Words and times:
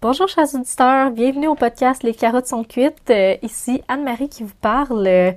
Bonjour 0.00 0.28
chers 0.28 0.54
auditeurs, 0.54 1.10
bienvenue 1.10 1.48
au 1.48 1.56
podcast 1.56 2.04
Les 2.04 2.14
carottes 2.14 2.46
sont 2.46 2.62
cuites. 2.62 3.10
Euh, 3.10 3.34
ici 3.42 3.82
Anne-Marie 3.88 4.28
qui 4.28 4.44
vous 4.44 4.54
parle. 4.60 5.04
Euh, 5.08 5.32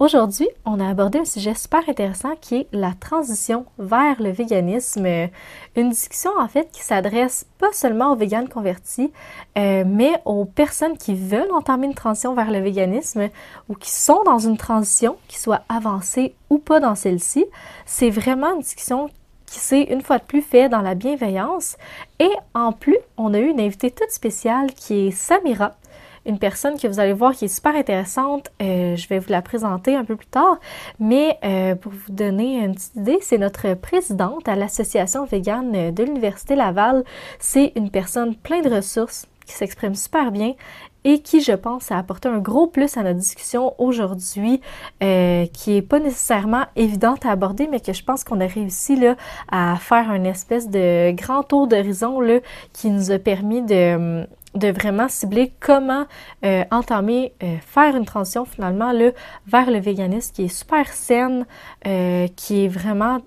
aujourd'hui, 0.00 0.48
on 0.64 0.80
a 0.80 0.88
abordé 0.88 1.20
un 1.20 1.24
sujet 1.24 1.54
super 1.54 1.88
intéressant 1.88 2.34
qui 2.40 2.56
est 2.56 2.66
la 2.72 2.92
transition 2.98 3.66
vers 3.78 4.20
le 4.20 4.30
véganisme. 4.30 5.06
Euh, 5.06 5.28
une 5.76 5.90
discussion 5.90 6.32
en 6.40 6.48
fait 6.48 6.72
qui 6.72 6.82
s'adresse 6.82 7.46
pas 7.58 7.70
seulement 7.72 8.10
aux 8.10 8.16
véganes 8.16 8.48
convertis, 8.48 9.12
mais 9.54 10.20
aux 10.24 10.44
personnes 10.44 10.98
qui 10.98 11.14
veulent 11.14 11.52
entamer 11.52 11.86
une 11.86 11.94
transition 11.94 12.34
vers 12.34 12.50
le 12.50 12.58
véganisme 12.58 13.28
ou 13.68 13.76
qui 13.76 13.92
sont 13.92 14.24
dans 14.24 14.40
une 14.40 14.56
transition, 14.56 15.18
qui 15.28 15.38
soit 15.38 15.62
avancée 15.68 16.34
ou 16.48 16.58
pas 16.58 16.80
dans 16.80 16.96
celle-ci. 16.96 17.46
C'est 17.86 18.10
vraiment 18.10 18.54
une 18.54 18.62
discussion 18.62 19.08
qui 19.50 19.58
s'est 19.58 19.82
une 19.82 20.00
fois 20.00 20.18
de 20.18 20.24
plus 20.24 20.42
fait 20.42 20.68
dans 20.68 20.80
la 20.80 20.94
bienveillance. 20.94 21.76
Et 22.20 22.30
en 22.54 22.72
plus, 22.72 22.98
on 23.16 23.34
a 23.34 23.38
eu 23.38 23.48
une 23.48 23.60
invitée 23.60 23.90
toute 23.90 24.10
spéciale 24.10 24.72
qui 24.74 25.08
est 25.08 25.10
Samira, 25.10 25.72
une 26.24 26.38
personne 26.38 26.78
que 26.78 26.86
vous 26.86 27.00
allez 27.00 27.12
voir 27.12 27.32
qui 27.32 27.46
est 27.46 27.48
super 27.48 27.74
intéressante. 27.74 28.48
Euh, 28.62 28.94
je 28.94 29.08
vais 29.08 29.18
vous 29.18 29.30
la 29.30 29.42
présenter 29.42 29.96
un 29.96 30.04
peu 30.04 30.14
plus 30.14 30.28
tard. 30.28 30.60
Mais 31.00 31.36
euh, 31.44 31.74
pour 31.74 31.90
vous 31.90 32.12
donner 32.12 32.64
une 32.64 32.74
petite 32.76 32.94
idée, 32.94 33.18
c'est 33.22 33.38
notre 33.38 33.74
présidente 33.74 34.48
à 34.48 34.54
l'association 34.54 35.24
végane 35.24 35.90
de 35.90 36.04
l'Université 36.04 36.54
Laval. 36.54 37.02
C'est 37.40 37.72
une 37.74 37.90
personne 37.90 38.36
pleine 38.36 38.62
de 38.62 38.72
ressources 38.72 39.26
qui 39.46 39.54
s'exprime 39.56 39.96
super 39.96 40.30
bien 40.30 40.54
et 41.04 41.20
qui, 41.20 41.40
je 41.40 41.52
pense, 41.52 41.90
a 41.90 41.98
apporté 41.98 42.28
un 42.28 42.38
gros 42.38 42.66
plus 42.66 42.96
à 42.96 43.02
notre 43.02 43.18
discussion 43.18 43.74
aujourd'hui, 43.78 44.60
euh, 45.02 45.46
qui 45.46 45.76
est 45.76 45.82
pas 45.82 45.98
nécessairement 45.98 46.64
évidente 46.76 47.24
à 47.24 47.30
aborder, 47.30 47.68
mais 47.70 47.80
que 47.80 47.92
je 47.92 48.04
pense 48.04 48.24
qu'on 48.24 48.40
a 48.40 48.46
réussi 48.46 48.96
là, 48.96 49.16
à 49.50 49.76
faire 49.76 50.10
un 50.10 50.24
espèce 50.24 50.68
de 50.68 51.12
grand 51.12 51.42
tour 51.42 51.66
d'horizon 51.66 52.20
qui 52.72 52.90
nous 52.90 53.10
a 53.10 53.18
permis 53.18 53.62
de 53.62 54.26
de 54.56 54.66
vraiment 54.66 55.08
cibler 55.08 55.52
comment 55.60 56.06
euh, 56.44 56.64
entamer, 56.72 57.32
euh, 57.40 57.54
faire 57.64 57.94
une 57.94 58.04
transition 58.04 58.44
finalement 58.44 58.90
là, 58.90 59.12
vers 59.46 59.70
le 59.70 59.78
véganisme 59.78 60.34
qui 60.34 60.46
est 60.46 60.48
super 60.48 60.88
saine, 60.88 61.46
qui 61.84 62.64
est 62.64 62.68
vraiment 62.68 63.20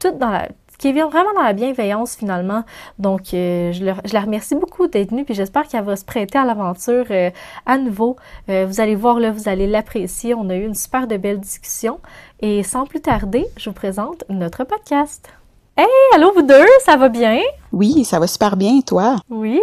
toute 0.00 0.16
dans 0.16 0.30
la, 0.30 0.48
qui 0.82 0.92
vient 0.92 1.08
vraiment 1.08 1.32
dans 1.32 1.44
la 1.44 1.52
bienveillance 1.52 2.16
finalement. 2.16 2.64
Donc, 2.98 3.34
euh, 3.34 3.70
je, 3.70 3.84
la 3.84 4.20
remercie 4.20 4.56
beaucoup 4.56 4.88
d'être 4.88 5.10
venue, 5.10 5.24
puis 5.24 5.32
j'espère 5.32 5.68
qu'elle 5.68 5.84
va 5.84 5.94
se 5.94 6.04
prêter 6.04 6.38
à 6.38 6.44
l'aventure 6.44 7.04
euh, 7.12 7.30
à 7.66 7.78
nouveau. 7.78 8.16
Euh, 8.48 8.66
vous 8.66 8.80
allez 8.80 8.96
voir 8.96 9.20
là, 9.20 9.30
vous 9.30 9.48
allez 9.48 9.68
l'apprécier. 9.68 10.34
On 10.34 10.50
a 10.50 10.56
eu 10.56 10.66
une 10.66 10.74
super 10.74 11.06
de 11.06 11.16
belle 11.16 11.38
discussion. 11.38 12.00
Et 12.40 12.64
sans 12.64 12.84
plus 12.84 13.00
tarder, 13.00 13.46
je 13.56 13.70
vous 13.70 13.76
présente 13.76 14.24
notre 14.28 14.64
podcast. 14.64 15.28
Hey, 15.76 15.86
allô 16.16 16.32
vous 16.32 16.42
deux, 16.42 16.66
ça 16.80 16.96
va 16.96 17.08
bien? 17.08 17.38
Oui, 17.70 18.04
ça 18.04 18.18
va 18.18 18.26
super 18.26 18.56
bien, 18.56 18.80
toi? 18.80 19.18
Oui. 19.30 19.60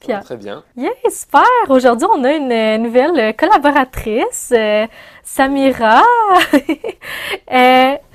Pierre. 0.00 0.24
Très 0.24 0.38
bien. 0.38 0.64
Yeah, 0.74 0.90
super! 1.10 1.42
Aujourd'hui, 1.68 2.08
on 2.10 2.24
a 2.24 2.32
une 2.32 2.82
nouvelle 2.82 3.36
collaboratrice, 3.36 4.54
Samira. 5.22 6.02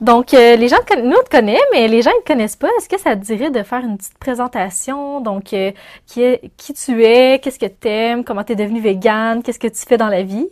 Donc, 0.00 0.34
euh, 0.34 0.56
les 0.56 0.68
gens, 0.68 0.76
nous, 1.02 1.22
te 1.22 1.30
connaissent, 1.30 1.60
mais 1.72 1.88
les 1.88 2.02
gens 2.02 2.10
ne 2.10 2.22
te 2.22 2.32
connaissent 2.32 2.56
pas. 2.56 2.68
Est-ce 2.78 2.88
que 2.88 2.98
ça 2.98 3.16
te 3.16 3.24
dirait 3.24 3.50
de 3.50 3.62
faire 3.62 3.80
une 3.80 3.96
petite 3.96 4.18
présentation? 4.18 5.20
Donc, 5.20 5.52
euh, 5.52 5.72
qui, 6.06 6.74
tu 6.74 7.04
es, 7.04 7.38
qu'est-ce 7.40 7.58
que 7.58 7.66
tu 7.66 7.88
aimes, 7.88 8.24
comment 8.24 8.44
tu 8.44 8.52
es 8.52 8.56
devenue 8.56 8.80
végane, 8.80 9.42
qu'est-ce 9.42 9.58
que 9.58 9.68
tu 9.68 9.80
fais 9.86 9.96
dans 9.96 10.08
la 10.08 10.22
vie? 10.22 10.48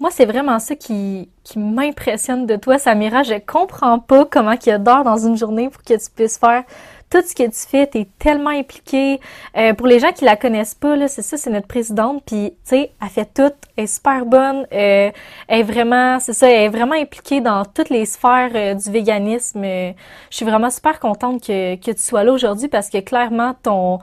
Moi, 0.00 0.10
c'est 0.12 0.26
vraiment 0.26 0.60
ça 0.60 0.76
qui, 0.76 1.28
m'impressionne 1.56 2.46
de 2.46 2.54
toi, 2.56 2.78
Samira. 2.78 3.24
Je 3.24 3.34
comprends 3.44 3.98
pas 3.98 4.24
comment 4.24 4.52
il 4.52 4.68
y 4.68 4.70
a 4.70 4.78
dans 4.78 5.16
une 5.16 5.36
journée 5.36 5.68
pour 5.70 5.82
que 5.82 5.94
tu 5.94 6.10
puisses 6.14 6.38
faire 6.38 6.62
tout 7.10 7.22
ce 7.22 7.34
que 7.34 7.44
tu 7.44 7.68
fais, 7.68 7.86
tu 7.86 7.98
es 7.98 8.08
tellement 8.18 8.50
impliqué. 8.50 9.20
Euh, 9.56 9.74
pour 9.74 9.86
les 9.86 9.98
gens 9.98 10.12
qui 10.12 10.24
la 10.24 10.36
connaissent 10.36 10.74
pas, 10.74 10.96
là, 10.96 11.08
c'est 11.08 11.22
ça, 11.22 11.36
c'est 11.36 11.50
notre 11.50 11.66
présidente, 11.66 12.22
puis 12.26 12.50
tu 12.50 12.56
sais, 12.64 12.92
elle 13.00 13.08
fait 13.08 13.32
tout, 13.32 13.54
elle 13.76 13.84
est 13.84 13.86
super 13.86 14.26
bonne, 14.26 14.66
euh, 14.72 15.10
elle 15.48 15.60
est 15.60 15.62
vraiment, 15.62 16.20
c'est 16.20 16.32
ça, 16.32 16.50
elle 16.50 16.70
vraiment 16.70 16.94
impliquée 16.94 17.40
dans 17.40 17.64
toutes 17.64 17.90
les 17.90 18.06
sphères 18.06 18.50
euh, 18.54 18.74
du 18.74 18.90
véganisme. 18.90 19.62
je 19.62 19.94
suis 20.30 20.44
vraiment 20.44 20.70
super 20.70 21.00
contente 21.00 21.42
que, 21.42 21.76
que 21.76 21.90
tu 21.90 22.02
sois 22.02 22.24
là 22.24 22.32
aujourd'hui 22.32 22.68
parce 22.68 22.90
que 22.90 22.98
clairement, 22.98 23.54
ton 23.62 23.98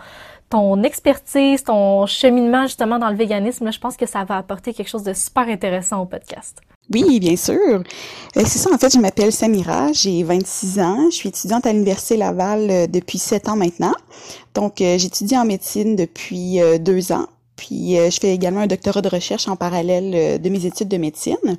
ton 0.48 0.84
expertise, 0.84 1.64
ton 1.64 2.06
cheminement 2.06 2.64
justement 2.64 3.00
dans 3.00 3.10
le 3.10 3.16
véganisme, 3.16 3.72
je 3.72 3.80
pense 3.80 3.98
que 3.98 4.06
ça 4.06 4.24
va 4.26 4.38
apporter 4.38 4.74
quelque 4.74 4.90
chose 4.90 5.04
de 5.04 5.14
super 5.14 5.48
intéressant 5.48 6.02
au 6.02 6.06
podcast. 6.06 6.62
Oui, 6.94 7.20
bien 7.20 7.36
sûr. 7.36 7.56
Euh, 8.38 8.44
c'est 8.46 8.60
ça, 8.60 8.70
en 8.72 8.78
fait, 8.78 8.94
je 8.94 9.00
m'appelle 9.00 9.32
Samira, 9.32 9.92
j'ai 9.92 10.24
26 10.24 10.80
ans, 10.80 11.10
je 11.10 11.16
suis 11.16 11.30
étudiante 11.30 11.66
à 11.66 11.74
l'Université 11.74 12.16
Laval 12.18 12.68
euh, 12.70 12.88
depuis 12.88 13.18
7 13.18 13.50
ans 13.50 13.56
maintenant. 13.56 13.94
Donc, 14.54 14.82
euh, 14.82 14.98
j'étudie 14.98 15.38
en 15.38 15.46
médecine 15.46 15.96
depuis 15.96 16.60
deux 16.80 17.12
ans. 17.12 17.28
Puis, 17.56 17.96
je 17.96 18.18
fais 18.20 18.34
également 18.34 18.60
un 18.62 18.68
doctorat 18.68 19.02
de 19.02 19.08
recherche 19.08 19.48
en 19.48 19.56
parallèle 19.56 20.42
de 20.42 20.50
mes 20.50 20.66
études 20.66 20.90
de 20.90 20.98
médecine. 20.98 21.58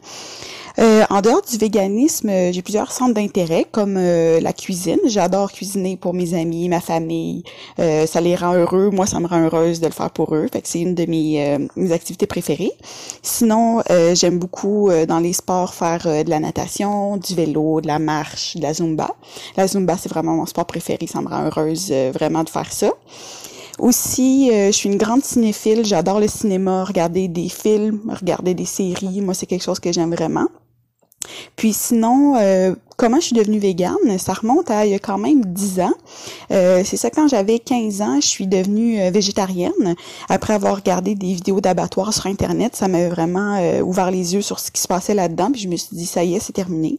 Euh, 0.79 1.05
en 1.09 1.23
dehors 1.23 1.41
du 1.41 1.57
véganisme, 1.57 2.29
euh, 2.29 2.53
j'ai 2.53 2.61
plusieurs 2.61 2.93
centres 2.93 3.15
d'intérêt 3.15 3.65
comme 3.71 3.97
euh, 3.97 4.41
la 4.41 4.53
cuisine. 4.53 4.99
J'adore 5.07 5.51
cuisiner 5.51 5.97
pour 5.97 6.13
mes 6.13 6.35
amis, 6.35 6.69
ma 6.69 6.81
famille. 6.81 7.45
ça 7.79 8.21
les 8.21 8.37
rend 8.37 8.55
heureux. 8.55 8.91
Moi, 8.91 9.07
ça 9.07 9.21
me 9.21 9.27
rend 9.27 9.41
heureuse 9.41 9.81
de 9.81 9.87
le 9.87 9.93
faire 9.93 10.11
pour 10.11 10.35
eux. 10.35 10.47
Fait 10.53 10.61
que 10.61 10.69
c'est 10.69 10.81
une 10.81 10.95
de 10.95 11.07
mes, 11.07 11.59
mes 11.77 11.93
activités 11.93 12.27
préférées. 12.27 12.73
Sinon, 13.23 13.83
j'aime 14.15 14.39
beaucoup 14.39 14.91
dans 15.09 15.19
les 15.19 15.33
sports 15.33 15.75
faire 15.75 16.03
de 16.25 16.29
la 16.29 16.41
natation, 16.41 17.17
du 17.17 17.35
vélo, 17.35 17.81
de 17.81 17.87
la 17.87 17.99
marche, 17.99 18.57
de 18.57 18.63
la 18.63 18.75
zumba. 18.75 19.11
La 19.57 19.67
zumba, 19.67 19.97
c'est 19.97 20.09
vraiment 20.09 20.35
mon 20.35 20.47
sport 20.47 20.67
préféré. 20.67 21.07
Ça 21.07 21.21
me 21.21 21.29
rend 21.29 21.45
heureuse 21.45 21.93
vraiment 22.13 22.45
de 22.45 22.51
faire 22.51 22.73
ça. 22.73 22.93
Aussi, 23.79 24.51
je 24.51 24.73
suis 24.73 24.89
une 24.89 24.99
grande 24.99 25.25
cinéphile. 25.25 25.85
J'adore 25.85 26.21
le 26.21 26.29
cinéma, 26.29 26.85
regarder 26.85 27.29
des 27.29 27.49
films, 27.49 28.01
regarder 28.09 28.55
des 28.55 28.65
séries. 28.65 29.21
Moi, 29.21 29.35
c'est 29.35 29.47
quelque 29.47 29.65
chose 29.65 29.81
que 29.81 29.93
j'aime 29.93 30.15
vraiment. 30.15 30.49
Puis 31.57 31.73
sinon, 31.73 32.37
euh, 32.37 32.75
comment 32.97 33.21
je 33.21 33.27
suis 33.27 33.37
devenue 33.37 33.59
végane, 33.59 34.19
ça 34.19 34.33
remonte 34.35 34.71
à 34.71 34.87
il 34.87 34.93
y 34.93 34.95
a 34.95 34.99
quand 34.99 35.19
même 35.19 35.45
10 35.45 35.81
ans. 35.81 35.95
Euh, 36.51 36.83
c'est 36.85 36.97
ça, 36.97 37.11
quand 37.11 37.29
j'avais 37.29 37.59
15 37.59 38.03
ans, 38.03 38.21
je 38.21 38.27
suis 38.27 38.47
devenue 38.47 39.01
euh, 39.01 39.11
végétarienne. 39.11 39.95
Après 40.29 40.55
avoir 40.55 40.77
regardé 40.77 41.15
des 41.15 41.33
vidéos 41.35 41.61
d'abattoirs 41.61 42.13
sur 42.13 42.27
Internet, 42.27 42.77
ça 42.77 42.89
m'a 42.89 43.09
vraiment 43.09 43.59
ouvert 43.83 44.11
les 44.11 44.35
yeux 44.35 44.43
sur 44.43 44.59
ce 44.59 44.71
qui 44.71 44.81
se 44.81 44.89
passait 44.89 45.15
là-dedans. 45.15 45.51
Puis 45.51 45.63
je 45.63 45.69
me 45.69 45.77
suis 45.77 45.97
dit, 45.97 46.07
ça 46.07 46.25
y 46.25 46.35
est, 46.35 46.41
c'est 46.41 46.53
terminé. 46.53 46.99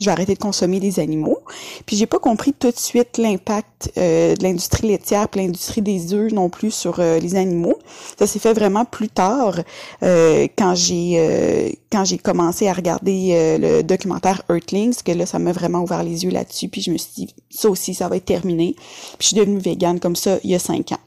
Je 0.00 0.06
vais 0.06 0.12
arrêter 0.12 0.34
de 0.34 0.38
consommer 0.38 0.80
des 0.80 1.00
animaux. 1.00 1.38
Puis 1.84 1.96
j'ai 1.96 2.06
pas 2.06 2.18
compris 2.18 2.52
tout 2.52 2.70
de 2.70 2.78
suite 2.78 3.18
l'impact 3.18 3.92
de 3.96 4.42
l'industrie 4.42 4.88
laitière 4.88 5.28
puis 5.28 5.40
l'industrie 5.40 5.82
des 5.82 6.14
œufs 6.14 6.32
non 6.32 6.48
plus 6.48 6.70
sur 6.70 7.00
les 7.00 7.34
animaux. 7.36 7.78
Ça 8.18 8.26
s'est 8.26 8.38
fait 8.38 8.52
vraiment 8.52 8.84
plus 8.84 9.08
tard 9.08 9.58
quand 10.00 10.74
j'ai 10.74 11.78
quand 11.90 12.04
j'ai 12.04 12.18
commencé 12.18 12.68
à 12.68 12.72
regarder 12.72 13.58
le 13.60 13.82
documentaire 13.82 14.42
Earthlings, 14.50 15.02
que 15.04 15.12
là, 15.12 15.26
ça 15.26 15.38
m'a 15.38 15.52
vraiment 15.52 15.80
ouvert 15.80 16.02
les 16.02 16.24
yeux 16.24 16.30
là-dessus. 16.30 16.68
Puis 16.68 16.82
je 16.82 16.90
me 16.90 16.98
suis 16.98 17.12
dit, 17.14 17.34
ça 17.50 17.70
aussi, 17.70 17.94
ça 17.94 18.08
va 18.08 18.16
être 18.16 18.24
terminé. 18.24 18.74
Puis 18.76 19.18
je 19.20 19.26
suis 19.28 19.36
devenue 19.36 19.58
végane 19.58 20.00
comme 20.00 20.16
ça 20.16 20.38
il 20.42 20.50
y 20.50 20.54
a 20.54 20.58
cinq 20.58 20.92
ans. 20.92 20.98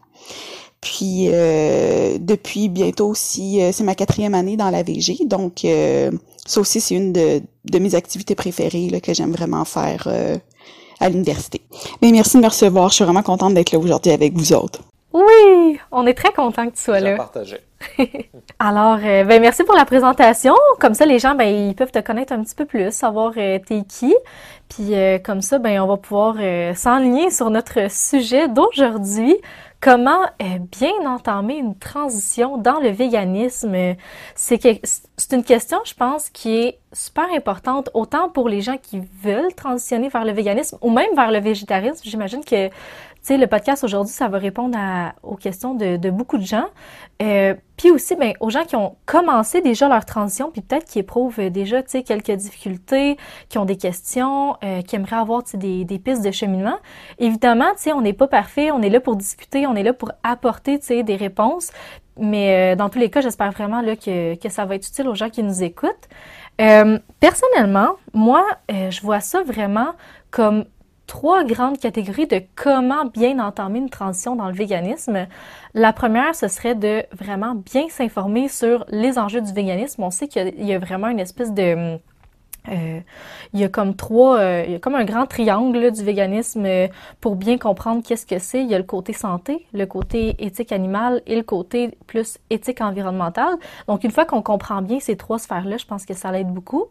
Puis 0.82 1.26
euh, 1.28 2.18
depuis 2.20 2.70
bientôt 2.70 3.08
aussi, 3.08 3.62
euh, 3.62 3.72
c'est 3.74 3.84
ma 3.84 3.96
quatrième 3.96 4.34
année 4.34 4.56
dans 4.56 4.70
la 4.70 4.82
VG, 4.82 5.26
donc 5.26 5.66
euh, 5.66 6.10
ça 6.46 6.62
aussi 6.62 6.80
c'est 6.80 6.96
une 6.96 7.12
de, 7.12 7.42
de, 7.66 7.80
mes 7.80 7.96
activités 7.96 8.34
préférées 8.34 8.90
là, 8.90 9.02
que 9.02 9.14
j'aime 9.14 9.32
vraiment 9.32 9.66
faire 9.66 10.08
à 11.00 11.10
l'université. 11.10 11.62
Mais 12.02 12.12
merci 12.12 12.38
de 12.38 12.42
me 12.42 12.48
recevoir, 12.48 12.90
je 12.90 12.96
suis 12.96 13.04
vraiment 13.04 13.24
contente 13.24 13.54
d'être 13.54 13.72
là 13.72 13.80
aujourd'hui 13.80 14.14
avec 14.14 14.34
vous 14.34 14.54
autres. 14.54 14.82
Oui, 15.14 15.80
on 15.92 16.06
est 16.06 16.14
très 16.14 16.32
content 16.32 16.68
que 16.68 16.76
tu 16.76 16.82
sois 16.82 17.00
là. 17.00 17.16
Partagé. 17.16 17.58
Alors, 18.60 19.00
euh, 19.04 19.24
ben 19.24 19.42
merci 19.42 19.64
pour 19.64 19.76
la 19.76 19.86
présentation. 19.86 20.54
Comme 20.80 20.94
ça, 20.94 21.06
les 21.06 21.18
gens, 21.18 21.36
ben 21.36 21.48
ils 21.48 21.76
peuvent 21.76 21.92
te 21.92 22.00
connaître 22.00 22.34
un 22.34 22.44
petit 22.44 22.56
peu 22.56 22.66
plus, 22.66 22.92
savoir 22.92 23.34
euh, 23.38 23.58
t'es 23.60 23.84
qui. 23.88 24.16
Puis 24.68 24.94
euh, 24.94 25.18
comme 25.18 25.42
ça, 25.42 25.58
ben 25.58 25.80
on 25.82 25.88
va 25.88 25.98
pouvoir 25.98 26.36
s'enligner 26.76 27.32
sur 27.32 27.50
notre 27.50 27.90
sujet 27.90 28.48
d'aujourd'hui. 28.48 29.36
Comment 29.82 30.26
bien 30.40 30.92
entamer 31.06 31.56
une 31.56 31.78
transition 31.78 32.58
dans 32.58 32.82
le 32.82 32.90
véganisme? 32.90 33.96
C'est 34.36 34.60
c'est 35.18 35.36
une 35.36 35.44
question, 35.44 35.80
je 35.86 35.94
pense, 35.94 36.30
qui 36.30 36.58
est 36.58 36.80
super 36.92 37.26
importante 37.34 37.90
autant 37.94 38.30
pour 38.30 38.50
les 38.50 38.60
gens 38.60 38.78
qui 38.78 39.02
veulent 39.24 39.54
transitionner 39.56 40.10
vers 40.10 40.26
le 40.26 40.34
véganisme 40.34 40.78
ou 40.82 40.90
même 40.90 41.16
vers 41.16 41.32
le 41.32 41.40
végétarisme. 41.40 42.02
J'imagine 42.04 42.44
que 42.44 42.70
sais, 43.22 43.38
le 43.38 43.48
podcast 43.48 43.84
aujourd'hui, 43.84 44.14
ça 44.14 44.28
va 44.28 44.38
répondre 44.38 44.78
aux 45.24 45.36
questions 45.36 45.76
de, 45.76 46.10
beaucoup 46.10 46.38
de 46.38 46.46
gens. 46.46 46.66
Euh, 47.22 47.54
puis 47.78 47.92
aussi, 47.92 48.16
ben, 48.16 48.34
aux 48.40 48.50
gens 48.50 48.64
qui 48.64 48.76
ont 48.76 48.96
commencé 49.06 49.62
déjà 49.62 49.88
leur 49.88 50.06
transition, 50.06 50.52
puis 50.52 50.62
peut-être 50.62 50.86
qui 50.86 51.00
éprouvent 51.00 51.50
déjà, 51.50 51.84
quelques 51.84 52.32
difficultés, 52.32 53.18
qui 53.50 53.58
ont 53.58 53.66
des 53.66 53.78
questions, 53.78 54.56
euh, 54.64 54.82
qui 54.82 54.96
aimeraient 54.96 55.18
avoir, 55.18 55.44
des, 55.54 55.86
des 55.86 56.00
pistes 56.00 56.24
de 56.24 56.32
cheminement. 56.32 56.78
Évidemment, 57.20 57.72
tu 57.76 57.84
sais, 57.84 57.94
on 57.94 58.02
n'est 58.02 58.14
pas 58.14 58.28
parfait, 58.28 58.72
on 58.72 58.82
est 58.82 58.90
là 58.90 59.00
pour 59.00 59.16
discuter, 59.16 59.68
on 59.68 59.76
est 59.76 59.84
là 59.84 59.94
pour 59.94 60.12
apporter, 60.24 60.80
des 60.80 61.16
réponses. 61.16 61.72
Mais 62.18 62.74
euh, 62.74 62.76
dans 62.76 62.90
tous 62.90 63.00
les 63.00 63.10
cas, 63.10 63.22
j'espère 63.22 63.52
vraiment 63.52 63.82
que, 63.96 64.36
que 64.36 64.50
ça 64.50 64.66
va 64.66 64.76
être 64.76 64.88
utile 64.88 65.08
aux 65.08 65.16
gens 65.16 65.30
qui 65.30 65.44
nous 65.44 65.64
écoutent. 65.64 66.10
personnellement, 66.58 67.96
moi, 68.14 68.46
je 68.70 69.02
vois 69.02 69.20
ça 69.20 69.42
vraiment 69.44 69.94
comme 70.32 70.66
trois 71.10 71.44
grandes 71.44 71.80
catégories 71.80 72.28
de 72.28 72.40
comment 72.56 73.06
bien 73.06 73.40
entamer 73.40 73.80
une 73.80 73.90
transition 73.90 74.36
dans 74.36 74.48
le 74.48 74.54
véganisme. 74.54 75.26
La 75.74 75.92
première, 75.92 76.36
ce 76.36 76.48
serait 76.48 76.76
de 76.76 77.04
vraiment 77.12 77.56
bien 77.56 77.90
s'informer 77.90 78.48
sur 78.48 78.86
les 78.90 79.18
enjeux 79.18 79.42
du 79.42 79.52
véganisme. 79.52 80.04
On 80.04 80.12
sait 80.12 80.28
qu'il 80.28 80.64
y, 80.64 80.72
a 80.72 80.78
vraiment 80.78 81.08
une 81.08 81.20
espèce 81.20 81.52
de... 81.52 81.98
Euh, 82.68 83.00
il 83.54 83.60
y 83.60 83.64
a 83.64 83.70
comme 83.70 83.96
trois, 83.96 84.38
euh, 84.38 84.64
il 84.68 84.74
y 84.74 84.76
a 84.76 84.80
comme 84.80 84.94
un 84.94 85.06
grand 85.06 85.26
triangle 85.26 85.92
du 85.92 86.04
véganisme 86.04 86.66
euh, 86.66 86.88
pour 87.22 87.36
bien 87.36 87.58
comprendre 87.58 88.04
qu'est-ce 88.06 88.28
que 88.28 88.38
c'est. 88.38 88.62
Il 88.62 88.70
y 88.70 88.76
a 88.76 88.78
le 88.78 88.84
côté 88.84 89.14
santé, 89.14 89.66
le 89.74 89.88
côté 89.88 90.36
éthique 90.38 90.72
animale 90.72 91.24
et 91.26 91.36
le 91.36 91.44
côté 91.44 91.98
plus 92.06 92.38
éthique 92.52 92.82
environnementale. 92.82 93.56
Donc 93.88 94.04
une 94.04 94.12
fois 94.12 94.26
qu'on 94.26 94.44
comprend 94.44 94.84
bien 94.84 95.00
ces 95.00 95.18
trois 95.18 95.40
sphères-là, 95.40 95.78
je 95.78 95.86
pense 95.86 96.06
que 96.06 96.14
ça 96.14 96.32
l'aide 96.32 96.54
beaucoup. 96.54 96.86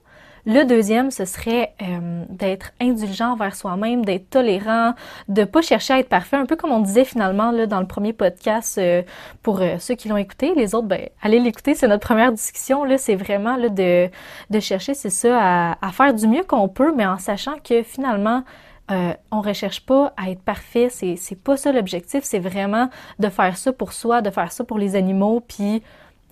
Le 0.46 0.64
deuxième, 0.64 1.10
ce 1.10 1.24
serait 1.24 1.74
euh, 1.82 2.24
d'être 2.28 2.72
indulgent 2.80 3.32
envers 3.32 3.54
soi-même, 3.54 4.04
d'être 4.04 4.30
tolérant, 4.30 4.94
de 5.28 5.44
pas 5.44 5.62
chercher 5.62 5.94
à 5.94 5.98
être 5.98 6.08
parfait, 6.08 6.36
un 6.36 6.46
peu 6.46 6.56
comme 6.56 6.70
on 6.70 6.80
disait 6.80 7.04
finalement 7.04 7.50
là, 7.50 7.66
dans 7.66 7.80
le 7.80 7.86
premier 7.86 8.12
podcast 8.12 8.78
euh, 8.78 9.02
pour 9.42 9.60
euh, 9.60 9.76
ceux 9.78 9.94
qui 9.94 10.08
l'ont 10.08 10.16
écouté. 10.16 10.54
Les 10.54 10.74
autres, 10.74 10.86
ben, 10.86 11.08
allez 11.22 11.40
l'écouter, 11.40 11.74
c'est 11.74 11.88
notre 11.88 12.06
première 12.06 12.32
discussion. 12.32 12.84
Là, 12.84 12.98
c'est 12.98 13.16
vraiment 13.16 13.56
là, 13.56 13.68
de, 13.68 14.08
de 14.50 14.60
chercher, 14.60 14.94
c'est 14.94 15.10
ça, 15.10 15.76
à, 15.80 15.92
faire 15.92 16.14
du 16.14 16.28
mieux 16.28 16.44
qu'on 16.44 16.68
peut, 16.68 16.94
mais 16.94 17.06
en 17.06 17.18
sachant 17.18 17.58
que 17.62 17.82
finalement, 17.82 18.44
euh, 18.90 19.12
on 19.30 19.40
recherche 19.40 19.84
pas 19.84 20.14
à 20.16 20.30
être 20.30 20.40
parfait, 20.40 20.88
c'est, 20.90 21.16
c'est 21.16 21.36
pas 21.36 21.56
ça 21.56 21.72
l'objectif, 21.72 22.20
c'est 22.22 22.38
vraiment 22.38 22.88
de 23.18 23.28
faire 23.28 23.56
ça 23.56 23.72
pour 23.72 23.92
soi, 23.92 24.22
de 24.22 24.30
faire 24.30 24.52
ça 24.52 24.64
pour 24.64 24.78
les 24.78 24.96
animaux, 24.96 25.40
puis 25.40 25.82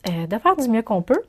de 0.06 0.38
faire 0.38 0.54
du 0.54 0.68
mieux 0.68 0.82
qu'on 0.82 1.02
peut. 1.02 1.20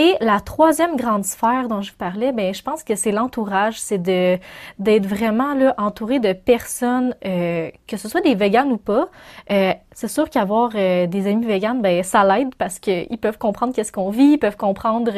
Et 0.00 0.16
la 0.22 0.40
troisième 0.40 0.96
grande 0.96 1.26
sphère 1.26 1.68
dont 1.68 1.82
je 1.82 1.90
vous 1.90 1.98
parlais, 1.98 2.32
ben 2.32 2.54
je 2.54 2.62
pense 2.62 2.82
que 2.82 2.94
c'est 2.94 3.12
l'entourage, 3.12 3.78
c'est 3.78 3.98
de 3.98 4.38
d'être 4.78 5.04
vraiment 5.04 5.52
là 5.52 5.74
entouré 5.76 6.20
de 6.20 6.32
personnes, 6.32 7.14
euh, 7.26 7.70
que 7.86 7.98
ce 7.98 8.08
soit 8.08 8.22
des 8.22 8.34
véganes 8.34 8.72
ou 8.72 8.78
pas. 8.78 9.10
Euh, 9.50 9.74
c'est 9.92 10.08
sûr 10.08 10.30
qu'avoir 10.30 10.70
euh, 10.74 11.06
des 11.06 11.26
amis 11.26 11.44
véganes, 11.44 11.82
ben 11.82 12.02
ça 12.02 12.24
l'aide 12.24 12.54
parce 12.54 12.78
qu'ils 12.78 13.18
peuvent 13.18 13.36
comprendre 13.36 13.74
qu'est-ce 13.74 13.92
qu'on 13.92 14.08
vit, 14.08 14.32
ils 14.32 14.38
peuvent 14.38 14.56
comprendre 14.56 15.12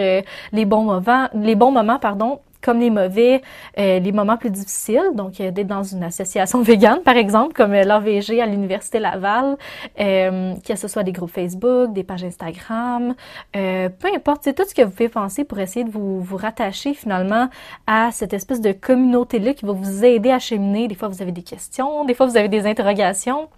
les 0.52 0.64
bons 0.64 0.82
moments, 0.82 1.28
les 1.32 1.54
bons 1.54 1.70
moments 1.70 2.00
pardon, 2.00 2.40
comme 2.62 2.80
les 2.80 2.90
mauvais, 2.90 3.42
euh, 3.78 3.98
les 3.98 4.12
moments 4.12 4.36
plus 4.36 4.50
difficiles. 4.50 5.10
Donc, 5.14 5.40
euh, 5.40 5.50
d'être 5.50 5.66
dans 5.66 5.82
une 5.82 6.02
association 6.04 6.62
végane, 6.62 7.00
par 7.02 7.16
exemple, 7.16 7.52
comme 7.52 7.72
euh, 7.72 7.84
l'AVG 7.84 8.40
à 8.40 8.46
l'Université 8.46 8.98
Laval, 8.98 9.56
que 9.96 10.76
ce 10.76 10.88
soit 10.88 11.02
des 11.02 11.12
groupes 11.12 11.30
Facebook, 11.30 11.92
des 11.92 12.04
pages 12.04 12.24
Instagram, 12.24 13.14
peu 13.52 14.08
importe, 14.14 14.42
c'est 14.44 14.54
tout 14.54 14.64
ce 14.66 14.74
que 14.74 14.82
vous 14.82 14.90
pouvez 14.90 15.08
penser 15.08 15.44
pour 15.44 15.58
essayer 15.58 15.84
de 15.84 15.90
vous, 15.90 16.20
vous 16.20 16.36
rattacher 16.36 16.94
finalement 16.94 17.48
à 17.86 18.10
cette 18.12 18.32
espèce 18.32 18.60
de 18.60 18.72
communauté-là 18.72 19.54
qui 19.54 19.64
va 19.64 19.72
vous 19.72 20.04
aider 20.04 20.30
à 20.30 20.38
cheminer. 20.38 20.88
Des 20.88 20.94
fois, 20.94 21.08
vous 21.08 21.22
avez 21.22 21.32
des 21.32 21.42
questions, 21.42 22.04
des 22.04 22.14
fois, 22.14 22.26
vous 22.26 22.36
avez 22.36 22.48
des 22.48 22.66
interrogations. 22.66 23.48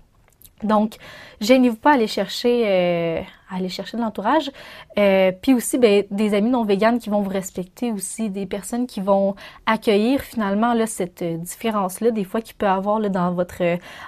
Donc, 0.63 0.97
gênez-vous 1.41 1.77
pas 1.77 1.91
à 1.91 1.95
aller 1.95 2.07
chercher, 2.07 3.25
euh, 3.55 3.59
aller 3.59 3.69
chercher 3.69 3.97
de 3.97 4.03
l'entourage. 4.03 4.51
Euh, 4.99 5.33
puis 5.41 5.55
aussi, 5.55 5.79
ben, 5.79 6.05
des 6.11 6.35
amis 6.35 6.51
non 6.51 6.65
véganes 6.65 6.99
qui 6.99 7.11
vont 7.11 7.21
vous 7.21 7.31
respecter 7.31 7.93
aussi, 7.93 8.31
des 8.31 8.47
personnes 8.47 8.87
qui 8.87 9.01
vont 9.01 9.35
accueillir 9.67 10.21
finalement 10.21 10.75
cette 10.87 11.23
euh, 11.23 11.37
différence-là, 11.37 12.11
des 12.11 12.25
fois 12.25 12.41
qu'il 12.41 12.55
peut 12.57 12.67
avoir 12.67 13.01
dans 13.11 13.33
votre 13.33 13.63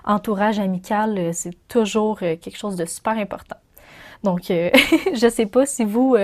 entourage 0.04 0.58
amical, 0.58 1.30
c'est 1.32 1.56
toujours 1.68 2.18
quelque 2.18 2.56
chose 2.56 2.76
de 2.76 2.84
super 2.84 3.16
important. 3.18 3.56
Donc, 4.22 4.42
je 4.48 5.28
sais 5.30 5.46
pas 5.46 5.66
si 5.66 5.84
vous 5.84 6.16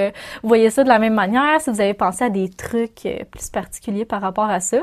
voyez 0.43 0.71
ça 0.71 0.83
de 0.85 0.89
la 0.89 0.99
même 0.99 1.15
manière, 1.15 1.61
si 1.61 1.71
vous 1.71 1.81
avez 1.81 1.95
pensé 1.95 2.25
à 2.25 2.31
des 2.31 2.49
trucs 2.49 3.09
plus 3.31 3.51
particuliers 3.51 4.05
par 4.05 4.21
rapport 4.21 4.51
à 4.51 4.61
ça. 4.61 4.79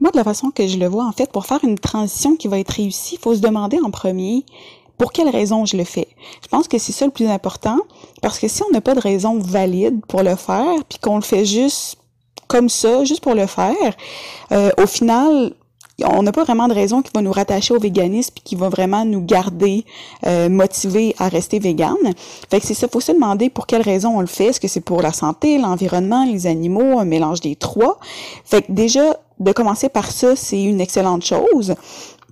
Moi, 0.00 0.10
de 0.10 0.16
la 0.16 0.24
façon 0.24 0.50
que 0.50 0.66
je 0.66 0.78
le 0.78 0.86
vois, 0.86 1.04
en 1.06 1.12
fait, 1.12 1.32
pour 1.32 1.46
faire 1.46 1.60
une 1.62 1.78
transition 1.78 2.36
qui 2.36 2.48
va 2.48 2.58
être 2.58 2.70
réussie, 2.70 3.16
il 3.16 3.18
faut 3.18 3.34
se 3.34 3.40
demander 3.40 3.78
en 3.82 3.90
premier 3.90 4.44
pour 4.98 5.12
quelle 5.12 5.28
raison 5.28 5.64
je 5.64 5.76
le 5.76 5.84
fais? 5.84 6.08
Je 6.42 6.48
pense 6.48 6.68
que 6.68 6.78
c'est 6.78 6.92
ça 6.92 7.04
le 7.04 7.12
plus 7.12 7.28
important, 7.28 7.78
parce 8.22 8.38
que 8.38 8.48
si 8.48 8.62
on 8.62 8.72
n'a 8.72 8.80
pas 8.80 8.94
de 8.94 9.00
raison 9.00 9.38
valide 9.38 10.00
pour 10.06 10.22
le 10.22 10.36
faire, 10.36 10.84
puis 10.88 10.98
qu'on 10.98 11.16
le 11.16 11.22
fait 11.22 11.44
juste 11.44 11.98
comme 12.48 12.68
ça, 12.68 13.04
juste 13.04 13.22
pour 13.22 13.34
le 13.34 13.46
faire, 13.46 13.96
euh, 14.52 14.70
au 14.82 14.86
final, 14.86 15.52
on 16.04 16.22
n'a 16.22 16.32
pas 16.32 16.44
vraiment 16.44 16.68
de 16.68 16.74
raison 16.74 17.00
qui 17.00 17.10
va 17.14 17.22
nous 17.22 17.32
rattacher 17.32 17.74
au 17.74 17.80
véganisme 17.80 18.32
puis 18.34 18.42
qui 18.44 18.54
va 18.54 18.68
vraiment 18.68 19.04
nous 19.04 19.22
garder 19.22 19.84
euh, 20.26 20.48
motivés 20.48 21.14
à 21.18 21.28
rester 21.28 21.58
vegan. 21.58 21.96
Fait 22.50 22.60
que 22.60 22.66
c'est 22.66 22.74
ça, 22.74 22.86
faut 22.86 23.00
se 23.00 23.12
demander 23.12 23.48
pour 23.48 23.66
quelle 23.66 23.82
raison 23.82 24.18
on 24.18 24.20
le 24.20 24.26
fait. 24.26 24.46
Est-ce 24.46 24.60
que 24.60 24.68
c'est 24.68 24.82
pour 24.82 25.00
la 25.00 25.12
santé, 25.12 25.58
l'environnement, 25.58 26.24
les 26.24 26.46
animaux, 26.46 26.98
un 26.98 27.06
mélange 27.06 27.40
des 27.40 27.56
trois? 27.56 27.98
Fait 28.44 28.62
que 28.62 28.72
déjà 28.72 29.16
de 29.40 29.52
commencer 29.52 29.88
par 29.88 30.10
ça, 30.10 30.36
c'est 30.36 30.62
une 30.62 30.80
excellente 30.80 31.24
chose. 31.24 31.74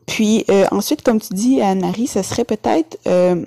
Puis 0.06 0.44
euh, 0.50 0.66
ensuite, 0.70 1.02
comme 1.02 1.20
tu 1.20 1.34
dis, 1.34 1.60
Anne-Marie, 1.60 2.06
ce 2.06 2.22
serait 2.22 2.44
peut-être 2.44 2.98
euh, 3.06 3.44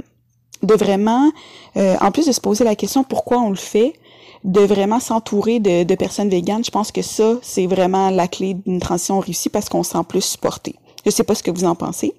de 0.63 0.73
vraiment, 0.73 1.31
euh, 1.77 1.95
en 2.01 2.11
plus 2.11 2.25
de 2.25 2.31
se 2.31 2.41
poser 2.41 2.63
la 2.63 2.75
question 2.75 3.03
pourquoi 3.03 3.39
on 3.39 3.49
le 3.49 3.55
fait, 3.55 3.93
de 4.43 4.61
vraiment 4.61 4.99
s'entourer 4.99 5.59
de, 5.59 5.83
de, 5.83 5.95
personnes 5.95 6.29
véganes. 6.29 6.63
Je 6.63 6.71
pense 6.71 6.91
que 6.91 7.01
ça, 7.01 7.35
c'est 7.41 7.67
vraiment 7.67 8.09
la 8.09 8.27
clé 8.27 8.53
d'une 8.53 8.79
transition 8.79 9.19
réussie 9.19 9.49
parce 9.49 9.69
qu'on 9.69 9.83
se 9.83 9.91
sent 9.91 10.03
plus 10.07 10.21
supporté. 10.21 10.75
Je 11.05 11.11
sais 11.11 11.23
pas 11.23 11.35
ce 11.35 11.43
que 11.43 11.51
vous 11.51 11.65
en 11.65 11.75
pensez. 11.75 12.13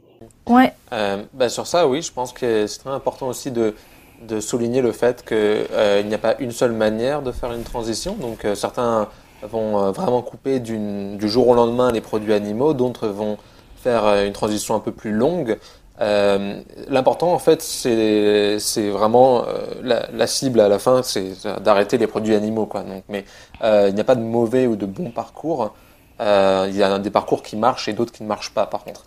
Ouais. 0.49 0.73
Euh, 0.93 1.23
ben 1.35 1.49
sur 1.49 1.67
ça, 1.67 1.87
oui, 1.87 2.03
je 2.03 2.13
pense 2.13 2.33
que 2.33 2.67
c'est 2.67 2.79
très 2.79 2.91
important 2.91 3.29
aussi 3.29 3.51
de, 3.51 3.75
de 4.23 4.41
souligner 4.41 4.81
le 4.81 4.93
fait 4.93 5.25
qu'il 5.25 5.37
euh, 5.37 6.03
n'y 6.03 6.15
a 6.15 6.19
pas 6.19 6.37
une 6.39 6.53
seule 6.53 6.73
manière 6.73 7.23
de 7.23 7.33
faire 7.33 7.53
une 7.53 7.65
transition. 7.65 8.15
Donc 8.15 8.45
euh, 8.45 8.55
certains 8.55 9.09
vont 9.43 9.93
vraiment 9.93 10.21
couper 10.21 10.59
du 10.59 11.29
jour 11.29 11.47
au 11.47 11.55
lendemain 11.55 11.93
les 11.93 12.01
produits 12.01 12.33
animaux, 12.33 12.75
d'autres 12.75 13.07
vont 13.07 13.39
faire 13.79 14.05
une 14.25 14.33
transition 14.33 14.75
un 14.75 14.81
peu 14.81 14.93
plus 14.93 15.13
longue. 15.13 15.59
Euh, 16.01 16.61
L'important, 16.89 17.33
en 17.33 17.39
fait, 17.39 17.63
c'est 17.63 18.89
vraiment 18.91 19.45
euh, 19.47 20.05
la, 20.13 20.27
cible 20.27 20.61
à 20.61 20.69
la 20.69 20.79
fin, 20.79 21.03
c'est 21.03 21.33
d'arrêter 21.61 21.99
les 21.99 22.07
produits 22.07 22.35
animaux, 22.35 22.67
quoi. 22.67 22.83
Donc, 22.83 23.05
mais 23.09 23.25
euh, 23.63 23.87
il 23.89 23.95
n'y 23.95 24.01
a 24.01 24.05
pas 24.05 24.15
de 24.15 24.23
mauvais 24.23 24.67
ou 24.67 24.77
de 24.77 24.87
bon 24.87 25.11
parcours. 25.11 25.75
Euh, 26.21 26.67
il 26.69 26.77
y 26.77 26.83
a 26.83 26.99
des 26.99 27.11
parcours 27.11 27.43
qui 27.43 27.57
marchent 27.57 27.89
et 27.89 27.93
d'autres 27.93 28.13
qui 28.13 28.23
ne 28.23 28.29
marchent 28.29 28.55
pas, 28.55 28.67
par 28.67 28.85
contre. 28.85 29.05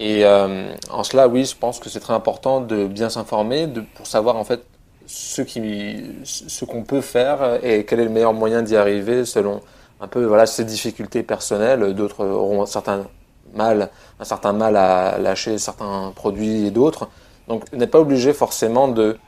Et 0.00 0.24
euh, 0.24 0.74
en 0.90 1.04
cela, 1.04 1.28
oui, 1.28 1.44
je 1.44 1.56
pense 1.56 1.78
que 1.78 1.88
c'est 1.88 2.00
très 2.00 2.14
important 2.14 2.60
de 2.60 2.86
bien 2.86 3.08
s'informer, 3.08 3.68
pour 3.94 4.06
savoir 4.06 4.36
en 4.36 4.44
fait 4.44 4.64
ce 5.06 5.42
qui, 5.42 6.02
ce 6.24 6.64
qu'on 6.64 6.82
peut 6.82 7.00
faire 7.00 7.58
et 7.62 7.84
quel 7.84 8.00
est 8.00 8.04
le 8.04 8.10
meilleur 8.10 8.32
moyen 8.32 8.62
d'y 8.62 8.76
arriver 8.76 9.24
selon 9.24 9.60
un 10.00 10.08
peu 10.08 10.24
voilà 10.24 10.46
ses 10.46 10.64
difficultés 10.64 11.22
personnelles. 11.22 11.94
D'autres 11.94 12.24
auront 12.24 12.66
certains 12.66 13.06
mal, 13.54 13.90
un 14.20 14.24
certain 14.24 14.52
mal 14.52 14.76
à 14.76 15.18
lâcher 15.18 15.58
certains 15.58 16.12
produits 16.14 16.66
et 16.66 16.70
d'autres. 16.70 17.08
Donc, 17.48 17.64
vous 17.72 17.78
n'êtes 17.78 17.90
pas 17.90 18.00
obligé 18.00 18.32
forcément 18.32 18.88
de 18.88 19.18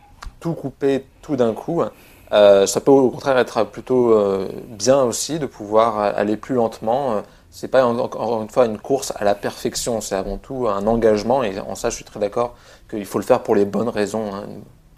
tout 0.40 0.54
couper 0.54 1.06
tout 1.22 1.36
d'un 1.36 1.52
coup. 1.52 1.82
Euh, 2.32 2.66
ça 2.66 2.80
peut 2.80 2.90
au 2.90 3.10
contraire 3.10 3.38
être 3.38 3.64
plutôt 3.64 4.12
euh, 4.12 4.48
bien 4.68 5.02
aussi 5.02 5.38
de 5.38 5.46
pouvoir 5.46 5.98
aller 5.98 6.36
plus 6.36 6.54
lentement. 6.54 7.22
C'est 7.50 7.68
pas 7.68 7.86
encore 7.86 8.42
une 8.42 8.48
fois 8.48 8.66
une 8.66 8.78
course 8.78 9.12
à 9.16 9.24
la 9.24 9.34
perfection, 9.34 10.00
c'est 10.00 10.16
avant 10.16 10.38
tout 10.38 10.66
un 10.68 10.86
engagement 10.88 11.44
et 11.44 11.60
en 11.60 11.76
ça 11.76 11.88
je 11.88 11.94
suis 11.94 12.04
très 12.04 12.18
d'accord 12.18 12.56
qu'il 12.90 13.04
faut 13.06 13.18
le 13.18 13.24
faire 13.24 13.44
pour 13.44 13.54
les 13.54 13.64
bonnes 13.64 13.88
raisons. 13.88 14.34
Hein. 14.34 14.46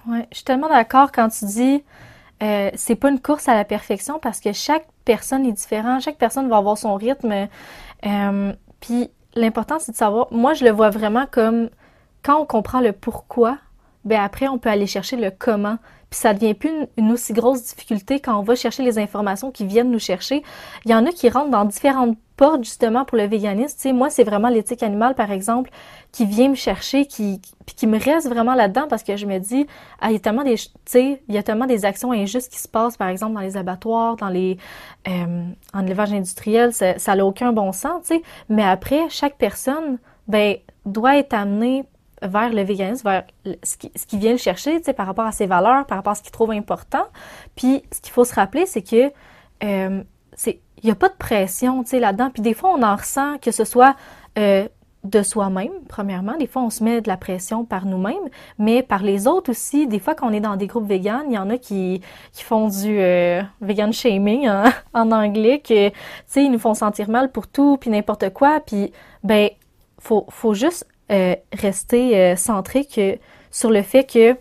Ouais, 0.08 0.26
je 0.30 0.36
suis 0.36 0.44
tellement 0.44 0.68
d'accord 0.68 1.12
quand 1.12 1.28
tu 1.28 1.44
dis 1.44 1.84
euh, 2.42 2.70
c'est 2.74 2.96
pas 2.96 3.08
une 3.08 3.20
course 3.20 3.48
à 3.48 3.54
la 3.54 3.64
perfection 3.64 4.18
parce 4.18 4.40
que 4.40 4.52
chaque 4.52 4.86
personne 5.04 5.46
est 5.46 5.52
différente, 5.52 6.02
chaque 6.02 6.18
personne 6.18 6.48
va 6.48 6.58
avoir 6.58 6.76
son 6.76 6.94
rythme. 6.94 7.48
Euh, 8.04 8.52
puis 8.80 9.10
l'important, 9.36 9.78
c'est 9.78 9.92
de 9.92 9.96
savoir, 9.96 10.26
moi, 10.32 10.54
je 10.54 10.64
le 10.64 10.70
vois 10.70 10.90
vraiment 10.90 11.26
comme 11.30 11.70
quand 12.24 12.40
on 12.40 12.46
comprend 12.46 12.80
le 12.80 12.92
pourquoi, 12.92 13.58
ben 14.04 14.20
après, 14.20 14.48
on 14.48 14.58
peut 14.58 14.68
aller 14.68 14.86
chercher 14.86 15.16
le 15.16 15.30
comment. 15.30 15.78
Puis 16.10 16.20
ça 16.20 16.34
devient 16.34 16.54
plus 16.54 16.70
une, 16.96 17.12
aussi 17.12 17.32
grosse 17.32 17.62
difficulté 17.62 18.20
quand 18.20 18.38
on 18.38 18.42
va 18.42 18.54
chercher 18.54 18.82
les 18.82 18.98
informations 18.98 19.50
qui 19.50 19.66
viennent 19.66 19.90
nous 19.90 19.98
chercher. 19.98 20.42
Il 20.84 20.90
y 20.90 20.94
en 20.94 21.04
a 21.04 21.10
qui 21.10 21.28
rentrent 21.28 21.50
dans 21.50 21.64
différentes 21.64 22.16
portes 22.36 22.64
justement 22.64 23.04
pour 23.04 23.16
le 23.18 23.24
véganisme. 23.24 23.92
Moi, 23.92 24.10
c'est 24.10 24.22
vraiment 24.22 24.48
l'éthique 24.48 24.82
animale, 24.82 25.14
par 25.14 25.32
exemple, 25.32 25.70
qui 26.12 26.26
vient 26.26 26.48
me 26.48 26.54
chercher, 26.54 27.06
qui, 27.06 27.40
puis 27.64 27.74
qui 27.74 27.86
me 27.86 27.98
reste 27.98 28.28
vraiment 28.28 28.54
là-dedans 28.54 28.86
parce 28.88 29.02
que 29.02 29.16
je 29.16 29.26
me 29.26 29.38
dis, 29.38 29.66
ah, 30.00 30.10
il 30.10 30.12
y 30.12 30.16
a 30.16 30.20
tellement 30.20 30.44
des, 30.44 30.56
il 30.94 31.34
y 31.34 31.38
a 31.38 31.42
tellement 31.42 31.66
des 31.66 31.84
actions 31.84 32.12
injustes 32.12 32.52
qui 32.52 32.58
se 32.58 32.68
passent, 32.68 32.96
par 32.96 33.08
exemple, 33.08 33.34
dans 33.34 33.40
les 33.40 33.56
abattoirs, 33.56 34.16
dans 34.16 34.28
les, 34.28 34.58
euh, 35.08 35.44
en 35.74 35.86
élevage 35.86 36.12
industriel, 36.12 36.72
ça, 36.72 37.16
n'a 37.16 37.26
aucun 37.26 37.52
bon 37.52 37.72
sens. 37.72 38.12
Mais 38.48 38.64
après, 38.64 39.08
chaque 39.08 39.36
personne, 39.36 39.98
ben, 40.28 40.56
doit 40.84 41.18
être 41.18 41.34
amenée 41.34 41.84
vers 42.22 42.52
le 42.52 42.62
véganisme, 42.62 43.08
vers 43.08 43.24
ce 43.62 43.76
qui, 43.76 44.18
vient 44.18 44.32
le 44.32 44.38
chercher, 44.38 44.78
tu 44.78 44.84
sais, 44.84 44.92
par 44.92 45.06
rapport 45.06 45.26
à 45.26 45.32
ses 45.32 45.46
valeurs, 45.46 45.86
par 45.86 45.98
rapport 45.98 46.12
à 46.12 46.14
ce 46.14 46.22
qu'il 46.22 46.32
trouve 46.32 46.50
important. 46.50 47.04
Puis, 47.54 47.82
ce 47.92 48.00
qu'il 48.00 48.12
faut 48.12 48.24
se 48.24 48.34
rappeler, 48.34 48.66
c'est 48.66 48.82
que 48.82 49.12
euh, 49.64 50.02
c'est 50.34 50.60
il 50.82 50.86
n'y 50.86 50.90
a 50.90 50.94
pas 50.94 51.08
de 51.08 51.14
pression, 51.14 51.82
tu 51.82 51.90
sais, 51.90 52.00
là-dedans. 52.00 52.30
Puis 52.30 52.42
des 52.42 52.54
fois, 52.54 52.74
on 52.76 52.82
en 52.82 52.96
ressent 52.96 53.38
que 53.38 53.50
ce 53.50 53.64
soit 53.64 53.96
euh, 54.38 54.68
de 55.04 55.22
soi-même, 55.22 55.72
premièrement. 55.88 56.36
Des 56.36 56.46
fois, 56.46 56.62
on 56.62 56.70
se 56.70 56.84
met 56.84 57.00
de 57.00 57.08
la 57.08 57.16
pression 57.16 57.64
par 57.64 57.86
nous-mêmes, 57.86 58.28
mais 58.58 58.82
par 58.82 59.02
les 59.02 59.26
autres 59.26 59.50
aussi. 59.50 59.86
Des 59.86 59.98
fois, 59.98 60.14
quand 60.14 60.28
on 60.28 60.32
est 60.32 60.40
dans 60.40 60.56
des 60.56 60.66
groupes 60.66 60.86
véganes, 60.86 61.26
il 61.28 61.34
y 61.34 61.38
en 61.38 61.48
a 61.48 61.58
qui, 61.58 62.02
qui 62.32 62.42
font 62.42 62.68
du 62.68 62.98
euh, 62.98 63.42
vegan 63.60 63.92
shaming 63.92 64.48
en 64.92 65.12
anglais, 65.12 65.60
que, 65.60 65.88
tu 65.88 65.94
sais, 66.26 66.44
ils 66.44 66.50
nous 66.50 66.58
font 66.58 66.74
sentir 66.74 67.08
mal 67.08 67.30
pour 67.30 67.46
tout, 67.48 67.78
puis 67.78 67.90
n'importe 67.90 68.32
quoi. 68.32 68.60
Puis, 68.60 68.92
ben, 69.24 69.50
faut, 69.98 70.26
faut 70.28 70.54
juste 70.54 70.86
euh, 71.10 71.36
rester 71.52 72.16
euh, 72.16 72.36
centré 72.36 72.84
que, 72.84 73.18
sur 73.50 73.70
le 73.70 73.82
fait 73.82 74.04
que 74.04 74.36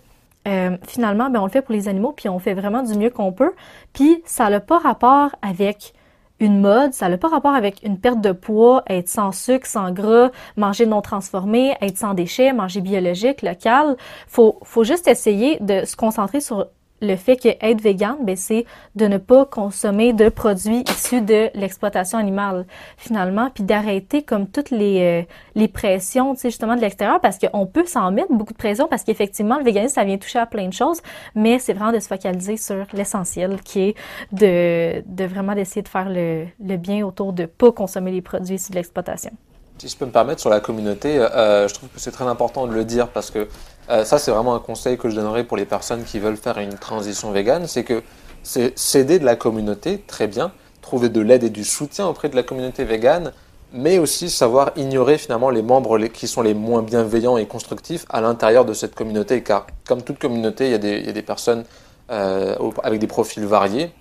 euh, 0.47 0.77
finalement, 0.87 1.29
ben, 1.29 1.39
on 1.39 1.45
le 1.45 1.51
fait 1.51 1.61
pour 1.61 1.73
les 1.73 1.87
animaux, 1.87 2.11
puis 2.11 2.29
on 2.29 2.39
fait 2.39 2.53
vraiment 2.53 2.83
du 2.83 2.95
mieux 2.95 3.09
qu'on 3.09 3.31
peut. 3.31 3.53
Puis 3.93 4.21
ça 4.25 4.49
n'a 4.49 4.59
pas 4.59 4.77
rapport 4.77 5.35
avec 5.41 5.93
une 6.39 6.59
mode, 6.59 6.93
ça 6.93 7.09
n'a 7.09 7.17
pas 7.17 7.29
rapport 7.29 7.53
avec 7.53 7.81
une 7.83 7.97
perte 7.97 8.21
de 8.21 8.31
poids, 8.31 8.83
être 8.87 9.07
sans 9.07 9.31
sucre, 9.31 9.65
sans 9.65 9.91
gras, 9.91 10.31
manger 10.57 10.85
non 10.85 11.01
transformé, 11.01 11.75
être 11.81 11.97
sans 11.97 12.13
déchets, 12.13 12.51
manger 12.51 12.81
biologique, 12.81 13.41
local. 13.41 13.95
Faut, 14.27 14.59
faut 14.63 14.83
juste 14.83 15.07
essayer 15.07 15.57
de 15.61 15.85
se 15.85 15.95
concentrer 15.95 16.41
sur 16.41 16.67
le 17.05 17.15
fait 17.15 17.37
que 17.37 17.49
être 17.61 17.81
vegan, 17.81 18.17
ben, 18.21 18.35
c'est 18.35 18.65
de 18.95 19.05
ne 19.07 19.17
pas 19.17 19.45
consommer 19.45 20.13
de 20.13 20.29
produits 20.29 20.83
issus 20.89 21.21
de 21.21 21.49
l'exploitation 21.53 22.17
animale, 22.17 22.65
finalement, 22.97 23.49
puis 23.53 23.63
d'arrêter 23.63 24.23
comme 24.23 24.47
toutes 24.47 24.71
les, 24.71 25.01
euh, 25.01 25.33
les 25.55 25.67
pressions, 25.67 26.33
tu 26.33 26.41
sais, 26.41 26.49
justement, 26.49 26.75
de 26.75 26.81
l'extérieur, 26.81 27.19
parce 27.21 27.37
qu'on 27.37 27.65
peut 27.65 27.85
s'en 27.85 28.11
mettre 28.11 28.33
beaucoup 28.33 28.53
de 28.53 28.57
pression, 28.57 28.87
parce 28.87 29.03
qu'effectivement, 29.03 29.57
le 29.57 29.63
véganisme, 29.63 29.95
ça 29.95 30.03
vient 30.03 30.17
toucher 30.17 30.39
à 30.39 30.45
plein 30.45 30.67
de 30.67 30.73
choses, 30.73 31.01
mais 31.35 31.59
c'est 31.59 31.73
vraiment 31.73 31.91
de 31.91 31.99
se 31.99 32.07
focaliser 32.07 32.57
sur 32.57 32.85
l'essentiel, 32.93 33.61
qui 33.63 33.81
est 33.81 33.95
de, 34.31 35.25
vraiment 35.27 35.55
d'essayer 35.55 35.81
de 35.81 35.87
faire 35.87 36.09
le, 36.09 36.45
le 36.63 36.77
bien 36.77 37.05
autour 37.05 37.33
de 37.33 37.45
pas 37.45 37.71
consommer 37.71 38.11
les 38.11 38.21
produits 38.21 38.55
issus 38.55 38.71
de 38.71 38.75
l'exploitation. 38.75 39.31
Si 39.77 39.89
je 39.89 39.97
peux 39.97 40.05
me 40.05 40.11
permettre 40.11 40.39
sur 40.39 40.49
la 40.49 40.61
communauté, 40.61 41.19
euh, 41.19 41.67
je 41.67 41.73
trouve 41.73 41.89
que 41.89 41.99
c'est 41.99 42.11
très 42.11 42.25
important 42.25 42.65
de 42.65 42.73
le 42.73 42.85
dire 42.85 43.09
parce 43.09 43.29
que 43.29 43.49
euh, 43.89 44.03
ça 44.03 44.17
c'est 44.17 44.31
vraiment 44.31 44.55
un 44.55 44.59
conseil 44.59 44.97
que 44.97 45.09
je 45.09 45.15
donnerais 45.15 45.43
pour 45.43 45.57
les 45.57 45.65
personnes 45.65 46.03
qui 46.03 46.19
veulent 46.19 46.37
faire 46.37 46.57
une 46.57 46.75
transition 46.75 47.31
végane, 47.31 47.67
c'est 47.67 47.83
que 47.83 48.03
c'est 48.43 48.77
s'aider 48.77 49.19
de 49.19 49.25
la 49.25 49.35
communauté, 49.35 50.03
très 50.05 50.27
bien, 50.27 50.51
trouver 50.81 51.09
de 51.09 51.21
l'aide 51.21 51.43
et 51.43 51.49
du 51.49 51.63
soutien 51.63 52.07
auprès 52.07 52.29
de 52.29 52.35
la 52.35 52.43
communauté 52.43 52.83
végane, 52.83 53.31
mais 53.73 53.97
aussi 53.97 54.29
savoir 54.29 54.71
ignorer 54.75 55.17
finalement 55.17 55.49
les 55.49 55.63
membres 55.63 55.97
qui 56.07 56.27
sont 56.27 56.41
les 56.41 56.53
moins 56.53 56.83
bienveillants 56.83 57.37
et 57.37 57.47
constructifs 57.47 58.05
à 58.09 58.21
l'intérieur 58.21 58.65
de 58.65 58.73
cette 58.73 58.95
communauté, 58.95 59.41
car 59.41 59.65
comme 59.87 60.01
toute 60.01 60.19
communauté, 60.19 60.65
il 60.65 60.71
y 60.71 61.09
a 61.09 61.11
des, 61.11 61.21
personnes 61.21 61.65
euh, 62.11 62.55
avec 62.83 62.99
des 62.99 63.07
profils 63.07 63.45
variés, 63.45 63.91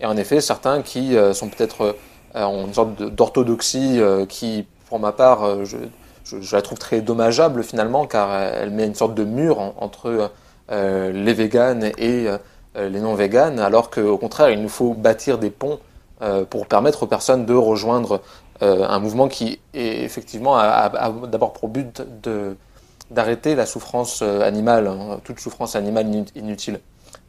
et 0.00 0.06
en 0.06 0.16
effet 0.16 0.40
certains 0.40 0.82
qui 0.82 1.16
euh, 1.16 1.32
sont 1.32 1.48
peut-être 1.48 1.96
en 2.34 2.66
une 2.66 2.74
sorte 2.74 3.00
d'orthodoxie 3.02 4.00
qui 4.28 4.66
pour 4.92 5.00
ma 5.00 5.12
part, 5.12 5.42
euh, 5.42 5.64
je, 6.40 6.56
la 6.56 6.62
trouve 6.62 6.78
très 6.78 7.00
dommageable 7.00 7.62
finalement, 7.62 8.06
car 8.06 8.34
elle 8.34 8.70
met 8.70 8.86
une 8.86 8.94
sorte 8.94 9.14
de 9.14 9.24
mur 9.24 9.74
entre 9.78 10.30
euh, 10.70 11.12
les 11.12 11.34
véganes 11.34 11.92
et 11.98 12.28
euh, 12.28 12.88
les 12.88 13.00
non-véganes, 13.00 13.58
alors 13.58 13.90
qu'au 13.90 14.16
contraire, 14.16 14.50
il 14.50 14.62
nous 14.62 14.68
faut 14.68 14.94
bâtir 14.94 15.38
des 15.38 15.50
ponts 15.50 15.78
pour 16.50 16.68
permettre 16.68 17.02
aux 17.02 17.06
personnes 17.08 17.46
de 17.46 17.52
rejoindre 17.52 18.20
un 18.60 19.00
mouvement 19.00 19.26
qui 19.26 19.58
est 19.74 20.04
effectivement 20.04 20.56
a, 20.56 21.12
d'abord 21.26 21.52
pour 21.52 21.68
but 21.68 22.00
d'arrêter 23.10 23.56
la 23.56 23.66
souffrance 23.66 24.22
animale, 24.22 24.86
hein, 24.86 25.20
toute 25.24 25.40
souffrance 25.40 25.74
animale 25.74 26.06
inutile. 26.36 26.78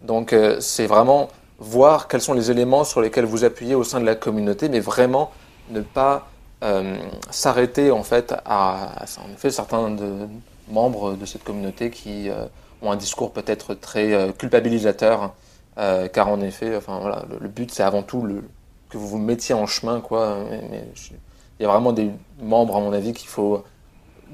Donc 0.04 0.36
c'est 0.60 0.86
vraiment 0.86 1.30
voir 1.58 2.08
quels 2.08 2.22
sont 2.22 2.34
les 2.34 2.52
éléments 2.52 2.84
sur 2.84 3.02
lesquels 3.02 3.26
vous 3.26 3.44
appuyez 3.44 3.74
au 3.74 3.84
sein 3.84 4.00
de 4.00 4.06
la 4.06 4.16
communauté, 4.16 4.70
mais 4.70 4.80
vraiment 4.80 5.32
ne 5.72 5.82
pas 5.82 6.28
euh, 6.64 6.98
s'arrêter 7.30 7.92
en 7.92 8.04
fait 8.04 8.34
à, 8.46 9.04
en 9.18 9.34
effet 9.34 9.52
certains 9.52 9.94
membres 10.70 11.16
de 11.16 11.26
cette 11.26 11.44
communauté 11.44 11.90
qui 11.90 12.30
euh, 12.30 12.46
ont 12.82 12.90
un 12.90 12.96
discours 12.96 13.34
peut-être 13.34 13.74
très 13.74 14.14
euh, 14.14 14.32
culpabilisateur, 14.32 15.34
car 15.76 16.30
en 16.30 16.40
effet, 16.40 16.78
enfin 16.78 17.00
voilà, 17.00 17.26
le, 17.42 17.50
but 17.50 17.70
c'est 17.72 17.84
avant 17.84 18.04
tout 18.04 18.22
le, 18.22 18.44
que 18.90 18.98
vous 18.98 19.08
vous 19.08 19.18
mettiez 19.18 19.56
en 19.56 19.66
chemin 19.66 20.00
quoi. 20.00 20.38
Il 21.60 21.64
y 21.64 21.66
a 21.66 21.68
vraiment 21.68 21.92
des 21.92 22.12
membres 22.40 22.78
à 22.78 22.80
mon 22.80 22.94
avis 22.94 23.12
qu'il 23.12 23.28
faut 23.28 23.64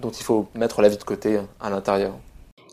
dont 0.02 0.12
il 0.12 0.24
faut 0.24 0.48
mettre 0.54 0.82
la 0.82 0.90
vie 0.90 0.98
de 0.98 1.04
côté 1.04 1.40
à 1.60 1.70
l'intérieur. 1.70 2.14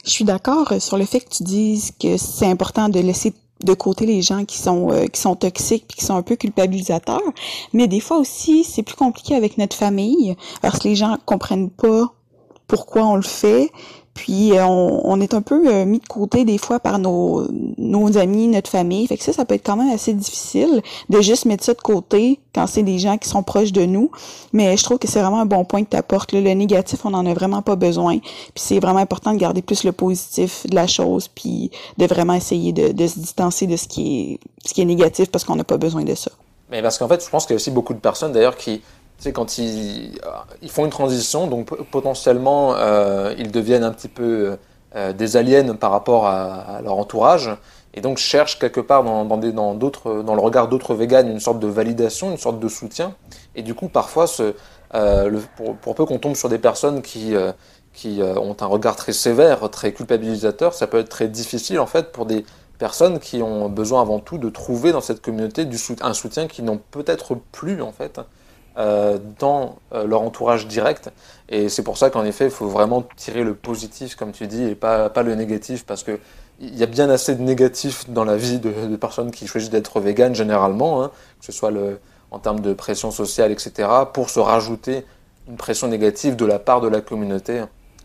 Je 0.05 0.11
suis 0.11 0.25
d'accord 0.25 0.75
sur 0.81 0.99
le 0.99 1.05
fait 1.05 1.21
que 1.21 1.31
tu 1.31 1.45
dises 1.45 1.93
que 1.93 2.17
c'est 2.17 2.47
important 2.47 2.89
de 2.89 3.01
laisser 3.01 3.33
de 3.65 3.75
côté 3.75 4.07
les 4.07 4.23
gens 4.23 4.45
qui 4.45 4.59
sont 4.59 4.91
euh, 4.91 5.07
qui 5.07 5.21
sont 5.21 5.35
toxiques 5.35 5.87
puis 5.89 5.99
qui 5.99 6.05
sont 6.05 6.17
un 6.17 6.23
peu 6.23 6.37
culpabilisateurs. 6.37 7.21
Mais 7.73 7.89
des 7.89 8.01
fois 8.01 8.19
aussi 8.19 8.65
c'est 8.65 8.83
plus 8.83 8.97
compliqué 8.97 9.35
avec 9.35 9.59
notre 9.59 9.77
famille 9.77 10.37
parce 10.63 10.79
que 10.79 10.89
les 10.89 10.97
gens 10.97 11.17
comprennent 11.25 11.71
pas 11.71 12.13
pourquoi 12.67 13.05
on 13.07 13.17
le 13.17 13.23
fait 13.23 13.71
puis 14.17 14.57
euh, 14.57 14.65
on, 14.65 15.21
est 15.21 15.35
un 15.35 15.43
peu 15.43 15.69
euh, 15.69 15.85
mis 15.85 16.01
de 16.01 16.07
côté 16.07 16.47
des 16.47 16.57
fois 16.57 16.81
par 16.81 16.99
nos, 16.99 17.47
amis, 18.17 18.49
notre 18.49 18.71
famille. 18.71 19.07
Fait 19.07 19.19
que 19.19 19.23
ça, 19.23 19.35
ça 19.35 19.45
peut 19.45 19.55
être 19.55 19.65
quand 19.65 19.77
même 19.77 19.95
assez 19.95 20.15
difficile 20.15 20.81
de 21.11 21.21
juste 21.21 21.45
mettre 21.45 21.63
ça 21.63 21.75
de 21.75 21.83
côté 21.83 22.41
quand 22.55 22.67
c'est 22.67 22.83
des 22.83 22.99
gens 22.99 23.19
qui 23.19 23.29
sont 23.29 23.43
proches 23.43 23.73
de 23.73 23.85
nous. 23.85 24.11
Mais 24.55 24.75
je 24.79 24.83
trouve 24.85 24.99
que 24.99 25.07
c'est 25.07 25.21
vraiment 25.21 25.41
un 25.41 25.47
bon 25.47 25.67
point 25.67 25.85
que 25.85 25.91
tu 25.91 25.99
apportes. 25.99 26.33
Le 26.33 26.41
négatif, 26.55 27.05
on 27.05 27.11
n'en 27.11 27.27
a 27.27 27.35
vraiment 27.35 27.61
pas 27.61 27.77
besoin. 27.77 28.19
Puis 28.19 28.53
c'est 28.55 28.81
vraiment 28.81 29.01
important 29.01 29.35
de 29.35 29.39
garder 29.39 29.61
plus 29.61 29.85
le 29.85 29.93
positif 29.93 30.67
de 30.67 30.75
la 30.75 30.87
chose, 30.87 31.29
puis 31.29 31.71
de 31.99 32.07
vraiment 32.07 32.33
essayer 32.33 32.73
de, 32.73 32.93
de 32.93 33.07
se 33.07 33.19
distancer 33.19 33.67
de 33.67 33.77
ce 33.77 33.87
qui 33.87 34.33
est, 34.33 34.41
ce 34.67 34.73
qui 34.73 34.81
est 34.81 34.87
négatif 34.87 35.31
parce 35.31 35.45
qu'on 35.45 35.57
n'a 35.57 35.65
pas 35.65 35.77
besoin 35.77 36.05
de 36.05 36.15
ça. 36.15 36.31
Mais 36.71 36.81
parce 36.81 36.97
qu'en 36.97 37.07
fait, 37.07 37.23
je 37.23 37.29
pense 37.29 37.45
qu'il 37.45 37.53
y 37.53 37.57
a 37.57 37.61
aussi 37.61 37.71
beaucoup 37.71 37.93
de 37.93 37.99
personnes 37.99 38.33
d'ailleurs 38.33 38.57
qui 38.57 38.81
sais, 39.19 39.33
quand 39.33 39.59
ils, 39.59 40.19
ils, 40.63 40.71
font 40.71 40.85
une 40.85 40.91
transition, 40.91 41.47
donc 41.47 41.67
potentiellement 41.91 42.75
euh, 42.77 43.35
ils 43.39 43.51
deviennent 43.51 43.85
un 43.85 43.93
petit 43.93 44.09
peu 44.09 44.57
euh, 44.95 45.13
des 45.13 45.37
aliens 45.37 45.75
par 45.75 45.91
rapport 45.91 46.27
à, 46.27 46.81
leur 46.83 46.99
entourage, 46.99 47.51
et 47.95 48.01
donc 48.01 48.19
cherchent 48.19 48.59
quelque 48.59 48.81
part 48.81 49.05
dans, 49.05 49.25
dans, 49.25 49.37
le 49.41 50.41
regard 50.41 50.69
d'autres 50.69 50.95
véganes 50.95 51.31
une 51.31 51.41
sorte 51.41 51.61
de 51.61 51.67
validation, 51.67 52.31
une 52.31 52.37
sorte 52.37 52.61
de 52.61 52.69
soutien, 52.69 53.15
et 53.55 53.63
du 53.63 53.75
coup 53.75 53.89
parfois 53.89 54.27
euh, 54.95 55.41
pour, 55.83 55.95
peu 55.95 56.05
qu'on 56.05 56.19
tombe 56.19 56.37
sur 56.37 56.49
des 56.49 56.59
personnes 56.59 57.03
qui, 57.03 57.35
euh, 57.35 57.53
qui 57.93 58.23
euh, 58.23 58.35
ont 58.37 58.57
un 58.61 58.67
regard 58.67 58.95
très 58.97 59.13
sévère, 59.13 59.69
très 59.71 59.93
culpabilisateur, 59.93 60.75
ça 60.75 60.87
peut 60.87 60.99
être 60.99 61.09
très 61.09 61.29
difficile 61.29 61.81
en 61.81 61.87
fait 61.87 62.13
pour 62.13 62.25
des 62.25 62.45
personnes 62.79 63.19
qui 63.19 63.43
ont 63.43 63.69
besoin 63.69 64.03
avant 64.03 64.21
tout 64.21 64.39
de 64.39 64.49
trouver 64.49 64.93
dans 64.93 65.01
cette 65.01 65.23
communauté 65.23 65.65
du, 65.65 65.79
un 66.03 66.15
soutien 66.15 66.47
qu'ils 66.47 66.65
n'ont 66.65 66.81
peut-être 66.91 67.35
plus 67.53 67.83
en 67.83 67.93
fait. 67.93 68.21
Euh, 68.79 69.17
dans 69.39 69.77
euh, 69.95 70.07
leur 70.07 70.21
entourage 70.21 70.67
direct. 70.67 71.11
Et 71.49 71.71
c'est 71.71 71.83
pour 71.83 71.97
ça 71.97 72.11
qu'en 72.11 72.27
effet, 72.27 72.45
il 72.45 72.51
faut 72.51 72.69
vraiment 72.69 73.03
tirer 73.17 73.43
le 73.43 73.55
positif, 73.55 74.17
comme 74.17 74.33
tu 74.33 74.47
dis, 74.47 74.65
et 74.65 74.75
pas, 74.75 75.09
pas 75.09 75.23
le 75.23 75.35
négatif, 75.35 75.87
parce 75.87 76.03
que 76.03 76.19
il 76.61 76.77
y 76.77 76.83
a 76.83 76.87
bien 76.87 77.09
assez 77.09 77.35
de 77.35 77.43
négatifs 77.43 78.11
dans 78.11 78.25
la 78.25 78.37
vie 78.37 78.59
de, 78.59 78.87
de 78.87 78.97
personnes 78.97 79.31
qui 79.31 79.47
choisissent 79.47 79.71
d'être 79.71 79.99
véganes 79.99 80.35
généralement, 80.35 81.03
hein, 81.03 81.11
que 81.41 81.47
ce 81.47 81.53
soit 81.53 81.71
le, 81.71 82.01
en 82.31 82.39
termes 82.39 82.61
de 82.61 82.75
pression 82.75 83.11
sociale, 83.11 83.51
etc., 83.51 83.89
pour 84.13 84.29
se 84.29 84.41
rajouter 84.41 85.07
une 85.49 85.57
pression 85.57 85.89
négative 85.89 86.37
de 86.37 86.45
la 86.45 86.59
part 86.59 86.83
de 86.83 86.89
la 86.89 87.01
communauté 87.01 87.63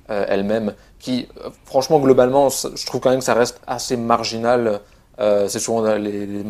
euh, 0.09 0.25
elle-même, 0.29 0.73
qui, 0.99 1.27
franchement, 1.65 1.99
globalement, 1.99 2.47
je 2.47 2.85
trouve 2.85 3.01
quand 3.01 3.09
même 3.09 3.19
que 3.19 3.25
ça 3.25 3.33
reste 3.33 3.59
assez 3.67 3.97
marginal. 3.97 4.79
Euh, 5.19 5.49
c'est 5.49 5.59
souvent 5.59 5.95
les, 5.95 6.25
les 6.25 6.45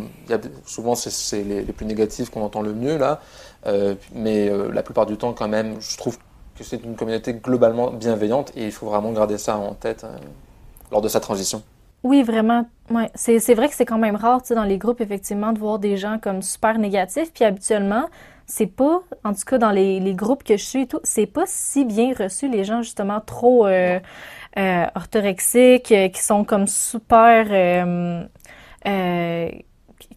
souvent 0.66 0.94
c'est 0.94 1.44
les, 1.44 1.64
les, 1.64 1.74
plus 1.74 1.86
négatifs 1.88 2.30
qu'on 2.30 2.44
entend 2.44 2.62
le 2.62 2.74
mieux 2.74 2.96
là. 2.98 3.20
Euh, 3.66 3.96
mais 4.14 4.50
euh, 4.50 4.72
la 4.72 4.84
plupart 4.84 5.06
du 5.06 5.18
temps, 5.18 5.34
quand 5.34 5.48
même, 5.48 5.80
je 5.80 5.98
trouve 5.98 6.18
que 6.56 6.64
c'est 6.64 6.84
une 6.84 6.96
communauté 6.96 7.34
globalement 7.34 7.92
bienveillante 7.92 8.52
et 8.56 8.66
il 8.66 8.72
faut 8.72 8.88
vraiment 8.88 9.12
garder 9.12 9.38
ça 9.38 9.58
en 9.58 9.74
tête 9.74 10.04
euh, 10.04 10.16
lors 10.92 11.02
de 11.02 11.08
sa 11.08 11.20
transition. 11.20 11.64
Oui, 12.04 12.24
vraiment. 12.24 12.66
Ouais. 12.90 13.12
C'est 13.14 13.54
vrai 13.54 13.70
que 13.70 13.76
c'est 13.76 13.86
quand 13.86 14.00
même 14.00 14.16
rare 14.16 14.42
dans 14.50 14.64
les 14.64 14.80
groupes, 14.80 15.02
effectivement, 15.02 15.54
de 15.54 15.60
voir 15.60 15.78
des 15.78 15.98
gens 15.98 16.18
comme 16.20 16.42
super 16.42 16.80
négatifs. 16.80 17.32
Puis 17.32 17.44
habituellement, 17.44 18.10
c'est 18.48 18.68
pas, 18.68 19.04
en 19.24 19.34
tout 19.34 19.46
cas 19.46 19.58
dans 19.58 19.72
les, 19.72 20.00
les, 20.00 20.14
groupes 20.14 20.44
que 20.44 20.58
je 20.58 20.64
suis 20.64 20.82
et 20.82 20.88
tout, 20.88 21.00
c'est 21.04 21.26
pas 21.26 21.46
si 21.46 21.86
bien 21.86 22.14
reçu 22.14 22.50
les 22.50 22.64
gens 22.64 22.82
justement 22.82 23.22
trop 23.22 23.66
euh, 23.66 24.00
euh, 24.58 24.86
orthorexiques, 24.96 25.94
qui 26.14 26.22
sont 26.22 26.44
comme 26.44 26.68
super 26.68 27.48
euh, 28.86 29.50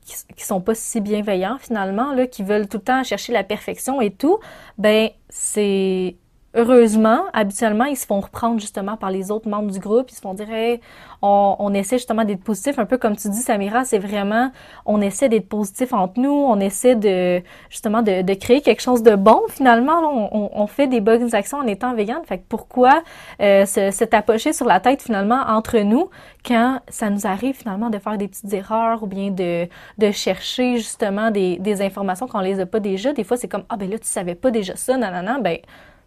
qui, 0.04 0.14
qui 0.36 0.44
sont 0.44 0.60
pas 0.60 0.74
si 0.74 1.00
bienveillants 1.00 1.58
finalement, 1.58 2.12
là, 2.14 2.26
qui 2.26 2.42
veulent 2.42 2.68
tout 2.68 2.78
le 2.78 2.84
temps 2.84 3.02
chercher 3.04 3.32
la 3.32 3.44
perfection 3.44 4.00
et 4.00 4.10
tout, 4.10 4.38
ben 4.78 5.10
c'est 5.28 6.16
heureusement, 6.54 7.24
habituellement, 7.32 7.84
ils 7.84 7.96
se 7.96 8.06
font 8.06 8.20
reprendre 8.20 8.60
justement 8.60 8.96
par 8.96 9.10
les 9.10 9.30
autres 9.30 9.48
membres 9.48 9.70
du 9.70 9.78
groupe. 9.78 10.10
Ils 10.10 10.14
se 10.14 10.20
font 10.20 10.34
dire, 10.34 10.50
hey, 10.50 10.80
on, 11.22 11.56
on 11.58 11.74
essaie 11.74 11.96
justement 11.96 12.24
d'être 12.24 12.42
positif, 12.42 12.78
un 12.78 12.86
peu 12.86 12.98
comme 12.98 13.16
tu 13.16 13.28
dis, 13.28 13.40
Samira, 13.40 13.84
c'est 13.84 13.98
vraiment, 13.98 14.50
on 14.86 15.00
essaie 15.00 15.28
d'être 15.28 15.48
positif 15.48 15.92
entre 15.92 16.20
nous, 16.20 16.30
on 16.30 16.60
essaie 16.60 16.94
de 16.94 17.42
justement 17.70 18.02
de, 18.02 18.22
de 18.22 18.34
créer 18.34 18.60
quelque 18.60 18.82
chose 18.82 19.02
de 19.02 19.16
bon. 19.16 19.40
Finalement, 19.48 20.00
on, 20.32 20.50
on, 20.54 20.66
fait 20.66 20.86
des 20.86 21.00
bonnes 21.00 21.34
actions 21.34 21.58
en 21.58 21.66
étant 21.66 21.94
vegan. 21.94 22.20
Fait 22.24 22.38
que 22.38 22.44
pourquoi 22.48 23.02
euh, 23.40 23.66
se, 23.66 23.90
se 23.90 24.04
tapocher 24.04 24.52
sur 24.52 24.66
la 24.66 24.80
tête 24.80 25.02
finalement 25.02 25.42
entre 25.48 25.78
nous 25.78 26.10
quand 26.44 26.80
ça 26.88 27.10
nous 27.10 27.26
arrive 27.26 27.54
finalement 27.54 27.90
de 27.90 27.98
faire 27.98 28.18
des 28.18 28.28
petites 28.28 28.52
erreurs 28.52 29.02
ou 29.02 29.06
bien 29.06 29.30
de, 29.30 29.66
de 29.98 30.10
chercher 30.10 30.76
justement 30.76 31.30
des, 31.30 31.58
des 31.58 31.82
informations 31.82 32.26
qu'on 32.26 32.40
les 32.40 32.60
a 32.60 32.66
pas 32.66 32.80
déjà? 32.80 33.12
Des 33.12 33.24
fois, 33.24 33.36
c'est 33.36 33.48
comme, 33.48 33.64
ah 33.68 33.76
ben 33.76 33.90
là, 33.90 33.98
tu 33.98 34.06
savais 34.06 34.34
pas 34.34 34.50
déjà 34.50 34.76
ça, 34.76 34.96
nanana, 34.96 35.38
ben 35.40 35.58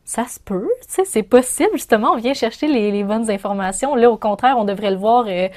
ça 0.08 0.24
se 0.26 0.40
peut, 0.40 0.70
tu 0.88 0.88
sais, 0.88 1.04
c'est 1.04 1.22
possible, 1.22 1.72
justement, 1.74 2.14
on 2.14 2.16
vient 2.16 2.34
chercher 2.34 2.68
les, 2.68 3.04
bonnes 3.04 3.30
informations. 3.30 3.94
Là, 3.94 4.10
au 4.10 4.16
contraire, 4.16 4.56
on 4.58 4.64
devrait 4.64 4.92
le 4.92 4.96
voir 4.96 5.26
euh, 5.28 5.50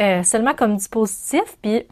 euh, 0.00 0.22
seulement 0.22 0.54
comme 0.54 0.76
dispositif, 0.76 1.42
puis, 1.60 1.82
tu 1.82 1.86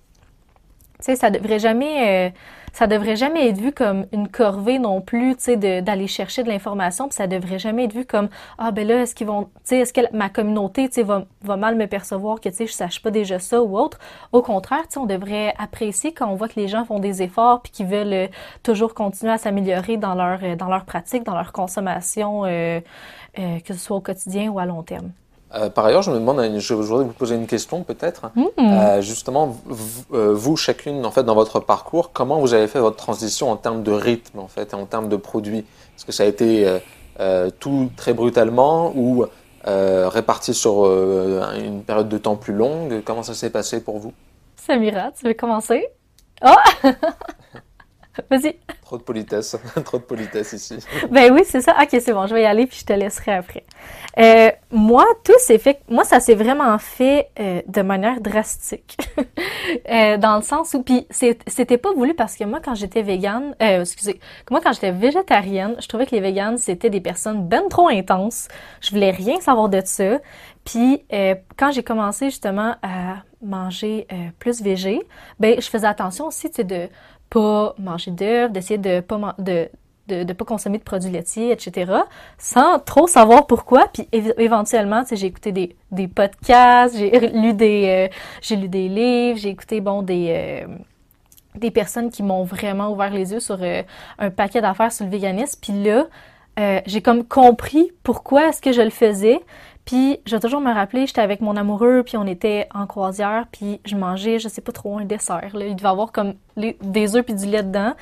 sais, 1.01 1.15
ça 1.15 1.29
devrait 1.29 1.59
jamais... 1.59 2.29
Euh, 2.29 2.31
ça 2.76 2.87
devrait 2.87 3.16
jamais 3.16 3.49
être 3.49 3.56
vu 3.56 3.73
comme 3.73 4.04
une 4.12 4.28
corvée 4.28 4.78
non 4.78 5.00
plus, 5.00 5.35
tu 5.37 5.45
sais, 5.45 5.56
d'aller 5.56 6.06
chercher 6.06 6.42
de 6.42 6.49
l'information, 6.50 7.09
puis 7.09 7.16
ça 7.16 7.26
devrait 7.26 7.59
jamais 7.59 7.85
être 7.85 7.95
vu 7.95 8.04
comme 8.04 8.28
ah 8.59 8.71
ben 8.71 8.87
là 8.87 9.00
est-ce 9.00 9.14
qu'ils 9.14 9.26
vont, 9.26 9.45
tu 9.45 9.50
sais, 9.64 9.78
est-ce 9.78 9.95
que 9.95 10.02
ma 10.14 10.28
communauté, 10.28 10.87
tu 10.87 10.97
sais, 10.97 11.02
va, 11.02 11.25
va 11.40 11.56
mal 11.56 11.75
me 11.76 11.87
percevoir 11.87 12.38
que 12.38 12.50
tu 12.50 12.56
sais 12.56 12.66
je 12.66 12.75
sache 12.75 13.00
pas 13.00 13.11
déjà 13.11 13.38
ça 13.38 13.62
ou 13.62 13.78
autre. 13.78 13.99
Au 14.33 14.42
contraire, 14.42 14.83
tu 14.83 14.95
sais, 14.95 14.99
on 14.99 15.06
devrait 15.06 15.54
apprécier 15.56 16.12
quand 16.12 16.28
on 16.28 16.35
voit 16.35 16.49
que 16.49 16.61
les 16.61 16.68
gens 16.68 16.85
font 16.85 16.99
des 16.99 17.23
efforts 17.23 17.62
puis 17.62 17.73
qu'ils 17.73 17.87
veulent 17.87 18.12
euh, 18.12 18.28
toujours 18.62 18.92
continuer 18.92 19.33
à 19.33 19.38
s'améliorer 19.38 19.97
dans 19.97 20.14
leur 20.14 20.40
euh, 20.42 20.54
dans 20.54 20.68
leur 20.68 20.85
pratique, 20.85 21.25
dans 21.25 21.35
leur 21.35 21.52
consommation, 21.52 22.45
euh, 22.45 22.80
euh, 23.38 23.59
que 23.61 23.73
ce 23.73 23.80
soit 23.80 23.97
au 23.97 24.02
quotidien 24.02 24.50
ou 24.50 24.59
à 24.59 24.66
long 24.66 24.83
terme. 24.83 25.12
Euh, 25.57 25.71
par 25.71 25.87
ailleurs, 25.87 26.03
je 26.03 26.11
me 26.11 26.17
demande, 26.17 26.59
je 26.59 26.75
voudrais 26.75 27.05
vous 27.05 27.13
poser 27.13 27.35
une 27.35 27.47
question 27.47 27.83
peut-être. 27.83 28.31
Mmh. 28.35 28.45
Euh, 28.59 29.01
justement, 29.01 29.57
euh, 30.13 30.33
vous, 30.35 30.57
chacune, 30.57 31.05
en 31.07 31.11
fait, 31.11 31.25
dans 31.25 31.35
votre 31.35 31.61
parcours, 31.61 32.13
comment 32.13 32.41
vous 32.41 32.55
avez 32.55 32.67
fait 32.69 32.81
votre 32.81 32.97
transition 32.97 33.51
en 33.51 33.57
termes 33.57 33.83
de 33.83 33.93
rythme, 33.93 34.39
en 34.39 34.49
fait, 34.49 34.73
et 34.73 34.77
en 34.77 34.87
termes 34.87 35.09
de 35.09 35.17
produits? 35.17 35.65
Est-ce 35.97 36.05
que 36.05 36.13
ça 36.13 36.25
a 36.25 36.27
été 36.27 36.69
tout 37.59 37.91
très 37.97 38.13
brutalement 38.13 38.93
ou 38.95 39.25
réparti 39.65 40.53
sur 40.53 40.85
une 41.55 41.83
période 41.83 42.09
de 42.09 42.19
temps 42.19 42.37
plus 42.37 42.53
longue? 42.53 43.03
Comment 43.05 43.23
ça 43.23 43.35
s'est 43.35 43.51
passé 43.51 43.83
pour 43.83 43.99
vous? 43.99 44.13
Samira, 44.57 45.11
tu 45.13 45.27
veux 45.27 45.35
commencer? 45.35 45.87
Oh 46.45 46.51
Vas-y. 48.31 48.57
Trop 48.83 48.99
de 48.99 49.03
politesse, 49.03 49.57
trop 49.85 49.99
de 49.99 50.03
politesse 50.05 50.53
ici. 50.53 50.79
ben 51.11 51.33
oui, 51.33 51.43
c'est 51.45 51.61
ça. 51.61 51.77
Ok, 51.81 51.89
c'est 51.91 52.13
bon, 52.13 52.27
je 52.27 52.35
vais 52.35 52.43
y 52.43 52.47
aller 52.47 52.67
puis 52.67 52.79
je 52.81 52.85
te 52.85 52.93
laisserai 52.93 53.35
après. 53.35 53.65
Euh, 54.19 54.51
moi, 54.71 55.05
tout 55.25 55.39
s'est 55.39 55.59
fait. 55.59 55.81
Moi, 55.89 56.05
ça 56.05 56.21
s'est 56.21 56.35
vraiment 56.35 56.79
fait 56.79 57.31
euh, 57.39 57.61
de 57.67 57.83
manière 57.83 58.21
drastique, 58.21 58.97
euh, 59.91 60.17
dans 60.17 60.37
le 60.37 60.43
sens 60.43 60.75
où 60.75 60.83
puis 60.83 61.07
c'était 61.11 61.79
pas 61.79 61.93
voulu 61.93 62.15
parce 62.15 62.37
que 62.37 62.45
moi, 62.45 62.61
quand 62.65 62.75
j'étais 62.75 63.03
végane, 63.03 63.55
excusez, 63.61 64.21
moi 64.51 64.61
quand 64.63 64.73
j'étais 64.73 64.93
végétarienne, 64.93 65.77
je 65.81 65.89
trouvais 65.89 66.07
que 66.07 66.15
les 66.15 66.21
véganes 66.21 66.57
c'était 66.57 66.91
des 66.91 67.01
personnes 67.01 67.47
ben 67.47 67.69
trop 67.69 67.89
intenses. 67.89 68.49
Je 68.81 68.91
voulais 68.91 69.11
rien 69.11 69.41
savoir 69.41 69.69
de 69.69 69.83
ça. 69.85 70.19
Puis 70.65 71.05
quand 71.57 71.73
j'ai 71.73 71.83
commencé 71.83 72.27
justement 72.27 72.77
à 72.83 73.23
manger 73.43 74.07
plus 74.39 74.63
végé, 74.63 75.01
ben 75.39 75.61
je 75.61 75.69
faisais 75.69 75.87
attention 75.87 76.27
aussi, 76.27 76.49
tu 76.49 76.57
sais, 76.57 76.65
de 76.65 76.89
pas 77.30 77.75
manger 77.78 78.11
d'œufs, 78.11 78.50
d'essayer 78.50 78.78
de 78.78 79.00
pas 79.00 79.35
de 79.38 79.68
de 80.09 80.23
ne 80.23 80.33
pas 80.33 80.45
consommer 80.45 80.78
de 80.78 80.85
produits 80.85 81.11
laitiers, 81.11 81.52
etc., 81.52 81.92
sans 82.38 82.78
trop 82.78 83.06
savoir 83.06 83.47
pourquoi. 83.47 83.88
Puis 83.92 84.09
éventuellement, 84.12 85.02
j'ai 85.11 85.26
écouté 85.26 85.52
des, 85.52 85.76
des 85.90 86.09
podcasts, 86.09 86.97
j'ai 86.97 87.11
lu 87.30 87.54
des 87.54 88.09
euh, 88.11 88.16
j'ai 88.40 88.56
lu 88.56 88.68
des 88.68 88.88
livres, 88.88 89.38
j'ai 89.38 89.49
écouté 89.49 89.80
bon 89.80 90.02
des 90.02 90.28
euh, 90.30 90.66
des 91.56 91.71
personnes 91.71 92.11
qui 92.11 92.23
m'ont 92.23 92.45
vraiment 92.45 92.90
ouvert 92.90 93.11
les 93.11 93.33
yeux 93.33 93.40
sur 93.40 93.59
euh, 93.61 93.83
un 94.18 94.30
paquet 94.30 94.61
d'affaires 94.61 94.92
sur 94.92 95.06
le 95.06 95.11
véganisme. 95.11 95.59
Puis 95.61 95.73
là, 95.73 96.06
j'ai 96.87 97.02
comme 97.02 97.25
compris 97.25 97.92
pourquoi 98.02 98.49
est-ce 98.49 98.62
que 98.62 98.73
je 98.73 98.80
le 98.80 98.90
faisais. 98.90 99.40
Puis 99.87 100.19
je 100.26 100.35
vais 100.35 100.40
toujours 100.40 100.61
me 100.61 100.75
rappeler, 100.75 101.07
j'étais 101.07 101.21
avec 101.21 101.40
mon 101.40 101.57
amoureux, 101.57 102.02
puis 102.05 102.16
on 102.16 102.26
était 102.26 102.69
en 102.75 102.87
croisière, 102.87 103.47
puis 103.50 103.81
je 103.85 103.95
mangeais, 103.95 104.40
je 104.40 104.49
sais 104.49 104.61
pas 104.61 104.73
trop, 104.73 104.99
un 104.99 105.05
dessert. 105.05 105.50
Là. 105.55 105.64
Il 105.64 105.76
devait 105.76 105.88
avoir 105.88 106.11
comme 106.11 106.35
des 106.57 107.16
œufs 107.16 107.25
puis 107.25 107.35
du 107.35 107.47
lait 107.47 107.62
dedans. 107.62 107.95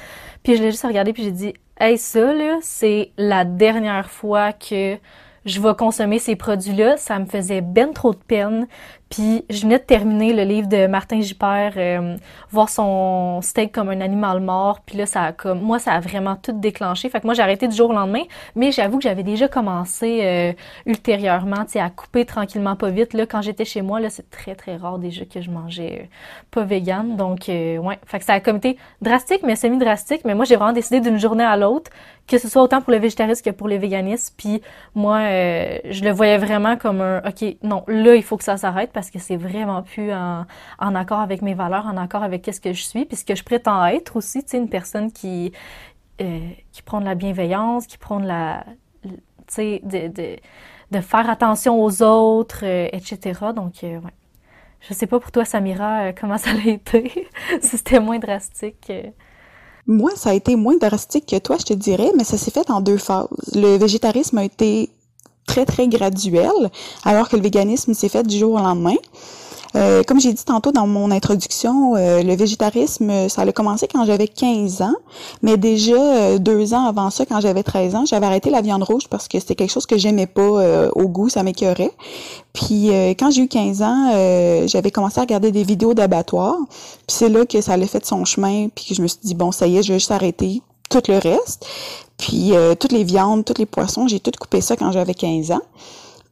Puis 0.43 0.57
je 0.57 0.63
l'ai 0.63 0.71
juste 0.71 0.85
regardé, 0.85 1.13
puis 1.13 1.23
j'ai 1.23 1.31
dit, 1.31 1.55
hey, 1.79 1.99
ça, 1.99 2.33
là, 2.33 2.57
c'est 2.63 3.13
la 3.19 3.45
dernière 3.45 4.11
fois 4.11 4.55
que 4.55 4.97
je 5.45 5.61
vais 5.61 5.75
consommer 5.75 6.19
ces 6.19 6.37
produits-là. 6.37 6.97
Ça 6.97 7.19
me 7.19 7.27
faisait 7.27 7.61
ben 7.61 7.93
trop 7.93 8.15
de 8.15 8.19
peine. 8.19 8.67
Puis 9.11 9.45
je 9.51 9.63
venais 9.63 9.79
de 9.79 9.85
terminer 9.85 10.33
le 10.33 10.43
livre 10.43 10.67
de 10.67 10.87
Martin 10.87 11.21
Gippert, 11.21 11.75
euh, 11.77 12.17
voir 12.51 12.69
son 12.69 13.41
steak 13.43 13.73
comme 13.73 13.91
un 13.91 14.01
animal 14.01 14.41
mort. 14.41 14.81
Puis 14.85 14.97
là, 14.97 15.07
ça 15.07 15.23
a 15.25 15.33
comme 15.33 15.61
moi, 15.61 15.79
ça 15.79 15.93
a 15.93 16.01
vraiment 16.01 16.37
tout 16.37 16.53
déclenché. 16.53 17.09
Fait 17.09 17.21
que 17.21 17.27
moi, 17.27 17.35
j'ai 17.35 17.43
arrêté 17.43 17.69
du 17.69 17.77
jour 17.77 17.91
au 17.91 17.93
lendemain. 17.93 18.23
Mais 18.57 18.73
j'avoue 18.73 18.99
que 18.99 19.05
j'avais 19.05 19.23
déjà 19.23 19.47
commencé 19.47 20.21
euh, 20.23 20.53
ultérieurement, 20.87 21.65
tu 21.65 21.79
à 21.79 21.91
couper 21.91 22.25
tranquillement, 22.25 22.77
pas 22.77 22.91
vite. 22.91 23.13
Là, 23.13 23.27
quand 23.27 23.43
j'étais 23.43 23.65
chez 23.65 23.83
moi, 23.83 24.01
là, 24.01 24.11
c'est 24.11 24.31
très 24.31 24.55
très 24.55 24.77
rare 24.77 24.99
déjà 24.99 25.25
que 25.25 25.41
je 25.41 25.51
mangeais 25.51 26.01
euh, 26.03 26.07
pas 26.51 26.65
vegan. 26.65 27.17
Donc 27.17 27.45
ouais, 27.49 27.99
fait 28.07 28.19
que 28.19 28.25
ça 28.25 28.35
a 28.35 28.41
comme 28.41 28.57
été 28.57 28.79
drastique, 29.03 29.43
mais 29.45 29.55
semi-drastique. 29.55 30.23
Mais 30.25 30.35
moi, 30.35 30.45
j'ai 30.45 30.57
vraiment 30.57 30.73
décidé 30.73 31.01
d'une 31.01 31.19
journée 31.19 31.45
à 31.45 31.57
l'autre 31.57 31.91
que 32.27 32.39
ce 32.39 32.49
soit 32.49 32.63
autant 32.63 32.81
pour 32.81 32.91
le 32.91 32.99
végétarisme 32.99 33.45
que 33.45 33.51
pour 33.51 33.69
les 33.69 33.77
véganistes. 33.77 34.35
Puis 34.39 34.63
moi, 34.95 35.19
je 35.21 36.03
le 36.03 36.11
voyais 36.11 36.39
vraiment 36.39 36.79
comme 36.79 37.03
un 37.03 37.19
OK, 37.19 37.57
non, 37.63 37.85
là, 37.87 38.15
il 38.15 38.23
faut 38.23 38.39
que 38.39 38.45
ça 38.45 38.57
s'arrête 38.57 38.94
parce 38.95 39.11
que 39.11 39.19
c'est 39.19 39.37
vraiment 39.37 39.83
plus 39.83 40.13
en, 40.13 40.47
en, 40.79 40.95
accord 40.95 41.21
avec 41.21 41.43
mes 41.43 41.53
valeurs, 41.55 41.87
en 41.87 41.99
accord 41.99 42.23
avec 42.23 42.49
ce 42.51 42.61
que 42.61 42.73
je 42.73 42.83
suis, 42.83 43.05
puis 43.05 43.17
ce 43.17 43.25
que 43.25 43.35
je 43.35 43.45
prétends 43.45 43.85
être 43.85 44.17
aussi, 44.17 44.43
tu 44.43 44.51
sais, 44.51 44.59
une 44.59 44.71
personne 44.71 45.13
qui, 45.13 45.53
euh, 46.23 46.49
qui 46.73 46.83
prend 46.83 47.01
de 47.01 47.05
la 47.05 47.15
bienveillance, 47.15 47.87
qui 47.87 47.99
prend 47.99 48.21
de 48.21 48.27
la, 48.27 48.65
tu 49.03 49.11
sais, 49.49 49.81
de, 49.85 50.09
de, 50.09 50.37
de, 50.91 51.01
faire 51.01 51.29
attention 51.29 51.83
aux 51.83 52.03
autres, 52.03 52.65
euh, 52.65 52.89
etc. 52.93 53.41
Donc, 53.55 53.85
euh, 53.85 53.99
ouais. 53.99 54.13
Je 54.89 54.93
sais 54.93 55.07
pas 55.07 55.19
pour 55.19 55.33
toi, 55.33 55.45
Samira, 55.45 56.03
euh, 56.03 56.13
comment 56.19 56.39
ça 56.39 56.51
a 56.51 56.69
été, 56.69 57.11
si 57.61 57.79
c'était 57.79 58.01
moins 58.01 58.19
drastique. 58.19 58.87
Euh. 58.91 59.03
Moi, 59.87 60.11
ça 60.15 60.31
a 60.31 60.35
été 60.35 60.57
moins 60.57 60.77
drastique 60.77 61.27
que 61.27 61.39
toi, 61.39 61.57
je 61.59 61.65
te 61.65 61.75
dirais, 61.75 62.11
mais 62.17 62.25
ça 62.25 62.39
s'est 62.39 62.51
fait 62.51 62.71
en 62.71 62.81
deux 62.81 62.97
phases. 62.97 63.29
Le 63.55 63.77
végétarisme 63.77 64.39
a 64.39 64.45
été 64.45 64.91
très, 65.47 65.65
très 65.65 65.89
graduel, 65.89 66.71
alors 67.05 67.29
que 67.29 67.37
le 67.37 67.43
véganisme 67.43 67.95
s'est 67.95 68.09
fait 68.09 68.27
du 68.27 68.39
jour 68.39 68.55
au 68.55 68.59
lendemain. 68.59 68.97
Euh, 69.77 70.03
comme 70.05 70.21
j'ai 70.21 70.33
dit 70.33 70.45
tantôt 70.45 70.71
dans 70.71 70.87
mon 70.87 71.11
introduction, 71.11 71.97
euh, 71.97 72.23
le 72.23 72.37
végétarisme, 72.37 73.29
ça 73.29 73.43
a 73.43 73.53
commencé 73.53 73.89
quand 73.93 74.05
j'avais 74.05 74.29
15 74.29 74.83
ans, 74.83 74.95
mais 75.43 75.57
déjà 75.57 75.97
euh, 75.97 76.39
deux 76.39 76.75
ans 76.75 76.87
avant 76.87 77.11
ça, 77.11 77.27
quand 77.27 77.41
j'avais 77.41 77.65
13 77.65 77.95
ans, 77.97 78.05
j'avais 78.07 78.27
arrêté 78.27 78.51
la 78.51 78.61
viande 78.61 78.85
rouge 78.85 79.09
parce 79.11 79.27
que 79.27 79.41
c'était 79.41 79.57
quelque 79.57 79.73
chose 79.73 79.87
que 79.87 79.99
j'aimais 79.99 80.27
pas 80.27 80.91
au 80.95 81.09
goût, 81.09 81.29
ça 81.29 81.43
m'écœurait. 81.43 81.91
Puis 82.53 82.91
quand 83.19 83.31
j'ai 83.31 83.43
eu 83.43 83.49
15 83.49 83.83
ans, 83.83 84.11
j'avais 84.67 84.91
commencé 84.91 85.19
à 85.19 85.23
regarder 85.23 85.51
des 85.51 85.65
vidéos 85.65 85.95
d'abattoirs, 85.95 86.59
puis 86.69 87.17
c'est 87.17 87.29
là 87.29 87.45
que 87.45 87.61
ça 87.61 87.73
allait 87.73 87.87
fait 87.87 88.05
son 88.07 88.25
chemin, 88.25 88.69
puis 88.75 88.87
que 88.87 88.95
je 88.95 89.03
me 89.03 89.09
suis 89.09 89.21
dit 89.23 89.35
bon, 89.35 89.51
ça 89.51 89.67
y 89.67 89.79
est, 89.79 89.83
je 89.83 89.93
vais 89.93 89.99
juste 89.99 90.13
arrêter 90.13 90.63
tout 90.91 91.03
le 91.09 91.19
reste. 91.19 91.67
Puis 92.19 92.55
euh, 92.55 92.75
toutes 92.75 92.93
les 92.93 93.05
viandes, 93.05 93.45
tous 93.45 93.59
les 93.59 93.67
poissons, 93.67 94.09
j'ai 94.09 94.21
tout 94.21 94.31
coupé 94.39 94.61
ça 94.61 94.77
quand 94.77 94.93
j'avais 94.93 95.15
15 95.15 95.51
ans. 95.51 95.63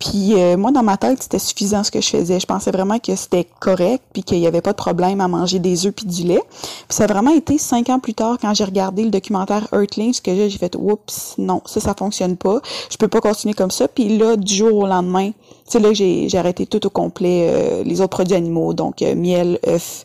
Puis 0.03 0.35
euh, 0.35 0.57
moi, 0.57 0.73
dans 0.73 0.83
ma 0.83 0.97
tête, 0.97 1.23
c'était 1.23 1.39
suffisant 1.39 1.85
ce 1.85 1.93
que 1.93 2.01
je 2.01 2.09
faisais. 2.09 2.41
Je 2.41 2.47
pensais 2.47 2.73
vraiment 2.73 2.99
que 2.99 3.15
c'était 3.15 3.47
correct, 3.61 4.03
puis 4.13 4.25
qu'il 4.25 4.41
n'y 4.41 4.49
avait 4.49 4.61
pas 4.61 4.73
de 4.73 4.77
problème 4.77 5.21
à 5.21 5.29
manger 5.29 5.61
des 5.61 5.87
œufs 5.87 5.95
puis 5.95 6.07
du 6.07 6.25
lait. 6.25 6.43
Puis 6.51 6.97
ça 6.97 7.05
a 7.05 7.07
vraiment 7.07 7.33
été 7.33 7.57
cinq 7.57 7.89
ans 7.89 8.01
plus 8.01 8.15
tard, 8.15 8.37
quand 8.41 8.53
j'ai 8.53 8.65
regardé 8.65 9.05
le 9.05 9.11
documentaire 9.11 9.69
Earthlings, 9.73 10.21
que 10.21 10.35
j'ai 10.35 10.59
fait 10.59 10.75
«Oups, 10.77 11.35
non, 11.39 11.63
ça, 11.67 11.79
ça 11.79 11.95
fonctionne 11.97 12.37
pas. 12.37 12.61
Je 12.91 12.97
peux 12.97 13.07
pas 13.07 13.21
continuer 13.21 13.55
comme 13.55 13.71
ça.» 13.71 13.87
Puis 13.95 14.19
là, 14.19 14.35
du 14.35 14.53
jour 14.53 14.75
au 14.75 14.87
lendemain, 14.89 15.31
c'est 15.67 15.79
là 15.79 15.93
j'ai, 15.93 16.29
arrêté 16.35 16.67
tout 16.67 16.85
au 16.85 16.91
complet 16.91 17.49
euh, 17.49 17.85
les 17.85 18.01
autres 18.01 18.11
produits 18.11 18.35
animaux, 18.35 18.75
donc 18.75 19.03
euh, 19.03 19.15
miel, 19.15 19.61
œufs, 19.69 20.05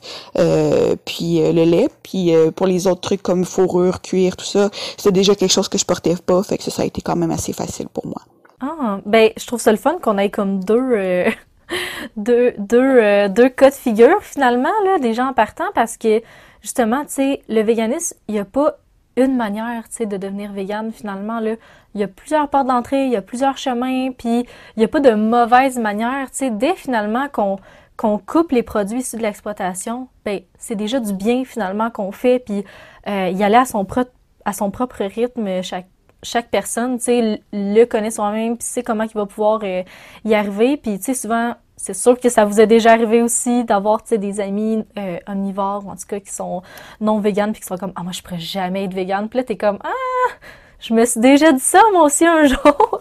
puis 1.06 1.40
le 1.40 1.64
lait. 1.64 1.90
Puis 2.04 2.34
pour 2.56 2.68
les 2.68 2.86
autres 2.86 3.02
trucs 3.02 3.24
comme 3.24 3.46
fourrure, 3.46 4.02
cuir, 4.04 4.38
tout 4.38 4.46
ça, 4.46 4.70
c'était 4.96 5.12
déjà 5.12 5.34
quelque 5.34 5.52
chose 5.52 5.70
que 5.70 5.80
je 5.80 5.86
portais 5.86 6.16
pas, 6.24 6.44
fait 6.44 6.60
que 6.60 6.64
ça, 6.64 6.70
ça 6.70 6.84
a 6.84 6.86
été 6.86 7.02
quand 7.02 7.16
même 7.16 7.32
assez 7.32 7.52
facile 7.52 7.88
pour 7.88 8.06
moi. 8.06 8.22
Ah, 8.60 9.02
ben, 9.06 9.32
je 9.38 9.46
trouve 9.46 9.60
ça 9.60 9.72
le 9.72 9.78
fun 9.78 10.00
qu'on 10.02 10.18
ait 10.18 10.32
comme 10.32 10.64
deux, 10.64 10.80
euh, 10.80 11.30
deux, 12.18 12.54
deux, 12.58 12.78
euh, 12.80 13.28
deux 13.30 13.50
cas 13.50 13.70
de 13.70 13.76
figure, 13.76 14.22
finalement, 14.24 14.72
là, 14.86 14.98
des 15.00 15.14
gens 15.14 15.32
partant, 15.34 15.72
parce 15.76 15.96
que, 15.98 16.24
justement, 16.62 17.06
tu 17.06 17.14
sais, 17.14 17.44
le 17.50 17.62
véganisme, 17.62 18.18
il 18.28 18.34
n'y 18.34 18.40
a 18.40 18.46
pas 18.46 18.78
une 19.16 19.36
manière, 19.36 19.88
tu 19.90 19.98
sais, 19.98 20.06
de 20.08 20.18
devenir 20.18 20.54
végane, 20.54 20.92
finalement, 20.92 21.40
là. 21.40 21.56
Il 21.94 22.02
y 22.02 22.04
a 22.04 22.08
plusieurs 22.08 22.50
portes 22.50 22.68
d'entrée, 22.68 23.06
il 23.06 23.12
y 23.12 23.16
a 23.16 23.22
plusieurs 23.22 23.58
chemins, 23.58 24.12
puis 24.12 24.46
il 24.76 24.80
n'y 24.80 24.86
a 24.86 24.88
pas 24.88 25.00
de 25.02 25.12
mauvaise 25.12 25.78
manière, 25.78 26.32
tu 26.32 26.38
sais, 26.38 26.50
dès, 26.52 26.76
finalement, 26.76 27.28
qu'on 27.30 27.58
qu'on 27.98 28.20
coupe 28.20 28.52
les 28.52 28.62
produits 28.62 29.00
issus 29.00 29.18
de 29.18 29.24
l'exploitation, 29.24 30.08
ben, 30.24 30.42
c'est 30.60 30.76
déjà 30.76 31.00
du 31.00 31.14
bien, 31.14 31.44
finalement, 31.46 31.90
qu'on 31.90 32.12
fait, 32.12 32.38
puis 32.38 32.64
euh, 33.08 33.30
y 33.30 33.44
aller 33.44 33.56
à 33.56 33.66
son, 33.66 33.86
propre 33.86 34.12
à 34.46 34.54
son 34.54 34.70
propre 34.70 35.04
rythme 35.04 35.64
chaque 35.64 35.88
chaque 36.24 36.50
personne, 36.50 36.98
tu 36.98 37.06
sais, 37.06 37.42
le 37.54 37.86
connaît 37.86 38.12
soi-même, 38.12 38.58
puis 38.58 38.66
sait 38.66 38.84
comment 38.84 39.04
il 39.04 39.14
va 39.14 39.26
pouvoir 39.26 39.62
euh, 39.64 39.84
y 40.26 40.34
arriver. 40.34 40.78
Puis, 40.78 40.98
tu 40.98 41.06
sais, 41.06 41.14
souvent, 41.14 41.54
c'est 41.76 41.94
sûr 41.94 42.20
que 42.20 42.30
ça 42.30 42.46
vous 42.46 42.60
est 42.60 42.68
déjà 42.68 42.94
arrivé 42.94 43.22
aussi 43.22 43.64
d'avoir, 43.64 44.02
tu 44.02 44.10
sais, 44.10 44.18
des 44.18 44.40
amis 44.40 44.84
euh, 44.98 45.20
omnivores, 45.28 45.86
ou 45.86 45.92
en 45.92 45.96
tout 45.96 46.08
cas, 46.08 46.20
qui 46.20 46.32
sont 46.32 46.64
non 47.02 47.20
véganes, 47.20 47.52
puis 47.52 47.62
qui 47.62 47.68
sont 47.68 47.78
comme, 47.78 47.94
ah, 47.96 48.04
moi, 48.04 48.12
je 48.12 48.22
pourrais 48.22 48.40
jamais 48.40 48.86
être 48.86 48.94
végane. 48.94 49.30
Puis 49.30 49.38
là, 49.38 49.44
t'es 49.44 49.58
comme, 49.58 49.78
ah, 49.84 50.34
je 50.80 50.94
me 50.94 51.06
suis 51.06 51.20
déjà 51.20 51.52
dit 51.52 51.60
ça, 51.60 51.82
moi 51.94 52.04
aussi, 52.04 52.26
un 52.26 52.46
jour. 52.48 53.00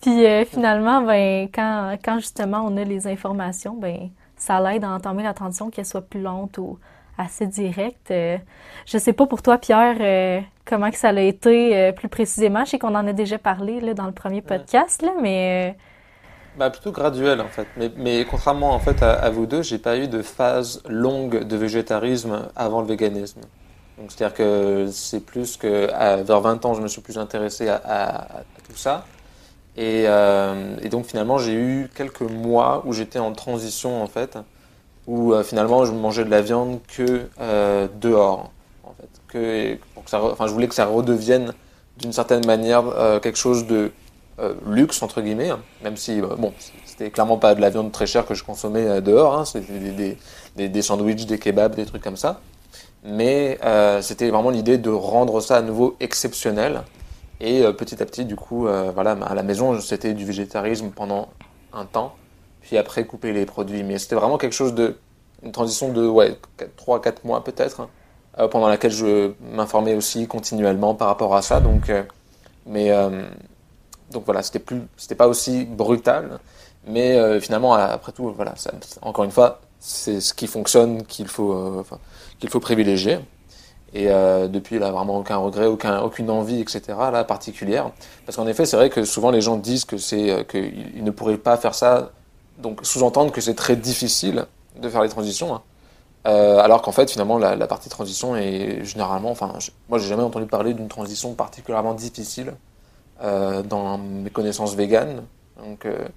puis, 0.00 0.26
euh, 0.26 0.44
finalement, 0.44 1.02
ben, 1.02 1.48
quand, 1.52 1.96
quand 2.04 2.18
justement 2.18 2.64
on 2.66 2.76
a 2.76 2.84
les 2.84 3.06
informations, 3.06 3.74
ben, 3.74 4.10
ça 4.36 4.60
l'aide 4.60 4.84
à 4.84 4.90
entamer 4.90 5.22
la 5.22 5.34
transition, 5.34 5.70
qu'elle 5.70 5.86
soit 5.86 6.02
plus 6.02 6.20
lente 6.20 6.58
ou 6.58 6.78
assez 7.18 7.46
direct. 7.46 8.10
Euh, 8.10 8.38
je 8.86 8.98
sais 8.98 9.12
pas 9.12 9.26
pour 9.26 9.42
toi, 9.42 9.58
Pierre, 9.58 9.96
euh, 10.00 10.40
comment 10.64 10.90
que 10.90 10.96
ça 10.96 11.08
a 11.08 11.20
été 11.20 11.76
euh, 11.76 11.92
plus 11.92 12.08
précisément. 12.08 12.64
Je 12.64 12.70
sais 12.70 12.78
qu'on 12.78 12.94
en 12.94 13.06
a 13.06 13.12
déjà 13.12 13.38
parlé 13.38 13.80
là, 13.80 13.94
dans 13.94 14.06
le 14.06 14.12
premier 14.12 14.42
podcast, 14.42 15.02
là, 15.02 15.12
mais... 15.20 15.76
Bah, 16.58 16.68
plutôt 16.68 16.92
graduel 16.92 17.40
en 17.40 17.48
fait. 17.48 17.66
Mais, 17.78 17.90
mais 17.96 18.26
contrairement 18.30 18.72
en 18.72 18.78
fait 18.78 19.02
à, 19.02 19.30
vous 19.30 19.46
deux, 19.46 19.62
j'ai 19.62 19.78
pas 19.78 19.96
eu 19.96 20.06
de 20.06 20.20
phase 20.20 20.82
longue 20.86 21.44
de 21.44 21.56
végétarisme 21.56 22.50
avant 22.56 22.82
le 22.82 22.86
véganisme. 22.86 23.40
Donc 23.96 24.10
c'est-à-dire 24.12 24.36
que 24.36 24.86
c'est 24.92 25.24
plus 25.24 25.56
que 25.56 25.86
vers 26.22 26.40
20 26.42 26.66
ans, 26.66 26.74
je 26.74 26.82
me 26.82 26.88
suis 26.88 27.00
plus 27.00 27.16
intéressé 27.16 27.68
à, 27.70 27.80
à, 27.82 28.26
tout 28.68 28.76
ça. 28.76 29.06
Et, 29.78 30.02
et, 30.02 30.88
donc 30.90 31.06
finalement, 31.06 31.38
j'ai 31.38 31.54
eu 31.54 31.88
quelques 31.94 32.20
mois 32.20 32.82
où 32.84 32.92
j'étais 32.92 33.18
en 33.18 33.32
transition 33.32 34.02
en 34.02 34.06
fait 34.06 34.36
où 35.06 35.32
euh, 35.32 35.42
finalement 35.42 35.84
je 35.84 35.92
mangeais 35.92 36.24
de 36.24 36.30
la 36.30 36.42
viande 36.42 36.80
que 36.88 37.28
euh, 37.40 37.88
dehors. 38.00 38.50
En 38.84 38.94
fait. 38.94 39.08
que, 39.28 39.78
pour 39.94 40.04
que 40.04 40.10
ça, 40.10 40.22
enfin, 40.22 40.46
je 40.46 40.52
voulais 40.52 40.68
que 40.68 40.74
ça 40.74 40.86
redevienne 40.86 41.52
d'une 41.98 42.12
certaine 42.12 42.44
manière 42.46 42.84
euh, 42.86 43.20
quelque 43.20 43.38
chose 43.38 43.66
de 43.66 43.92
luxe, 44.66 45.00
entre 45.02 45.20
guillemets, 45.20 45.50
hein. 45.50 45.60
même 45.84 45.96
si, 45.96 46.20
bon, 46.20 46.52
c'était 46.84 47.10
clairement 47.10 47.36
pas 47.36 47.54
de 47.54 47.60
la 47.60 47.70
viande 47.70 47.92
très 47.92 48.06
chère 48.06 48.26
que 48.26 48.34
je 48.34 48.42
consommais 48.42 49.00
dehors, 49.00 49.38
hein, 49.38 49.44
c'était 49.44 49.78
des, 49.78 50.18
des, 50.56 50.68
des, 50.68 50.82
sandwichs, 50.82 51.26
des 51.26 51.38
kebabs, 51.38 51.76
des 51.76 51.86
trucs 51.86 52.02
comme 52.02 52.16
ça. 52.16 52.40
Mais 53.04 53.58
c'était 54.00 54.30
vraiment 54.30 54.50
l'idée 54.50 54.78
de 54.78 54.90
rendre 54.90 55.40
ça 55.40 55.58
à 55.58 55.62
nouveau 55.62 55.94
exceptionnel. 56.00 56.82
Et 57.40 57.62
petit 57.74 58.02
à 58.02 58.06
petit, 58.06 58.24
du 58.24 58.34
coup, 58.34 58.66
voilà, 58.94 59.12
à 59.12 59.34
la 59.36 59.44
maison, 59.44 59.80
c'était 59.80 60.12
du 60.12 60.24
végétarisme 60.24 60.90
pendant 60.90 61.28
un 61.72 61.84
temps 61.84 62.16
puis 62.62 62.78
après 62.78 63.04
couper 63.04 63.32
les 63.32 63.44
produits. 63.44 63.82
Mais 63.82 63.98
c'était 63.98 64.14
vraiment 64.14 64.38
quelque 64.38 64.54
chose 64.54 64.74
de. 64.74 64.96
une 65.42 65.52
transition 65.52 65.92
de 65.92 66.06
ouais, 66.06 66.38
3-4 66.78 67.16
mois 67.24 67.44
peut-être, 67.44 67.80
hein, 67.80 67.88
euh, 68.38 68.48
pendant 68.48 68.68
laquelle 68.68 68.92
je 68.92 69.32
m'informais 69.52 69.94
aussi 69.94 70.26
continuellement 70.26 70.94
par 70.94 71.08
rapport 71.08 71.36
à 71.36 71.42
ça. 71.42 71.60
Donc, 71.60 71.90
euh, 71.90 72.02
mais, 72.66 72.90
euh, 72.90 73.26
donc 74.10 74.24
voilà, 74.24 74.42
c'était 74.42 74.60
plus, 74.60 74.80
pas 75.18 75.28
aussi 75.28 75.64
brutal. 75.64 76.38
Mais 76.86 77.40
finalement, 77.40 77.74
après 77.74 78.10
tout, 78.10 78.32
voilà, 78.32 78.54
encore 79.02 79.24
une 79.24 79.30
fois, 79.30 79.60
c'est 79.78 80.20
ce 80.20 80.34
qui 80.34 80.48
fonctionne 80.48 81.04
qu'il 81.04 81.28
faut, 81.28 81.84
faut 82.48 82.60
privilégier. 82.60 83.20
Et 83.94 84.08
depuis, 84.08 84.80
là, 84.80 84.90
vraiment 84.90 85.18
aucun 85.18 85.36
regret, 85.36 85.66
aucun, 85.66 86.00
aucune 86.00 86.28
envie, 86.28 86.60
etc., 86.60 86.82
là, 86.88 87.22
particulière. 87.22 87.92
Parce 88.26 88.34
qu'en 88.34 88.48
effet, 88.48 88.66
c'est 88.66 88.76
vrai 88.76 88.90
que 88.90 89.04
souvent 89.04 89.30
les 89.30 89.40
gens 89.40 89.56
disent 89.56 89.84
que 89.84 89.96
c'est, 89.96 90.44
qu'ils 90.50 91.04
ne 91.04 91.10
pourraient 91.12 91.38
pas 91.38 91.56
faire 91.56 91.76
ça 91.76 92.10
donc 92.58 92.80
sous-entendre 92.84 93.32
que 93.32 93.40
c'est 93.40 93.54
très 93.54 93.76
difficile 93.76 94.46
de 94.80 94.88
faire 94.88 95.02
les 95.02 95.08
transitions, 95.08 95.54
hein. 95.54 95.62
euh, 96.26 96.58
alors 96.58 96.82
qu'en 96.82 96.92
fait 96.92 97.10
finalement 97.10 97.38
la, 97.38 97.66
partie 97.66 97.88
transition 97.88 98.36
est 98.36 98.84
généralement, 98.84 99.30
enfin 99.30 99.52
moi 99.88 99.98
j'ai 99.98 100.08
jamais 100.08 100.22
entendu 100.22 100.46
parler 100.46 100.74
d'une 100.74 100.88
transition 100.88 101.34
particulièrement 101.34 101.94
difficile 101.94 102.54
euh, 103.22 103.62
dans 103.62 103.98
mes 103.98 104.30
connaissances 104.30 104.74
véganes, 104.74 105.22
donc 105.62 105.84
euh, 105.84 106.08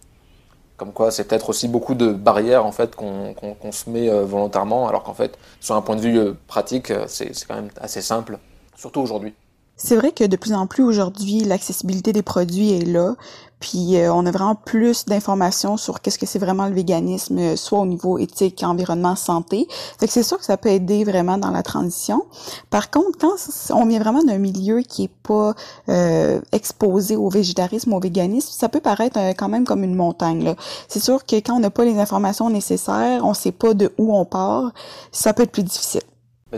comme 0.78 0.92
quoi 0.92 1.12
c'est 1.12 1.26
peut-être 1.26 1.50
aussi 1.50 1.68
beaucoup 1.68 1.96
de 1.96 2.12
barrières 2.12 2.66
en 2.66 2.72
fait 2.72 2.96
qu'on 2.96 3.36
se 3.72 3.90
met 3.90 4.10
volontairement, 4.24 4.88
alors 4.88 5.04
qu'en 5.04 5.14
fait 5.14 5.38
sur 5.60 5.76
un 5.76 5.82
point 5.82 5.96
de 5.96 6.02
vue 6.02 6.34
pratique 6.48 6.92
c'est 7.08 7.32
quand 7.48 7.56
même 7.56 7.70
assez 7.82 8.02
simple, 8.02 8.40
surtout 8.76 9.02
aujourd'hui. 9.02 9.34
C'est 9.78 9.98
vrai 9.98 10.14
que 10.14 10.24
de 10.24 10.38
plus 10.38 10.54
en 10.54 10.68
plus 10.68 10.84
aujourd'hui, 10.84 11.42
l'accessibilité 11.42 12.14
des 12.14 12.22
produits 12.22 12.74
est 12.74 12.86
là, 12.86 13.16
puis 13.60 13.98
euh, 13.98 14.14
on 14.14 14.26
a 14.26 14.32
vraiment 14.32 14.56
plus 14.56 15.06
d'informations 15.06 15.78
sur 15.78 16.02
qu'est-ce 16.02 16.20
que 16.20 16.26
c'est 16.26 16.40
vraiment 16.40 16.68
le 16.68 16.76
véganisme, 16.76 17.38
euh, 17.40 17.56
soit 17.56 17.80
au 17.80 17.86
niveau 17.86 18.18
éthique, 18.18 18.64
environnement, 18.64 19.16
santé. 19.16 19.68
Fait 20.00 20.08
que 20.08 20.14
c'est 20.14 20.24
sûr 20.24 20.38
que 20.38 20.46
ça 20.46 20.58
peut 20.58 20.70
aider 20.70 21.04
vraiment 21.04 21.38
dans 21.38 21.52
la 21.52 21.64
transition. 21.64 22.26
Par 22.70 22.92
contre, 22.92 23.18
quand 23.18 23.36
on 23.72 23.86
vient 23.86 24.00
vraiment 24.00 24.24
d'un 24.24 24.38
milieu 24.38 24.82
qui 24.82 25.06
est 25.06 25.14
pas 25.24 25.54
euh, 25.90 26.40
exposé 26.52 27.16
au 27.16 27.30
végétarisme, 27.30 27.94
au 27.94 28.00
véganisme, 28.00 28.50
ça 28.52 28.70
peut 28.70 28.82
paraître 28.82 29.18
quand 29.38 29.50
même 29.50 29.66
comme 29.66 29.84
une 29.84 29.96
montagne. 29.96 30.56
C'est 30.88 31.02
sûr 31.02 31.26
que 31.26 31.38
quand 31.38 31.56
on 31.56 31.60
n'a 31.60 31.70
pas 31.70 31.86
les 31.86 31.98
informations 32.00 32.50
nécessaires, 32.50 33.26
on 33.26 33.34
sait 33.34 33.52
pas 33.52 33.74
de 33.74 33.92
où 33.98 34.16
on 34.16 34.26
part, 34.26 34.72
ça 35.12 35.34
peut 35.34 35.44
être 35.44 35.52
plus 35.52 35.64
difficile. 35.64 36.02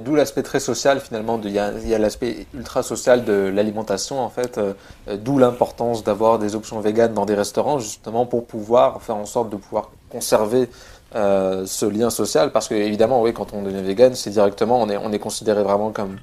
D'où 0.01 0.15
l'aspect 0.15 0.43
très 0.43 0.59
social 0.59 0.99
finalement, 0.99 1.39
il 1.43 1.51
y 1.51 1.59
a, 1.59 1.97
l'aspect 1.97 2.47
ultra 2.53 2.83
social 2.83 3.23
de 3.23 3.33
l'alimentation 3.33 4.19
en 4.19 4.29
fait, 4.29 4.57
euh, 4.57 4.73
d'où 5.17 5.37
l'importance 5.37 6.03
d'avoir 6.03 6.39
des 6.39 6.55
options 6.55 6.79
véganes 6.79 7.13
dans 7.13 7.25
des 7.25 7.35
restaurants 7.35 7.79
justement 7.79 8.25
pour 8.25 8.45
pouvoir 8.45 9.01
faire 9.01 9.15
en 9.15 9.25
sorte 9.25 9.49
de 9.49 9.55
pouvoir 9.55 9.91
conserver 10.09 10.69
euh, 11.15 11.65
ce 11.65 11.85
lien 11.85 12.09
social 12.09 12.51
parce 12.51 12.67
que 12.67 12.75
évidemment 12.75 13.21
oui 13.21 13.33
quand 13.33 13.53
on 13.53 13.61
devient 13.61 13.81
vegan 13.81 14.13
c'est 14.13 14.29
directement 14.29 14.81
on 14.81 14.89
est, 14.89 14.97
on 14.97 15.11
est 15.13 15.19
considéré 15.19 15.63
vraiment 15.63 15.91
comme 15.91 16.17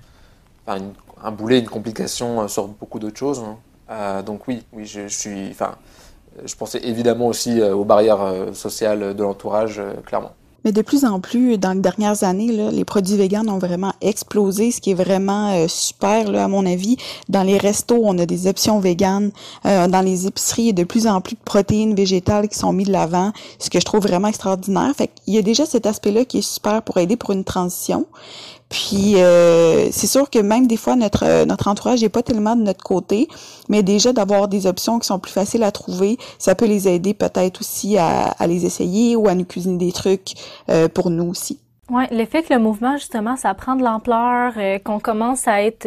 un 0.67 1.31
boulet, 1.31 1.59
une 1.59 1.69
complication 1.69 2.43
euh, 2.43 2.49
sur 2.49 2.69
beaucoup 2.69 2.99
d'autres 2.99 3.19
choses. 3.19 3.43
Hein. 3.89 4.23
donc 4.23 4.47
oui, 4.47 4.63
oui 4.73 4.85
je, 4.85 5.09
je, 5.09 5.19
suis, 5.19 5.49
enfin, 5.51 5.77
je 6.45 6.55
pensais 6.55 6.81
évidemment 6.85 7.29
aussi 7.29 7.63
aux 7.63 7.85
barrières 7.85 8.55
sociales 8.55 9.15
de 9.15 9.23
l'entourage 9.23 9.81
clairement. 10.05 10.33
Mais 10.65 10.73
de 10.73 10.83
plus 10.83 11.05
en 11.05 11.21
plus, 11.21 11.59
dans 11.59 11.73
les 11.73 11.81
dernières 11.81 12.25
années, 12.25 12.71
les 12.73 12.85
produits 12.85 13.17
véganes 13.17 13.51
ont 13.51 13.59
vraiment 13.59 13.93
explosé, 14.01 14.71
ce 14.71 14.81
qui 14.81 14.93
est 14.93 14.95
vraiment 14.95 15.53
euh, 15.53 15.69
super, 15.69 16.35
à 16.35 16.49
mon 16.49 16.65
avis. 16.65 16.97
Dans 17.29 17.43
les 17.43 17.59
restos, 17.59 18.01
on 18.03 18.19
a 18.19 18.27
des 18.27 18.47
options 18.47 18.81
véganes. 18.81 19.31
Euh, 19.67 19.89
dans 19.89 20.01
les 20.01 20.27
épiceries, 20.27 20.63
il 20.63 20.67
y 20.67 20.71
a 20.71 20.73
de 20.73 20.85
plus 20.85 21.07
en 21.07 21.21
plus 21.21 21.35
de 21.35 21.41
protéines 21.45 21.95
végétales 21.95 22.49
qui 22.49 22.59
sont 22.59 22.73
mises 22.73 22.87
de 22.87 22.93
l'avant, 22.93 23.33
ce 23.59 23.69
que 23.69 23.79
je 23.79 23.85
trouve 23.85 24.03
vraiment 24.03 24.29
extraordinaire. 24.29 24.93
Fait 24.97 25.11
qu'il 25.25 25.35
y 25.35 25.39
a 25.39 25.43
déjà 25.43 25.67
cet 25.67 25.87
aspect-là 25.87 26.25
qui 26.25 26.39
est 26.39 26.43
super 26.43 26.83
pour 26.83 26.97
aider 26.97 27.17
pour 27.17 27.33
une 27.33 27.45
transition. 27.45 28.07
Puis 28.69 29.17
euh, 29.17 29.89
c'est 29.91 30.07
sûr 30.07 30.31
que 30.31 30.39
même 30.39 30.67
des 30.67 30.77
fois 30.77 30.97
notre 30.97 31.25
euh, 31.25 31.45
notre 31.45 31.69
entourage 31.69 32.03
n'est 32.03 32.09
pas 32.09 32.23
tellement 32.23 32.57
de 32.57 32.63
notre 32.63 32.83
côté, 32.83 33.29
mais 33.69 33.83
déjà 33.83 34.13
d'avoir 34.13 34.49
des 34.49 34.67
options 34.67 34.99
qui 34.99 35.07
sont 35.07 35.19
plus 35.19 35.33
faciles 35.33 35.63
à 35.63 35.71
trouver, 35.71 36.17
ça 36.39 36.55
peut 36.55 36.67
les 36.67 36.89
aider 36.89 37.15
peut-être 37.15 37.61
aussi 37.61 37.99
à, 37.99 38.29
à 38.39 38.47
les 38.47 38.67
essayer 38.67 39.17
ou 39.17 39.29
à 39.29 39.35
nous 39.35 39.45
cuisiner 39.45 39.79
des 39.79 39.93
trucs 39.93 40.35
euh, 40.71 40.89
pour 40.89 41.11
nous 41.11 41.31
aussi. 41.31 41.61
Ouais, 41.91 42.09
l'effet 42.11 42.43
que 42.43 42.55
le 42.55 42.59
mouvement 42.59 42.97
justement, 42.97 43.37
ça 43.37 43.53
prend 43.53 43.77
de 43.77 43.85
l'ampleur, 43.85 44.55
qu'on 44.85 44.99
commence 44.99 45.47
à 45.47 45.63
être, 45.63 45.87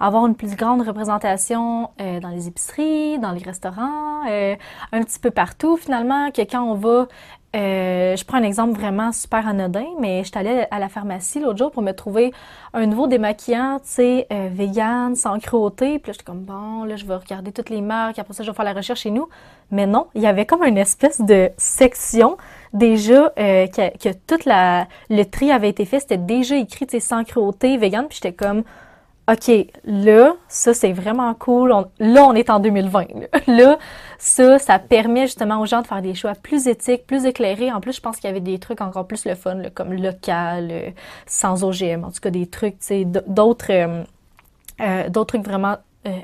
avoir 0.00 0.26
une 0.26 0.34
plus 0.34 0.56
grande 0.56 0.84
représentation 0.84 1.90
dans 1.98 2.30
les 2.30 2.48
épiceries, 2.48 3.20
dans 3.20 3.30
les 3.30 3.44
restaurants, 3.44 4.24
un 4.26 5.02
petit 5.04 5.20
peu 5.20 5.30
partout 5.30 5.76
finalement, 5.76 6.32
que 6.32 6.42
quand 6.42 6.64
on 6.64 6.74
va 6.74 7.06
euh, 7.56 8.14
je 8.14 8.24
prends 8.26 8.36
un 8.36 8.42
exemple 8.42 8.78
vraiment 8.78 9.10
super 9.10 9.48
anodin, 9.48 9.86
mais 9.98 10.22
je 10.22 10.28
suis 10.28 10.38
allée 10.38 10.66
à 10.70 10.78
la 10.78 10.90
pharmacie 10.90 11.40
l'autre 11.40 11.58
jour 11.58 11.70
pour 11.70 11.82
me 11.82 11.92
trouver 11.92 12.32
un 12.74 12.84
nouveau 12.84 13.06
démaquillant, 13.06 13.78
tu 13.82 13.88
sais, 13.88 14.26
euh, 14.30 14.48
vegan, 14.52 15.16
sans 15.16 15.38
cruauté. 15.38 15.98
Puis 15.98 16.10
là, 16.10 16.12
j'étais 16.12 16.24
comme, 16.24 16.42
bon, 16.42 16.84
là, 16.84 16.96
je 16.96 17.06
vais 17.06 17.16
regarder 17.16 17.50
toutes 17.50 17.70
les 17.70 17.80
marques, 17.80 18.18
après 18.18 18.34
ça, 18.34 18.42
je 18.42 18.50
vais 18.50 18.54
faire 18.54 18.66
la 18.66 18.74
recherche 18.74 19.00
chez 19.00 19.10
nous. 19.10 19.28
Mais 19.70 19.86
non, 19.86 20.08
il 20.14 20.20
y 20.22 20.26
avait 20.26 20.44
comme 20.44 20.62
une 20.62 20.76
espèce 20.76 21.22
de 21.22 21.50
section 21.56 22.36
déjà 22.74 23.32
euh, 23.38 23.66
que, 23.66 23.96
que 23.96 24.14
toute 24.26 24.44
le 24.44 25.24
tri 25.24 25.50
avait 25.50 25.70
été 25.70 25.86
fait. 25.86 26.00
C'était 26.00 26.18
déjà 26.18 26.56
écrit, 26.56 26.86
tu 26.86 27.00
sans 27.00 27.24
cruauté, 27.24 27.78
vegan. 27.78 28.06
Puis 28.08 28.20
j'étais 28.22 28.34
comme, 28.34 28.62
OK, 29.30 29.50
là, 29.84 30.36
ça 30.48 30.72
c'est 30.72 30.92
vraiment 30.92 31.34
cool. 31.34 31.68
là, 31.98 32.24
on 32.24 32.34
est 32.34 32.48
en 32.48 32.60
2020. 32.60 33.06
Là. 33.46 33.78
ça, 34.18 34.58
ça 34.58 34.78
permet 34.78 35.22
justement 35.26 35.60
aux 35.60 35.66
gens 35.66 35.82
de 35.82 35.86
faire 35.86 36.00
des 36.00 36.14
choix 36.14 36.32
plus 36.34 36.66
éthiques, 36.66 37.06
plus 37.06 37.26
éclairés. 37.26 37.70
En 37.70 37.80
plus, 37.80 37.92
je 37.94 38.00
pense 38.00 38.16
qu'il 38.16 38.28
y 38.28 38.30
avait 38.30 38.40
des 38.40 38.58
trucs 38.58 38.80
encore 38.80 39.06
plus 39.06 39.26
le 39.26 39.34
fun, 39.34 39.60
comme 39.74 39.92
local, 39.92 40.68
euh, 40.70 40.90
sans 41.26 41.62
OGM. 41.62 42.04
En 42.04 42.10
tout 42.10 42.20
cas, 42.20 42.30
des 42.30 42.46
trucs, 42.46 42.78
tu 42.78 42.86
sais, 42.86 43.04
d'autres, 43.04 43.70
euh, 43.70 44.02
euh, 44.80 45.10
d'autres 45.10 45.36
trucs 45.38 45.46
vraiment 45.46 45.76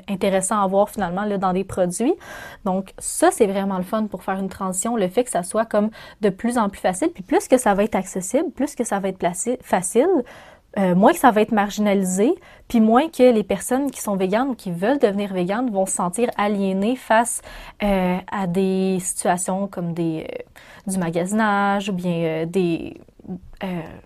intéressants 0.09 0.59
à 0.63 0.65
voir 0.65 0.89
finalement 0.89 1.25
là, 1.25 1.37
dans 1.37 1.53
des 1.53 1.63
produits. 1.63 2.15
Donc 2.63 2.93
ça, 2.97 3.29
c'est 3.29 3.45
vraiment 3.45 3.77
le 3.77 3.83
fun 3.83 4.07
pour 4.07 4.23
faire 4.23 4.39
une 4.39 4.49
transition, 4.49 4.95
le 4.95 5.07
fait 5.09 5.23
que 5.23 5.29
ça 5.29 5.43
soit 5.43 5.65
comme 5.65 5.91
de 6.21 6.29
plus 6.29 6.57
en 6.57 6.69
plus 6.69 6.79
facile. 6.79 7.09
Puis 7.13 7.21
plus 7.21 7.47
que 7.47 7.57
ça 7.59 7.75
va 7.75 7.83
être 7.83 7.93
accessible, 7.93 8.49
plus 8.49 8.73
que 8.73 8.83
ça 8.83 8.99
va 8.99 9.09
être 9.09 9.19
placé, 9.19 9.59
facile, 9.61 10.23
euh, 10.77 10.95
moins 10.95 11.13
que 11.13 11.19
ça 11.19 11.31
va 11.31 11.41
être 11.41 11.51
marginalisé, 11.51 12.35
puis 12.67 12.81
moins 12.81 13.07
que 13.09 13.31
les 13.31 13.43
personnes 13.43 13.91
qui 13.91 14.01
sont 14.01 14.15
véganes 14.15 14.49
ou 14.49 14.55
qui 14.55 14.71
veulent 14.71 14.99
devenir 14.99 15.33
véganes 15.33 15.69
vont 15.69 15.85
se 15.85 15.93
sentir 15.93 16.29
aliénées 16.37 16.95
face 16.95 17.41
euh, 17.83 18.17
à 18.31 18.47
des 18.47 18.97
situations 18.99 19.67
comme 19.67 19.93
des 19.93 20.27
euh, 20.29 20.91
du 20.91 20.97
magasinage 20.97 21.89
ou 21.89 21.93
bien 21.93 22.45
des 22.45 22.99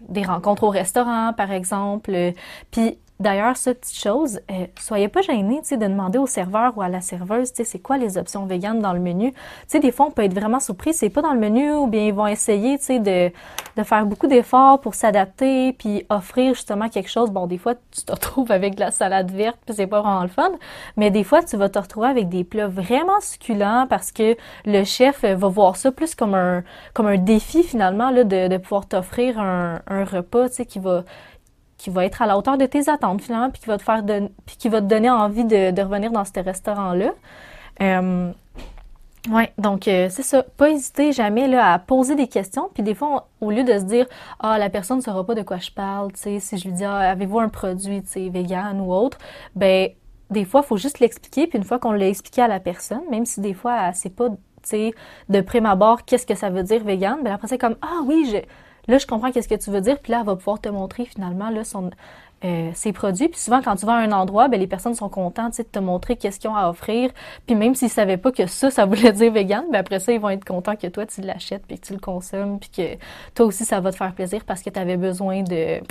des 0.07 0.23
rencontres 0.23 0.63
au 0.63 0.69
restaurant 0.69 1.33
par 1.33 1.51
exemple. 1.51 2.33
Puis 2.71 2.97
d'ailleurs, 3.19 3.57
cette 3.57 3.81
petite 3.81 3.97
chose, 3.97 4.39
euh, 4.51 4.65
soyez 4.79 5.07
pas 5.07 5.21
gênés, 5.21 5.61
de 5.69 5.75
demander 5.75 6.17
au 6.17 6.27
serveur 6.27 6.77
ou 6.77 6.81
à 6.81 6.89
la 6.89 7.01
serveuse, 7.01 7.51
c'est 7.53 7.79
quoi 7.79 7.97
les 7.97 8.17
options 8.17 8.45
véganes 8.45 8.79
dans 8.79 8.93
le 8.93 8.99
menu. 8.99 9.31
Tu 9.31 9.37
sais, 9.67 9.79
des 9.79 9.91
fois, 9.91 10.07
on 10.07 10.11
peut 10.11 10.23
être 10.23 10.33
vraiment 10.33 10.59
surpris, 10.59 10.93
c'est 10.93 11.09
pas 11.09 11.21
dans 11.21 11.33
le 11.33 11.39
menu, 11.39 11.73
ou 11.73 11.87
bien 11.87 12.05
ils 12.05 12.13
vont 12.13 12.27
essayer, 12.27 12.77
de, 12.77 13.31
de 13.77 13.83
faire 13.83 14.05
beaucoup 14.05 14.27
d'efforts 14.27 14.79
pour 14.81 14.95
s'adapter, 14.95 15.73
puis 15.73 16.05
offrir 16.09 16.53
justement 16.53 16.89
quelque 16.89 17.09
chose. 17.09 17.29
Bon, 17.31 17.47
des 17.47 17.57
fois, 17.57 17.75
tu 17.91 18.03
te 18.03 18.11
retrouves 18.11 18.51
avec 18.51 18.75
de 18.75 18.79
la 18.79 18.91
salade 18.91 19.31
verte, 19.31 19.57
puis 19.65 19.75
c'est 19.75 19.87
pas 19.87 20.01
vraiment 20.01 20.23
le 20.23 20.29
fun, 20.29 20.51
mais 20.97 21.11
des 21.11 21.23
fois, 21.23 21.43
tu 21.43 21.57
vas 21.57 21.69
te 21.69 21.79
retrouver 21.79 22.07
avec 22.07 22.29
des 22.29 22.43
plats 22.43 22.67
vraiment 22.67 23.19
succulents 23.21 23.85
parce 23.89 24.11
que 24.11 24.35
le 24.65 24.83
chef 24.83 25.23
va 25.23 25.47
voir 25.47 25.75
ça 25.75 25.91
plus 25.91 26.15
comme 26.15 26.35
un, 26.35 26.63
comme 26.93 27.07
un 27.07 27.17
défi 27.17 27.63
finalement, 27.63 28.09
là, 28.09 28.23
de, 28.23 28.47
de 28.47 28.57
pouvoir 28.57 28.87
t'offrir 28.87 29.39
un, 29.39 29.81
un 29.87 30.03
repas, 30.03 30.49
qui 30.67 30.79
va 30.79 31.03
qui 31.79 31.89
va 31.89 32.05
être 32.05 32.21
à 32.21 32.27
la 32.27 32.37
hauteur 32.37 32.57
de 32.57 32.65
tes 32.65 32.89
attentes 32.89 33.21
finalement, 33.21 33.49
puis 33.49 33.61
qui 33.61 33.67
va 33.67 33.77
te 33.77 33.83
faire 33.83 34.03
puis 34.45 34.57
qui 34.57 34.69
va 34.69 34.81
te 34.81 34.85
donner 34.85 35.09
envie 35.09 35.45
de, 35.45 35.81
revenir 35.81 36.11
dans 36.11 36.25
ce 36.25 36.39
restaurant-là. 36.39 37.11
Euh, 37.81 38.31
ouais, 39.31 39.53
donc 39.57 39.87
euh, 39.87 40.07
c'est 40.11 40.23
ça. 40.23 40.43
Pas 40.43 40.69
hésiter 40.69 41.13
jamais 41.13 41.47
là, 41.47 41.73
à 41.73 41.79
poser 41.79 42.15
des 42.15 42.27
questions. 42.27 42.69
Puis 42.73 42.83
des 42.83 42.93
fois, 42.93 43.29
au 43.39 43.49
lieu 43.49 43.63
de 43.63 43.79
se 43.79 43.85
dire 43.85 44.05
ah 44.41 44.59
la 44.59 44.69
personne 44.69 44.97
ne 44.97 45.01
saura 45.01 45.25
pas 45.25 45.35
de 45.35 45.41
quoi 45.41 45.57
je 45.57 45.71
parle, 45.71 46.11
tu 46.11 46.19
sais, 46.19 46.39
si 46.39 46.57
je 46.57 46.67
lui 46.67 46.73
dis 46.73 46.83
ah, 46.83 46.97
avez-vous 46.97 47.39
un 47.39 47.49
produit, 47.49 48.03
vegan 48.15 48.81
ou 48.81 48.93
autre, 48.93 49.17
ben 49.55 49.89
des 50.29 50.45
fois, 50.45 50.61
il 50.63 50.67
faut 50.67 50.77
juste 50.77 50.99
l'expliquer. 50.99 51.47
Puis 51.47 51.57
une 51.57 51.63
fois 51.63 51.79
qu'on 51.79 51.93
l'a 51.93 52.09
expliqué 52.09 52.41
à 52.41 52.47
la 52.47 52.59
personne, 52.59 53.01
même 53.09 53.25
si 53.25 53.39
des 53.39 53.53
fois 53.53 53.87
elle 53.87 53.95
sait 53.95 54.09
pas, 54.09 54.29
de 55.29 55.41
prime 55.41 55.65
abord 55.65 56.03
qu'est-ce 56.05 56.27
que 56.27 56.35
ça 56.35 56.49
veut 56.49 56.63
dire 56.63 56.83
vegan, 56.83 57.19
ben 57.23 57.31
après 57.33 57.47
c'est 57.47 57.57
comme 57.57 57.77
ah 57.81 58.01
oui 58.05 58.29
je 58.29 58.37
Là, 58.89 58.97
je 58.97 59.05
comprends 59.05 59.31
qu'est-ce 59.31 59.47
que 59.47 59.55
tu 59.55 59.69
veux 59.69 59.81
dire, 59.81 59.99
puis 59.99 60.11
là, 60.11 60.21
elle 60.21 60.25
va 60.25 60.35
pouvoir 60.35 60.59
te 60.59 60.67
montrer 60.67 61.05
finalement 61.05 61.51
là, 61.51 61.61
euh, 62.43 62.71
ses 62.73 62.91
produits. 62.91 63.29
Puis 63.29 63.39
souvent, 63.39 63.61
quand 63.61 63.75
tu 63.75 63.85
vas 63.85 63.93
à 63.93 63.97
un 63.97 64.11
endroit, 64.11 64.47
ben, 64.47 64.59
les 64.59 64.65
personnes 64.65 64.95
sont 64.95 65.09
contentes 65.09 65.55
de 65.59 65.63
te 65.63 65.77
montrer 65.77 66.15
qu'est-ce 66.15 66.39
qu'ils 66.39 66.49
ont 66.49 66.55
à 66.55 66.67
offrir. 66.69 67.11
Puis 67.45 67.55
même 67.55 67.75
s'ils 67.75 67.91
savaient 67.91 68.17
pas 68.17 68.31
que 68.31 68.47
ça, 68.47 68.71
ça 68.71 68.85
voulait 68.87 69.11
dire 69.11 69.31
vegan, 69.31 69.63
ben 69.71 69.77
après 69.81 69.99
ça, 69.99 70.11
ils 70.11 70.19
vont 70.19 70.29
être 70.29 70.43
contents 70.43 70.75
que 70.75 70.87
toi, 70.87 71.05
tu 71.05 71.21
l'achètes, 71.21 71.67
puis 71.67 71.77
que 71.77 71.85
tu 71.85 71.93
le 71.93 71.99
consommes, 71.99 72.59
puis 72.59 72.71
que 72.71 72.97
toi 73.35 73.45
aussi, 73.45 73.63
ça 73.63 73.79
va 73.79 73.91
te 73.91 73.97
faire 73.97 74.11
plaisir 74.15 74.43
parce 74.43 74.63
que 74.63 74.71
tu 74.71 74.79
avais 74.79 74.97
besoin 74.97 75.43
de, 75.43 75.81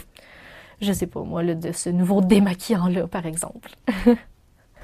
je 0.81 0.93
sais 0.93 1.07
pas 1.07 1.21
moi, 1.21 1.45
de 1.45 1.71
ce 1.71 1.91
nouveau 1.91 2.21
démaquillant-là, 2.21 3.07
par 3.07 3.27
exemple. 3.27 3.71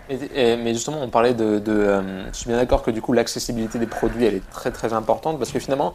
mais 0.09 0.72
justement, 0.72 1.03
on 1.03 1.09
parlait 1.09 1.35
de. 1.35 1.59
de 1.59 1.72
euh, 1.72 2.33
je 2.33 2.37
suis 2.37 2.46
bien 2.46 2.59
d'accord 2.59 2.85
que 2.85 2.92
du 2.92 3.03
coup, 3.03 3.12
l'accessibilité 3.12 3.81
des 3.81 3.87
produits, 3.87 4.24
elle 4.24 4.35
est 4.35 4.50
très 4.50 4.70
très 4.70 4.92
importante 4.92 5.38
parce 5.38 5.50
que 5.50 5.59
finalement, 5.59 5.94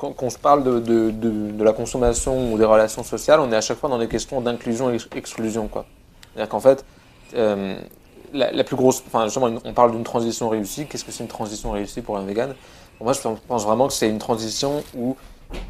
quand, 0.00 0.22
on 0.22 0.30
se 0.30 0.38
parle 0.38 0.64
de, 0.64 0.80
de, 0.80 1.10
de, 1.10 1.64
la 1.64 1.72
consommation 1.72 2.52
ou 2.52 2.58
des 2.58 2.64
relations 2.64 3.02
sociales, 3.02 3.38
on 3.40 3.52
est 3.52 3.56
à 3.56 3.60
chaque 3.60 3.76
fois 3.76 3.90
dans 3.90 3.98
des 3.98 4.08
questions 4.08 4.40
d'inclusion 4.40 4.90
et 4.90 4.98
exclusion. 5.14 5.68
C'est-à-dire 5.72 6.48
qu'en 6.48 6.60
fait, 6.60 6.84
euh, 7.34 7.76
la, 8.32 8.64
plus 8.64 8.76
grosse. 8.76 9.02
Enfin, 9.06 9.24
justement, 9.24 9.50
on 9.64 9.72
parle 9.74 9.92
d'une 9.92 10.02
transition 10.02 10.48
réussie. 10.48 10.86
Qu'est-ce 10.86 11.04
que 11.04 11.12
c'est 11.12 11.22
une 11.22 11.28
transition 11.28 11.70
réussie 11.72 12.00
pour 12.00 12.16
un 12.16 12.24
vegan? 12.24 12.54
Moi, 13.00 13.12
je 13.12 13.20
pense 13.46 13.64
vraiment 13.64 13.88
que 13.88 13.92
c'est 13.92 14.08
une 14.08 14.18
transition 14.18 14.82
où 14.96 15.16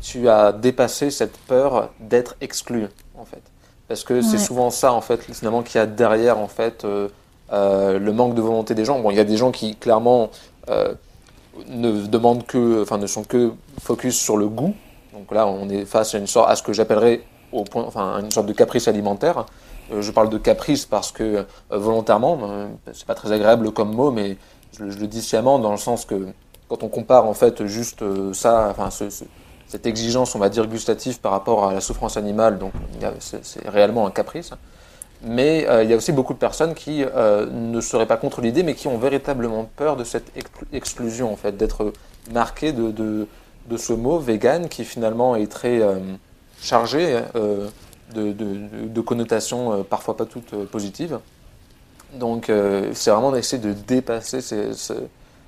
tu 0.01 0.29
as 0.29 0.53
dépassé 0.53 1.11
cette 1.11 1.37
peur 1.39 1.91
d'être 1.99 2.37
exclu, 2.41 2.87
en 3.19 3.25
fait. 3.25 3.43
Parce 3.89 4.05
que 4.05 4.23
c'est 4.23 4.39
souvent 4.39 4.71
ça, 4.71 4.93
en 4.93 5.01
fait, 5.01 5.23
finalement, 5.23 5.63
qui 5.63 5.77
a 5.77 5.87
derrière, 5.87 6.39
en 6.39 6.47
fait, 6.47 6.85
euh, 6.85 7.09
euh, 7.53 7.99
le 7.99 8.13
manque 8.13 8.35
de 8.35 8.41
volonté 8.41 8.75
des 8.75 8.85
gens. 8.85 9.01
Bon, 9.01 9.11
il 9.11 9.17
y 9.17 9.21
a 9.21 9.25
des 9.25 9.37
gens 9.37 9.51
qui, 9.51 9.75
clairement, 9.75 10.31
ne 11.69 12.07
demandent 12.07 12.47
que, 12.47 12.83
enfin, 12.83 12.99
ne 12.99 13.07
sont 13.07 13.25
que 13.25 13.53
focus 13.81 14.19
sur 14.19 14.37
le 14.37 14.49
goût. 14.49 14.75
Donc 15.13 15.33
là, 15.33 15.47
on 15.47 15.69
est 15.69 15.85
face 15.85 16.15
à 16.15 16.19
une 16.19 16.27
sorte, 16.27 16.51
à 16.51 16.57
ce 16.57 16.63
que 16.63 16.73
j'appellerais 16.73 17.23
au 17.53 17.65
point, 17.65 17.85
enfin, 17.85 18.21
une 18.21 18.31
sorte 18.31 18.47
de 18.47 18.53
caprice 18.53 18.89
alimentaire. 18.89 19.47
Euh, 19.93 20.03
je 20.03 20.13
parle 20.13 20.31
de 20.31 20.39
caprice 20.39 20.87
parce 20.87 21.13
que 21.13 21.23
euh, 21.23 21.45
volontairement, 21.71 22.39
euh, 22.43 22.69
c'est 22.93 23.07
pas 23.07 23.15
très 23.15 23.33
agréable 23.33 23.73
comme 23.73 23.95
mot, 23.95 24.11
mais 24.11 24.37
je, 24.79 24.85
le 24.85 25.07
dis 25.07 25.23
sciemment 25.23 25.59
dans 25.59 25.73
le 25.73 25.77
sens 25.77 26.05
que 26.05 26.29
quand 26.69 26.83
on 26.83 26.89
compare 26.89 27.27
en 27.27 27.35
fait 27.35 27.67
juste 27.67 28.05
ça, 28.33 28.69
enfin, 28.71 28.91
cette 28.91 29.87
exigence, 29.87 30.37
on 30.37 30.39
va 30.39 30.49
dire 30.49 30.69
gustative 30.69 31.21
par 31.21 31.33
rapport 31.33 31.67
à 31.67 31.75
la 31.75 31.81
souffrance 31.81 32.17
animale, 32.17 32.59
donc 32.59 32.73
c'est 33.19 33.69
réellement 33.69 34.07
un 34.07 34.13
caprice. 34.13 34.53
Mais 35.23 35.67
euh, 35.69 35.85
il 35.85 35.91
y 35.91 35.93
a 35.93 35.97
aussi 35.97 36.13
beaucoup 36.13 36.33
de 36.33 36.39
personnes 36.39 36.75
qui 36.75 37.05
euh, 37.05 37.47
ne 37.51 37.81
seraient 37.81 38.07
pas 38.07 38.17
contre 38.17 38.41
l'idée, 38.41 38.63
mais 38.63 38.75
qui 38.75 38.89
ont 38.89 38.97
véritablement 38.97 39.69
peur 39.77 39.97
de 39.97 40.05
cette 40.05 40.33
exclusion, 40.73 41.33
en 41.33 41.37
fait, 41.37 41.57
d'être 41.57 41.93
marqué 42.33 42.73
de, 42.73 43.27
ce 43.77 43.93
mot 43.93 44.19
vegan 44.19 44.69
qui 44.69 44.85
finalement 44.85 45.37
est 45.37 45.51
très 45.51 45.81
euh, 45.81 45.99
chargé 46.61 47.21
de, 48.15 49.01
connotations 49.03 49.85
parfois 49.85 50.17
pas 50.17 50.25
toutes 50.25 50.55
positives. 50.67 51.19
Donc 52.15 52.51
c'est 52.93 53.11
vraiment 53.11 53.31
d'essayer 53.31 53.63
de 53.63 53.73
dépasser 53.73 54.41
ces, 54.41 54.73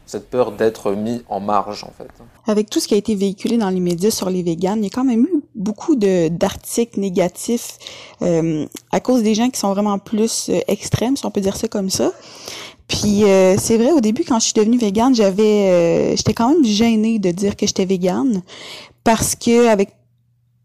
cette 0.06 0.28
peur 0.28 0.52
d'être 0.52 0.92
mis 0.92 1.22
en 1.28 1.40
marge, 1.40 1.84
en 1.84 1.92
fait. 1.96 2.08
Avec 2.46 2.68
tout 2.70 2.80
ce 2.80 2.88
qui 2.88 2.94
a 2.94 2.96
été 2.96 3.14
véhiculé 3.14 3.56
dans 3.56 3.70
les 3.70 3.80
médias 3.80 4.10
sur 4.10 4.30
les 4.30 4.42
véganes, 4.42 4.80
il 4.80 4.84
y 4.84 4.86
a 4.86 4.90
quand 4.90 5.04
même 5.04 5.24
eu 5.24 5.42
beaucoup 5.54 5.96
d'articles 5.96 6.98
négatifs 6.98 7.78
euh, 8.22 8.66
à 8.90 9.00
cause 9.00 9.22
des 9.22 9.34
gens 9.34 9.48
qui 9.48 9.58
sont 9.58 9.72
vraiment 9.72 9.98
plus 9.98 10.48
euh, 10.48 10.60
extrêmes, 10.68 11.16
si 11.16 11.24
on 11.24 11.30
peut 11.30 11.40
dire 11.40 11.56
ça 11.56 11.68
comme 11.68 11.90
ça. 11.90 12.12
Puis 12.88 13.24
euh, 13.24 13.56
c'est 13.58 13.78
vrai, 13.78 13.92
au 13.92 14.00
début, 14.00 14.24
quand 14.24 14.38
je 14.38 14.46
suis 14.46 14.54
devenue 14.54 14.76
végane, 14.76 15.14
j'avais, 15.14 16.16
j'étais 16.16 16.34
quand 16.34 16.50
même 16.50 16.64
gênée 16.64 17.18
de 17.18 17.30
dire 17.30 17.56
que 17.56 17.66
j'étais 17.66 17.86
végane 17.86 18.42
parce 19.04 19.34
que 19.34 19.68
avec 19.68 19.90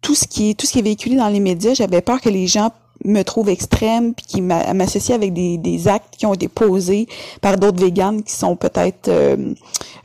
tout 0.01 0.15
ce 0.15 0.27
qui 0.27 0.49
est 0.49 0.53
tout 0.53 0.65
ce 0.65 0.73
qui 0.73 0.79
est 0.79 0.83
véhiculé 0.83 1.15
dans 1.15 1.29
les 1.29 1.39
médias, 1.39 1.73
j'avais 1.73 2.01
peur 2.01 2.21
que 2.21 2.29
les 2.29 2.47
gens 2.47 2.71
me 3.07 3.23
trouve 3.23 3.49
extrême 3.49 4.13
puis 4.13 4.25
qui 4.25 4.41
m'associe 4.41 5.15
avec 5.15 5.33
des, 5.33 5.57
des, 5.57 5.87
actes 5.87 6.15
qui 6.17 6.25
ont 6.25 6.33
été 6.33 6.47
posés 6.47 7.07
par 7.41 7.57
d'autres 7.57 7.79
véganes 7.79 8.23
qui 8.23 8.33
sont 8.33 8.55
peut-être 8.55 9.07
euh, 9.07 9.53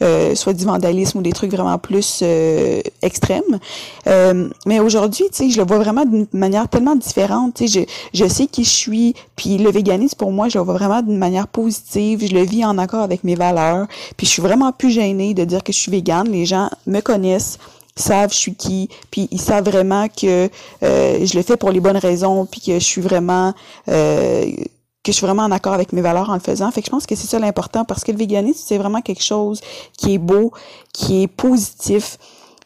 euh, 0.02 0.34
soit 0.34 0.52
du 0.52 0.64
vandalisme 0.64 1.18
ou 1.18 1.22
des 1.22 1.32
trucs 1.32 1.52
vraiment 1.52 1.78
plus 1.78 2.20
euh, 2.22 2.80
extrêmes. 3.02 3.58
Euh, 4.08 4.48
mais 4.66 4.80
aujourd'hui, 4.80 5.26
tu 5.30 5.44
sais, 5.44 5.50
je 5.50 5.60
le 5.60 5.66
vois 5.66 5.78
vraiment 5.78 6.04
d'une 6.04 6.26
manière 6.32 6.68
tellement 6.68 6.96
différente. 6.96 7.54
Tu 7.54 7.68
sais, 7.68 7.86
je, 8.12 8.18
je 8.24 8.28
sais 8.28 8.46
qui 8.46 8.64
je 8.64 8.70
suis, 8.70 9.14
puis 9.36 9.58
le 9.58 9.70
véganisme 9.70 10.16
pour 10.16 10.32
moi, 10.32 10.48
je 10.48 10.58
le 10.58 10.64
vois 10.64 10.74
vraiment 10.74 11.02
d'une 11.02 11.18
manière 11.18 11.46
positive. 11.46 12.26
Je 12.26 12.34
le 12.34 12.42
vis 12.42 12.64
en 12.64 12.78
accord 12.78 13.02
avec 13.02 13.22
mes 13.22 13.36
valeurs. 13.36 13.86
Puis 14.16 14.26
je 14.26 14.32
suis 14.32 14.42
vraiment 14.42 14.72
plus 14.72 14.90
gênée 14.90 15.34
de 15.34 15.44
dire 15.44 15.62
que 15.62 15.72
je 15.72 15.78
suis 15.78 15.92
végane. 15.92 16.28
Les 16.28 16.46
gens 16.46 16.68
me 16.86 17.00
connaissent 17.00 17.58
savent 17.96 18.32
je 18.32 18.38
suis 18.38 18.54
qui, 18.54 18.88
puis 19.10 19.28
ils 19.30 19.40
savent 19.40 19.64
vraiment 19.64 20.08
que 20.08 20.48
euh, 20.82 21.26
je 21.26 21.36
le 21.36 21.42
fais 21.42 21.56
pour 21.56 21.70
les 21.70 21.80
bonnes 21.80 21.96
raisons, 21.96 22.46
puis 22.46 22.60
que 22.60 22.74
je 22.74 22.84
suis 22.84 23.00
vraiment 23.00 23.52
euh, 23.88 24.44
que 25.02 25.10
je 25.10 25.16
suis 25.16 25.26
vraiment 25.26 25.42
en 25.42 25.50
accord 25.50 25.72
avec 25.72 25.92
mes 25.92 26.00
valeurs 26.00 26.30
en 26.30 26.34
le 26.34 26.40
faisant. 26.40 26.70
Fait 26.70 26.80
que 26.80 26.86
je 26.86 26.90
pense 26.90 27.06
que 27.06 27.14
c'est 27.14 27.26
ça 27.26 27.38
l'important 27.38 27.84
parce 27.84 28.04
que 28.04 28.12
le 28.12 28.18
véganisme, 28.18 28.62
c'est 28.64 28.78
vraiment 28.78 29.00
quelque 29.00 29.22
chose 29.22 29.60
qui 29.96 30.14
est 30.14 30.18
beau, 30.18 30.52
qui 30.92 31.24
est 31.24 31.28
positif. 31.28 32.18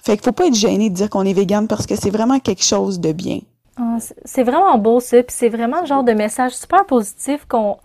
Fait 0.02 0.16
qu'il 0.16 0.24
faut 0.24 0.32
pas 0.32 0.46
être 0.46 0.54
gêné 0.54 0.90
de 0.90 0.94
dire 0.94 1.10
qu'on 1.10 1.24
est 1.24 1.32
végane 1.32 1.66
parce 1.66 1.86
que 1.86 1.96
c'est 1.96 2.10
vraiment 2.10 2.38
quelque 2.38 2.62
chose 2.62 3.00
de 3.00 3.12
bien. 3.12 3.40
Ah, 3.78 3.98
c'est 4.24 4.42
vraiment 4.42 4.78
beau 4.78 5.00
ça, 5.00 5.22
puis 5.22 5.34
c'est 5.36 5.48
vraiment 5.48 5.80
le 5.80 5.86
genre 5.86 6.04
de 6.04 6.12
message 6.12 6.52
super 6.52 6.86
positif 6.86 7.44
qu'on 7.48 7.78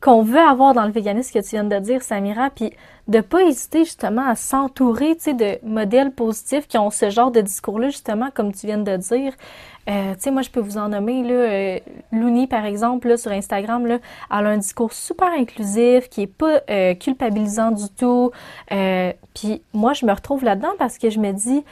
qu'on 0.00 0.22
veut 0.22 0.38
avoir 0.38 0.74
dans 0.74 0.84
le 0.84 0.92
véganisme 0.92 1.32
que 1.32 1.44
tu 1.44 1.50
viens 1.50 1.64
de 1.64 1.78
dire, 1.78 2.02
Samira, 2.02 2.50
puis 2.50 2.72
de 3.08 3.20
pas 3.20 3.42
hésiter 3.42 3.84
justement 3.84 4.28
à 4.28 4.36
s'entourer, 4.36 5.16
tu 5.16 5.22
sais, 5.22 5.34
de 5.34 5.58
modèles 5.66 6.12
positifs 6.12 6.68
qui 6.68 6.78
ont 6.78 6.90
ce 6.90 7.10
genre 7.10 7.30
de 7.30 7.40
discours-là, 7.40 7.88
justement, 7.88 8.28
comme 8.32 8.52
tu 8.52 8.66
viens 8.66 8.78
de 8.78 8.96
dire. 8.96 9.32
Euh, 9.88 10.12
tu 10.14 10.20
sais, 10.20 10.30
moi, 10.30 10.42
je 10.42 10.50
peux 10.50 10.60
vous 10.60 10.76
en 10.76 10.90
nommer, 10.90 11.22
là, 11.22 11.34
euh, 11.34 11.78
Louni, 12.12 12.46
par 12.46 12.66
exemple, 12.66 13.08
là, 13.08 13.16
sur 13.16 13.32
Instagram, 13.32 13.86
là, 13.86 13.98
elle 14.30 14.46
a 14.46 14.50
un 14.50 14.58
discours 14.58 14.92
super 14.92 15.28
inclusif, 15.28 16.10
qui 16.10 16.22
est 16.22 16.26
pas 16.26 16.60
euh, 16.70 16.94
culpabilisant 16.94 17.70
du 17.70 17.88
tout. 17.96 18.30
Euh, 18.70 19.12
puis 19.34 19.62
moi, 19.72 19.94
je 19.94 20.04
me 20.04 20.12
retrouve 20.12 20.44
là-dedans 20.44 20.72
parce 20.78 20.98
que 20.98 21.08
je 21.08 21.18
me 21.18 21.32
dis, 21.32 21.64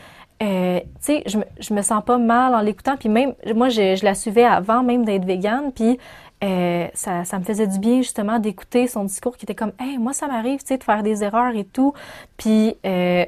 euh, 0.43 0.81
tu 0.81 0.87
sais, 1.01 1.23
je, 1.27 1.39
je 1.61 1.75
me 1.75 1.83
sens 1.83 2.03
pas 2.05 2.19
mal 2.19 2.55
en 2.55 2.61
l'écoutant. 2.61 2.97
Puis 2.97 3.09
même, 3.09 3.35
moi, 3.55 3.69
je, 3.69 3.97
je 3.97 4.05
la 4.05 4.15
suivais 4.15 4.45
avant 4.45 4.83
même 4.83 5.05
d'être 5.05 5.25
végane. 5.25 5.73
Puis 5.73 5.99
euh, 6.47 6.89
ça, 6.95 7.25
ça 7.25 7.39
me 7.39 7.45
faisait 7.45 7.67
du 7.67 7.79
bien 7.79 7.99
justement 7.99 8.39
d'écouter 8.39 8.87
son 8.87 9.05
discours 9.05 9.37
qui 9.37 9.45
était 9.45 9.55
comme 9.55 9.73
hey 9.81 9.99
moi 9.99 10.13
ça 10.13 10.27
m'arrive 10.29 10.61
tu 10.61 10.67
sais 10.67 10.79
de 10.79 10.85
faire 10.85 11.03
des 11.03 11.25
erreurs 11.25 11.57
et 11.57 11.65
tout. 11.65 11.93
Puis 12.37 12.77
euh, 12.85 13.25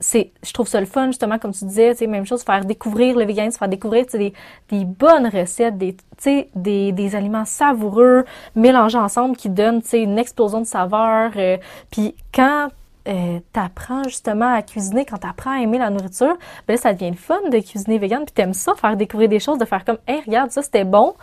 c'est 0.00 0.32
je 0.44 0.52
trouve 0.52 0.68
ça 0.68 0.80
le 0.80 0.86
fun 0.86 1.06
justement 1.06 1.38
comme 1.38 1.52
tu 1.52 1.64
disais 1.64 1.92
tu 1.92 1.98
sais 1.98 2.06
même 2.06 2.26
chose 2.26 2.42
faire 2.42 2.64
découvrir 2.64 3.16
le 3.16 3.24
véganisme 3.24 3.58
faire 3.58 3.68
découvrir 3.68 4.04
tu 4.06 4.12
sais, 4.12 4.18
des, 4.18 4.32
des 4.70 4.84
bonnes 4.84 5.26
recettes 5.26 5.78
des 5.78 5.94
tu 5.94 6.02
sais 6.18 6.48
des, 6.54 6.92
des 6.92 7.16
aliments 7.16 7.44
savoureux 7.44 8.24
mélangés 8.54 8.98
ensemble 8.98 9.36
qui 9.36 9.48
donnent 9.48 9.82
tu 9.82 9.88
sais 9.88 10.02
une 10.02 10.18
explosion 10.18 10.60
de 10.60 10.66
saveurs 10.66 11.32
euh, 11.36 11.56
puis 11.90 12.14
quand 12.32 12.68
euh, 13.08 13.40
t'apprends 13.54 14.02
justement 14.02 14.52
à 14.52 14.60
cuisiner, 14.60 15.06
quand 15.06 15.16
t'apprends 15.16 15.52
à 15.52 15.62
aimer 15.62 15.78
la 15.78 15.88
nourriture, 15.88 16.36
ben 16.66 16.76
ça 16.76 16.92
devient 16.92 17.10
le 17.10 17.16
fun 17.16 17.40
de 17.50 17.58
cuisiner 17.58 17.96
vegan, 17.96 18.22
puis 18.26 18.34
t'aimes 18.34 18.52
ça, 18.52 18.74
faire 18.74 18.98
découvrir 18.98 19.30
des 19.30 19.40
choses, 19.40 19.56
de 19.56 19.64
faire 19.64 19.86
comme, 19.86 19.96
hey, 20.06 20.20
regarde, 20.26 20.50
ça 20.50 20.60
c'était 20.60 20.84
bon, 20.84 21.14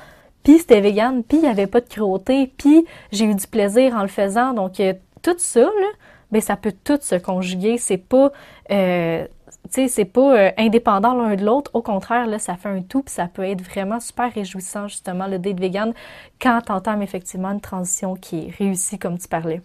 puis 0.45 0.59
c'était 0.59 0.79
vegan, 0.79 1.23
puis 1.23 1.39
il 1.39 1.41
n'y 1.41 1.49
avait 1.49 1.65
pas 1.65 1.81
de 1.81 1.89
cruauté, 1.89 2.53
puis 2.55 2.85
j'ai 3.11 3.25
eu 3.25 3.33
du 3.33 3.47
plaisir 3.47 3.95
en 3.95 4.03
le 4.03 4.07
faisant. 4.07 4.53
Donc, 4.53 4.79
euh, 4.79 4.93
tout 5.23 5.33
ça, 5.39 5.61
là, 5.61 5.87
ben 6.31 6.39
ça 6.39 6.55
peut 6.55 6.73
tout 6.83 6.99
se 7.01 7.15
conjuguer. 7.15 7.79
C'est 7.79 7.97
pas, 7.97 8.31
euh, 8.69 9.25
tu 9.73 9.89
c'est 9.89 10.05
pas 10.05 10.37
euh, 10.37 10.51
indépendant 10.57 11.15
l'un 11.15 11.35
de 11.35 11.43
l'autre. 11.43 11.71
Au 11.73 11.81
contraire, 11.81 12.27
là, 12.27 12.37
ça 12.37 12.55
fait 12.57 12.69
un 12.69 12.83
tout, 12.83 13.01
puis 13.01 13.13
ça 13.13 13.27
peut 13.27 13.43
être 13.43 13.61
vraiment 13.61 13.99
super 13.99 14.31
réjouissant 14.31 14.87
justement 14.87 15.25
le 15.25 15.39
date 15.39 15.59
vegan 15.59 15.93
quand 16.39 16.61
t'entends 16.61 17.01
effectivement 17.01 17.49
une 17.49 17.61
transition 17.61 18.15
qui 18.15 18.45
est 18.45 18.55
réussie 18.55 18.99
comme 18.99 19.17
tu 19.17 19.27
parlais. 19.27 19.61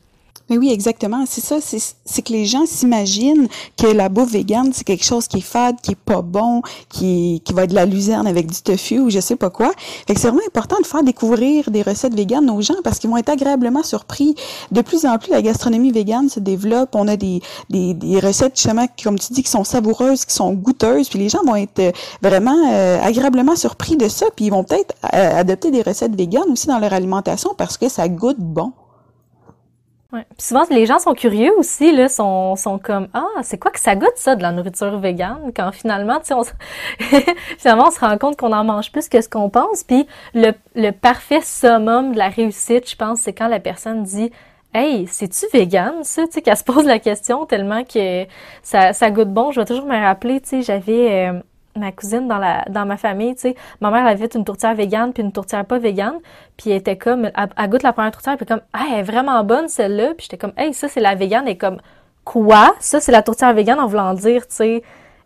Mais 0.50 0.58
oui, 0.58 0.70
exactement. 0.72 1.24
C'est 1.26 1.40
ça. 1.40 1.58
C'est 1.60 2.22
que 2.22 2.32
les 2.32 2.44
gens 2.44 2.66
s'imaginent 2.66 3.46
que 3.76 3.86
la 3.86 4.08
bouffe 4.08 4.32
végane, 4.32 4.72
c'est 4.72 4.82
quelque 4.82 5.04
chose 5.04 5.28
qui 5.28 5.38
est 5.38 5.42
fade, 5.42 5.76
qui 5.80 5.92
est 5.92 5.94
pas 5.94 6.22
bon, 6.22 6.62
qui, 6.88 7.40
qui 7.44 7.52
va 7.52 7.62
être 7.62 7.70
de 7.70 7.76
la 7.76 7.86
luzerne 7.86 8.26
avec 8.26 8.48
du 8.48 8.60
tofu 8.60 8.98
ou 8.98 9.10
je 9.10 9.20
sais 9.20 9.36
pas 9.36 9.48
quoi. 9.48 9.70
Fait 10.08 10.14
que 10.14 10.20
c'est 10.20 10.26
vraiment 10.26 10.42
important 10.48 10.76
de 10.80 10.86
faire 10.86 11.04
découvrir 11.04 11.70
des 11.70 11.82
recettes 11.82 12.14
véganes 12.14 12.50
aux 12.50 12.60
gens 12.62 12.74
parce 12.82 12.98
qu'ils 12.98 13.08
vont 13.08 13.16
être 13.16 13.28
agréablement 13.28 13.84
surpris. 13.84 14.34
De 14.72 14.82
plus 14.82 15.06
en 15.06 15.18
plus, 15.18 15.30
la 15.30 15.40
gastronomie 15.40 15.92
végane 15.92 16.28
se 16.28 16.40
développe. 16.40 16.96
On 16.96 17.06
a 17.06 17.16
des, 17.16 17.40
des, 17.70 17.94
des 17.94 18.18
recettes, 18.18 18.56
justement, 18.56 18.86
comme 19.04 19.20
tu 19.20 19.32
dis, 19.32 19.44
qui 19.44 19.50
sont 19.50 19.62
savoureuses, 19.62 20.24
qui 20.24 20.34
sont 20.34 20.52
goûteuses. 20.52 21.08
Puis 21.08 21.20
les 21.20 21.28
gens 21.28 21.44
vont 21.46 21.56
être 21.56 21.78
euh, 21.78 21.92
vraiment 22.22 22.56
euh, 22.72 23.00
agréablement 23.00 23.54
surpris 23.54 23.96
de 23.96 24.08
ça. 24.08 24.26
Puis 24.34 24.46
ils 24.46 24.50
vont 24.50 24.64
peut-être 24.64 24.96
euh, 25.14 25.38
adopter 25.38 25.70
des 25.70 25.82
recettes 25.82 26.16
véganes 26.16 26.50
aussi 26.50 26.66
dans 26.66 26.80
leur 26.80 26.92
alimentation 26.92 27.54
parce 27.56 27.76
que 27.76 27.88
ça 27.88 28.08
goûte 28.08 28.38
bon. 28.40 28.72
Ouais. 30.12 30.26
Puis 30.36 30.48
souvent, 30.48 30.64
les 30.70 30.86
gens 30.86 30.98
sont 30.98 31.14
curieux 31.14 31.52
aussi, 31.56 31.92
là, 31.92 32.08
sont, 32.08 32.56
sont 32.56 32.78
comme 32.78 33.06
Ah, 33.14 33.42
c'est 33.42 33.58
quoi 33.58 33.70
que 33.70 33.78
ça 33.78 33.94
goûte 33.94 34.16
ça 34.16 34.34
de 34.34 34.42
la 34.42 34.50
nourriture 34.50 34.98
végane? 34.98 35.52
Quand 35.54 35.70
finalement, 35.70 36.18
tu 36.18 36.26
sais, 36.26 36.34
on, 36.34 36.42
finalement, 37.58 37.86
on 37.88 37.90
se 37.92 38.00
rend 38.00 38.18
compte 38.18 38.36
qu'on 38.36 38.52
en 38.52 38.64
mange 38.64 38.90
plus 38.90 39.08
que 39.08 39.20
ce 39.20 39.28
qu'on 39.28 39.50
pense. 39.50 39.84
Puis 39.84 40.08
le, 40.34 40.52
le 40.74 40.90
parfait 40.90 41.40
summum 41.42 42.12
de 42.12 42.18
la 42.18 42.28
réussite, 42.28 42.90
je 42.90 42.96
pense, 42.96 43.20
c'est 43.20 43.32
quand 43.32 43.46
la 43.48 43.60
personne 43.60 44.02
dit 44.02 44.32
Hey, 44.74 45.06
c'est-tu 45.08 45.46
vegan, 45.52 46.04
ça? 46.04 46.26
Tu 46.26 46.34
sais, 46.34 46.42
qu'elle 46.42 46.56
se 46.56 46.64
pose 46.64 46.84
la 46.84 46.98
question 46.98 47.44
tellement 47.46 47.84
que 47.84 48.24
ça, 48.62 48.92
ça 48.92 49.10
goûte 49.10 49.32
bon. 49.32 49.52
Je 49.52 49.60
vais 49.60 49.66
toujours 49.66 49.86
me 49.86 49.98
rappeler, 50.00 50.40
tu 50.40 50.48
sais, 50.48 50.62
j'avais 50.62 51.28
euh, 51.28 51.40
ma 51.80 51.92
cousine 51.92 52.28
dans 52.28 52.38
la 52.38 52.64
dans 52.70 52.86
ma 52.86 52.96
famille, 52.96 53.34
tu 53.34 53.42
sais, 53.42 53.56
ma 53.80 53.90
mère 53.90 54.06
avait 54.06 54.28
une 54.34 54.44
tourtière 54.44 54.74
végane 54.74 55.12
puis 55.12 55.22
une 55.22 55.32
tourtière 55.32 55.64
pas 55.64 55.78
végane, 55.78 56.18
puis 56.56 56.70
elle 56.70 56.76
était 56.76 56.96
comme 56.96 57.30
elle, 57.34 57.70
goûte 57.70 57.82
la 57.82 57.92
première 57.92 58.12
tourtière 58.12 58.36
puis 58.36 58.46
comme 58.46 58.60
ah, 58.72 58.84
elle 58.92 59.00
est 59.00 59.02
vraiment 59.02 59.42
bonne 59.44 59.68
celle-là, 59.68 60.14
puis 60.16 60.24
j'étais 60.30 60.38
comme 60.38 60.52
hey, 60.56 60.72
ça 60.74 60.88
c'est 60.88 61.00
la 61.00 61.14
végane 61.14 61.48
et 61.48 61.56
comme 61.56 61.78
quoi? 62.24 62.74
Ça 62.80 63.00
c'est 63.00 63.12
la 63.12 63.22
tourtière 63.22 63.52
végane 63.54 63.80
en 63.80 63.86
voulant 63.86 64.14
dire, 64.14 64.46
tu 64.46 64.54
sais, 64.54 64.82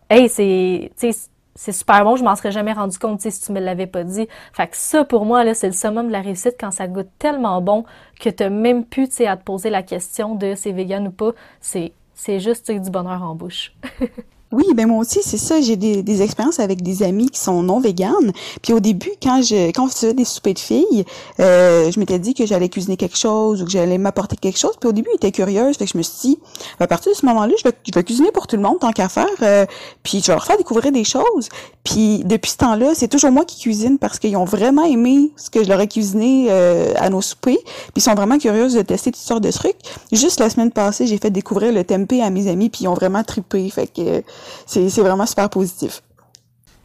hey, 0.09 0.29
c'est 0.29 0.91
tu 0.99 1.11
sais 1.11 1.29
c'est 1.55 1.71
super 1.71 2.03
bon, 2.03 2.17
je 2.17 2.23
m'en 2.23 2.35
serais 2.35 2.51
jamais 2.51 2.73
rendu 2.73 2.99
compte 2.99 3.21
si 3.21 3.41
tu 3.41 3.51
me 3.53 3.61
l'avais 3.61 3.87
pas 3.87 4.03
dit. 4.03 4.27
Fait 4.51 4.67
que 4.67 4.75
ça, 4.75 5.05
pour 5.05 5.25
moi, 5.25 5.45
là, 5.45 5.53
c'est 5.53 5.67
le 5.67 5.73
summum 5.73 6.07
de 6.07 6.11
la 6.11 6.21
réussite 6.21 6.55
quand 6.59 6.71
ça 6.71 6.87
goûte 6.87 7.07
tellement 7.17 7.61
bon 7.61 7.85
que 8.19 8.29
t'as 8.29 8.49
même 8.49 8.85
pu, 8.85 9.07
tu 9.07 9.15
sais, 9.15 9.27
à 9.27 9.37
te 9.37 9.43
poser 9.43 9.69
la 9.69 9.81
question 9.81 10.35
de 10.35 10.53
c'est 10.55 10.73
vegan 10.73 11.07
ou 11.07 11.11
pas. 11.11 11.31
C'est, 11.61 11.93
c'est 12.13 12.41
juste, 12.41 12.69
du 12.69 12.89
bonheur 12.89 13.23
en 13.23 13.35
bouche. 13.35 13.73
Oui, 14.55 14.63
ben 14.73 14.87
moi 14.87 14.99
aussi, 14.99 15.19
c'est 15.21 15.37
ça. 15.37 15.59
J'ai 15.59 15.75
des, 15.75 16.21
expériences 16.21 16.61
avec 16.61 16.81
des 16.81 17.03
amis 17.03 17.29
qui 17.29 17.41
sont 17.41 17.61
non 17.61 17.81
véganes. 17.81 18.31
Puis 18.61 18.71
au 18.71 18.79
début, 18.79 19.11
quand 19.21 19.41
je 19.41 19.71
quand 19.71 19.83
on 19.83 19.87
faisait 19.89 20.13
des 20.13 20.23
soupers 20.23 20.53
de 20.53 20.59
filles, 20.59 21.03
euh, 21.41 21.91
je 21.91 21.99
m'étais 21.99 22.19
dit 22.19 22.33
que 22.33 22.45
j'allais 22.45 22.69
cuisiner 22.69 22.95
quelque 22.95 23.17
chose 23.17 23.61
ou 23.61 23.65
que 23.65 23.71
j'allais 23.71 23.97
m'apporter 23.97 24.37
quelque 24.37 24.57
chose. 24.57 24.71
Puis 24.79 24.87
au 24.87 24.93
début, 24.93 25.09
ils 25.11 25.17
étaient 25.17 25.33
curieuse. 25.33 25.75
Fait 25.75 25.83
que 25.83 25.91
je 25.91 25.97
me 25.97 26.03
suis 26.03 26.29
dit, 26.29 26.39
à 26.79 26.87
partir 26.87 27.11
de 27.11 27.17
ce 27.17 27.25
moment-là, 27.25 27.53
je 27.57 27.67
vais, 27.67 27.75
je 27.85 27.91
vais 27.93 28.03
cuisiner 28.05 28.31
pour 28.31 28.47
tout 28.47 28.55
le 28.55 28.61
monde 28.61 28.79
tant 28.79 28.93
qu'à 28.93 29.09
faire. 29.09 29.27
Euh, 29.41 29.65
puis 30.03 30.21
je 30.21 30.27
vais 30.27 30.33
leur 30.33 30.45
faire 30.45 30.57
découvrir 30.57 30.93
des 30.93 31.03
choses. 31.03 31.49
Puis 31.83 32.23
depuis 32.23 32.51
ce 32.51 32.57
temps-là, 32.57 32.91
c'est 32.95 33.09
toujours 33.09 33.31
moi 33.31 33.43
qui 33.43 33.59
cuisine 33.59 33.97
parce 33.97 34.19
qu'ils 34.19 34.37
ont 34.37 34.45
vraiment 34.45 34.85
aimé 34.85 35.31
ce 35.35 35.49
que 35.49 35.65
je 35.65 35.67
leur 35.67 35.81
ai 35.81 35.89
cuisiné 35.89 36.47
euh, 36.49 36.93
à 36.95 37.09
nos 37.09 37.21
soupers. 37.21 37.57
Puis 37.57 37.91
ils 37.97 38.01
sont 38.01 38.15
vraiment 38.15 38.37
curieux 38.37 38.69
de 38.69 38.81
tester 38.83 39.11
toutes 39.11 39.21
sortes 39.21 39.43
de 39.43 39.51
trucs. 39.51 39.75
Juste 40.13 40.39
la 40.39 40.49
semaine 40.49 40.71
passée, 40.71 41.07
j'ai 41.07 41.17
fait 41.17 41.29
découvrir 41.29 41.73
le 41.73 41.83
tempeh 41.83 42.21
à 42.21 42.29
mes 42.29 42.47
amis. 42.47 42.69
Puis 42.69 42.85
ils 42.85 42.87
ont 42.87 42.93
vraiment 42.93 43.23
trippé. 43.23 43.69
Fait 43.69 43.87
que 43.87 44.23
c'est 44.65 45.01
vraiment 45.01 45.25
super 45.25 45.49
positif. 45.49 46.01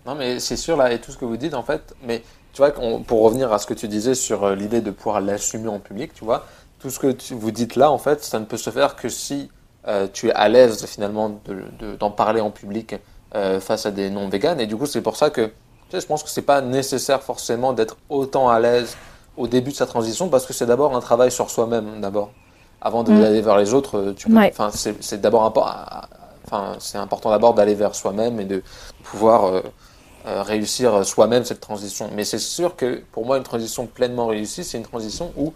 Non, 0.06 0.14
mais 0.14 0.40
c'est 0.40 0.56
sûr, 0.56 0.76
là, 0.76 0.92
et 0.92 1.00
tout 1.00 1.12
ce 1.12 1.18
que 1.18 1.24
vous 1.24 1.36
dites, 1.36 1.54
en 1.54 1.62
fait, 1.62 1.94
mais 2.02 2.22
tu 2.52 2.62
vois, 2.62 2.72
pour 2.72 3.22
revenir 3.22 3.52
à 3.52 3.58
ce 3.58 3.66
que 3.66 3.74
tu 3.74 3.86
disais 3.86 4.14
sur 4.14 4.44
euh, 4.44 4.54
l'idée 4.54 4.80
de 4.80 4.90
pouvoir 4.90 5.20
l'assumer 5.20 5.68
en 5.68 5.78
public, 5.78 6.12
tu 6.14 6.24
vois, 6.24 6.46
tout 6.80 6.90
ce 6.90 6.98
que 6.98 7.14
vous 7.34 7.50
dites 7.50 7.76
là, 7.76 7.90
en 7.90 7.98
fait, 7.98 8.24
ça 8.24 8.38
ne 8.40 8.44
peut 8.44 8.56
se 8.56 8.70
faire 8.70 8.96
que 8.96 9.08
si 9.08 9.50
euh, 9.86 10.08
tu 10.12 10.28
es 10.28 10.32
à 10.32 10.48
l'aise, 10.48 10.84
finalement, 10.86 11.40
d'en 11.98 12.10
parler 12.10 12.40
en 12.40 12.50
public 12.50 12.96
euh, 13.34 13.60
face 13.60 13.86
à 13.86 13.90
des 13.90 14.10
non-véganes. 14.10 14.60
Et 14.60 14.66
du 14.66 14.76
coup, 14.76 14.86
c'est 14.86 15.02
pour 15.02 15.16
ça 15.16 15.30
que, 15.30 15.46
tu 15.46 15.52
sais, 15.90 16.00
je 16.00 16.06
pense 16.06 16.22
que 16.22 16.30
c'est 16.30 16.42
pas 16.42 16.60
nécessaire 16.60 17.22
forcément 17.22 17.72
d'être 17.72 17.96
autant 18.08 18.48
à 18.48 18.58
l'aise 18.58 18.96
au 19.36 19.46
début 19.46 19.70
de 19.70 19.76
sa 19.76 19.86
transition, 19.86 20.28
parce 20.28 20.46
que 20.46 20.52
c'est 20.52 20.66
d'abord 20.66 20.96
un 20.96 21.00
travail 21.00 21.30
sur 21.30 21.50
soi-même, 21.50 22.00
d'abord. 22.00 22.32
Avant 22.80 23.04
d'aller 23.04 23.42
mm. 23.42 23.44
vers 23.44 23.58
les 23.58 23.74
autres, 23.74 24.14
tu 24.16 24.28
peux, 24.28 24.38
enfin, 24.38 24.70
c'est 24.72 25.20
d'abord 25.20 25.44
un, 25.44 25.50
Enfin, 26.50 26.76
c'est 26.80 26.98
important 26.98 27.30
d'abord 27.30 27.54
d'aller 27.54 27.74
vers 27.74 27.94
soi-même 27.94 28.40
et 28.40 28.44
de 28.44 28.62
pouvoir 29.04 29.44
euh, 29.44 29.62
euh, 30.26 30.42
réussir 30.42 31.06
soi-même 31.06 31.44
cette 31.44 31.60
transition. 31.60 32.10
Mais 32.12 32.24
c'est 32.24 32.40
sûr 32.40 32.74
que 32.74 33.02
pour 33.12 33.24
moi, 33.24 33.36
une 33.36 33.44
transition 33.44 33.86
pleinement 33.86 34.26
réussie, 34.26 34.64
c'est 34.64 34.76
une 34.76 34.84
transition 34.84 35.32
où 35.36 35.52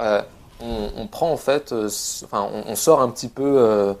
euh, 0.00 0.22
on, 0.60 1.06
prend 1.08 1.30
en 1.30 1.36
fait, 1.36 1.74
enfin, 2.24 2.48
on, 2.66 2.74
sort 2.74 3.02
un 3.02 3.10
petit 3.10 3.28
peu 3.28 3.96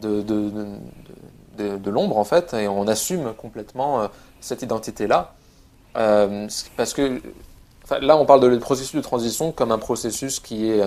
de, 0.00 0.22
de, 0.22 1.90
l'ombre 1.90 2.18
en 2.18 2.24
fait 2.24 2.54
et 2.54 2.68
on 2.68 2.86
assume 2.86 3.34
complètement 3.34 4.08
cette 4.40 4.62
identité-là. 4.62 5.34
parce 5.92 6.94
que 6.94 7.20
là, 8.00 8.16
on 8.16 8.26
parle 8.26 8.40
de 8.40 8.46
le 8.46 8.60
processus 8.60 8.94
de 8.94 9.00
transition 9.00 9.50
comme 9.50 9.72
un 9.72 9.78
processus 9.78 10.38
qui 10.38 10.70
est, 10.70 10.84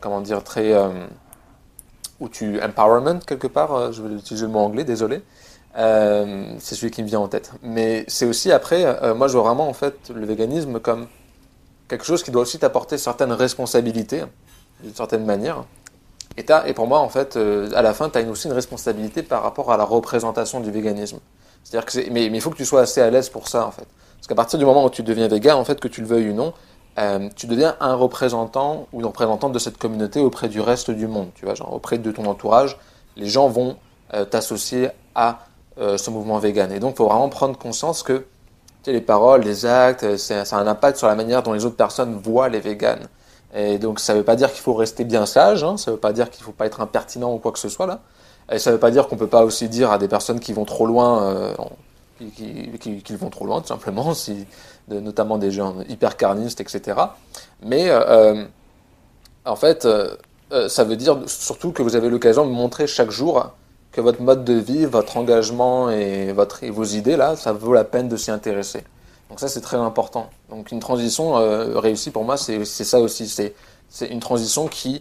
comment 0.00 0.20
dire, 0.20 0.44
très 0.44 0.74
où 2.20 2.28
tu 2.28 2.60
empowerment 2.62 3.20
quelque 3.26 3.46
part, 3.46 3.74
euh, 3.74 3.92
je 3.92 4.02
vais 4.02 4.14
utiliser 4.14 4.46
le 4.46 4.52
mot 4.52 4.60
anglais, 4.60 4.84
désolé. 4.84 5.22
Euh, 5.76 6.54
c'est 6.60 6.76
celui 6.76 6.90
qui 6.90 7.02
me 7.02 7.08
vient 7.08 7.20
en 7.20 7.28
tête. 7.28 7.52
Mais 7.62 8.04
c'est 8.06 8.26
aussi 8.26 8.52
après, 8.52 8.84
euh, 8.84 9.14
moi 9.14 9.26
je 9.26 9.32
vois 9.32 9.42
vraiment 9.42 9.68
en 9.68 9.72
fait 9.72 10.10
le 10.14 10.24
véganisme 10.24 10.78
comme 10.78 11.08
quelque 11.88 12.04
chose 12.04 12.22
qui 12.22 12.30
doit 12.30 12.42
aussi 12.42 12.58
t'apporter 12.58 12.96
certaines 12.96 13.32
responsabilités, 13.32 14.22
d'une 14.82 14.94
certaine 14.94 15.24
manière. 15.24 15.64
Et, 16.36 16.44
et 16.66 16.72
pour 16.74 16.86
moi 16.86 17.00
en 17.00 17.08
fait, 17.08 17.36
à 17.36 17.82
la 17.82 17.94
fin, 17.94 18.08
tu 18.08 18.18
as 18.18 18.22
aussi 18.22 18.46
une 18.46 18.52
responsabilité 18.52 19.22
par 19.22 19.42
rapport 19.42 19.72
à 19.72 19.76
la 19.76 19.84
représentation 19.84 20.60
du 20.60 20.70
véganisme. 20.70 21.18
C'est-à-dire 21.64 21.86
que 21.86 22.10
mais, 22.10 22.28
mais 22.30 22.38
il 22.38 22.40
faut 22.40 22.50
que 22.50 22.56
tu 22.56 22.64
sois 22.64 22.82
assez 22.82 23.00
à 23.00 23.10
l'aise 23.10 23.28
pour 23.28 23.48
ça 23.48 23.66
en 23.66 23.70
fait. 23.70 23.86
Parce 24.24 24.28
qu'à 24.30 24.36
partir 24.36 24.58
du 24.58 24.64
moment 24.64 24.86
où 24.86 24.88
tu 24.90 25.02
deviens 25.02 25.28
végan, 25.28 25.58
en 25.58 25.66
fait, 25.66 25.78
que 25.78 25.86
tu 25.86 26.00
le 26.00 26.06
veuilles 26.06 26.30
ou 26.30 26.32
non, 26.32 26.54
euh, 26.98 27.28
tu 27.34 27.46
deviens 27.46 27.76
un 27.80 27.94
représentant 27.94 28.86
ou 28.92 29.00
une 29.00 29.06
représentante 29.06 29.52
de 29.52 29.58
cette 29.58 29.78
communauté 29.78 30.20
auprès 30.20 30.48
du 30.48 30.60
reste 30.60 30.90
du 30.90 31.08
monde, 31.08 31.30
tu 31.34 31.44
vois, 31.44 31.54
genre 31.54 31.72
auprès 31.72 31.98
de 31.98 32.10
ton 32.12 32.26
entourage, 32.26 32.78
les 33.16 33.26
gens 33.26 33.48
vont 33.48 33.76
euh, 34.14 34.24
t'associer 34.24 34.90
à 35.14 35.40
euh, 35.78 35.98
ce 35.98 36.10
mouvement 36.10 36.38
vegan. 36.38 36.70
Et 36.70 36.78
donc, 36.78 36.92
il 36.94 36.96
faut 36.96 37.06
vraiment 37.06 37.28
prendre 37.28 37.58
conscience 37.58 38.02
que 38.02 38.12
tu 38.18 38.90
sais, 38.90 38.92
les 38.92 39.00
paroles, 39.00 39.42
les 39.42 39.66
actes, 39.66 40.16
ça 40.16 40.42
a 40.42 40.56
un 40.56 40.66
impact 40.66 40.98
sur 40.98 41.08
la 41.08 41.16
manière 41.16 41.42
dont 41.42 41.52
les 41.52 41.64
autres 41.64 41.76
personnes 41.76 42.20
voient 42.22 42.48
les 42.48 42.60
véganes. 42.60 43.08
Et 43.54 43.78
donc, 43.78 43.98
ça 43.98 44.12
ne 44.12 44.18
veut 44.18 44.24
pas 44.24 44.36
dire 44.36 44.52
qu'il 44.52 44.60
faut 44.60 44.74
rester 44.74 45.04
bien 45.04 45.26
sage, 45.26 45.64
hein, 45.64 45.76
ça 45.76 45.90
ne 45.90 45.96
veut 45.96 46.00
pas 46.00 46.12
dire 46.12 46.30
qu'il 46.30 46.42
ne 46.42 46.46
faut 46.46 46.52
pas 46.52 46.66
être 46.66 46.80
impertinent 46.80 47.32
ou 47.32 47.38
quoi 47.38 47.50
que 47.50 47.58
ce 47.58 47.68
soit 47.68 47.86
là. 47.86 48.00
Et 48.52 48.58
ça 48.58 48.70
ne 48.70 48.74
veut 48.74 48.80
pas 48.80 48.90
dire 48.90 49.08
qu'on 49.08 49.14
ne 49.14 49.20
peut 49.20 49.26
pas 49.26 49.44
aussi 49.44 49.68
dire 49.68 49.90
à 49.90 49.98
des 49.98 50.08
personnes 50.08 50.38
qui 50.38 50.52
vont 50.52 50.64
trop 50.64 50.86
loin, 50.86 51.54
qu'ils 52.18 53.16
vont 53.16 53.30
trop 53.30 53.46
loin, 53.46 53.60
tout 53.62 53.68
simplement, 53.68 54.12
si, 54.12 54.46
notamment 54.88 55.38
des 55.38 55.50
gens 55.50 55.76
hyper 55.88 56.16
carnistes, 56.16 56.60
etc. 56.60 56.98
Mais 57.62 57.90
euh, 57.90 58.00
euh, 58.08 58.44
en 59.44 59.56
fait, 59.56 59.84
euh, 59.84 60.16
ça 60.68 60.84
veut 60.84 60.96
dire 60.96 61.18
surtout 61.26 61.72
que 61.72 61.82
vous 61.82 61.96
avez 61.96 62.08
l'occasion 62.08 62.46
de 62.46 62.50
montrer 62.50 62.86
chaque 62.86 63.10
jour 63.10 63.50
que 63.92 64.00
votre 64.00 64.22
mode 64.22 64.44
de 64.44 64.54
vie, 64.54 64.84
votre 64.86 65.16
engagement 65.16 65.90
et, 65.90 66.32
votre, 66.32 66.66
vos 66.66 66.84
idées, 66.84 67.16
là, 67.16 67.36
ça 67.36 67.52
vaut 67.52 67.72
la 67.72 67.84
peine 67.84 68.08
de 68.08 68.16
s'y 68.16 68.30
intéresser. 68.30 68.84
Donc 69.30 69.40
ça, 69.40 69.48
c'est 69.48 69.60
très 69.60 69.76
important. 69.76 70.28
Donc 70.50 70.72
une 70.72 70.80
transition 70.80 71.34
réussie 71.78 72.10
pour 72.10 72.24
moi, 72.24 72.36
c'est 72.36 72.64
ça 72.64 72.98
aussi. 72.98 73.28
C'est 73.88 74.06
une 74.08 74.18
transition 74.18 74.66
qui, 74.66 75.00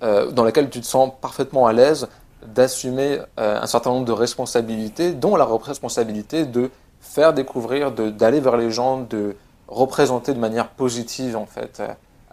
dans 0.00 0.42
laquelle 0.42 0.70
tu 0.70 0.80
te 0.80 0.86
sens 0.86 1.12
parfaitement 1.20 1.66
à 1.66 1.74
l'aise 1.74 2.08
d'assumer 2.46 3.18
un 3.36 3.66
certain 3.66 3.90
nombre 3.90 4.06
de 4.06 4.12
responsabilités, 4.12 5.12
dont 5.12 5.36
la 5.36 5.44
responsabilité 5.44 6.46
de 6.46 6.70
faire 7.00 7.32
découvrir, 7.32 7.92
d'aller 7.92 8.40
vers 8.40 8.56
les 8.56 8.70
gens, 8.70 9.00
de 9.00 9.36
représenter 9.68 10.34
de 10.34 10.38
manière 10.38 10.68
positive 10.68 11.36
en 11.36 11.46
fait 11.46 11.82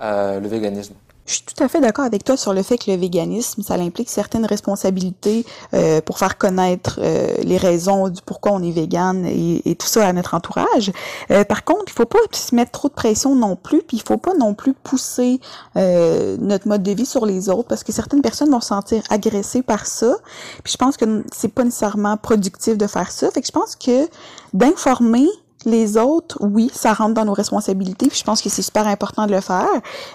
euh, 0.01 0.39
le 0.39 0.47
véganisme. 0.47 0.95
Je 1.27 1.33
suis 1.33 1.43
tout 1.43 1.61
à 1.61 1.67
fait 1.67 1.81
d'accord 1.81 2.05
avec 2.05 2.23
toi 2.23 2.37
sur 2.37 2.53
le 2.53 2.63
fait 2.63 2.77
que 2.77 2.89
le 2.89 2.95
véganisme, 2.95 3.61
ça 3.61 3.73
implique 3.73 4.09
certaines 4.09 4.45
responsabilités 4.45 5.45
euh, 5.73 5.99
pour 5.99 6.19
faire 6.19 6.37
connaître 6.37 7.01
euh, 7.03 7.35
les 7.43 7.57
raisons 7.57 8.07
du 8.07 8.21
pourquoi 8.21 8.53
on 8.53 8.63
est 8.63 8.71
végane 8.71 9.25
et, 9.25 9.75
tout 9.75 9.87
ça 9.87 10.07
à 10.07 10.13
notre 10.13 10.33
entourage. 10.35 10.91
Euh, 11.29 11.43
par 11.43 11.65
contre, 11.65 11.83
il 11.87 11.91
faut 11.91 12.05
pas 12.05 12.19
se 12.31 12.55
mettre 12.55 12.71
trop 12.71 12.87
de 12.87 12.93
pression 12.93 13.35
non 13.35 13.57
plus, 13.57 13.81
puis 13.81 13.97
il 13.97 14.03
faut 14.03 14.17
pas 14.17 14.33
non 14.35 14.53
plus 14.53 14.73
pousser 14.73 15.41
euh, 15.75 16.37
notre 16.39 16.67
mode 16.69 16.81
de 16.81 16.91
vie 16.91 17.05
sur 17.05 17.25
les 17.25 17.49
autres 17.49 17.67
parce 17.67 17.83
que 17.83 17.91
certaines 17.91 18.21
personnes 18.21 18.49
vont 18.49 18.61
se 18.61 18.69
sentir 18.69 19.03
agressées 19.09 19.63
par 19.63 19.85
ça. 19.85 20.15
Puis 20.63 20.71
je 20.71 20.77
pense 20.77 20.95
que 20.95 21.25
c'est 21.35 21.49
pas 21.49 21.65
nécessairement 21.65 22.15
productif 22.15 22.77
de 22.77 22.87
faire 22.87 23.11
ça. 23.11 23.29
Fait 23.31 23.41
que 23.41 23.47
je 23.47 23.51
pense 23.51 23.75
que 23.75 24.07
d'informer 24.53 25.27
les 25.67 25.97
autres, 25.97 26.37
oui, 26.41 26.71
ça 26.73 26.93
rentre 26.93 27.13
dans 27.13 27.25
nos 27.25 27.33
responsabilités, 27.33 28.07
puis 28.07 28.17
je 28.17 28.23
pense 28.23 28.41
que 28.41 28.49
c'est 28.49 28.61
super 28.61 28.87
important 28.87 29.27
de 29.27 29.31
le 29.31 29.41
faire, 29.41 29.67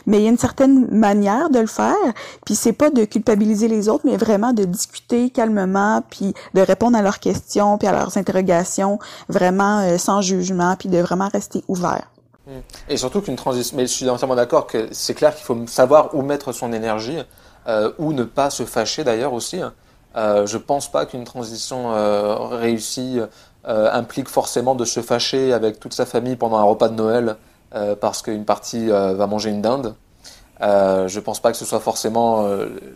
mais 0.07 0.19
il 0.19 0.25
y 0.25 0.27
a 0.27 0.31
une 0.31 0.39
certaine 0.39 0.89
manière 0.91 1.51
de 1.51 1.61
le 1.61 1.67
faire, 1.67 1.95
puis 2.45 2.55
c'est 2.55 2.73
pas 2.73 2.91
de 2.91 3.05
culpabiliser 3.05 3.69
les 3.69 3.89
autres, 3.89 4.05
mais 4.05 4.17
vraiment 4.17 4.53
de 4.53 4.65
discuter 4.65 5.31
calmement, 5.31 6.03
puis 6.11 6.35
de 6.55 6.61
répondre 6.61 6.97
à 6.97 7.03
leurs 7.03 7.21
questions, 7.21 7.79
puis 7.79 7.87
à 7.87 7.93
leurs 7.93 8.17
interrogations, 8.17 8.99
vraiment 9.29 9.81
euh, 9.81 9.99
sans 9.99 10.21
jugement, 10.21 10.75
puis 10.77 10.89
de 10.89 10.99
vraiment 10.99 11.29
rester 11.29 11.63
ouvert. 11.69 12.09
Et 12.89 12.97
surtout 12.97 13.21
qu'une 13.21 13.37
transition, 13.37 13.77
mais 13.77 13.87
je 13.87 13.93
suis 13.93 14.09
entièrement 14.09 14.35
d'accord 14.35 14.67
que 14.67 14.89
c'est 14.91 15.15
clair 15.15 15.35
qu'il 15.35 15.45
faut 15.45 15.57
savoir 15.67 16.15
où 16.15 16.23
mettre 16.23 16.53
son 16.53 16.73
énergie, 16.73 17.19
euh, 17.69 17.93
ou 17.99 18.13
ne 18.13 18.25
pas 18.25 18.51
se 18.51 18.65
fâcher 18.65 19.05
d'ailleurs 19.05 19.33
aussi. 19.33 19.61
Euh, 20.17 20.47
je 20.47 20.59
pense 20.59 20.91
pas 20.91 21.07
qu'une 21.07 21.25
transition 21.25 21.95
euh, 21.95 22.35
réussie 22.35 23.21
euh, 23.69 23.89
implique 23.93 24.29
forcément 24.29 24.75
de 24.75 24.85
se 24.85 25.01
fâcher 25.03 25.53
avec 25.53 25.79
toute 25.79 25.93
sa 25.93 26.05
famille 26.05 26.35
pendant 26.35 26.57
un 26.57 26.65
repas 26.65 26.89
de 26.89 26.95
Noël 26.95 27.37
euh, 27.77 27.95
parce 27.95 28.21
qu'une 28.21 28.45
partie 28.45 28.91
euh, 28.91 29.15
va 29.15 29.29
manger 29.29 29.51
une 29.51 29.63
dinde. 29.63 29.95
Je 30.61 31.21
pense 31.21 31.39
pas 31.41 31.53
que 31.53 31.59
ce 31.59 31.65
soit 31.65 31.81
forcément 31.81 32.47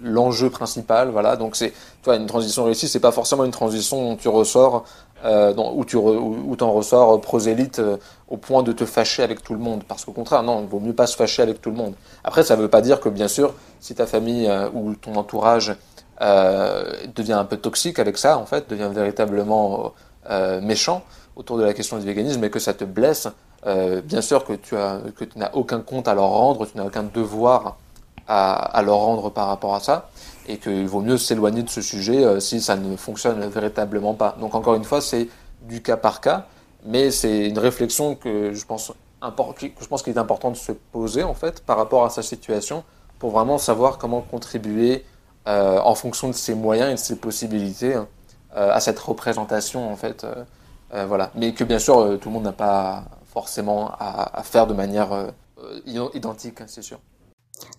l'enjeu 0.00 0.50
principal. 0.50 1.10
Voilà, 1.10 1.34
donc 1.34 1.56
c'est, 1.56 1.72
toi, 2.04 2.14
une 2.14 2.26
transition 2.26 2.62
réussie, 2.62 2.86
c'est 2.86 3.00
pas 3.00 3.10
forcément 3.10 3.44
une 3.44 3.50
transition 3.50 4.10
dont 4.10 4.14
tu 4.14 4.28
ressors, 4.28 4.84
où 5.24 5.84
tu 5.84 5.96
où, 5.96 6.54
t'en 6.56 6.70
ressors 6.70 7.20
prosélyte 7.20 7.82
au 8.28 8.36
point 8.36 8.62
de 8.62 8.70
te 8.70 8.84
fâcher 8.84 9.24
avec 9.24 9.42
tout 9.42 9.52
le 9.52 9.58
monde. 9.58 9.82
Parce 9.82 10.04
qu'au 10.04 10.12
contraire, 10.12 10.44
non, 10.44 10.60
il 10.62 10.68
vaut 10.68 10.78
mieux 10.78 10.92
pas 10.92 11.08
se 11.08 11.16
fâcher 11.16 11.42
avec 11.42 11.60
tout 11.60 11.70
le 11.70 11.76
monde. 11.76 11.94
Après, 12.22 12.44
ça 12.44 12.54
veut 12.54 12.68
pas 12.68 12.82
dire 12.82 13.00
que 13.00 13.08
bien 13.08 13.26
sûr, 13.26 13.52
si 13.80 13.96
ta 13.96 14.06
famille 14.06 14.48
ou 14.72 14.94
ton 14.94 15.16
entourage 15.16 15.74
devient 16.20 17.32
un 17.32 17.46
peu 17.46 17.56
toxique 17.56 17.98
avec 17.98 18.16
ça, 18.16 18.38
en 18.38 18.46
fait, 18.46 18.70
devient 18.70 18.90
véritablement 18.92 19.92
euh, 20.30 20.60
méchant 20.60 21.02
autour 21.36 21.58
de 21.58 21.64
la 21.64 21.74
question 21.74 21.98
du 21.98 22.04
véganisme 22.04 22.42
et 22.44 22.50
que 22.50 22.58
ça 22.58 22.74
te 22.74 22.84
blesse, 22.84 23.28
euh, 23.66 24.00
bien 24.00 24.22
sûr 24.22 24.44
que 24.44 24.54
tu 24.54 24.74
n'as 24.74 25.50
aucun 25.52 25.80
compte 25.80 26.08
à 26.08 26.14
leur 26.14 26.28
rendre, 26.28 26.66
tu 26.66 26.76
n'as 26.76 26.84
aucun 26.84 27.02
devoir 27.02 27.76
à, 28.28 28.82
leur 28.84 28.96
rendre 28.96 29.30
par 29.30 29.46
rapport 29.46 29.74
à 29.74 29.80
ça, 29.80 30.08
et 30.48 30.56
qu'il 30.58 30.88
vaut 30.88 31.00
mieux 31.00 31.18
s'éloigner 31.18 31.62
de 31.62 31.68
ce 31.68 31.80
sujet 31.80 32.24
euh, 32.24 32.40
si 32.40 32.60
ça 32.60 32.74
ne 32.74 32.96
fonctionne 32.96 33.40
véritablement 33.46 34.14
pas. 34.14 34.36
Donc 34.40 34.54
encore 34.54 34.74
une 34.74 34.84
fois, 34.84 35.00
c'est 35.00 35.28
du 35.62 35.80
cas 35.82 35.96
par 35.96 36.20
cas, 36.20 36.46
mais 36.84 37.10
c'est 37.10 37.46
une 37.48 37.58
réflexion 37.58 38.16
que 38.16 38.52
je 38.52 38.66
pense 38.66 38.92
que 39.56 39.66
je 39.80 39.86
pense 39.86 40.02
qu'il 40.02 40.12
est 40.12 40.18
important 40.18 40.50
de 40.50 40.56
se 40.56 40.72
poser 40.72 41.22
en 41.22 41.34
fait 41.34 41.60
par 41.60 41.76
rapport 41.76 42.04
à 42.04 42.10
sa 42.10 42.22
situation 42.22 42.84
pour 43.18 43.30
vraiment 43.30 43.58
savoir 43.58 43.98
comment 43.98 44.20
contribuer 44.20 45.04
en 45.46 45.94
fonction 45.94 46.28
de 46.28 46.34
ses 46.34 46.54
moyens 46.54 46.90
et 46.90 46.94
de 46.94 46.98
ses 46.98 47.16
possibilités 47.16 47.94
hein, 47.94 48.08
à 48.56 48.80
cette 48.80 48.98
représentation 48.98 49.90
en 49.90 49.96
fait. 49.96 50.24
Euh, 50.24 50.44
euh, 50.94 51.06
voilà. 51.06 51.30
Mais 51.34 51.52
que 51.52 51.64
bien 51.64 51.78
sûr 51.78 52.18
tout 52.20 52.28
le 52.28 52.34
monde 52.34 52.44
n'a 52.44 52.52
pas 52.52 53.04
forcément 53.32 53.88
à, 53.98 54.38
à, 54.38 54.42
faire 54.42 54.66
de 54.66 54.74
manière 54.74 55.08
identique, 56.14 56.58
c'est 56.66 56.82
sûr. 56.82 56.98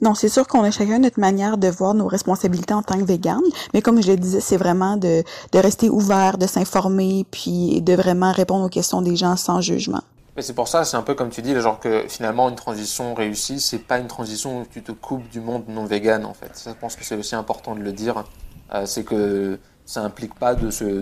Non, 0.01 0.15
c'est 0.15 0.29
sûr 0.29 0.47
qu'on 0.47 0.63
a 0.63 0.71
chacun 0.71 0.99
notre 0.99 1.19
manière 1.19 1.57
de 1.57 1.67
voir 1.67 1.93
nos 1.93 2.07
responsabilités 2.07 2.73
en 2.73 2.81
tant 2.81 2.97
que 2.97 3.03
vegan, 3.03 3.41
mais 3.73 3.81
comme 3.81 4.01
je 4.01 4.11
le 4.11 4.17
disais, 4.17 4.39
c'est 4.39 4.57
vraiment 4.57 4.97
de, 4.97 5.23
de 5.51 5.59
rester 5.59 5.89
ouvert, 5.89 6.37
de 6.37 6.47
s'informer, 6.47 7.25
puis 7.29 7.81
de 7.81 7.93
vraiment 7.93 8.31
répondre 8.31 8.65
aux 8.65 8.69
questions 8.69 9.01
des 9.01 9.15
gens 9.15 9.35
sans 9.35 9.61
jugement. 9.61 10.01
Mais 10.37 10.43
c'est 10.43 10.53
pour 10.53 10.67
ça, 10.67 10.85
c'est 10.85 10.97
un 10.97 11.01
peu 11.01 11.15
comme 11.15 11.31
tu 11.31 11.41
dis, 11.41 11.59
genre 11.59 11.79
que 11.79 12.05
finalement 12.07 12.47
une 12.47 12.55
transition 12.55 13.15
réussie, 13.15 13.59
c'est 13.59 13.79
pas 13.79 13.97
une 13.97 14.05
transition 14.05 14.61
où 14.61 14.65
tu 14.71 14.83
te 14.83 14.91
coupes 14.91 15.27
du 15.29 15.41
monde 15.41 15.63
non 15.67 15.85
vegan 15.85 16.25
en 16.25 16.35
fait. 16.35 16.51
Ça, 16.53 16.71
je 16.71 16.75
pense 16.79 16.95
que 16.95 17.03
c'est 17.03 17.15
aussi 17.15 17.33
important 17.33 17.73
de 17.73 17.81
le 17.81 17.91
dire. 17.91 18.23
Euh, 18.71 18.85
c'est 18.85 19.03
que 19.03 19.59
ça 19.87 20.03
implique 20.03 20.35
pas 20.35 20.53
de 20.53 20.69
se, 20.69 20.83
de, 20.83 21.01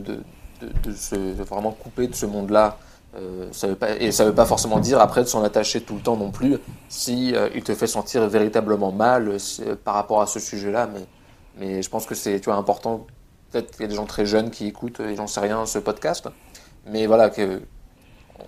de, 0.62 0.70
de 0.84 0.94
se 0.94 1.16
vraiment 1.44 1.72
couper 1.72 2.08
de 2.08 2.16
ce 2.16 2.26
monde-là. 2.26 2.78
Euh, 3.18 3.50
ça 3.52 3.68
veut 3.68 3.76
pas, 3.76 3.98
et 3.98 4.12
ça 4.14 4.24
veut 4.24 4.34
pas 4.34 4.46
forcément 4.46 4.80
dire 4.80 5.02
après 5.02 5.22
de 5.22 5.28
s'en 5.28 5.44
attacher 5.44 5.82
tout 5.82 5.96
le 5.96 6.02
temps 6.02 6.16
non 6.16 6.32
plus, 6.32 6.58
si 6.88 7.36
euh, 7.36 7.50
il 7.54 7.64
te 7.64 7.74
fait 7.74 7.88
sentir 7.88 8.28
véritablement 8.30 8.92
mal 8.94 9.28
euh, 9.30 9.76
par 9.84 9.96
rapport 9.96 10.22
à 10.22 10.28
ce 10.28 10.40
sujet-là. 10.40 10.88
Mais, 10.94 11.06
mais 11.58 11.82
je 11.82 11.90
pense 11.90 12.06
que 12.06 12.16
c'est 12.16 12.40
tu 12.40 12.46
vois, 12.46 12.56
important. 12.56 13.06
Peut-être 13.52 13.72
qu'il 13.72 13.82
y 13.82 13.86
a 13.86 13.88
des 13.88 13.96
gens 13.96 14.06
très 14.06 14.26
jeunes 14.26 14.52
qui 14.52 14.68
écoutent, 14.68 15.02
et 15.02 15.16
j'en 15.16 15.28
sais 15.28 15.42
rien, 15.42 15.66
ce 15.66 15.80
podcast. 15.80 16.28
Mais 16.88 17.08
voilà, 17.08 17.30
que, 17.30 17.62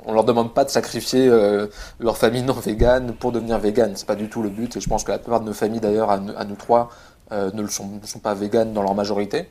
on 0.06 0.14
leur 0.14 0.24
demande 0.24 0.54
pas 0.54 0.64
de 0.64 0.70
sacrifier 0.70 1.28
euh, 1.28 1.68
leur 2.00 2.18
famille 2.18 2.44
non 2.44 2.54
végane 2.54 3.14
pour 3.14 3.32
devenir 3.32 3.60
végane. 3.60 3.94
C'est 3.96 4.08
pas 4.08 4.16
du 4.16 4.30
tout 4.30 4.42
le 4.42 4.50
but. 4.50 4.76
Et 4.76 4.82
je 4.82 4.90
pense 4.90 5.04
que 5.04 5.12
la 5.12 5.20
plupart 5.20 5.40
de 5.42 5.46
nos 5.46 5.54
familles, 5.54 5.80
d'ailleurs, 5.80 6.12
à, 6.12 6.20
nous 6.20 6.56
trois, 6.56 6.90
euh, 7.32 7.52
ne, 7.54 7.62
le 7.62 7.68
sont, 7.68 7.88
ne 8.02 8.06
sont 8.06 8.20
pas 8.20 8.34
véganes 8.34 8.74
dans 8.74 8.84
leur 8.84 8.96
majorité. 8.96 9.50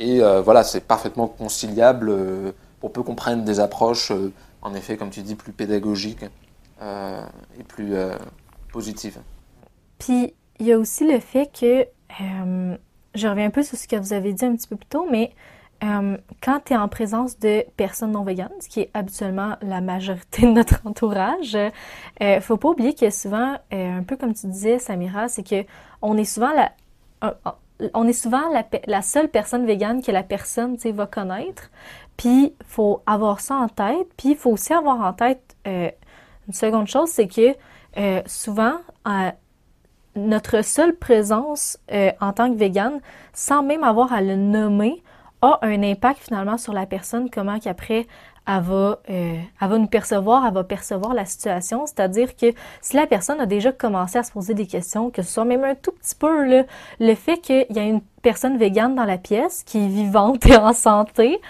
Et 0.00 0.22
euh, 0.22 0.40
voilà, 0.40 0.64
c'est 0.64 0.80
parfaitement 0.80 1.28
conciliable 1.28 2.08
euh, 2.10 2.52
pour 2.80 2.92
peu 2.92 3.02
qu'on 3.02 3.14
prenne 3.14 3.44
des 3.44 3.60
approches, 3.60 4.10
euh, 4.10 4.32
en 4.62 4.74
effet, 4.74 4.96
comme 4.96 5.10
tu 5.10 5.22
dis, 5.22 5.34
plus 5.34 5.52
pédagogiques 5.52 6.24
et 7.58 7.62
plus 7.62 7.94
positives. 8.72 9.20
Puis, 9.98 10.34
il 10.58 10.66
y 10.66 10.72
a 10.72 10.78
aussi 10.78 11.10
le 11.10 11.18
fait 11.18 11.50
que, 11.58 11.86
je 13.14 13.28
reviens 13.28 13.46
un 13.46 13.50
peu 13.50 13.62
sur 13.62 13.78
ce 13.78 13.88
que 13.88 13.96
vous 13.96 14.12
avez 14.12 14.34
dit 14.34 14.44
un 14.44 14.54
petit 14.54 14.68
peu 14.68 14.76
plus 14.76 14.86
tôt, 14.86 15.06
mais 15.10 15.32
quand 15.80 16.60
tu 16.64 16.74
es 16.74 16.76
en 16.76 16.88
présence 16.88 17.38
de 17.38 17.64
personnes 17.76 18.12
non 18.12 18.22
véganes, 18.22 18.52
ce 18.60 18.68
qui 18.68 18.80
est 18.80 18.90
habituellement 18.92 19.56
la 19.62 19.80
majorité 19.80 20.42
de 20.42 20.52
notre 20.52 20.80
entourage, 20.84 21.56
euh, 22.22 22.40
faut 22.40 22.58
pas 22.58 22.68
oublier 22.68 22.94
que 22.94 23.08
souvent, 23.08 23.56
un 23.70 24.02
peu 24.02 24.16
comme 24.16 24.34
tu 24.34 24.46
disais, 24.46 24.78
Samira, 24.78 25.28
c'est 25.28 25.46
que 25.46 25.64
on 26.02 26.18
est 26.18 26.24
souvent 26.24 26.52
la, 26.52 26.72
on 27.92 28.06
est 28.06 28.12
souvent 28.12 28.42
la, 28.86 29.02
seule 29.02 29.28
personne 29.28 29.66
végane 29.66 30.02
que 30.02 30.12
la 30.12 30.22
personne 30.22 30.76
va 30.76 31.06
connaître. 31.06 31.70
Puis, 32.16 32.54
il 32.58 32.66
faut 32.66 33.02
avoir 33.06 33.40
ça 33.40 33.56
en 33.56 33.68
tête. 33.68 34.06
Puis, 34.16 34.30
il 34.30 34.36
faut 34.36 34.50
aussi 34.50 34.72
avoir 34.72 35.00
en 35.00 35.12
tête 35.12 35.56
euh, 35.66 35.90
une 36.46 36.54
seconde 36.54 36.86
chose, 36.86 37.08
c'est 37.10 37.26
que 37.26 37.54
euh, 37.96 38.22
souvent, 38.26 38.76
euh, 39.08 39.30
notre 40.16 40.62
seule 40.62 40.94
présence 40.94 41.78
en 42.20 42.32
tant 42.32 42.52
que 42.52 42.56
végane, 42.56 43.00
sans 43.32 43.64
même 43.64 43.82
avoir 43.82 44.12
à 44.12 44.20
le 44.20 44.36
nommer, 44.36 45.02
a 45.42 45.58
un 45.62 45.82
impact 45.82 46.20
finalement 46.20 46.56
sur 46.56 46.72
la 46.72 46.86
personne, 46.86 47.28
comment 47.30 47.58
qu'après 47.58 48.06
elle 48.46 48.62
va, 48.62 48.98
euh, 49.10 49.36
elle 49.60 49.68
va 49.68 49.78
nous 49.78 49.86
percevoir, 49.86 50.46
elle 50.46 50.52
va 50.52 50.64
percevoir 50.64 51.14
la 51.14 51.24
situation. 51.24 51.86
C'est-à-dire 51.86 52.36
que 52.36 52.52
si 52.80 52.96
la 52.96 53.06
personne 53.06 53.40
a 53.40 53.46
déjà 53.46 53.72
commencé 53.72 54.18
à 54.18 54.22
se 54.22 54.32
poser 54.32 54.54
des 54.54 54.66
questions, 54.66 55.10
que 55.10 55.22
ce 55.22 55.32
soit 55.32 55.44
même 55.44 55.64
un 55.64 55.74
tout 55.74 55.92
petit 55.92 56.14
peu 56.14 56.44
là, 56.44 56.64
le 57.00 57.14
fait 57.14 57.38
qu'il 57.38 57.66
y 57.70 57.78
a 57.78 57.84
une 57.84 58.02
personne 58.22 58.56
végane 58.56 58.94
dans 58.94 59.04
la 59.04 59.18
pièce 59.18 59.62
qui 59.64 59.78
est 59.78 59.88
vivante 59.88 60.46
et 60.46 60.56
en 60.56 60.72
santé, 60.72 61.40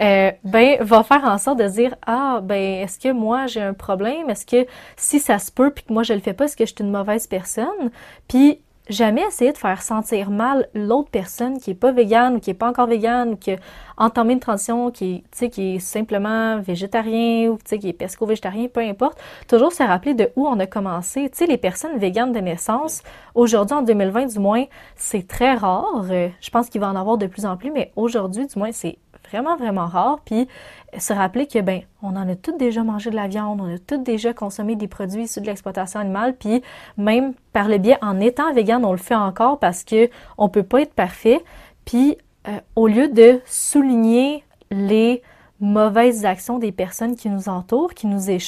euh, 0.00 0.30
ben 0.44 0.76
va 0.80 1.02
faire 1.02 1.24
en 1.24 1.38
sorte 1.38 1.58
de 1.58 1.68
dire 1.68 1.94
ah 2.06 2.40
ben 2.42 2.82
est-ce 2.82 2.98
que 2.98 3.12
moi 3.12 3.46
j'ai 3.46 3.62
un 3.62 3.74
problème, 3.74 4.30
est-ce 4.30 4.46
que 4.46 4.66
si 4.96 5.18
ça 5.18 5.38
se 5.38 5.50
peut 5.50 5.70
puis 5.70 5.84
que 5.84 5.92
moi 5.92 6.02
je 6.02 6.12
le 6.12 6.20
fais 6.20 6.34
pas, 6.34 6.44
est-ce 6.44 6.56
que 6.56 6.66
je 6.66 6.74
suis 6.74 6.84
une 6.84 6.92
mauvaise 6.92 7.26
personne, 7.26 7.90
puis 8.28 8.60
jamais 8.88 9.22
essayer 9.22 9.52
de 9.52 9.58
faire 9.58 9.82
sentir 9.82 10.30
mal 10.30 10.68
l'autre 10.74 11.10
personne 11.10 11.58
qui 11.58 11.70
est 11.70 11.74
pas 11.74 11.92
végane 11.92 12.36
ou 12.36 12.40
qui 12.40 12.50
est 12.50 12.54
pas 12.54 12.68
encore 12.68 12.86
végane 12.86 13.32
ou 13.32 13.36
qui 13.36 13.52
a 13.52 13.56
entamé 13.96 14.32
une 14.32 14.40
transition 14.40 14.90
qui 14.90 15.24
est, 15.40 15.50
qui 15.50 15.76
est 15.76 15.78
simplement 15.78 16.58
végétarien 16.60 17.50
ou 17.50 17.58
qui 17.58 17.88
est 17.88 17.92
pesco-végétarien, 17.92 18.68
peu 18.68 18.80
importe. 18.80 19.18
Toujours 19.48 19.72
se 19.72 19.82
rappeler 19.82 20.14
de 20.14 20.30
où 20.36 20.46
on 20.46 20.58
a 20.60 20.66
commencé. 20.66 21.28
Tu 21.30 21.38
sais, 21.38 21.46
les 21.46 21.58
personnes 21.58 21.98
véganes 21.98 22.32
de 22.32 22.40
naissance, 22.40 23.02
aujourd'hui 23.34 23.76
en 23.76 23.82
2020 23.82 24.26
du 24.26 24.38
moins, 24.38 24.64
c'est 24.96 25.26
très 25.26 25.54
rare. 25.54 26.06
Euh, 26.10 26.28
je 26.40 26.50
pense 26.50 26.68
qu'il 26.68 26.80
va 26.80 26.88
en 26.88 26.96
avoir 26.96 27.18
de 27.18 27.26
plus 27.26 27.46
en 27.46 27.56
plus, 27.56 27.70
mais 27.70 27.92
aujourd'hui 27.96 28.46
du 28.46 28.58
moins, 28.58 28.72
c'est 28.72 28.98
vraiment, 29.30 29.56
vraiment 29.56 29.86
rare. 29.86 30.20
Puis 30.24 30.48
se 30.96 31.12
rappeler 31.12 31.46
que, 31.46 31.58
ben, 31.60 31.82
on 32.02 32.16
en 32.16 32.28
a 32.28 32.34
toutes 32.34 32.58
déjà 32.58 32.82
mangé 32.82 33.10
de 33.10 33.16
la 33.16 33.28
viande, 33.28 33.60
on 33.60 33.74
a 33.74 33.78
toutes 33.78 34.02
déjà 34.02 34.32
consommé 34.32 34.76
des 34.76 34.88
produits 34.88 35.24
issus 35.24 35.40
de 35.40 35.46
l'exploitation 35.46 36.00
animale, 36.00 36.34
puis 36.36 36.62
même 36.96 37.34
par 37.52 37.68
le 37.68 37.78
biais, 37.78 37.98
en 38.02 38.20
étant 38.20 38.52
vegan, 38.52 38.84
on 38.84 38.92
le 38.92 38.98
fait 38.98 39.14
encore 39.14 39.58
parce 39.58 39.84
que 39.84 40.08
on 40.38 40.48
peut 40.48 40.62
pas 40.62 40.82
être 40.82 40.94
parfait. 40.94 41.44
Puis, 41.84 42.16
euh, 42.46 42.58
au 42.76 42.86
lieu 42.86 43.08
de 43.08 43.40
souligner 43.46 44.44
les 44.70 45.22
mauvaises 45.60 46.24
actions 46.24 46.58
des 46.58 46.72
personnes 46.72 47.16
qui 47.16 47.28
nous 47.28 47.48
entourent, 47.48 47.94
qui 47.94 48.06
nous 48.06 48.30
est 48.30 48.38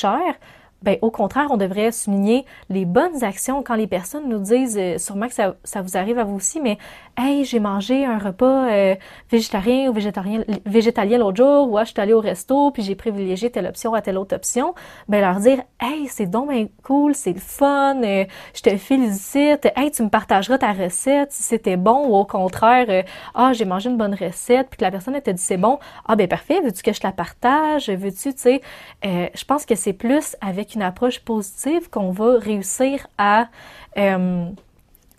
ben, 0.83 0.97
au 1.03 1.11
contraire, 1.11 1.49
on 1.51 1.57
devrait 1.57 1.93
souligner 1.93 2.45
les 2.69 2.85
bonnes 2.85 3.25
actions. 3.25 3.63
Quand 3.63 3.75
les 3.75 3.87
personnes 3.87 4.29
nous 4.29 4.39
disent, 4.39 4.79
euh, 4.79 4.99
sûrement 4.99 5.29
que 5.29 5.35
ça, 5.35 5.55
ça, 5.65 5.83
vous 5.83 5.97
arrive 5.97 6.19
à 6.19 6.25
vous 6.25 6.37
aussi, 6.37 6.61
mais 6.61 6.79
hey, 7.17 7.45
j'ai 7.45 7.61
mangé 7.61 8.05
un 8.05 8.19
repas 8.19 8.71
euh, 8.71 8.95
végétarien 9.31 9.89
ou 9.89 9.93
végétarien, 9.93 10.45
végétalien 10.67 11.19
l'autre 11.19 11.37
jour, 11.37 11.71
ou 11.71 11.79
ah, 11.79 11.85
je 11.85 11.91
suis 11.91 12.01
allée 12.01 12.13
au 12.13 12.21
resto, 12.21 12.71
puis 12.71 12.83
j'ai 12.83 12.95
privilégié 12.95 13.51
telle 13.51 13.67
option 13.67 13.95
à 13.95 14.03
telle 14.03 14.19
autre 14.19 14.35
option, 14.35 14.75
ben 15.09 15.21
leur 15.21 15.41
dire, 15.41 15.63
hey, 15.81 16.07
c'est 16.09 16.27
donc 16.27 16.51
cool, 16.83 17.15
c'est 17.15 17.33
le 17.33 17.41
fun, 17.41 18.03
euh, 18.03 18.25
je 18.55 18.63
te 18.63 18.77
félicite, 18.77 19.69
hey, 19.77 19.91
tu 19.91 20.03
me 20.03 20.09
partageras 20.09 20.59
ta 20.59 20.73
recette 20.73 21.33
si 21.33 21.43
c'était 21.43 21.77
bon, 21.77 22.09
ou 22.09 22.17
au 22.17 22.25
contraire, 22.25 22.87
euh, 22.89 23.03
ah, 23.35 23.53
j'ai 23.53 23.65
mangé 23.65 23.91
une 23.91 23.97
bonne 23.97 24.15
recette, 24.15 24.69
puis 24.71 24.79
que 24.79 24.85
la 24.85 24.91
personne 24.91 25.15
elle 25.15 25.23
te 25.23 25.31
dit 25.31 25.43
c'est 25.43 25.57
bon, 25.57 25.79
ah 26.07 26.17
ben 26.17 26.29
parfait, 26.29 26.61
veux-tu 26.61 26.83
que 26.83 26.93
je 26.93 27.01
la 27.03 27.13
partage, 27.13 27.89
veux-tu, 27.89 28.35
tu 28.35 28.41
sais, 28.41 28.61
euh, 29.05 29.29
je 29.35 29.45
pense 29.45 29.67
que 29.67 29.75
c'est 29.75 29.93
plus 29.93 30.37
avec 30.41 30.70
une 30.75 30.83
approche 30.83 31.21
positive 31.21 31.91
qu'on 31.91 32.11
va 32.11 32.39
réussir 32.39 33.07
à 33.19 33.49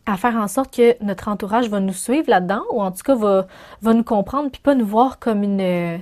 à 0.05 0.17
faire 0.17 0.35
en 0.35 0.47
sorte 0.47 0.75
que 0.75 1.03
notre 1.03 1.27
entourage 1.27 1.69
va 1.69 1.79
nous 1.79 1.93
suivre 1.93 2.29
là-dedans 2.29 2.63
ou 2.71 2.81
en 2.81 2.91
tout 2.91 3.03
cas 3.03 3.15
va, 3.15 3.47
va 3.81 3.93
nous 3.93 4.03
comprendre 4.03 4.49
puis 4.49 4.61
pas 4.61 4.75
nous 4.75 4.85
voir 4.85 5.19
comme 5.19 5.43
une 5.43 6.01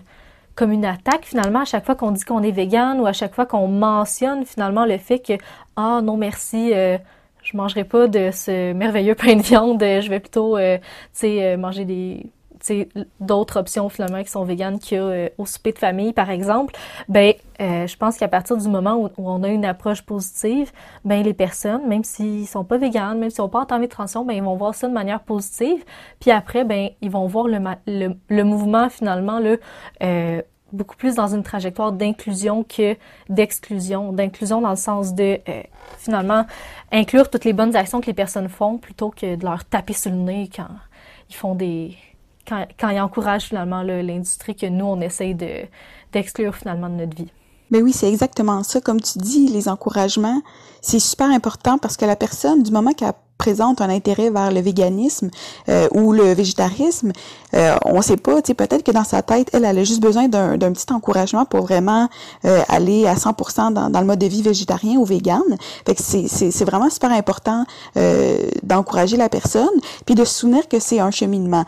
comme 0.55 0.71
une 0.71 0.85
attaque 0.85 1.25
finalement 1.25 1.61
à 1.61 1.65
chaque 1.65 1.85
fois 1.85 1.95
qu'on 1.95 2.11
dit 2.11 2.23
qu'on 2.23 2.43
est 2.43 2.51
vegan 2.51 2.99
ou 2.99 3.05
à 3.05 3.13
chaque 3.13 3.33
fois 3.33 3.45
qu'on 3.45 3.67
mentionne 3.67 4.45
finalement 4.45 4.85
le 4.85 4.97
fait 4.97 5.19
que 5.19 5.33
ah 5.75 6.01
non 6.01 6.17
merci 6.17 6.73
euh, 6.73 6.97
je 7.43 7.55
mangerai 7.57 7.83
pas 7.83 8.07
de 8.07 8.31
ce 8.31 8.73
merveilleux 8.73 9.15
pain 9.23 9.35
de 9.35 9.41
viande, 9.41 9.81
je 9.81 10.09
vais 10.09 10.19
plutôt 10.19 10.57
euh, 10.57 10.77
tu 10.77 10.83
sais 11.13 11.57
manger 11.57 11.85
des 11.85 12.25
d'autres 13.19 13.57
options 13.57 13.89
finalement 13.89 14.23
qui 14.23 14.29
sont 14.29 14.43
véganes 14.43 14.79
qu'il 14.79 14.97
y 14.97 15.01
euh, 15.01 15.29
souper 15.45 15.71
de 15.71 15.79
famille 15.79 16.13
par 16.13 16.29
exemple, 16.29 16.75
ben 17.07 17.33
euh, 17.61 17.87
je 17.87 17.97
pense 17.97 18.17
qu'à 18.17 18.27
partir 18.27 18.57
du 18.57 18.67
moment 18.67 18.95
où, 18.95 19.09
on 19.17 19.43
a 19.43 19.49
une 19.49 19.65
approche 19.65 20.01
positive, 20.03 20.71
ben 21.05 21.23
les 21.23 21.33
personnes, 21.33 21.87
même 21.87 22.03
s'ils 22.03 22.47
sont 22.47 22.63
pas 22.63 22.77
véganes, 22.77 23.19
même 23.19 23.29
s'ils 23.29 23.41
n'ont 23.41 23.49
pas 23.49 23.61
entamé 23.61 23.87
de 23.87 23.91
transition, 23.91 24.25
ben 24.25 24.33
ils 24.33 24.43
vont 24.43 24.55
voir 24.55 24.75
ça 24.75 24.87
de 24.87 24.93
manière 24.93 25.21
positive. 25.21 25.83
Puis 26.19 26.31
après, 26.31 26.63
ben 26.63 26.89
ils 27.01 27.09
vont 27.09 27.27
voir 27.27 27.47
le, 27.47 27.59
le, 27.87 28.15
le 28.29 28.43
mouvement 28.43 28.89
finalement 28.89 29.39
le 29.39 29.59
euh, 30.03 30.41
beaucoup 30.71 30.95
plus 30.95 31.15
dans 31.15 31.33
une 31.33 31.41
trajectoire 31.41 31.91
d'inclusion 31.91 32.63
que 32.63 32.95
d'exclusion. 33.27 34.13
D'inclusion 34.13 34.61
dans 34.61 34.69
le 34.69 34.75
sens 34.75 35.15
de, 35.15 35.39
finalement, 35.97 36.45
inclure 36.91 37.31
toutes 37.31 37.45
les 37.45 37.53
bonnes 37.53 37.75
actions 37.75 38.01
que 38.01 38.05
les 38.05 38.13
personnes 38.13 38.49
font 38.49 38.77
plutôt 38.77 39.09
que 39.09 39.35
de 39.35 39.43
leur 39.43 39.65
taper 39.65 39.93
sur 39.93 40.11
le 40.11 40.17
nez 40.17 40.47
quand 40.55 40.67
ils 41.29 41.35
font 41.35 41.55
des, 41.55 41.97
quand, 42.49 42.65
quand 42.79 42.89
il 42.89 42.99
encourage 42.99 43.43
finalement 43.43 43.83
l'industrie 43.83 44.55
que 44.55 44.65
nous, 44.65 44.85
on 44.85 44.99
essaye 45.01 45.35
de, 45.35 45.67
d'exclure 46.11 46.55
finalement 46.55 46.89
de 46.89 46.95
notre 46.95 47.15
vie. 47.15 47.31
Mais 47.71 47.81
oui, 47.81 47.93
c'est 47.93 48.09
exactement 48.09 48.63
ça. 48.63 48.81
Comme 48.81 48.99
tu 48.99 49.19
dis, 49.19 49.47
les 49.47 49.69
encouragements, 49.69 50.41
c'est 50.81 50.99
super 50.99 51.29
important 51.29 51.77
parce 51.77 51.97
que 51.97 52.05
la 52.05 52.15
personne, 52.15 52.63
du 52.63 52.71
moment 52.71 52.93
qu'elle 52.93 53.13
présente 53.37 53.79
un 53.79 53.89
intérêt 53.89 54.31
vers 54.31 54.51
le 54.51 54.59
véganisme 54.59 55.29
euh, 55.69 55.87
ou 55.93 56.11
le 56.11 56.33
végétarisme, 56.33 57.13
euh, 57.53 57.75
on 57.85 58.01
sait 58.01 58.17
pas, 58.17 58.41
peut-être 58.41 58.83
que 58.83 58.91
dans 58.91 59.03
sa 59.03 59.21
tête, 59.21 59.49
elle, 59.53 59.65
elle 59.65 59.77
a 59.77 59.83
juste 59.83 60.01
besoin 60.01 60.27
d'un, 60.27 60.57
petit 60.57 60.91
encouragement 60.91 61.45
pour 61.45 61.61
vraiment 61.61 62.09
euh, 62.43 62.61
aller 62.67 63.07
à 63.07 63.15
100% 63.15 63.73
dans, 63.73 63.89
dans, 63.89 63.99
le 64.01 64.05
mode 64.05 64.19
de 64.19 64.25
vie 64.25 64.41
végétarien 64.41 64.97
ou 64.97 65.05
vegan. 65.05 65.41
Fait 65.85 65.95
que 65.95 66.01
c'est 66.01 66.65
vraiment 66.65 66.89
super 66.89 67.11
important 67.11 67.65
euh, 67.95 68.39
d'encourager 68.63 69.15
la 69.15 69.29
personne, 69.29 69.69
puis 70.05 70.15
de 70.15 70.25
se 70.25 70.39
souvenir 70.39 70.67
que 70.67 70.79
c'est 70.79 70.99
un 70.99 71.11
cheminement 71.11 71.63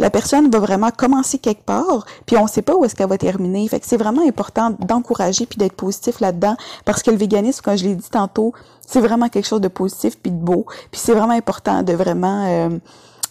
la 0.00 0.08
personne 0.08 0.50
va 0.50 0.58
vraiment 0.58 0.90
commencer 0.90 1.38
quelque 1.38 1.62
part, 1.62 2.06
puis 2.24 2.36
on 2.38 2.44
ne 2.44 2.48
sait 2.48 2.62
pas 2.62 2.74
où 2.74 2.84
est-ce 2.84 2.94
qu'elle 2.94 3.08
va 3.08 3.18
terminer. 3.18 3.68
Fait 3.68 3.84
c'est 3.84 3.98
vraiment 3.98 4.26
important 4.26 4.70
d'encourager 4.70 5.44
puis 5.44 5.58
d'être 5.58 5.74
positif 5.74 6.20
là-dedans, 6.20 6.56
parce 6.86 7.02
que 7.02 7.10
le 7.10 7.18
véganisme, 7.18 7.60
comme 7.62 7.76
je 7.76 7.84
l'ai 7.84 7.94
dit 7.94 8.08
tantôt, 8.08 8.54
c'est 8.86 9.00
vraiment 9.00 9.28
quelque 9.28 9.46
chose 9.46 9.60
de 9.60 9.68
positif 9.68 10.18
puis 10.18 10.32
de 10.32 10.38
beau. 10.38 10.64
Puis 10.90 11.00
c'est 11.00 11.12
vraiment 11.12 11.34
important 11.34 11.82
de 11.82 11.92
vraiment 11.92 12.46
euh, 12.46 12.78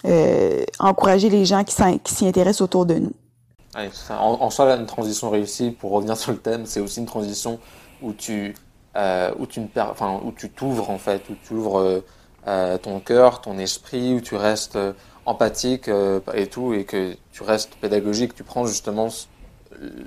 euh, 0.05 0.63
encourager 0.77 1.29
les 1.29 1.43
gens 1.43 1.63
qui 1.63 1.73
s'y 1.73 2.27
intéressent 2.27 2.61
autour 2.61 2.85
de 2.85 2.95
nous. 2.95 3.13
En, 4.09 4.49
soi, 4.51 4.75
une 4.75 4.85
transition 4.85 5.31
réussie, 5.31 5.71
pour 5.71 5.91
revenir 5.91 6.17
sur 6.17 6.31
le 6.31 6.37
thème, 6.37 6.67
c'est 6.67 6.79
aussi 6.79 6.99
une 6.99 7.07
transition 7.07 7.59
où 8.01 8.13
tu 8.13 8.55
euh, 8.95 9.31
tu 9.49 9.61
où 9.61 10.31
tu 10.35 10.49
t'ouvres 10.51 10.89
en 10.91 10.97
fait, 10.99 11.23
où 11.29 11.33
tu 11.47 11.53
ouvres 11.55 12.03
ton 12.45 12.99
cœur, 12.99 13.41
ton 13.41 13.57
esprit, 13.57 14.13
où 14.13 14.21
tu 14.21 14.35
restes 14.35 14.77
empathique 15.29 15.87
euh, 15.87 16.19
et 16.33 16.47
tout, 16.47 16.73
et 16.73 16.85
que 16.85 17.15
tu 17.31 17.43
restes 17.43 17.75
pédagogique, 17.75 18.33
tu 18.33 18.43
prends 18.43 18.65
justement 18.65 19.09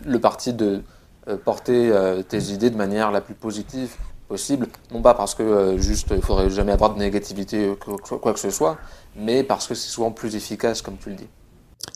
le 0.04 0.18
parti 0.18 0.52
de 0.52 0.82
euh, 1.28 1.36
porter 1.36 1.90
euh, 1.90 2.22
tes 2.22 2.42
idées 2.52 2.70
de 2.70 2.76
manière 2.76 3.12
la 3.12 3.20
plus 3.20 3.34
positive 3.34 3.94
possible, 4.26 4.66
non 4.90 5.00
pas 5.00 5.14
parce 5.14 5.34
que 5.34 5.76
juste 5.78 6.08
il 6.10 6.22
faudrait 6.22 6.50
jamais 6.50 6.72
avoir 6.72 6.94
de 6.94 6.98
négativité 6.98 7.72
quoi 7.78 8.32
que 8.32 8.40
ce 8.40 8.50
soit, 8.50 8.78
mais 9.14 9.44
parce 9.44 9.68
que 9.68 9.74
c'est 9.74 9.90
souvent 9.90 10.10
plus 10.10 10.34
efficace, 10.34 10.82
comme 10.82 10.96
tu 10.96 11.10
le 11.10 11.16
dis. 11.16 11.28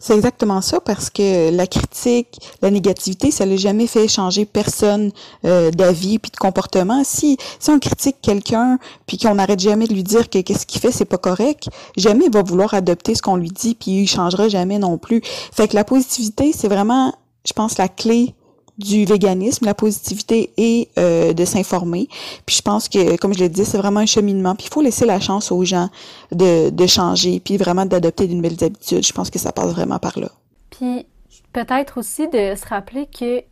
C'est 0.01 0.15
exactement 0.15 0.61
ça 0.61 0.79
parce 0.81 1.11
que 1.11 1.51
la 1.51 1.67
critique, 1.67 2.39
la 2.63 2.71
négativité, 2.71 3.31
ça 3.31 3.47
n'a 3.47 3.57
jamais 3.57 3.87
fait 3.87 4.09
changer 4.09 4.45
personne 4.45 5.11
euh, 5.45 5.71
d'avis 5.71 6.19
puis 6.19 6.31
de 6.31 6.37
comportement. 6.37 7.03
Si 7.03 7.39
si 7.59 7.71
on 7.71 7.79
critique 7.79 8.17
quelqu'un 8.21 8.79
puis 9.07 9.17
qu'on 9.17 9.35
n'arrête 9.37 9.61
jamais 9.61 9.87
de 9.87 9.95
lui 9.95 10.03
dire 10.03 10.29
que 10.29 10.41
qu'est-ce 10.41 10.67
qu'il 10.67 10.81
fait 10.81 10.93
c'est 10.93 11.07
pas 11.07 11.19
correct, 11.19 11.71
jamais 11.97 12.27
il 12.27 12.33
va 12.33 12.43
vouloir 12.43 12.75
adopter 12.75 13.15
ce 13.15 13.23
qu'on 13.23 13.37
lui 13.37 13.51
dit 13.51 13.75
puis 13.75 14.03
il 14.03 14.07
changera 14.07 14.49
jamais 14.49 14.79
non 14.79 14.99
plus. 14.99 15.23
Fait 15.25 15.67
que 15.67 15.75
la 15.75 15.85
positivité, 15.85 16.53
c'est 16.53 16.69
vraiment 16.69 17.15
je 17.47 17.53
pense 17.53 17.79
la 17.79 17.89
clé 17.89 18.35
du 18.79 19.05
véganisme, 19.05 19.65
la 19.65 19.75
positivité 19.75 20.51
et 20.57 20.89
euh, 20.99 21.33
de 21.33 21.45
s'informer. 21.45 22.09
Puis 22.45 22.57
je 22.57 22.63
pense 22.63 22.89
que, 22.89 23.17
comme 23.17 23.35
je 23.35 23.41
le 23.41 23.49
disais, 23.49 23.65
c'est 23.65 23.79
vraiment 23.79 24.01
un 24.01 24.07
cheminement. 24.07 24.55
Puis 24.55 24.67
il 24.69 24.73
faut 24.73 24.83
laisser 24.83 25.07
la 25.07 25.21
chance 25.21 25.51
aux 25.51 25.65
gens 25.65 25.89
de, 26.33 26.71
de 26.71 26.87
changer, 26.87 27.41
puis 27.41 27.57
vraiment 27.57 27.87
d'adopter 27.87 28.27
de 28.27 28.35
nouvelles 28.35 28.63
habitudes. 28.63 29.05
Je 29.05 29.13
pense 29.13 29.31
que 29.31 29.39
ça 29.39 29.53
passe 29.53 29.73
vraiment 29.73 29.99
par 29.99 30.19
là. 30.19 30.29
Puis 30.71 31.07
peut-être 31.53 31.99
aussi 31.99 32.29
de 32.29 32.55
se 32.55 32.67
rappeler 32.67 33.07
que 33.07 33.43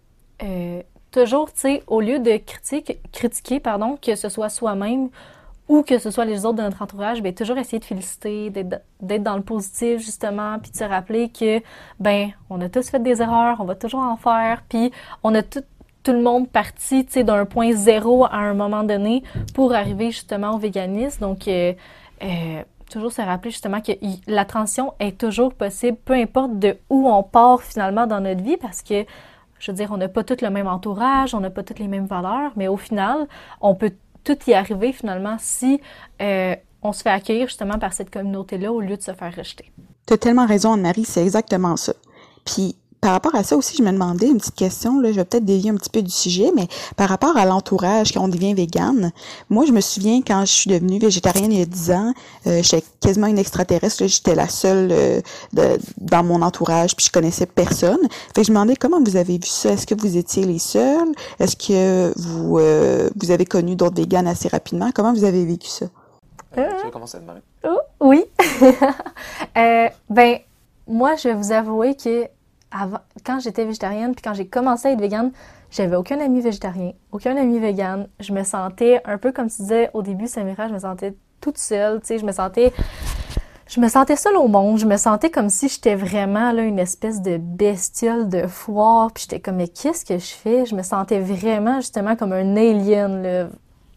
euh, 0.43 0.83
toujours, 1.11 1.53
tu 1.53 1.61
sais, 1.61 1.83
au 1.87 2.01
lieu 2.01 2.18
de 2.18 2.37
critiquer, 2.37 3.01
critiquer, 3.12 3.61
pardon, 3.61 3.97
que 4.01 4.16
ce 4.16 4.29
soit 4.29 4.49
soi-même 4.49 5.09
ou 5.69 5.83
que 5.83 5.99
ce 5.99 6.11
soit 6.11 6.25
les 6.25 6.45
autres 6.45 6.57
de 6.57 6.62
notre 6.62 6.83
entourage, 6.83 7.23
ben 7.23 7.33
toujours 7.33 7.57
essayer 7.57 7.79
de 7.79 7.85
féliciter, 7.85 8.51
d'être 8.51 9.23
dans 9.23 9.37
le 9.37 9.43
positif 9.43 10.01
justement, 10.01 10.59
puis 10.59 10.71
de 10.71 10.77
se 10.77 10.85
rappeler 10.85 11.31
que 11.31 11.61
ben 12.01 12.31
on 12.51 12.61
a 12.61 12.69
tous 12.69 12.91
fait 12.91 13.03
des 13.03 13.23
erreurs, 13.23 13.59
on 13.61 13.65
va 13.65 13.75
toujours 13.75 14.01
en 14.01 14.17
faire, 14.17 14.62
puis 14.69 14.93
on 15.23 15.35
a 15.35 15.43
tout 15.43 15.62
le 16.12 16.21
monde 16.23 16.49
parti, 16.49 17.07
tu 17.07 17.12
sais, 17.12 17.25
d'un 17.25 17.47
point 17.47 17.73
zéro 17.73 18.27
à 18.27 18.37
un 18.37 18.55
moment 18.55 18.85
donné 18.85 19.23
pour 19.55 19.73
arriver 19.73 20.11
justement 20.11 20.51
au 20.55 20.59
véganisme. 20.59 21.21
Donc 21.21 21.49
euh, 21.49 21.73
euh, 22.23 22.62
toujours 22.91 23.11
se 23.11 23.23
rappeler 23.23 23.51
justement 23.51 23.81
que 23.81 23.93
la 24.27 24.45
transition 24.45 24.93
est 25.01 25.19
toujours 25.19 25.55
possible, 25.55 25.97
peu 26.05 26.12
importe 26.12 26.59
de 26.59 26.77
où 26.91 27.09
on 27.09 27.23
part 27.23 27.62
finalement 27.62 28.07
dans 28.07 28.21
notre 28.21 28.43
vie, 28.43 28.59
parce 28.59 28.83
que 28.83 29.05
je 29.59 29.71
veux 29.71 29.77
dire, 29.77 29.91
on 29.93 29.97
n'a 29.97 30.09
pas 30.09 30.25
tout 30.25 30.37
le 30.43 30.51
même 30.51 30.67
entourage, 30.67 31.35
on 31.35 31.41
n'a 31.41 31.49
pas 31.49 31.62
toutes 31.62 31.79
les 31.79 31.89
mêmes 31.89 32.05
valeurs, 32.05 32.53
mais 32.55 32.69
au 32.69 32.77
final, 32.77 33.27
on 33.62 33.75
peut 33.75 33.93
tout 34.25 34.37
y 34.47 34.55
arriver 34.55 34.93
finalement 34.93 35.37
si 35.39 35.81
euh, 36.20 36.57
on 36.83 36.93
se 36.93 37.03
fait 37.03 37.11
accueillir 37.11 37.47
justement 37.47 37.79
par 37.79 37.93
cette 37.93 38.11
communauté-là 38.11 38.72
au 38.72 38.81
lieu 38.81 38.97
de 38.97 39.03
se 39.03 39.12
faire 39.12 39.35
rejeter. 39.35 39.70
Tu 40.07 40.14
as 40.14 40.18
tellement 40.18 40.47
raison, 40.47 40.72
Anne-Marie, 40.72 41.05
c'est 41.05 41.22
exactement 41.22 41.77
ça. 41.77 41.95
Puis 42.45 42.77
par 43.05 43.13
rapport 43.13 43.35
à 43.35 43.43
ça 43.43 43.55
aussi, 43.55 43.77
je 43.77 43.83
me 43.83 43.93
demandais 43.93 44.29
une 44.29 44.39
petite 44.39 44.55
question, 44.55 44.99
là, 44.99 45.11
je 45.13 45.17
vais 45.17 45.27
peut-être 45.27 45.45
dévier 45.45 45.69
un 45.69 45.75
petit 45.75 45.91
peu 45.91 46.01
du 46.01 46.11
sujet, 46.11 46.51
mais 46.57 46.69
par 46.97 47.11
rapport 47.11 47.37
à 47.37 47.45
l'entourage, 47.45 48.13
quand 48.13 48.25
on 48.25 48.29
devient 48.29 48.55
végane, 48.55 49.13
moi, 49.51 49.67
je 49.67 49.73
me 49.73 49.83
souviens 49.83 50.23
quand 50.27 50.47
je 50.47 50.53
suis 50.53 50.71
devenue 50.71 50.99
végétarienne 50.99 51.53
il 51.53 51.59
y 51.59 51.63
a 51.63 51.67
10 51.67 51.91
ans, 51.91 52.15
euh, 52.47 52.63
j'étais 52.63 52.83
quasiment 53.01 53.27
une 53.27 53.39
extraterrestre, 53.39 54.07
j'étais 54.07 54.35
la 54.35 54.49
seule 54.49 54.89
euh, 54.91 55.21
de, 55.53 55.79
dans 55.99 56.25
mon 56.25 56.41
entourage, 56.41 56.97
puis 56.97 57.05
je 57.05 57.13
connaissais 57.13 57.45
personne. 57.45 58.01
Fait 58.35 58.41
que 58.41 58.47
je 58.47 58.53
me 58.53 58.57
demandais 58.57 58.75
comment 58.75 59.03
vous 59.05 59.17
avez 59.17 59.35
vu 59.35 59.49
ça? 59.49 59.73
Est-ce 59.73 59.87
que 59.87 59.95
vous 59.95 60.17
étiez 60.17 60.47
les 60.47 60.59
seuls? 60.59 61.13
Est-ce 61.39 61.57
que 61.57 62.11
vous, 62.17 62.59
euh, 62.59 63.11
vous 63.21 63.31
avez 63.31 63.45
connu 63.45 63.77
d'autres 63.77 63.97
véganes 63.97 64.29
assez 64.29 64.49
rapidement? 64.49 64.93
Comment 64.95 65.13
vous 65.13 65.25
avez 65.25 65.45
vécu 65.45 65.69
ça? 65.69 65.85
Euh, 66.57 66.71
tu 66.79 66.87
veux 66.87 66.91
commencer, 66.91 67.19
Marie? 67.21 67.43
Oh, 67.65 67.81
oui. 68.01 68.25
ben, 70.09 70.39
moi, 70.89 71.17
je 71.17 71.29
vais 71.29 71.35
vous 71.35 71.53
avouer 71.53 71.97
que 71.97 72.29
quand 73.25 73.41
j'étais 73.41 73.64
végétarienne, 73.64 74.14
puis 74.14 74.22
quand 74.22 74.35
j'ai 74.35 74.47
commencé 74.47 74.89
à 74.89 74.93
être 74.93 75.01
végane, 75.01 75.33
j'avais 75.70 75.97
aucun 75.97 76.20
ami 76.20 76.41
végétarien, 76.41 76.93
aucun 77.12 77.37
ami 77.37 77.59
végane. 77.59 78.09
Je 78.20 78.33
me 78.33 78.45
sentais 78.45 79.01
un 79.05 79.18
peu 79.18 79.33
comme 79.33 79.49
tu 79.49 79.62
disais 79.62 79.91
au 79.95 80.03
début, 80.03 80.27
Samira, 80.27 80.68
je 80.68 80.75
me 80.75 80.79
sentais 80.79 81.14
toute 81.41 81.59
seule, 81.59 82.01
tu 82.01 82.07
sais, 82.07 82.18
je 82.18 82.25
me 82.25 82.33
sentais 82.33 82.72
je 83.66 83.81
me 83.81 83.89
sentais 83.89 84.16
seule 84.16 84.37
au 84.37 84.47
monde, 84.47 84.79
je 84.79 84.85
me 84.85 84.97
sentais 84.99 85.31
comme 85.31 85.49
si 85.49 85.68
j'étais 85.68 85.95
vraiment 85.95 86.53
là 86.53 86.62
une 86.62 86.79
espèce 86.79 87.22
de 87.22 87.39
bestiole 87.39 88.29
de 88.29 88.47
foire, 88.47 89.11
puis 89.12 89.22
j'étais 89.22 89.41
comme 89.41 89.57
mais 89.57 89.68
qu'est-ce 89.68 90.05
que 90.05 90.18
je 90.18 90.35
fais? 90.35 90.66
Je 90.66 90.75
me 90.75 90.83
sentais 90.83 91.18
vraiment 91.18 91.77
justement 91.81 92.14
comme 92.14 92.33
un 92.33 92.57
alien 92.57 93.22
là, 93.22 93.49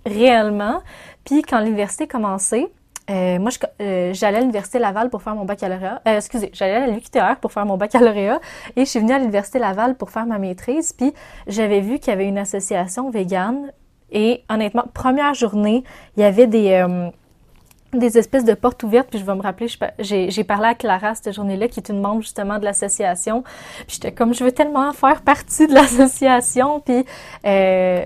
réellement. 0.06 0.82
Puis 1.26 1.42
quand 1.42 1.60
l'université 1.60 2.08
commençait, 2.08 2.72
euh, 3.10 3.40
moi, 3.40 3.52
euh, 3.82 4.14
j'allais 4.14 4.38
à 4.38 4.42
l'Université 4.42 4.80
Laval 4.80 5.10
pour 5.10 5.22
faire 5.22 5.36
mon 5.36 5.46
baccalauréat. 5.46 6.02
Euh, 6.08 6.18
excusez, 6.18 6.52
j'allais 6.54 6.76
à 6.76 6.88
l'UQTR 6.88 7.38
pour 7.42 7.52
faire 7.52 7.66
mon 7.66 7.78
baccalauréat 7.78 8.40
et 8.76 8.86
je 8.86 8.90
suis 8.90 9.00
venue 9.00 9.14
à 9.14 9.20
l'Université 9.20 9.60
Laval 9.60 9.96
pour 9.96 10.10
faire 10.10 10.26
ma 10.26 10.38
maîtrise. 10.38 10.94
Puis 10.94 11.14
j'avais 11.48 11.80
vu 11.80 12.00
qu'il 12.00 12.10
y 12.10 12.14
avait 12.14 12.28
une 12.28 12.38
association 12.38 13.10
végane 13.10 13.72
et 14.12 14.44
honnêtement, 14.50 14.86
première 14.94 15.34
journée, 15.34 15.84
il 16.16 16.22
y 16.22 16.26
avait 16.26 16.48
des 16.48 17.12
des 17.94 18.18
espèces 18.18 18.44
de 18.44 18.54
portes 18.54 18.84
ouvertes, 18.84 19.08
puis 19.10 19.20
je 19.20 19.26
vais 19.26 19.36
me 19.36 19.42
rappeler, 19.42 19.68
j'ai 20.00 20.44
parlé 20.44 20.68
à 20.68 20.76
Clara 20.76 21.16
cette 21.16 21.34
journée-là, 21.34 21.68
qui 21.68 21.80
est 21.80 21.90
une 21.90 22.02
membre 22.02 22.22
justement 22.22 22.60
de 22.60 22.66
l'association, 22.66 23.44
puis 23.88 23.96
j'étais 23.96 24.12
comme, 24.12 24.34
je 24.34 24.44
veux 24.44 24.52
tellement 24.52 24.92
faire 24.94 25.22
partie 25.22 25.68
de 25.68 25.74
l'association, 25.74 26.82
puis 26.82 27.06
euh, 27.46 28.06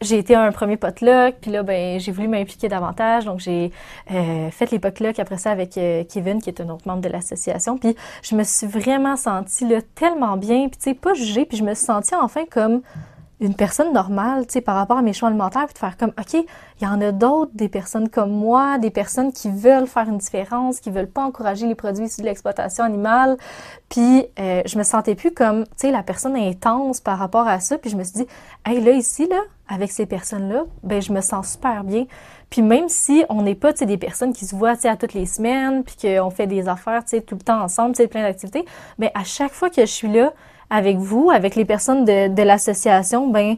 j'ai 0.00 0.18
été 0.18 0.34
un 0.34 0.52
premier 0.52 0.76
potluck, 0.76 1.36
puis 1.40 1.50
là, 1.50 1.62
ben, 1.62 1.98
j'ai 1.98 2.12
voulu 2.12 2.28
m'impliquer 2.28 2.68
davantage. 2.68 3.24
Donc, 3.24 3.40
j'ai 3.40 3.72
euh, 4.12 4.50
fait 4.50 4.70
les 4.70 4.78
potlucks 4.78 5.18
après 5.18 5.38
ça 5.38 5.50
avec 5.50 5.76
euh, 5.76 6.04
Kevin, 6.04 6.40
qui 6.40 6.50
est 6.50 6.60
un 6.60 6.68
autre 6.68 6.86
membre 6.86 7.00
de 7.00 7.08
l'association. 7.08 7.78
Puis, 7.78 7.96
je 8.22 8.36
me 8.36 8.44
suis 8.44 8.66
vraiment 8.66 9.16
sentie 9.16 9.66
là, 9.66 9.80
tellement 9.94 10.36
bien, 10.36 10.68
puis 10.68 10.78
tu 10.78 10.90
sais, 10.90 10.94
pas 10.94 11.14
jugée, 11.14 11.44
puis 11.44 11.56
je 11.56 11.64
me 11.64 11.74
suis 11.74 11.84
sentie 11.84 12.14
enfin 12.14 12.44
comme 12.48 12.82
une 13.40 13.54
personne 13.54 13.92
normale, 13.92 14.46
tu 14.46 14.54
sais, 14.54 14.60
par 14.60 14.74
rapport 14.74 14.98
à 14.98 15.02
mes 15.02 15.12
choix 15.12 15.28
alimentaires, 15.28 15.66
puis 15.66 15.74
de 15.74 15.78
faire 15.78 15.96
comme, 15.96 16.12
OK, 16.18 16.34
il 16.34 16.84
y 16.84 16.86
en 16.86 17.00
a 17.00 17.12
d'autres, 17.12 17.52
des 17.54 17.68
personnes 17.68 18.08
comme 18.08 18.32
moi, 18.32 18.78
des 18.78 18.90
personnes 18.90 19.32
qui 19.32 19.50
veulent 19.50 19.86
faire 19.86 20.08
une 20.08 20.18
différence, 20.18 20.80
qui 20.80 20.90
veulent 20.90 21.10
pas 21.10 21.22
encourager 21.22 21.66
les 21.66 21.76
produits 21.76 22.06
issus 22.06 22.20
de 22.20 22.26
l'exploitation 22.26 22.84
animale. 22.84 23.36
Puis, 23.88 24.26
euh, 24.38 24.62
je 24.66 24.76
me 24.76 24.82
sentais 24.82 25.14
plus 25.14 25.32
comme, 25.32 25.64
tu 25.64 25.70
sais, 25.76 25.90
la 25.92 26.02
personne 26.02 26.36
intense 26.36 27.00
par 27.00 27.18
rapport 27.18 27.46
à 27.46 27.60
ça. 27.60 27.78
Puis, 27.78 27.90
je 27.90 27.96
me 27.96 28.02
suis 28.02 28.14
dit, 28.14 28.26
hey, 28.66 28.80
là, 28.80 28.90
ici, 28.90 29.28
là, 29.28 29.40
avec 29.68 29.92
ces 29.92 30.06
personnes-là, 30.06 30.64
ben, 30.82 31.00
je 31.00 31.12
me 31.12 31.20
sens 31.20 31.52
super 31.52 31.84
bien. 31.84 32.06
Puis, 32.50 32.62
même 32.62 32.88
si 32.88 33.24
on 33.28 33.42
n'est 33.42 33.54
pas, 33.54 33.72
tu 33.72 33.80
sais, 33.80 33.86
des 33.86 33.98
personnes 33.98 34.32
qui 34.32 34.46
se 34.46 34.56
voient, 34.56 34.74
tu 34.74 34.82
sais, 34.82 34.88
à 34.88 34.96
toutes 34.96 35.14
les 35.14 35.26
semaines, 35.26 35.84
puis 35.84 35.96
qu'on 36.00 36.30
fait 36.30 36.46
des 36.48 36.68
affaires, 36.68 37.04
tu 37.04 37.10
sais, 37.10 37.20
tout 37.20 37.36
le 37.36 37.42
temps 37.42 37.62
ensemble, 37.62 37.94
tu 37.94 38.02
sais, 38.02 38.08
plein 38.08 38.22
d'activités, 38.22 38.64
ben, 38.98 39.10
à 39.14 39.22
chaque 39.22 39.52
fois 39.52 39.70
que 39.70 39.82
je 39.82 39.92
suis 39.92 40.08
là, 40.08 40.32
avec 40.70 40.96
vous, 40.98 41.30
avec 41.30 41.54
les 41.54 41.64
personnes 41.64 42.04
de, 42.04 42.28
de 42.28 42.42
l'association, 42.42 43.28
ben 43.28 43.56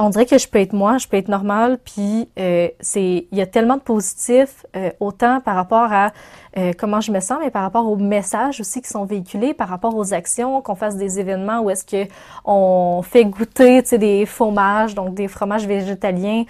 on 0.00 0.08
dirait 0.08 0.26
que 0.26 0.38
je 0.38 0.48
peux 0.48 0.58
être 0.58 0.72
moi, 0.72 0.98
je 0.98 1.06
peux 1.06 1.16
être 1.18 1.28
normale, 1.28 1.78
puis 1.84 2.28
euh, 2.38 2.68
c'est 2.80 3.26
il 3.30 3.38
y 3.38 3.42
a 3.42 3.46
tellement 3.46 3.76
de 3.76 3.82
positifs, 3.82 4.64
euh, 4.74 4.90
autant 4.98 5.40
par 5.40 5.54
rapport 5.54 5.92
à 5.92 6.12
euh, 6.56 6.72
comment 6.76 7.00
je 7.00 7.12
me 7.12 7.20
sens, 7.20 7.38
mais 7.40 7.50
par 7.50 7.62
rapport 7.62 7.86
aux 7.86 7.96
messages 7.96 8.60
aussi 8.60 8.80
qui 8.80 8.88
sont 8.88 9.04
véhiculés, 9.04 9.52
par 9.52 9.68
rapport 9.68 9.94
aux 9.94 10.14
actions, 10.14 10.62
qu'on 10.62 10.74
fasse 10.74 10.96
des 10.96 11.20
événements 11.20 11.60
où 11.60 11.70
est-ce 11.70 11.84
que 11.84 12.10
on 12.44 13.02
fait 13.02 13.24
goûter, 13.26 13.82
des 13.82 14.24
fromages, 14.24 14.94
donc 14.94 15.14
des 15.14 15.28
fromages 15.28 15.66
végétaliens 15.66 16.44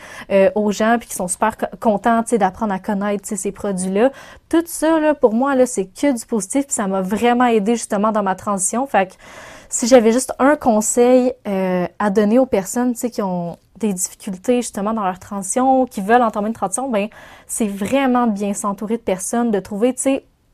aux 0.54 0.70
gens, 0.70 0.96
puis 0.98 1.08
qui 1.08 1.14
sont 1.16 1.28
super 1.28 1.56
contents, 1.80 2.22
d'apprendre 2.32 2.72
à 2.72 2.78
connaître, 2.78 3.26
ces 3.26 3.52
produits-là. 3.52 4.10
Tout 4.48 4.62
ça 4.64 5.00
là, 5.00 5.14
pour 5.14 5.34
moi 5.34 5.54
là, 5.54 5.66
c'est 5.66 5.86
que 5.86 6.16
du 6.16 6.24
positif, 6.24 6.66
puis 6.66 6.74
ça 6.74 6.86
m'a 6.86 7.02
vraiment 7.02 7.46
aidé 7.46 7.74
justement 7.74 8.12
dans 8.12 8.22
ma 8.22 8.36
transition. 8.36 8.86
Fait 8.86 9.08
que 9.08 9.14
si 9.70 9.86
j'avais 9.86 10.12
juste 10.12 10.34
un 10.38 10.56
conseil 10.56 11.32
euh, 11.48 11.86
à 11.98 12.10
donner 12.10 12.38
aux 12.38 12.46
personnes 12.46 12.94
qui 12.94 13.22
ont 13.22 13.56
des 13.78 13.94
difficultés 13.94 14.56
justement 14.56 14.92
dans 14.92 15.04
leur 15.04 15.18
transition, 15.18 15.86
qui 15.86 16.02
veulent 16.02 16.22
entamer 16.22 16.48
une 16.48 16.54
transition, 16.54 16.90
ben 16.90 17.08
c'est 17.46 17.68
vraiment 17.68 18.26
de 18.26 18.32
bien 18.32 18.52
s'entourer 18.52 18.98
de 18.98 19.02
personnes, 19.02 19.50
de 19.50 19.60
trouver, 19.60 19.94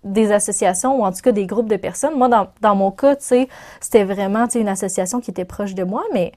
des 0.05 0.33
associations 0.33 1.01
ou 1.01 1.05
en 1.05 1.11
tout 1.11 1.23
cas 1.23 1.33
des 1.33 1.47
groupes 1.47 1.69
de 1.69 1.77
personnes. 1.77 2.17
Moi, 2.17 2.29
dans, 2.29 2.47
dans 2.61 2.77
mon 2.77 2.93
cas, 2.93 3.17
c'était 3.19 4.05
vraiment 4.05 4.47
une 4.55 4.69
association 4.69 5.21
qui 5.21 5.33
était 5.33 5.45
proche 5.45 5.75
de 5.75 5.83
moi, 5.83 6.05
mais 6.13 6.33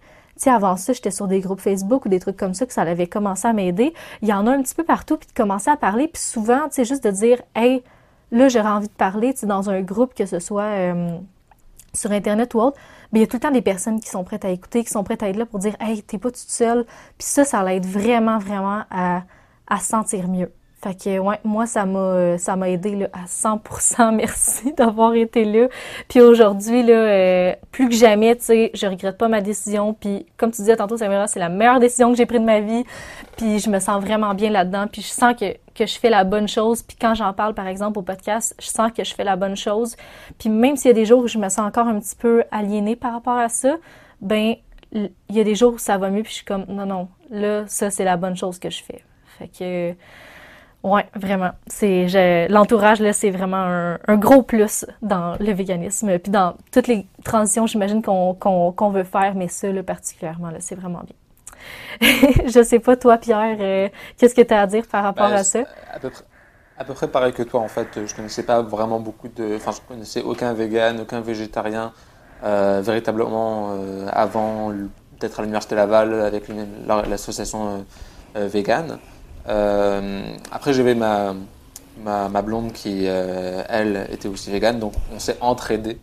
avant 0.47 0.77
ça, 0.77 0.93
j'étais 0.93 1.11
sur 1.11 1.27
des 1.27 1.41
groupes 1.41 1.59
Facebook 1.59 2.05
ou 2.05 2.09
des 2.09 2.19
trucs 2.19 2.37
comme 2.37 2.53
ça 2.53 2.65
que 2.65 2.73
ça 2.73 2.83
avait 2.83 3.07
commencé 3.07 3.45
à 3.47 3.53
m'aider. 3.53 3.93
Il 4.21 4.29
y 4.29 4.33
en 4.33 4.47
a 4.47 4.51
un 4.51 4.61
petit 4.61 4.73
peu 4.73 4.83
partout, 4.83 5.17
puis 5.17 5.27
de 5.27 5.33
commencer 5.33 5.69
à 5.69 5.75
parler, 5.75 6.07
puis 6.07 6.21
souvent, 6.21 6.69
tu 6.69 6.75
sais, 6.75 6.85
juste 6.85 7.03
de 7.03 7.11
dire, 7.11 7.41
hey, 7.55 7.83
là, 8.31 8.47
j'aurais 8.47 8.69
envie 8.69 8.87
de 8.87 8.93
parler, 8.93 9.33
tu 9.33 9.45
dans 9.45 9.69
un 9.69 9.81
groupe, 9.81 10.13
que 10.13 10.25
ce 10.25 10.39
soit 10.39 10.63
euh, 10.63 11.17
sur 11.93 12.11
Internet 12.11 12.53
ou 12.53 12.61
autre, 12.61 12.77
mais 13.11 13.19
il 13.19 13.21
y 13.21 13.25
a 13.25 13.27
tout 13.27 13.37
le 13.37 13.41
temps 13.41 13.51
des 13.51 13.61
personnes 13.61 13.99
qui 13.99 14.09
sont 14.09 14.23
prêtes 14.23 14.45
à 14.45 14.49
écouter, 14.49 14.83
qui 14.83 14.89
sont 14.89 15.03
prêtes 15.03 15.23
à 15.23 15.29
être 15.29 15.37
là 15.37 15.45
pour 15.45 15.59
dire 15.59 15.75
Hey, 15.79 16.03
t'es 16.03 16.17
pas 16.17 16.29
toute 16.29 16.37
seule. 16.37 16.85
Puis 17.17 17.27
ça, 17.27 17.45
ça 17.45 17.63
l'aide 17.63 17.85
vraiment, 17.85 18.37
vraiment 18.39 18.83
à, 18.89 19.23
à 19.67 19.79
sentir 19.79 20.27
mieux. 20.27 20.51
Fait 20.81 20.95
que 20.95 21.19
ouais, 21.19 21.39
moi 21.43 21.65
ça 21.65 21.85
m'a 21.85 22.37
ça 22.37 22.55
m'a 22.55 22.69
aidé 22.69 22.95
là, 22.95 23.09
à 23.11 23.25
100%. 23.25 24.15
Merci 24.15 24.71
d'avoir 24.73 25.13
été 25.13 25.43
là. 25.43 25.67
Puis 26.07 26.21
aujourd'hui 26.21 26.83
là, 26.83 26.93
euh, 26.93 27.53
plus 27.71 27.89
que 27.89 27.95
jamais, 27.95 28.35
tu 28.37 28.45
sais, 28.45 28.71
je 28.73 28.87
regrette 28.87 29.17
pas 29.17 29.27
ma 29.27 29.41
décision. 29.41 29.93
Puis 29.93 30.25
comme 30.37 30.51
tu 30.51 30.61
disais 30.61 30.77
tantôt, 30.77 30.95
Samira, 30.95 31.27
c'est 31.27 31.39
la 31.39 31.49
meilleure 31.49 31.81
décision 31.81 32.11
que 32.11 32.17
j'ai 32.17 32.25
prise 32.25 32.39
de 32.39 32.45
ma 32.45 32.61
vie. 32.61 32.85
Puis 33.35 33.59
je 33.59 33.69
me 33.69 33.79
sens 33.79 34.01
vraiment 34.01 34.33
bien 34.33 34.51
là-dedans. 34.51 34.87
Puis 34.87 35.01
je 35.01 35.09
sens 35.09 35.35
que 35.37 35.53
que 35.75 35.85
je 35.85 35.99
fais 35.99 36.09
la 36.09 36.23
bonne 36.23 36.47
chose. 36.47 36.81
Puis 36.81 36.95
quand 36.99 37.13
j'en 37.13 37.33
parle 37.33 37.53
par 37.53 37.67
exemple 37.67 37.99
au 37.99 38.01
podcast, 38.01 38.55
je 38.59 38.67
sens 38.67 38.91
que 38.93 39.03
je 39.03 39.13
fais 39.13 39.25
la 39.25 39.35
bonne 39.35 39.57
chose. 39.57 39.97
Puis 40.37 40.49
même 40.49 40.77
s'il 40.77 40.89
y 40.89 40.91
a 40.91 40.93
des 40.93 41.05
jours 41.05 41.23
où 41.23 41.27
je 41.27 41.37
me 41.37 41.49
sens 41.49 41.67
encore 41.67 41.87
un 41.87 41.99
petit 41.99 42.15
peu 42.15 42.43
aliénée 42.51 42.95
par 42.95 43.11
rapport 43.11 43.37
à 43.37 43.49
ça, 43.49 43.75
ben 44.21 44.55
il 44.93 45.11
y 45.29 45.39
a 45.39 45.43
des 45.43 45.55
jours 45.55 45.73
où 45.73 45.77
ça 45.77 45.97
va 45.97 46.09
mieux. 46.09 46.23
Puis 46.23 46.31
je 46.31 46.35
suis 46.37 46.45
comme 46.45 46.63
non 46.69 46.85
non, 46.85 47.09
là 47.29 47.65
ça 47.67 47.91
c'est 47.91 48.05
la 48.05 48.15
bonne 48.15 48.37
chose 48.37 48.59
que 48.59 48.69
je 48.69 48.81
fais. 48.81 49.03
Fait 49.37 49.47
que 49.47 49.95
oui, 50.83 51.01
vraiment. 51.13 51.51
C'est 51.67 52.47
l'entourage 52.49 53.01
là, 53.01 53.11
c'est 53.11 53.31
vraiment 53.31 53.97
un, 54.07 54.15
gros 54.15 54.43
plus 54.43 54.85
dans 55.01 55.35
le 55.39 55.51
véganisme, 55.51 56.17
puis 56.19 56.31
dans 56.31 56.55
toutes 56.71 56.87
les 56.87 57.05
transitions, 57.25 57.67
j'imagine 57.67 58.01
qu'on 58.01 58.33
qu'on 58.33 58.89
veut 58.89 59.03
faire, 59.03 59.35
mais 59.35 59.49
ça 59.49 59.71
là, 59.71 59.83
particulièrement 59.83 60.51
là, 60.51 60.57
c'est 60.59 60.75
vraiment 60.75 61.01
bien. 61.01 61.15
je 62.47 62.63
sais 62.63 62.79
pas 62.79 62.95
toi, 62.95 63.17
Pierre, 63.17 63.57
euh, 63.59 63.89
qu'est-ce 64.17 64.33
que 64.33 64.41
tu 64.41 64.53
as 64.53 64.61
à 64.61 64.67
dire 64.67 64.87
par 64.87 65.03
rapport 65.03 65.29
ben, 65.29 65.35
à 65.35 65.43
ça? 65.43 65.59
à 65.93 65.99
peu, 65.99 66.09
près, 66.09 66.23
à 66.77 66.85
peu 66.85 66.93
près 66.93 67.07
pareil 67.09 67.33
que 67.33 67.43
toi 67.43 67.59
en 67.59 67.67
fait. 67.67 68.05
Je 68.05 68.15
connaissais 68.15 68.43
pas 68.43 68.61
vraiment 68.61 69.01
beaucoup 69.01 69.27
de, 69.27 69.57
enfin 69.57 69.71
je 69.71 69.81
connaissais 69.85 70.21
aucun 70.21 70.53
vegan, 70.53 71.01
aucun 71.01 71.19
végétarien 71.19 71.91
euh, 72.45 72.81
véritablement 72.81 73.71
euh, 73.73 74.07
avant 74.13 74.71
d'être 75.19 75.39
à 75.39 75.41
l'université 75.41 75.75
Laval 75.75 76.13
avec 76.21 76.45
l'association 76.87 77.85
végane. 78.35 78.97
Euh, 79.47 80.31
après, 80.51 80.73
j'avais 80.73 80.95
ma, 80.95 81.33
ma, 82.03 82.41
blonde 82.41 82.73
qui, 82.73 83.03
euh, 83.05 83.63
elle, 83.69 84.07
était 84.11 84.27
aussi 84.27 84.51
végane, 84.51 84.79
donc 84.79 84.93
on 85.13 85.19
s'est 85.19 85.37
entraidés. 85.41 85.99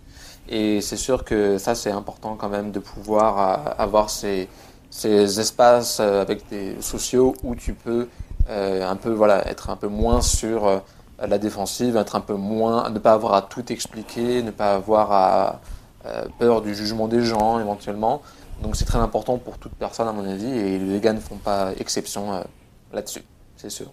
Et 0.48 0.80
c'est 0.80 0.96
sûr 0.96 1.24
que 1.24 1.58
ça, 1.58 1.74
c'est 1.74 1.90
important 1.90 2.36
quand 2.36 2.48
même 2.48 2.70
de 2.70 2.78
pouvoir 2.78 3.38
euh, 3.68 3.70
avoir 3.78 4.10
ces, 4.10 4.48
ces 4.90 5.40
espaces 5.40 6.00
avec 6.00 6.48
des 6.48 6.80
sociaux 6.80 7.34
où 7.42 7.54
tu 7.54 7.74
peux 7.74 8.08
un 8.48 8.94
peu, 8.94 9.10
voilà, 9.10 9.48
être 9.48 9.70
un 9.70 9.76
peu 9.76 9.88
moins 9.88 10.20
sur 10.20 10.80
la 11.18 11.38
défensive, 11.38 11.96
être 11.96 12.14
un 12.14 12.20
peu 12.20 12.34
moins, 12.34 12.88
ne 12.90 13.00
pas 13.00 13.12
avoir 13.12 13.34
à 13.34 13.42
tout 13.42 13.72
expliquer, 13.72 14.40
ne 14.42 14.52
pas 14.52 14.74
avoir 14.74 15.10
à, 15.10 15.60
peur 16.38 16.62
du 16.62 16.72
jugement 16.72 17.08
des 17.08 17.22
gens 17.22 17.58
éventuellement. 17.58 18.22
Donc 18.62 18.76
c'est 18.76 18.84
très 18.84 19.00
important 19.00 19.36
pour 19.36 19.58
toute 19.58 19.72
personne 19.72 20.06
à 20.06 20.12
mon 20.12 20.24
avis 20.30 20.46
et 20.46 20.78
les 20.78 20.98
végans 20.98 21.14
ne 21.14 21.20
font 21.20 21.38
pas 21.38 21.72
exception 21.80 22.40
là-dessus 22.92 23.22
c'est 23.56 23.70
sûr. 23.70 23.86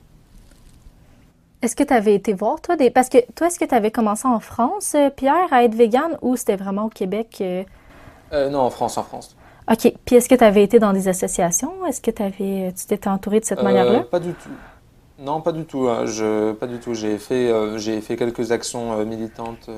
Est-ce 1.62 1.76
que 1.76 1.84
tu 1.84 1.94
avais 1.94 2.14
été 2.14 2.34
voir, 2.34 2.60
toi, 2.62 2.76
des... 2.76 2.90
parce 2.90 3.08
que 3.08 3.20
toi, 3.34 3.48
est-ce 3.48 3.58
que 3.58 3.66
tu 3.66 3.74
avais 3.74 3.92
commencé 3.92 4.28
en 4.28 4.40
France, 4.40 4.94
euh, 4.96 5.10
Pierre, 5.10 5.52
à 5.52 5.64
être 5.64 5.76
vegan 5.76 6.18
ou 6.22 6.36
c'était 6.36 6.58
vraiment 6.58 6.86
au 6.86 6.90
Québec? 6.90 7.38
Euh? 7.40 7.64
Euh, 8.34 8.50
non, 8.50 8.60
en 8.60 8.70
France, 8.70 8.98
en 8.98 9.04
France. 9.04 9.36
OK. 9.72 9.94
Puis 10.04 10.18
est-ce 10.18 10.28
que 10.28 10.36
tu 10.36 10.44
avais 10.44 10.64
été 10.64 10.80
dans 10.80 10.92
des 10.92 11.08
associations? 11.08 11.86
Est-ce 11.86 12.02
que 12.02 12.12
avais... 12.22 12.74
tu 12.74 12.86
t'étais 12.86 13.08
entouré 13.08 13.40
de 13.40 13.46
cette 13.46 13.64
manière-là? 13.64 14.02
Pas 14.02 14.20
du 14.20 14.34
tout. 14.34 14.50
Non, 15.20 15.40
pas 15.40 15.54
du 15.54 15.64
tout. 15.64 15.88
Hein. 15.88 16.06
Je, 16.06 16.52
pas 16.52 16.68
du 16.68 16.80
tout. 16.80 16.94
J'ai 16.94 17.18
fait, 17.18 17.50
j'ai 17.80 18.02
fait 18.02 18.18
quelques 18.18 18.52
actions 18.52 19.06
militantes 19.06 19.70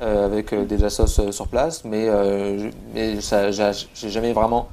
avec 0.00 0.52
des 0.52 0.82
assos 0.82 1.30
sur 1.30 1.46
place, 1.46 1.84
mais, 1.84 2.08
mais 2.92 3.20
ça, 3.20 3.52
j'ai 3.52 4.08
jamais 4.08 4.32
vraiment 4.32 4.68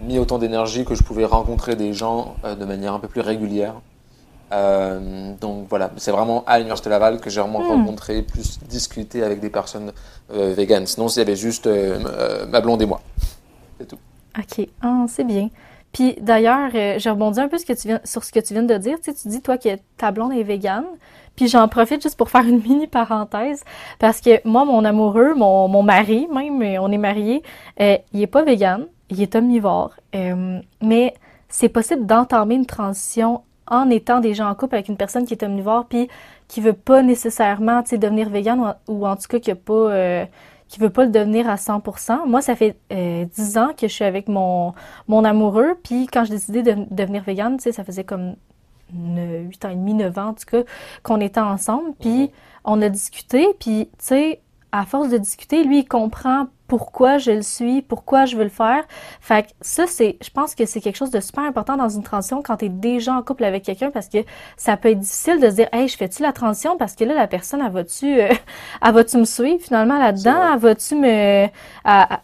mis 0.00 0.18
autant 0.18 0.38
d'énergie 0.38 0.84
que 0.84 0.94
je 0.94 1.02
pouvais 1.02 1.24
rencontrer 1.24 1.76
des 1.76 1.92
gens 1.92 2.36
euh, 2.44 2.54
de 2.54 2.64
manière 2.64 2.94
un 2.94 2.98
peu 2.98 3.08
plus 3.08 3.20
régulière. 3.20 3.74
Euh, 4.52 5.32
donc 5.40 5.66
voilà, 5.68 5.90
c'est 5.96 6.12
vraiment 6.12 6.44
à 6.46 6.58
l'Université 6.58 6.88
Laval 6.88 7.20
que 7.20 7.30
j'ai 7.30 7.40
vraiment 7.40 7.60
hmm. 7.60 7.80
rencontré, 7.80 8.22
plus 8.22 8.60
discuté 8.60 9.22
avec 9.22 9.40
des 9.40 9.50
personnes 9.50 9.92
euh, 10.32 10.54
véganes. 10.54 10.86
Sinon, 10.86 11.08
il 11.08 11.18
y 11.18 11.20
avait 11.20 11.36
juste 11.36 11.68
ma 12.48 12.60
blonde 12.60 12.82
et 12.82 12.86
moi. 12.86 13.00
C'est 13.78 13.86
tout. 13.86 13.98
OK, 14.38 14.68
ah, 14.82 15.06
c'est 15.08 15.24
bien. 15.24 15.48
Puis 15.92 16.16
d'ailleurs, 16.20 16.70
j'ai 16.72 17.10
rebondi 17.10 17.40
un 17.40 17.48
peu 17.48 17.58
ce 17.58 17.64
que 17.64 17.72
tu 17.72 17.88
viens, 17.88 18.00
sur 18.04 18.22
ce 18.22 18.30
que 18.30 18.40
tu 18.40 18.52
viens 18.52 18.62
de 18.62 18.76
dire. 18.76 18.98
Tu, 18.98 19.10
sais, 19.10 19.16
tu 19.16 19.28
dis, 19.28 19.40
toi, 19.40 19.56
que 19.56 19.70
ta 19.96 20.10
blonde 20.10 20.32
est 20.32 20.42
végane. 20.42 20.84
Puis 21.36 21.48
j'en 21.48 21.68
profite 21.68 22.02
juste 22.02 22.16
pour 22.16 22.30
faire 22.30 22.44
une 22.44 22.62
mini 22.68 22.86
parenthèse. 22.86 23.64
Parce 23.98 24.20
que 24.20 24.46
moi, 24.46 24.64
mon 24.64 24.84
amoureux, 24.84 25.34
mon, 25.34 25.68
mon 25.68 25.82
mari, 25.82 26.28
même, 26.32 26.62
on 26.80 26.92
est 26.92 26.98
mariés, 26.98 27.42
il 27.78 28.22
est 28.22 28.26
pas 28.26 28.44
végane 28.44 28.86
il 29.10 29.22
est 29.22 29.34
omnivore. 29.34 29.94
Euh, 30.14 30.60
mais 30.82 31.14
c'est 31.48 31.68
possible 31.68 32.06
d'entamer 32.06 32.56
une 32.56 32.66
transition 32.66 33.42
en 33.68 33.90
étant 33.90 34.20
déjà 34.20 34.48
en 34.48 34.54
couple 34.54 34.76
avec 34.76 34.88
une 34.88 34.96
personne 34.96 35.26
qui 35.26 35.34
est 35.34 35.42
omnivore 35.42 35.86
puis 35.86 36.08
qui 36.48 36.60
veut 36.60 36.72
pas 36.72 37.02
nécessairement 37.02 37.82
devenir 37.82 38.30
végane 38.30 38.74
ou, 38.86 39.06
en 39.06 39.16
tout 39.16 39.26
cas 39.28 39.38
qui 39.40 39.50
a 39.50 39.56
pas 39.56 39.72
euh, 39.72 40.24
qui 40.68 40.80
veut 40.80 40.90
pas 40.90 41.04
le 41.04 41.10
devenir 41.10 41.48
à 41.48 41.54
100%. 41.54 42.26
Moi, 42.26 42.42
ça 42.42 42.56
fait 42.56 42.76
euh, 42.92 43.24
10 43.24 43.58
ans 43.58 43.70
que 43.76 43.86
je 43.86 43.92
suis 43.92 44.04
avec 44.04 44.28
mon 44.28 44.74
mon 45.08 45.24
amoureux 45.24 45.76
puis 45.82 46.06
quand 46.06 46.24
j'ai 46.24 46.34
décidé 46.34 46.62
de, 46.62 46.76
devenir 46.90 47.22
végane, 47.22 47.58
ça 47.58 47.84
faisait 47.84 48.04
comme 48.04 48.36
8 48.92 49.64
ans 49.64 49.70
et 49.70 49.74
demi, 49.74 49.94
9 49.94 50.18
ans 50.18 50.28
en 50.28 50.34
tout 50.34 50.44
cas 50.46 50.62
qu'on 51.02 51.20
était 51.20 51.40
ensemble 51.40 51.92
puis 52.00 52.22
mhm. 52.22 52.28
on 52.64 52.82
a 52.82 52.88
discuté 52.88 53.48
puis 53.58 53.88
tu 53.98 54.04
sais 54.04 54.40
à 54.76 54.84
force 54.84 55.08
de 55.08 55.16
discuter, 55.16 55.64
lui, 55.64 55.80
il 55.80 55.88
comprend 55.88 56.48
pourquoi 56.68 57.16
je 57.16 57.30
le 57.30 57.42
suis, 57.42 57.80
pourquoi 57.80 58.26
je 58.26 58.36
veux 58.36 58.42
le 58.42 58.50
faire. 58.50 58.84
Fait 59.20 59.44
que 59.44 59.48
ça, 59.60 59.86
c'est, 59.86 60.18
je 60.22 60.28
pense 60.30 60.54
que 60.54 60.66
c'est 60.66 60.80
quelque 60.80 60.96
chose 60.96 61.10
de 61.10 61.20
super 61.20 61.44
important 61.44 61.76
dans 61.76 61.88
une 61.88 62.02
transition 62.02 62.42
quand 62.42 62.58
tu 62.58 62.66
es 62.66 62.68
déjà 62.68 63.14
en 63.14 63.22
couple 63.22 63.44
avec 63.44 63.62
quelqu'un 63.62 63.90
parce 63.90 64.08
que 64.08 64.18
ça 64.56 64.76
peut 64.76 64.90
être 64.90 64.98
difficile 64.98 65.40
de 65.40 65.48
se 65.48 65.54
dire, 65.54 65.68
hey, 65.72 65.88
je 65.88 65.96
fais-tu 65.96 66.22
la 66.22 66.32
transition? 66.32 66.76
Parce 66.76 66.94
que 66.94 67.04
là, 67.04 67.14
la 67.14 67.26
personne, 67.26 67.62
elle 67.64 67.72
va-tu, 67.72 68.20
euh, 68.20 68.28
elle 68.82 68.92
va-tu 68.92 69.16
me 69.16 69.24
suivre 69.24 69.62
finalement 69.62 69.98
là-dedans? 69.98 70.52
Elle 70.52 70.58
va-tu 70.58 70.96
me, 70.96 71.46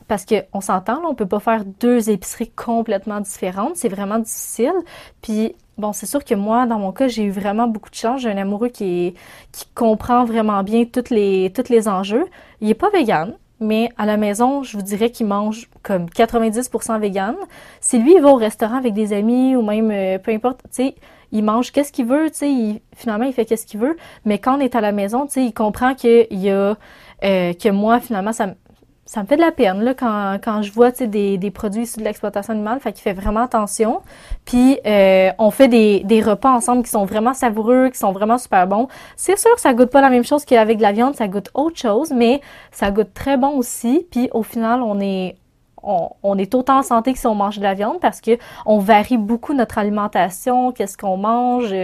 parce 0.08 0.24
que 0.26 0.44
on 0.52 0.60
s'entend, 0.60 1.00
on 1.06 1.14
peut 1.14 1.26
pas 1.26 1.40
faire 1.40 1.64
deux 1.64 2.10
épiceries 2.10 2.50
complètement 2.50 3.20
différentes. 3.20 3.76
C'est 3.76 3.88
vraiment 3.88 4.18
difficile. 4.18 4.74
Puis, 5.22 5.54
Bon, 5.82 5.92
c'est 5.92 6.06
sûr 6.06 6.24
que 6.24 6.36
moi, 6.36 6.64
dans 6.64 6.78
mon 6.78 6.92
cas, 6.92 7.08
j'ai 7.08 7.24
eu 7.24 7.32
vraiment 7.32 7.66
beaucoup 7.66 7.90
de 7.90 7.96
chance. 7.96 8.20
J'ai 8.20 8.30
un 8.30 8.36
amoureux 8.36 8.68
qui, 8.68 9.14
qui 9.50 9.66
comprend 9.74 10.24
vraiment 10.24 10.62
bien 10.62 10.84
toutes 10.84 11.10
les, 11.10 11.52
tous 11.52 11.70
les 11.70 11.88
enjeux. 11.88 12.24
Il 12.60 12.70
est 12.70 12.74
pas 12.74 12.88
vegan, 12.90 13.34
mais 13.58 13.88
à 13.98 14.06
la 14.06 14.16
maison, 14.16 14.62
je 14.62 14.76
vous 14.76 14.84
dirais 14.84 15.10
qu'il 15.10 15.26
mange 15.26 15.68
comme 15.82 16.06
90% 16.06 17.00
vegan. 17.00 17.34
Si 17.80 17.98
lui, 17.98 18.14
il 18.14 18.22
va 18.22 18.28
au 18.28 18.36
restaurant 18.36 18.76
avec 18.76 18.94
des 18.94 19.12
amis 19.12 19.56
ou 19.56 19.62
même, 19.62 19.90
euh, 19.90 20.18
peu 20.18 20.30
importe, 20.30 20.60
tu 20.66 20.68
sais, 20.70 20.94
il 21.32 21.42
mange 21.42 21.72
qu'est-ce 21.72 21.90
qu'il 21.90 22.06
veut, 22.06 22.30
tu 22.30 22.36
sais, 22.36 22.82
finalement, 22.94 23.24
il 23.24 23.32
fait 23.32 23.44
qu'est-ce 23.44 23.66
qu'il 23.66 23.80
veut. 23.80 23.96
Mais 24.24 24.38
quand 24.38 24.58
on 24.58 24.60
est 24.60 24.76
à 24.76 24.80
la 24.80 24.92
maison, 24.92 25.26
tu 25.26 25.32
sais, 25.32 25.44
il 25.44 25.52
comprend 25.52 25.96
y 26.04 26.48
a, 26.48 26.76
euh, 27.24 27.52
que 27.54 27.68
moi, 27.70 27.98
finalement, 27.98 28.32
ça, 28.32 28.54
ça 29.04 29.22
me 29.22 29.26
fait 29.26 29.36
de 29.36 29.40
la 29.40 29.50
peine 29.50 29.82
là, 29.82 29.94
quand, 29.94 30.38
quand 30.42 30.62
je 30.62 30.72
vois 30.72 30.90
des, 30.92 31.36
des 31.36 31.50
produits 31.50 31.82
issus 31.82 31.98
de 31.98 32.04
l'exploitation 32.04 32.52
animale. 32.52 32.80
Fait 32.80 32.92
qu'il 32.92 33.02
fait 33.02 33.12
vraiment 33.12 33.40
attention. 33.40 34.00
Puis 34.44 34.78
euh, 34.86 35.30
on 35.38 35.50
fait 35.50 35.68
des, 35.68 36.00
des 36.04 36.20
repas 36.22 36.50
ensemble 36.50 36.82
qui 36.84 36.90
sont 36.90 37.04
vraiment 37.04 37.34
savoureux, 37.34 37.88
qui 37.90 37.98
sont 37.98 38.12
vraiment 38.12 38.38
super 38.38 38.66
bons. 38.66 38.88
C'est 39.16 39.38
sûr 39.38 39.54
que 39.54 39.60
ça 39.60 39.74
goûte 39.74 39.90
pas 39.90 40.00
la 40.00 40.10
même 40.10 40.24
chose 40.24 40.44
qu'avec 40.44 40.78
de 40.78 40.82
la 40.82 40.92
viande, 40.92 41.14
ça 41.16 41.28
goûte 41.28 41.50
autre 41.54 41.78
chose, 41.78 42.12
mais 42.12 42.40
ça 42.70 42.90
goûte 42.90 43.12
très 43.12 43.36
bon 43.36 43.56
aussi. 43.58 44.06
Puis 44.10 44.28
au 44.32 44.42
final, 44.42 44.82
on 44.82 45.00
est 45.00 45.36
on, 45.82 46.38
est 46.38 46.54
autant 46.54 46.78
en 46.78 46.82
santé 46.82 47.12
que 47.12 47.18
si 47.18 47.26
on 47.26 47.34
mange 47.34 47.58
de 47.58 47.62
la 47.62 47.74
viande 47.74 48.00
parce 48.00 48.20
que 48.20 48.38
on 48.66 48.78
varie 48.78 49.18
beaucoup 49.18 49.54
notre 49.54 49.78
alimentation, 49.78 50.72
qu'est-ce 50.72 50.96
qu'on 50.96 51.16
mange, 51.16 51.74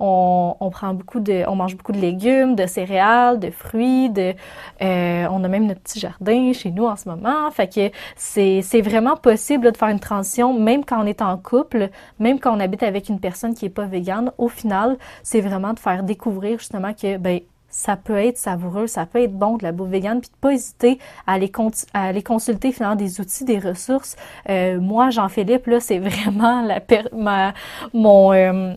on, 0.00 0.56
on, 0.60 0.70
prend 0.70 0.94
beaucoup 0.94 1.20
de, 1.20 1.44
on 1.48 1.56
mange 1.56 1.76
beaucoup 1.76 1.92
de 1.92 1.98
légumes, 1.98 2.54
de 2.54 2.66
céréales, 2.66 3.38
de 3.38 3.50
fruits, 3.50 4.10
de, 4.10 4.34
euh, 4.82 5.26
on 5.30 5.44
a 5.44 5.48
même 5.48 5.66
notre 5.66 5.80
petit 5.80 6.00
jardin 6.00 6.52
chez 6.52 6.70
nous 6.70 6.86
en 6.86 6.96
ce 6.96 7.08
moment, 7.08 7.50
fait 7.50 7.72
que 7.72 7.90
c'est 8.16 8.62
c'est 8.62 8.80
vraiment 8.80 9.16
possible 9.16 9.70
de 9.70 9.76
faire 9.76 9.88
une 9.88 10.00
transition 10.00 10.58
même 10.58 10.84
quand 10.84 11.02
on 11.02 11.06
est 11.06 11.22
en 11.22 11.36
couple, 11.36 11.90
même 12.18 12.38
quand 12.40 12.56
on 12.56 12.60
habite 12.60 12.82
avec 12.82 13.08
une 13.08 13.20
personne 13.20 13.54
qui 13.54 13.66
est 13.66 13.70
pas 13.70 13.86
végane. 13.86 14.32
Au 14.38 14.48
final, 14.48 14.98
c'est 15.22 15.40
vraiment 15.40 15.72
de 15.72 15.78
faire 15.78 16.02
découvrir 16.02 16.58
justement 16.58 16.92
que 16.92 17.16
ben 17.16 17.40
ça 17.68 17.96
peut 17.96 18.16
être 18.16 18.38
savoureux, 18.38 18.86
ça 18.86 19.06
peut 19.06 19.22
être 19.22 19.34
bon 19.34 19.56
de 19.56 19.62
la 19.62 19.72
bouffe 19.72 19.88
végane, 19.88 20.20
puis 20.20 20.30
de 20.30 20.36
pas 20.40 20.52
hésiter 20.52 20.98
à 21.26 21.34
aller, 21.34 22.22
consulter 22.22 22.72
finalement 22.72 22.96
des 22.96 23.20
outils, 23.20 23.44
des 23.44 23.58
ressources. 23.58 24.16
Euh, 24.48 24.80
moi, 24.80 25.10
Jean-Philippe, 25.10 25.66
là, 25.66 25.80
c'est 25.80 25.98
vraiment 25.98 26.62
la 26.62 26.80
ma, 27.12 27.52
mon 27.92 28.32
euh, 28.32 28.74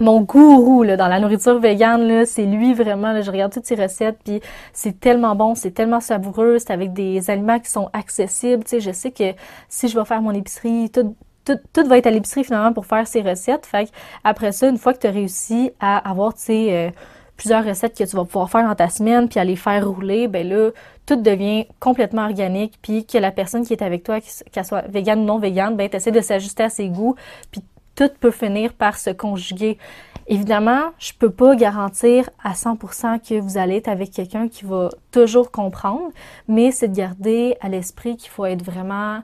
mon 0.00 0.20
gourou 0.20 0.82
là, 0.82 0.96
dans 0.96 1.08
la 1.08 1.20
nourriture 1.20 1.58
végane, 1.58 2.24
c'est 2.24 2.44
lui 2.44 2.72
vraiment. 2.72 3.12
Là, 3.12 3.20
je 3.20 3.30
regarde 3.30 3.52
toutes 3.52 3.66
ses 3.66 3.74
recettes, 3.74 4.18
puis 4.24 4.40
c'est 4.72 5.00
tellement 5.00 5.34
bon, 5.34 5.54
c'est 5.54 5.72
tellement 5.72 6.00
savoureux, 6.00 6.58
c'est 6.58 6.72
avec 6.72 6.92
des 6.92 7.30
aliments 7.30 7.58
qui 7.58 7.70
sont 7.70 7.90
accessibles. 7.92 8.64
Tu 8.64 8.70
sais, 8.70 8.80
je 8.80 8.92
sais 8.92 9.10
que 9.10 9.32
si 9.68 9.88
je 9.88 9.98
vais 9.98 10.04
faire 10.04 10.22
mon 10.22 10.32
épicerie, 10.32 10.90
tout, 10.90 11.16
tout, 11.44 11.58
tout, 11.72 11.86
va 11.86 11.98
être 11.98 12.06
à 12.06 12.10
l'épicerie 12.10 12.44
finalement 12.44 12.72
pour 12.72 12.86
faire 12.86 13.06
ses 13.06 13.22
recettes. 13.22 13.66
Fait 13.66 13.90
après 14.24 14.52
ça, 14.52 14.68
une 14.68 14.78
fois 14.78 14.92
que 14.92 14.98
tu 14.98 15.06
as 15.06 15.10
réussi 15.10 15.72
à 15.80 16.08
avoir, 16.08 16.34
tu 16.34 16.42
sais, 16.42 16.68
euh, 16.70 16.90
plusieurs 17.38 17.64
recettes 17.64 17.96
que 17.96 18.04
tu 18.04 18.16
vas 18.16 18.24
pouvoir 18.24 18.50
faire 18.50 18.68
dans 18.68 18.74
ta 18.74 18.90
semaine, 18.90 19.28
puis 19.28 19.40
aller 19.40 19.56
faire 19.56 19.88
rouler, 19.88 20.28
ben 20.28 20.46
là, 20.46 20.70
tout 21.06 21.16
devient 21.16 21.66
complètement 21.80 22.24
organique, 22.24 22.78
puis 22.82 23.06
que 23.06 23.16
la 23.16 23.30
personne 23.30 23.64
qui 23.64 23.72
est 23.72 23.82
avec 23.82 24.02
toi, 24.02 24.18
qu'elle 24.52 24.64
soit 24.64 24.86
végane 24.88 25.20
ou 25.20 25.24
non 25.24 25.38
végane, 25.38 25.76
ben 25.76 25.88
essaies 25.90 26.10
de 26.10 26.20
s'ajuster 26.20 26.64
à 26.64 26.68
ses 26.68 26.88
goûts, 26.88 27.14
puis 27.50 27.62
tout 27.94 28.10
peut 28.20 28.32
finir 28.32 28.74
par 28.74 28.98
se 28.98 29.10
conjuguer. 29.10 29.78
Évidemment, 30.26 30.90
je 30.98 31.12
peux 31.18 31.30
pas 31.30 31.56
garantir 31.56 32.28
à 32.44 32.52
100% 32.52 33.18
que 33.26 33.40
vous 33.40 33.56
allez 33.56 33.76
être 33.76 33.88
avec 33.88 34.10
quelqu'un 34.10 34.48
qui 34.48 34.64
va 34.64 34.90
toujours 35.10 35.50
comprendre, 35.50 36.10
mais 36.48 36.70
c'est 36.70 36.88
de 36.88 36.96
garder 36.96 37.56
à 37.60 37.68
l'esprit 37.68 38.16
qu'il 38.16 38.30
faut 38.30 38.44
être 38.44 38.62
vraiment 38.62 39.20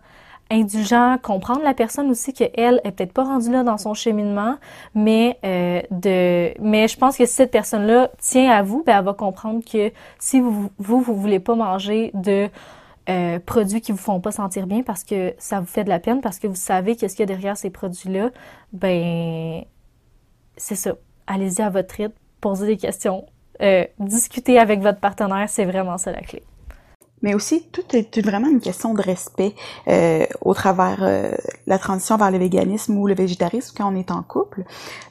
indulgent, 0.51 1.19
comprendre 1.23 1.63
la 1.63 1.75
personne 1.75 2.11
aussi 2.11 2.33
qu'elle 2.33 2.81
est 2.85 2.93
peut-être 2.93 3.13
pas 3.13 3.25
rendue 3.25 3.51
là 3.51 3.63
dans 3.63 3.79
son 3.79 3.95
cheminement, 3.95 4.57
mais 4.95 5.39
euh, 5.45 5.81
de, 5.91 6.55
mais 6.63 6.89
je 6.89 6.97
pense 6.97 7.17
que 7.17 7.27
si 7.27 7.33
cette 7.33 7.51
personne-là 7.51 8.11
tient 8.19 8.51
à 8.51 8.63
vous, 8.63 8.83
ben 8.85 8.99
elle 8.99 9.05
va 9.05 9.15
comprendre 9.15 9.63
que 9.65 9.91
si 10.19 10.41
vous 10.41 10.71
vous 10.79 11.01
vous 11.01 11.17
voulez 11.17 11.41
pas 11.41 11.55
manger 11.55 12.11
de 12.15 12.49
euh, 13.09 13.39
produits 13.39 13.81
qui 13.81 13.93
vous 13.93 13.99
font 13.99 14.21
pas 14.21 14.33
sentir 14.33 14.67
bien 14.67 14.83
parce 14.83 15.05
que 15.05 15.35
ça 15.39 15.61
vous 15.61 15.67
fait 15.67 15.85
de 15.85 15.89
la 15.89 15.99
peine, 15.99 16.21
parce 16.21 16.39
que 16.39 16.47
vous 16.47 16.55
savez 16.55 16.97
qu'est-ce 16.97 17.17
qu'il 17.17 17.29
y 17.29 17.31
a 17.31 17.35
derrière 17.35 17.57
ces 17.57 17.71
produits-là, 17.71 18.31
ben 18.73 19.63
c'est 20.57 20.77
ça. 20.77 20.95
Allez-y 21.27 21.63
à 21.63 21.71
votre 21.71 21.95
rythme, 21.95 22.15
posez 22.41 22.67
des 22.67 22.77
questions, 22.77 23.27
euh, 23.63 23.85
discuter 23.99 24.59
avec 24.59 24.81
votre 24.81 25.01
partenaire, 25.01 25.49
c'est 25.49 25.65
vraiment 25.65 25.99
ça 25.99 26.13
la 26.13 26.21
clé 26.21 26.43
mais 27.25 27.35
aussi 27.35 27.65
tout 27.73 27.85
est 27.95 28.21
vraiment 28.21 28.51
une 28.51 28.61
question 28.61 28.93
de 28.93 29.01
respect 29.01 29.55
euh, 29.89 30.27
au 30.43 30.53
travers 30.53 30.99
euh, 31.01 31.33
la 31.67 31.79
transition 31.79 32.19
vers 32.19 32.31
le 32.31 32.37
véganisme 32.37 32.99
ou 32.99 33.07
le 33.07 33.15
végétarisme 33.15 33.75
quand 33.75 33.91
on 33.91 33.97
est 33.97 34.11
en 34.11 34.23
couple. 34.23 34.65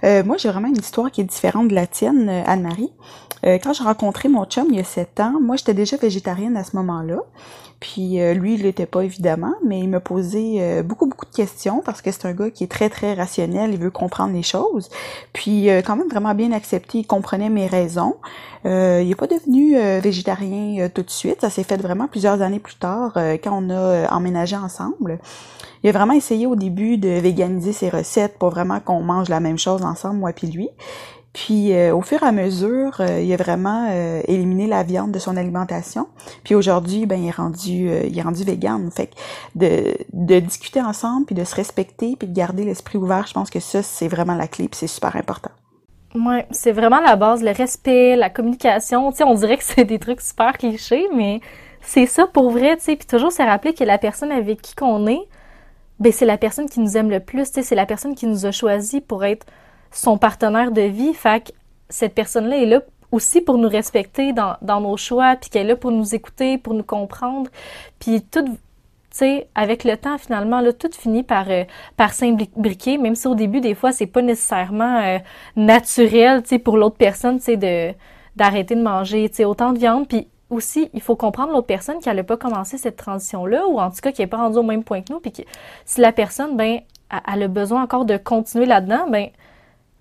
Euh, 0.03 0.24
moi, 0.24 0.38
j'ai 0.38 0.49
vraiment 0.49 0.68
une 0.68 0.78
histoire 0.78 1.09
qui 1.09 1.22
est 1.22 1.24
différente 1.24 1.70
de 1.70 1.74
la 1.74 1.88
tienne, 1.88 2.30
euh, 2.30 2.43
Anne-Marie. 2.45 2.93
Quand 3.61 3.74
j'ai 3.74 3.84
rencontré 3.84 4.30
mon 4.30 4.45
chum 4.45 4.68
il 4.70 4.78
y 4.78 4.80
a 4.80 4.86
sept 4.86 5.20
ans, 5.20 5.34
moi, 5.41 5.57
j'étais 5.57 5.74
déjà 5.74 5.97
végétarienne 5.97 6.55
à 6.55 6.64
ce 6.64 6.78
moment-là. 6.78 7.18
Puis 7.84 8.22
euh, 8.22 8.34
lui, 8.34 8.54
il 8.54 8.62
l'était 8.62 8.86
pas 8.86 9.02
évidemment, 9.02 9.56
mais 9.62 9.78
il 9.78 9.90
me 9.90 10.00
posait 10.00 10.56
euh, 10.60 10.84
beaucoup, 10.84 11.06
beaucoup 11.06 11.26
de 11.26 11.36
questions 11.36 11.82
parce 11.84 12.02
que 12.02 12.14
c'est 12.14 12.26
un 12.26 12.32
gars 12.32 12.50
qui 12.50 12.64
est 12.64 12.72
très, 12.72 12.90
très 12.90 13.14
rationnel, 13.14 13.72
il 13.74 13.78
veut 13.78 13.92
comprendre 13.92 14.32
les 14.32 14.42
choses. 14.42 14.88
Puis 15.34 15.70
euh, 15.70 15.82
quand 15.82 15.98
même 15.98 16.08
vraiment 16.08 16.34
bien 16.34 16.54
accepté, 16.54 17.00
il 17.00 17.06
comprenait 17.06 17.50
mes 17.50 17.68
raisons. 17.68 18.16
il 18.64 19.06
n'est 19.06 19.16
pas 19.16 19.28
devenu 19.28 19.76
végétarien 20.00 20.88
tout 20.88 21.04
de 21.04 21.10
suite, 21.10 21.42
ça 21.42 21.50
s'est 21.50 21.66
fait 21.66 21.76
vraiment 21.76 22.08
plusieurs 22.08 22.42
années 22.42 22.62
plus 22.62 22.76
tard 22.76 23.12
quand 23.44 23.52
on 23.52 23.70
a 23.70 24.08
emménagé 24.14 24.56
ensemble. 24.56 25.20
Il 25.84 25.90
a 25.90 25.92
vraiment 25.92 26.14
essayé 26.14 26.48
au 26.48 26.56
début 26.56 26.98
de 26.98 27.10
véganiser 27.10 27.74
ses 27.74 27.90
recettes 27.90 28.38
pour 28.40 28.52
vraiment 28.52 28.80
qu'on 28.80 29.02
mange 29.02 29.28
la 29.28 29.42
même 29.42 29.58
chose 29.58 29.84
ensemble, 29.84 30.20
moi 30.20 30.32
puis 30.32 30.48
lui. 30.48 30.70
Puis 31.34 31.74
euh, 31.74 31.96
au 31.96 32.02
fur 32.02 32.22
et 32.22 32.28
à 32.28 32.32
mesure, 32.32 33.02
euh, 33.02 33.20
il 33.20 33.34
a 33.34 33.38
vraiment 33.38 33.88
euh, 33.90 34.22
éliminé 34.28 34.68
la 34.68 34.84
viande 34.84 35.12
de 35.12 35.18
son 35.18 35.36
alimentation. 35.36 36.08
Puis 36.44 36.54
aujourd'hui, 36.54 37.08
ben 37.08 37.20
il 37.20 37.28
est 37.28 37.32
rendu 37.32 37.90
il 38.08 38.18
est 38.18 38.22
rendu 38.22 38.44
vegan. 38.44 38.90
Fait 38.92 39.08
que 39.08 39.16
de, 39.56 39.96
de 40.14 40.40
discuter 40.40 40.80
ensemble 40.80 41.26
puis 41.26 41.36
de 41.36 41.44
se 41.44 41.56
respecter 41.56 42.16
puis 42.16 42.28
de 42.28 42.36
garder 42.36 42.64
l'esprit 42.64 43.00
ouvert, 43.00 43.26
je 43.26 43.34
pense 43.34 43.50
que 43.50 43.60
ça 43.60 43.82
c'est 43.82 44.08
vraiment 44.08 44.36
la 44.36 44.48
clé 44.48 44.68
puis 44.68 44.78
c'est 44.78 44.88
super 44.88 45.16
important. 45.16 45.50
Ouais, 46.14 46.46
c'est 46.52 46.72
vraiment 46.72 47.02
la 47.02 47.16
base, 47.16 47.42
le 47.42 47.52
respect, 47.52 48.16
la 48.16 48.30
communication. 48.30 49.10
Tu 49.12 49.18
sais, 49.18 49.24
on 49.24 49.34
dirait 49.34 49.58
que 49.58 49.64
c'est 49.68 49.86
des 49.86 49.98
trucs 49.98 50.22
super 50.22 50.54
clichés, 50.54 51.08
mais 51.16 51.42
c'est 51.82 52.06
ça 52.06 52.28
pour 52.28 52.52
vrai, 52.52 52.78
tu 52.78 52.84
sais. 52.84 52.96
Puis 52.96 53.08
toujours 53.08 53.32
se 53.32 53.42
rappeler 53.42 53.74
que 53.74 53.84
la 53.84 53.98
personne 53.98 54.32
avec 54.32 54.62
qui 54.62 54.76
qu'on 54.76 55.08
est, 55.08 55.28
ben 56.00 56.12
c'est 56.12 56.26
la 56.26 56.38
personne 56.38 56.70
qui 56.70 56.80
nous 56.80 56.96
aime 56.96 57.10
le 57.10 57.20
plus, 57.20 57.46
tu 57.48 57.54
sais, 57.56 57.64
c'est 57.64 57.76
la 57.76 57.88
personne 57.88 58.14
qui 58.14 58.28
nous 58.28 58.46
a 58.46 58.52
choisi 58.52 59.02
pour 59.02 59.24
être 59.26 59.48
son 59.94 60.18
partenaire 60.18 60.72
de 60.72 60.82
vie. 60.82 61.14
Fait 61.14 61.46
que 61.46 61.52
cette 61.89 62.14
personne-là 62.14 62.58
est 62.58 62.66
là 62.66 62.82
aussi 63.14 63.41
pour 63.41 63.58
nous 63.60 63.70
respecter 63.70 64.34
dans, 64.34 64.58
dans 64.62 64.82
nos 64.82 64.98
choix, 64.98 65.36
puis 65.36 65.50
qu'elle 65.50 65.68
est 65.68 65.70
là 65.70 65.76
pour 65.76 65.91
nous 65.91 66.16
écouter, 66.16 66.58
pour 66.58 66.74
nous 66.74 66.84
comprendre. 66.84 67.50
Puis 68.00 68.24
tout, 68.24 68.44
tu 68.44 68.58
sais, 69.12 69.48
avec 69.54 69.84
le 69.84 69.96
temps, 69.96 70.18
finalement, 70.18 70.62
là, 70.62 70.74
tout 70.74 70.89
finit 70.91 71.22
par, 71.22 71.46
euh, 71.50 71.64
par 71.96 72.14
s'imbriquer, 72.14 72.98
même 72.98 73.14
si 73.14 73.28
au 73.28 73.36
début, 73.36 73.62
des 73.62 73.76
fois, 73.76 73.91
c'est 73.91 74.08
pas 74.08 74.24
nécessairement 74.24 75.00
euh, 75.02 75.20
naturel, 75.56 76.41
tu 76.41 76.50
sais, 76.50 76.60
pour 76.60 76.76
l'autre 76.76 76.98
personne, 76.98 77.38
tu 77.38 77.44
sais, 77.44 77.58
de, 77.58 77.94
d'arrêter 78.36 78.74
de 78.74 78.82
manger, 78.82 79.30
tu 79.30 79.36
sais, 79.36 79.46
autant 79.46 79.74
de 79.74 79.78
viande. 79.78 80.08
Puis 80.08 80.28
aussi, 80.50 80.89
il 80.94 81.02
faut 81.02 81.16
comprendre 81.16 81.52
l'autre 81.52 81.68
personne 81.68 82.00
qui 82.00 82.10
n'allait 82.10 82.24
pas 82.24 82.38
commencer 82.38 82.80
cette 82.80 82.96
transition-là, 82.96 83.68
ou 83.68 83.80
en 83.80 83.91
tout 83.91 84.02
cas 84.02 84.12
qui 84.12 84.22
n'est 84.22 84.28
pas 84.28 84.38
rendue 84.38 84.58
au 84.58 84.64
même 84.64 84.84
point 84.84 85.04
que 85.04 85.14
nous, 85.14 85.20
puis 85.20 85.32
que 85.32 85.44
si 85.86 86.02
la 86.02 86.12
personne, 86.12 86.58
ben, 86.58 86.80
elle 87.32 87.44
a 87.44 87.48
besoin 87.48 87.84
encore 87.84 88.06
de 88.06 88.18
continuer 88.18 88.66
là-dedans, 88.66 89.08
ben, 89.08 89.28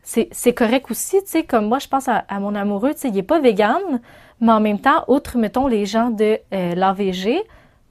c'est 0.02 0.52
correct 0.52 0.90
aussi, 0.90 1.22
tu 1.22 1.30
sais, 1.30 1.42
comme 1.44 1.66
moi, 1.66 1.78
je 1.78 1.88
pense 1.88 2.08
à, 2.08 2.24
mon 2.40 2.54
amoureux, 2.54 2.92
tu 2.92 3.00
sais, 3.00 3.08
il 3.08 3.18
est 3.18 3.22
pas 3.22 3.40
vegan, 3.40 4.00
mais 4.40 4.52
en 4.52 4.60
même 4.60 4.80
temps, 4.80 5.04
outre, 5.06 5.38
mettons, 5.38 5.68
les 5.68 5.86
gens 5.86 6.10
de 6.10 6.38
euh, 6.52 6.74
l'AVG, 6.74 7.40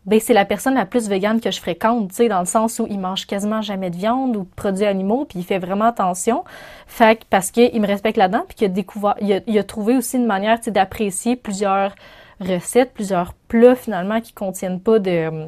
ben 0.05 0.19
c'est 0.19 0.33
la 0.33 0.45
personne 0.45 0.73
la 0.73 0.85
plus 0.85 1.07
végane 1.07 1.39
que 1.39 1.51
je 1.51 1.59
fréquente, 1.59 2.09
tu 2.09 2.15
sais, 2.15 2.27
dans 2.27 2.39
le 2.39 2.45
sens 2.45 2.79
où 2.79 2.87
il 2.89 2.99
mange 2.99 3.27
quasiment 3.27 3.61
jamais 3.61 3.91
de 3.91 3.95
viande 3.95 4.35
ou 4.35 4.41
de 4.41 4.49
produits 4.55 4.85
animaux, 4.85 5.25
puis 5.25 5.39
il 5.39 5.45
fait 5.45 5.59
vraiment 5.59 5.85
attention. 5.85 6.43
Fait 6.87 7.17
que, 7.19 7.25
parce 7.29 7.51
qu'il 7.51 7.79
me 7.79 7.87
respecte 7.87 8.17
là-dedans, 8.17 8.43
puis 8.47 8.57
qu'il 8.57 8.65
a 8.65 8.69
découvert, 8.69 9.15
il 9.21 9.31
a, 9.31 9.39
il 9.47 9.57
a, 9.57 9.63
trouvé 9.63 9.95
aussi 9.95 10.17
une 10.17 10.25
manière, 10.25 10.57
tu 10.57 10.65
sais, 10.65 10.71
d'apprécier 10.71 11.35
plusieurs 11.35 11.95
recettes, 12.39 12.93
plusieurs 12.93 13.33
plats, 13.47 13.75
finalement, 13.75 14.19
qui 14.19 14.33
contiennent 14.33 14.79
pas 14.81 14.99
de, 14.99 15.47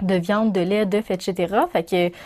de 0.00 0.14
viande, 0.14 0.52
de 0.52 0.60
lait, 0.60 0.86
d'œufs, 0.86 1.10
etc. 1.10 1.54
Fait 1.72 1.88
que 1.88 2.16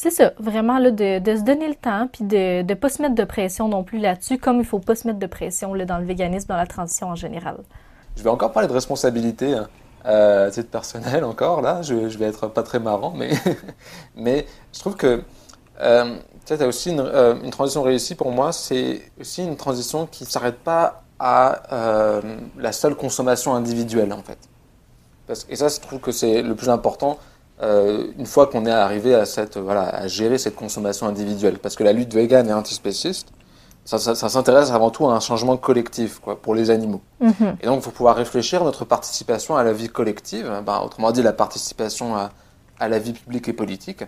c'est 0.00 0.12
ça, 0.12 0.30
vraiment 0.38 0.78
là, 0.78 0.92
de, 0.92 1.36
se 1.36 1.42
donner 1.42 1.66
le 1.66 1.74
temps, 1.74 2.08
puis 2.12 2.22
de 2.22 2.62
ne 2.62 2.74
pas 2.74 2.88
se 2.88 3.02
mettre 3.02 3.16
de 3.16 3.24
pression 3.24 3.66
non 3.66 3.82
plus 3.82 3.98
là-dessus, 3.98 4.38
comme 4.38 4.60
il 4.60 4.64
faut 4.64 4.78
pas 4.78 4.94
se 4.94 5.08
mettre 5.08 5.18
de 5.18 5.26
pression 5.26 5.74
là, 5.74 5.86
dans 5.86 5.98
le 5.98 6.04
véganisme, 6.04 6.46
dans 6.46 6.56
la 6.56 6.68
transition 6.68 7.08
en 7.08 7.16
général. 7.16 7.56
Je 8.14 8.22
vais 8.22 8.30
encore 8.30 8.52
parler 8.52 8.68
de 8.68 8.72
responsabilité, 8.72 9.54
hein. 9.54 9.66
euh, 10.06 10.50
c'est 10.52 10.70
personnel 10.70 11.24
encore, 11.24 11.62
là, 11.62 11.82
je, 11.82 12.08
je, 12.08 12.16
vais 12.16 12.26
être 12.26 12.46
pas 12.46 12.62
très 12.62 12.78
marrant, 12.78 13.10
mais, 13.10 13.32
mais 14.16 14.46
je 14.72 14.78
trouve 14.78 14.94
que 14.94 15.20
euh, 15.80 16.16
tu 16.46 16.52
as 16.52 16.66
aussi 16.68 16.90
une, 16.90 17.00
euh, 17.00 17.34
une, 17.42 17.50
transition 17.50 17.82
réussie 17.82 18.14
pour 18.14 18.30
moi, 18.30 18.52
c'est 18.52 19.02
aussi 19.20 19.42
une 19.42 19.56
transition 19.56 20.06
qui 20.06 20.22
ne 20.22 20.28
s'arrête 20.28 20.60
pas 20.60 21.02
à 21.18 21.74
euh, 21.74 22.20
la 22.56 22.70
seule 22.70 22.94
consommation 22.94 23.52
individuelle, 23.52 24.12
en 24.12 24.22
fait. 24.22 24.38
Et 25.48 25.56
ça, 25.56 25.66
je 25.66 25.80
trouve 25.80 25.98
que 25.98 26.12
c'est 26.12 26.40
le 26.40 26.54
plus 26.54 26.68
important 26.68 27.18
euh, 27.62 28.06
une 28.18 28.26
fois 28.26 28.46
qu'on 28.46 28.66
est 28.66 28.70
arrivé 28.70 29.14
à, 29.14 29.26
cette, 29.26 29.58
voilà, 29.58 29.88
à 29.88 30.06
gérer 30.06 30.38
cette 30.38 30.56
consommation 30.56 31.06
individuelle. 31.06 31.58
Parce 31.58 31.76
que 31.76 31.84
la 31.84 31.92
lutte 31.92 32.14
végane 32.14 32.48
et 32.48 32.52
antispéciste, 32.52 33.28
ça, 33.84 33.98
s'intéresse 33.98 34.70
avant 34.70 34.90
tout 34.90 35.08
à 35.08 35.14
un 35.14 35.20
changement 35.20 35.56
collectif 35.56 36.18
quoi, 36.18 36.40
pour 36.40 36.54
les 36.54 36.70
animaux. 36.70 37.00
Mhm. 37.20 37.56
Et 37.62 37.66
donc, 37.66 37.78
il 37.78 37.82
faut 37.82 37.90
pouvoir 37.90 38.16
réfléchir 38.16 38.62
notre 38.62 38.84
participation 38.84 39.56
à 39.56 39.64
la 39.64 39.72
vie 39.72 39.88
collective, 39.88 40.62
ben, 40.64 40.80
autrement 40.84 41.10
dit, 41.10 41.22
la 41.22 41.32
participation 41.32 42.14
à, 42.14 42.30
à 42.78 42.88
la 42.88 42.98
vie 42.98 43.12
publique 43.12 43.48
et 43.48 43.52
politique. 43.52 44.04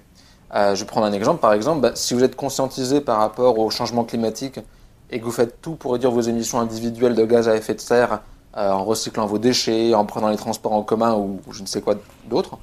Euh, 0.54 0.74
je 0.74 0.80
vais 0.80 0.86
prendre 0.86 1.06
un 1.06 1.12
exemple. 1.12 1.40
Par 1.40 1.52
exemple, 1.52 1.80
ben, 1.80 1.92
si 1.94 2.14
vous 2.14 2.24
êtes 2.24 2.36
conscientisé 2.36 3.00
par 3.00 3.18
rapport 3.18 3.58
au 3.58 3.70
changement 3.70 4.04
climatique 4.04 4.60
et 5.10 5.20
que 5.20 5.24
vous 5.24 5.30
faites 5.32 5.60
tout 5.60 5.74
pour 5.74 5.92
réduire 5.92 6.10
vos 6.10 6.20
émissions 6.20 6.60
individuelles 6.60 7.14
de 7.14 7.24
gaz 7.24 7.48
à 7.48 7.56
effet 7.56 7.74
de 7.74 7.80
serre 7.80 8.20
euh, 8.56 8.70
en 8.70 8.84
recyclant 8.84 9.26
vos 9.26 9.38
déchets, 9.38 9.94
en 9.94 10.04
prenant 10.04 10.28
les 10.28 10.36
transports 10.36 10.72
en 10.72 10.82
commun 10.82 11.14
ou, 11.14 11.40
je 11.52 11.62
ne 11.62 11.66
sais 11.66 11.80
quoi 11.80 11.94
d'autre, 12.28 12.58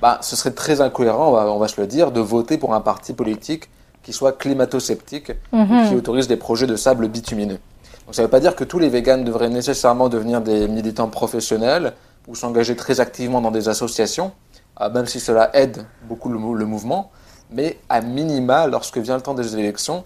bah, 0.00 0.18
ce 0.22 0.36
serait 0.36 0.52
très 0.52 0.80
incohérent, 0.80 1.28
on 1.28 1.32
va, 1.32 1.46
on 1.52 1.58
va, 1.58 1.68
se 1.68 1.80
le 1.80 1.86
dire, 1.86 2.10
de 2.12 2.20
voter 2.20 2.58
pour 2.58 2.74
un 2.74 2.80
parti 2.80 3.12
politique 3.12 3.68
qui 4.02 4.12
soit 4.12 4.32
climato-sceptique 4.32 5.32
Mhm. 5.52 5.88
qui 5.88 5.94
autorise 5.94 6.26
des 6.28 6.36
projets 6.36 6.66
de 6.66 6.76
sable 6.76 7.08
bitumineux. 7.08 7.58
Donc 8.06 8.14
ça 8.14 8.22
ne 8.22 8.26
veut 8.26 8.30
pas 8.30 8.40
dire 8.40 8.56
que 8.56 8.64
tous 8.64 8.78
les 8.78 8.88
véganes 8.88 9.24
devraient 9.24 9.50
nécessairement 9.50 10.08
devenir 10.08 10.40
des 10.40 10.68
militants 10.68 11.08
professionnels 11.08 11.92
ou 12.26 12.34
s'engager 12.34 12.76
très 12.76 13.00
activement 13.00 13.40
dans 13.40 13.50
des 13.50 13.68
associations, 13.68 14.32
euh, 14.80 14.90
même 14.90 15.06
si 15.06 15.20
cela 15.20 15.50
aide 15.54 15.84
beaucoup 16.08 16.28
le, 16.28 16.38
le 16.58 16.64
mouvement. 16.66 17.10
Mais 17.50 17.78
à 17.88 18.00
minima, 18.00 18.66
lorsque 18.66 18.98
vient 18.98 19.16
le 19.16 19.22
temps 19.22 19.34
des 19.34 19.56
élections, 19.56 20.04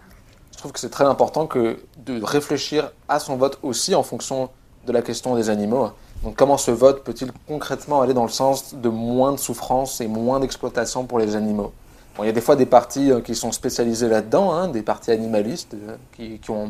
je 0.53 0.59
trouve 0.59 0.73
que 0.73 0.81
c'est 0.81 0.91
très 0.91 1.05
important 1.05 1.47
que 1.47 1.79
de 2.05 2.23
réfléchir 2.23 2.91
à 3.09 3.21
son 3.21 3.37
vote 3.37 3.59
aussi 3.63 3.95
en 3.95 4.03
fonction 4.03 4.49
de 4.87 4.93
la 4.93 5.03
question 5.03 5.35
des 5.37 5.51
animaux. 5.51 5.91
Donc 6.25 6.37
comment 6.37 6.57
ce 6.57 6.71
vote 6.71 7.05
peut-il 7.05 7.31
concrètement 7.47 8.01
aller 8.01 8.15
dans 8.15 8.25
le 8.25 8.31
sens 8.31 8.75
de 8.75 8.89
moins 8.89 9.33
de 9.33 9.37
souffrance 9.37 10.01
et 10.01 10.09
moins 10.09 10.41
d'exploitation 10.41 11.05
pour 11.05 11.19
les 11.19 11.37
animaux? 11.37 11.73
Bon, 12.17 12.23
il 12.23 12.27
y 12.27 12.31
a 12.31 12.33
des 12.33 12.41
fois 12.41 12.57
des 12.57 12.65
partis 12.65 13.11
euh, 13.13 13.21
qui 13.21 13.35
sont 13.35 13.53
spécialisés 13.53 14.09
là-dedans, 14.09 14.53
hein, 14.53 14.69
des 14.69 14.83
partis 14.83 15.11
animalistes, 15.11 15.75
euh, 15.75 15.97
qui, 16.17 16.41
euh, 16.49 16.67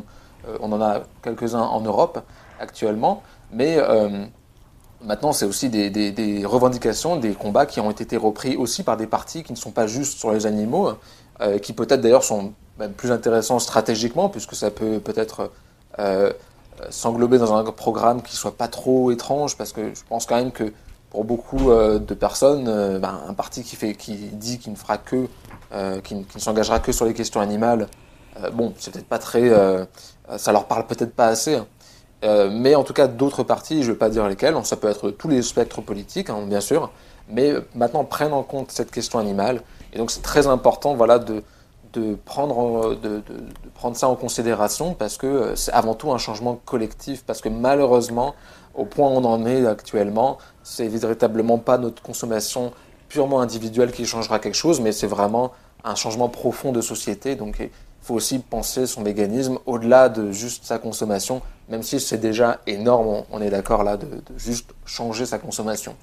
on 0.61 0.73
en 0.73 0.83
a 0.83 1.03
quelques-uns 1.23 1.61
en 1.61 1.81
Europe 1.83 2.21
actuellement, 2.59 3.23
mais 3.53 3.79
maintenant 5.03 5.33
c'est 5.33 5.45
aussi 5.45 5.69
des, 5.69 6.43
revendications, 6.45 7.17
des 7.17 7.33
combats 7.33 7.67
qui 7.67 7.81
ont 7.81 7.91
été 7.91 8.17
repris 8.17 8.57
aussi 8.57 8.83
par 8.83 8.97
des 8.97 9.07
partis 9.07 9.43
qui 9.43 9.53
ne 9.53 9.59
sont 9.59 9.71
pas 9.71 9.87
juste 9.87 10.19
sur 10.19 10.33
les 10.33 10.47
animaux, 10.47 10.93
qui 11.63 11.73
peut-être 11.73 12.01
d'ailleurs 12.01 12.23
sont 12.23 12.53
même 12.79 12.93
plus 12.93 13.11
intéressants 13.11 13.59
stratégiquement, 13.59 14.29
puisque 14.29 14.55
ça 14.55 14.71
peut 14.71 15.01
peut-être 15.01 15.51
s'englober 16.91 17.39
dans 17.39 17.55
un 17.55 17.65
programme 17.65 18.23
qui 18.23 18.37
soit 18.37 18.57
pas 18.57 18.69
trop 18.69 19.11
étrange, 19.11 19.57
parce 19.57 19.73
que 19.73 19.95
je 19.95 20.01
pense 20.09 20.27
quand 20.27 20.37
même 20.37 20.53
que 20.53 20.73
pour 21.11 21.25
beaucoup 21.25 21.71
euh, 21.71 21.99
de 21.99 22.15
personnes, 22.15 22.67
euh, 22.69 22.99
ben, 22.99 23.21
un 23.29 23.35
parti 23.35 23.63
qui, 23.63 23.77
fait, 23.77 23.95
qui 23.95 24.15
dit 24.15 24.59
qu'il 24.59 24.73
ne 24.73 24.77
fera 24.77 24.99
que, 24.99 25.27
euh, 25.73 26.01
qui, 26.01 26.17
ne- 26.17 26.25
s'engagera 26.39 26.81
que 26.81 26.91
sur 26.93 27.05
les 27.05 27.15
questions 27.15 27.41
animales, 27.41 27.87
euh, 28.43 28.51
bon, 28.51 28.75
c'est 28.79 28.93
peut-être 28.93 29.07
pas 29.09 29.19
très, 29.21 29.49
euh, 29.49 29.85
ça 30.37 30.51
leur 30.53 30.65
parle 30.67 30.87
peut-être 30.87 31.15
pas 31.15 31.27
assez. 31.27 31.55
hein. 31.55 31.67
Euh, 32.25 32.49
mais 32.51 32.75
en 32.75 32.85
tout 32.85 32.95
cas, 32.95 33.07
d'autres 33.07 33.43
partis, 33.43 33.83
je 33.83 33.89
ne 33.89 33.93
vais 33.93 33.99
pas 33.99 34.09
dire 34.09 34.27
lesquels, 34.27 34.57
ça 34.65 34.77
peut 34.77 34.89
être 34.89 35.11
tous 35.11 35.29
les 35.29 35.43
spectres 35.43 35.83
politiques, 35.83 36.31
hein, 36.31 36.47
bien 36.47 36.61
sûr, 36.61 36.91
mais 37.29 37.51
euh, 37.51 37.61
maintenant 37.75 38.05
prennent 38.05 38.33
en 38.33 38.43
compte 38.43 38.71
cette 38.73 38.91
question 38.91 39.19
animale. 39.19 39.61
Et 39.93 39.99
donc 39.99 40.11
c'est 40.11 40.23
très 40.23 40.47
important 40.47 40.95
voilà, 40.95 41.19
de, 41.19 41.43
de, 41.95 42.15
prendre, 42.25 42.59
en- 42.59 42.89
de, 42.91 43.23
prendre 43.75 43.97
ça 43.97 44.09
en 44.09 44.17
considération 44.17 44.95
parce 44.95 45.17
que 45.17 45.27
euh, 45.27 45.57
c'est 45.57 45.73
avant 45.73 45.95
tout 45.95 46.13
un 46.13 46.19
changement 46.19 46.61
collectif, 46.65 47.25
parce 47.25 47.41
que 47.41 47.49
malheureusement, 47.49 48.35
au 48.75 48.85
point 48.85 49.09
où 49.09 49.13
on 49.13 49.25
en 49.25 49.47
est 49.47 49.67
actuellement, 49.67 50.39
c'est 50.63 50.89
véritablement 50.89 51.59
pas 51.59 51.79
notre 51.79 52.03
consommation 52.03 52.73
purement 53.09 53.41
individuelle 53.41 53.93
qui 53.93 54.07
changera 54.07 54.39
quelque 54.39 54.57
chose, 54.57 54.81
mais 54.81 54.93
c'est 54.93 55.07
vraiment 55.07 55.53
un 55.85 55.95
changement 55.95 56.29
profond 56.29 56.73
de 56.73 56.81
société. 56.81 57.37
Donc 57.37 57.57
il 57.61 57.71
faut 58.03 58.15
aussi 58.15 58.39
penser 58.41 58.87
son 58.87 59.03
véganisme 59.03 59.59
au-delà 59.67 60.09
de 60.09 60.33
juste 60.33 60.65
sa 60.65 60.79
consommation, 60.79 61.41
même 61.69 61.83
si 61.83 62.01
c'est 62.01 62.19
déjà 62.19 62.59
énorme, 62.67 63.23
on, 63.31 63.41
est 63.41 63.51
d'accord 63.51 63.85
là, 63.85 63.97
de, 63.97 64.07
de 64.07 64.39
juste 64.39 64.75
changer 64.85 65.27
sa 65.27 65.39
consommation. 65.39 65.95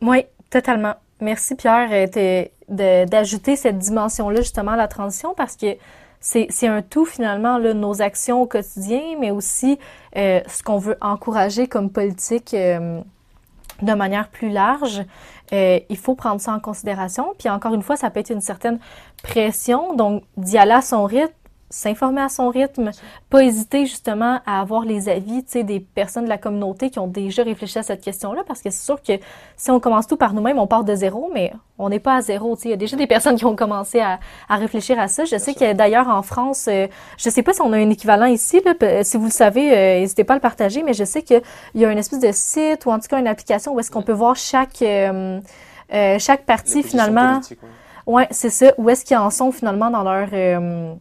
Oui, 0.00 0.24
totalement. 0.50 0.94
Merci 1.20 1.54
Pierre 1.54 1.88
euh, 1.92 2.44
d'ajouter 2.68 3.56
cette 3.56 3.78
dimension-là 3.78 4.40
justement 4.40 4.72
à 4.72 4.76
la 4.76 4.88
transition 4.88 5.34
parce 5.34 5.56
que 5.56 5.76
c'est 6.20 6.66
un 6.66 6.82
tout 6.82 7.04
finalement 7.04 7.58
là, 7.58 7.74
nos 7.74 8.02
actions 8.02 8.42
au 8.42 8.46
quotidien, 8.46 9.16
mais 9.20 9.30
aussi 9.30 9.78
euh, 10.16 10.40
ce 10.48 10.62
qu'on 10.62 10.78
veut 10.78 10.96
encourager 11.00 11.68
comme 11.68 11.90
politique 11.90 12.52
euh, 12.54 13.00
de 13.82 13.92
manière 13.92 14.28
plus 14.28 14.48
large. 14.48 15.04
Euh, 15.52 15.78
il 15.88 15.96
faut 15.96 16.14
prendre 16.14 16.40
ça 16.40 16.52
en 16.52 16.60
considération. 16.60 17.34
Puis 17.38 17.48
encore 17.48 17.74
une 17.74 17.82
fois, 17.82 17.96
ça 17.96 18.10
peut 18.10 18.20
être 18.20 18.30
une 18.30 18.40
certaine 18.40 18.80
pression, 19.22 19.94
donc 19.94 20.24
d'y 20.36 20.58
aller 20.58 20.72
à 20.72 20.82
son 20.82 21.04
rythme, 21.04 21.32
s'informer 21.68 22.20
à 22.20 22.28
son 22.28 22.48
rythme, 22.48 22.90
pas 23.28 23.42
hésiter 23.42 23.86
justement 23.86 24.40
à 24.46 24.60
avoir 24.60 24.84
les 24.84 25.08
avis, 25.08 25.44
tu 25.44 25.50
sais, 25.52 25.64
des 25.64 25.80
personnes 25.80 26.24
de 26.24 26.28
la 26.28 26.38
communauté 26.38 26.90
qui 26.90 26.98
ont 26.98 27.08
déjà 27.08 27.42
réfléchi 27.42 27.78
à 27.78 27.82
cette 27.82 28.02
question-là, 28.02 28.42
parce 28.46 28.62
que 28.62 28.70
c'est 28.70 28.84
sûr 28.84 29.02
que 29.02 29.14
si 29.56 29.70
on 29.70 29.80
commence 29.80 30.06
tout 30.06 30.16
par 30.16 30.32
nous-mêmes, 30.32 30.58
on 30.58 30.66
part 30.66 30.84
de 30.84 30.94
zéro, 30.94 31.30
mais 31.34 31.52
on 31.78 31.88
n'est 31.88 31.98
pas 32.00 32.14
à 32.16 32.20
zéro, 32.20 32.54
tu 32.56 32.62
sais. 32.62 32.68
Il 32.68 32.70
y 32.70 32.74
a 32.74 32.78
déjà 32.78 32.96
des 32.96 33.06
personnes 33.06 33.36
qui 33.36 33.44
ont 33.44 33.56
commencé 33.56 34.00
à, 34.00 34.20
à 34.48 34.56
réfléchir 34.56 34.98
à 34.98 35.08
ça. 35.08 35.24
Je 35.24 35.36
sais 35.36 35.54
que 35.54 35.72
d'ailleurs 35.72 36.08
en 36.08 36.22
France, 36.22 36.66
euh, 36.68 36.86
je 37.18 37.28
sais 37.30 37.42
pas 37.42 37.52
si 37.52 37.60
on 37.62 37.72
a 37.72 37.76
un 37.76 37.90
équivalent 37.90 38.26
ici, 38.26 38.62
là, 38.64 39.02
si 39.04 39.16
vous 39.16 39.26
le 39.26 39.30
savez, 39.30 39.72
euh, 39.76 40.00
n'hésitez 40.00 40.24
pas 40.24 40.34
à 40.34 40.36
le 40.36 40.40
partager, 40.42 40.82
mais 40.82 40.94
je 40.94 41.04
sais 41.04 41.22
qu'il 41.22 41.42
y 41.74 41.84
a 41.84 41.90
une 41.90 41.98
espèce 41.98 42.20
de 42.20 42.30
site 42.32 42.86
ou 42.86 42.90
en 42.90 42.98
tout 42.98 43.08
cas 43.08 43.18
une 43.18 43.26
application 43.26 43.74
où 43.74 43.80
est-ce 43.80 43.90
qu'on 43.90 44.02
peut 44.02 44.12
voir 44.12 44.36
chaque 44.36 44.82
euh, 44.82 45.40
euh, 45.92 46.18
chaque 46.18 46.40
Les 46.40 46.46
parti 46.46 46.82
positions 46.82 46.88
finalement. 46.90 47.40
oui. 47.50 47.56
Ouais, 48.06 48.28
c'est 48.30 48.50
ça. 48.50 48.72
Où 48.78 48.88
est-ce 48.88 49.04
qu'ils 49.04 49.16
en 49.16 49.30
sont 49.30 49.50
finalement 49.50 49.90
dans 49.90 50.04
leur 50.04 50.28
euh, 50.32 50.94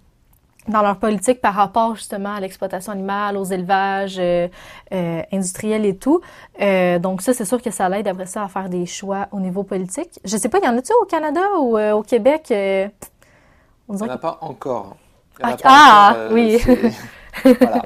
dans 0.67 0.81
leur 0.81 0.97
politique 0.97 1.41
par 1.41 1.53
rapport 1.53 1.95
justement 1.95 2.35
à 2.35 2.39
l'exploitation 2.39 2.91
animale, 2.91 3.37
aux 3.37 3.43
élevages 3.43 4.17
euh, 4.19 4.47
euh, 4.93 5.21
industriels 5.31 5.85
et 5.85 5.95
tout. 5.97 6.21
Euh, 6.61 6.99
donc 6.99 7.21
ça, 7.21 7.33
c'est 7.33 7.45
sûr 7.45 7.61
que 7.61 7.71
ça 7.71 7.87
l'aide 7.89 8.07
après 8.07 8.25
ça 8.25 8.43
à 8.43 8.47
faire 8.47 8.69
des 8.69 8.85
choix 8.85 9.27
au 9.31 9.39
niveau 9.39 9.63
politique. 9.63 10.19
Je 10.23 10.37
sais 10.37 10.49
pas, 10.49 10.59
y 10.59 10.67
en 10.67 10.77
a-tu 10.77 10.91
au 11.01 11.05
Canada 11.05 11.41
ou 11.59 11.77
euh, 11.77 11.93
au 11.93 12.01
Québec? 12.03 12.47
euh, 12.51 12.87
on 13.87 13.93
n'y 13.95 14.01
en 14.01 14.09
a 14.09 14.17
pas 14.17 14.37
encore. 14.41 14.97
En 15.43 15.47
Ah, 15.49 15.57
pas 15.57 15.69
ah, 15.69 16.09
encore, 16.11 16.17
euh, 16.17 16.33
oui. 16.33 16.59
c'est- 16.59 16.93
voilà. 17.59 17.81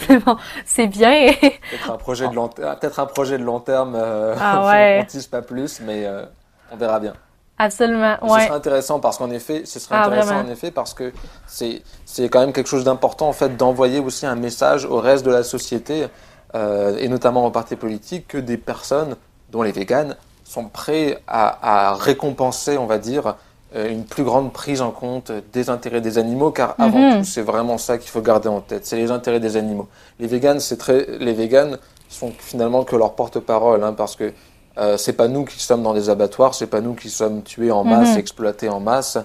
c'est 0.00 0.18
bon, 0.24 0.36
c'est 0.64 0.86
bien. 0.88 1.30
Peut-être 1.68 1.90
un 1.90 1.96
projet 1.98 2.28
de 2.28 2.34
long 2.34 2.48
terme, 2.48 2.76
peut-être 2.80 2.98
un 3.00 3.06
projet 3.06 3.38
de 3.38 3.44
long 3.44 3.60
terme. 3.60 3.94
euh, 3.94 4.34
Ah 4.38 4.66
ouais. 4.66 5.00
on 5.00 5.04
tease 5.04 5.26
pas 5.26 5.42
plus, 5.42 5.80
mais 5.80 6.04
euh, 6.06 6.26
on 6.70 6.76
verra 6.76 7.00
bien. 7.00 7.14
Absolument, 7.62 8.16
Ce 8.20 8.32
ouais. 8.32 8.46
serait 8.46 8.56
intéressant 8.56 9.00
parce 9.00 9.18
qu'en 9.18 9.30
effet, 9.30 9.62
ce 9.66 9.78
serait 9.78 9.96
Ah, 9.98 10.06
intéressant 10.06 10.34
vraiment. 10.34 10.48
en 10.48 10.52
effet 10.52 10.70
parce 10.70 10.94
que 10.94 11.12
c'est 11.46 11.82
c'est 12.06 12.28
quand 12.30 12.40
même 12.40 12.52
quelque 12.52 12.68
chose 12.68 12.84
d'important 12.84 13.28
en 13.28 13.32
fait 13.34 13.56
d'envoyer 13.56 14.00
aussi 14.00 14.24
un 14.26 14.34
message 14.34 14.86
au 14.86 14.98
reste 14.98 15.24
de 15.26 15.30
la 15.30 15.42
société 15.42 16.06
euh, 16.54 16.96
et 16.98 17.08
notamment 17.08 17.46
aux 17.46 17.50
partis 17.50 17.76
politiques 17.76 18.26
que 18.28 18.38
des 18.38 18.56
personnes, 18.56 19.16
dont 19.52 19.62
les 19.62 19.72
véganes, 19.72 20.16
sont 20.44 20.64
prêts 20.64 21.22
à, 21.28 21.90
à 21.90 21.94
récompenser, 21.94 22.76
on 22.78 22.86
va 22.86 22.98
dire, 22.98 23.36
euh, 23.76 23.88
une 23.88 24.04
plus 24.04 24.24
grande 24.24 24.52
prise 24.52 24.80
en 24.82 24.90
compte 24.90 25.30
des 25.52 25.70
intérêts 25.70 26.00
des 26.00 26.18
animaux, 26.18 26.50
car 26.50 26.74
avant 26.78 26.98
Mhm. 26.98 27.18
tout, 27.18 27.24
c'est 27.24 27.42
vraiment 27.42 27.78
ça 27.78 27.98
qu'il 27.98 28.10
faut 28.10 28.20
garder 28.22 28.48
en 28.48 28.60
tête, 28.60 28.84
c'est 28.86 28.96
les 28.96 29.10
intérêts 29.12 29.38
des 29.38 29.56
animaux. 29.56 29.86
Les 30.18 30.26
véganes, 30.26 30.58
c'est 30.58 30.76
très, 30.76 31.06
les 31.20 31.34
véganes 31.34 31.78
sont 32.08 32.32
finalement 32.36 32.82
que 32.82 32.96
leur 32.96 33.12
porte-parole, 33.14 33.84
hein, 33.84 33.92
parce 33.92 34.16
que 34.16 34.32
euh, 34.80 34.96
c'est 34.96 35.12
pas 35.12 35.28
nous 35.28 35.44
qui 35.44 35.60
sommes 35.60 35.82
dans 35.82 35.94
des 35.94 36.08
abattoirs, 36.10 36.54
c'est 36.54 36.66
pas 36.66 36.80
nous 36.80 36.94
qui 36.94 37.10
sommes 37.10 37.42
tués 37.42 37.70
en 37.70 37.84
masse, 37.84 38.10
Mhm. 38.12 38.18
exploités 38.18 38.68
en 38.68 38.80
masse. 38.80 39.18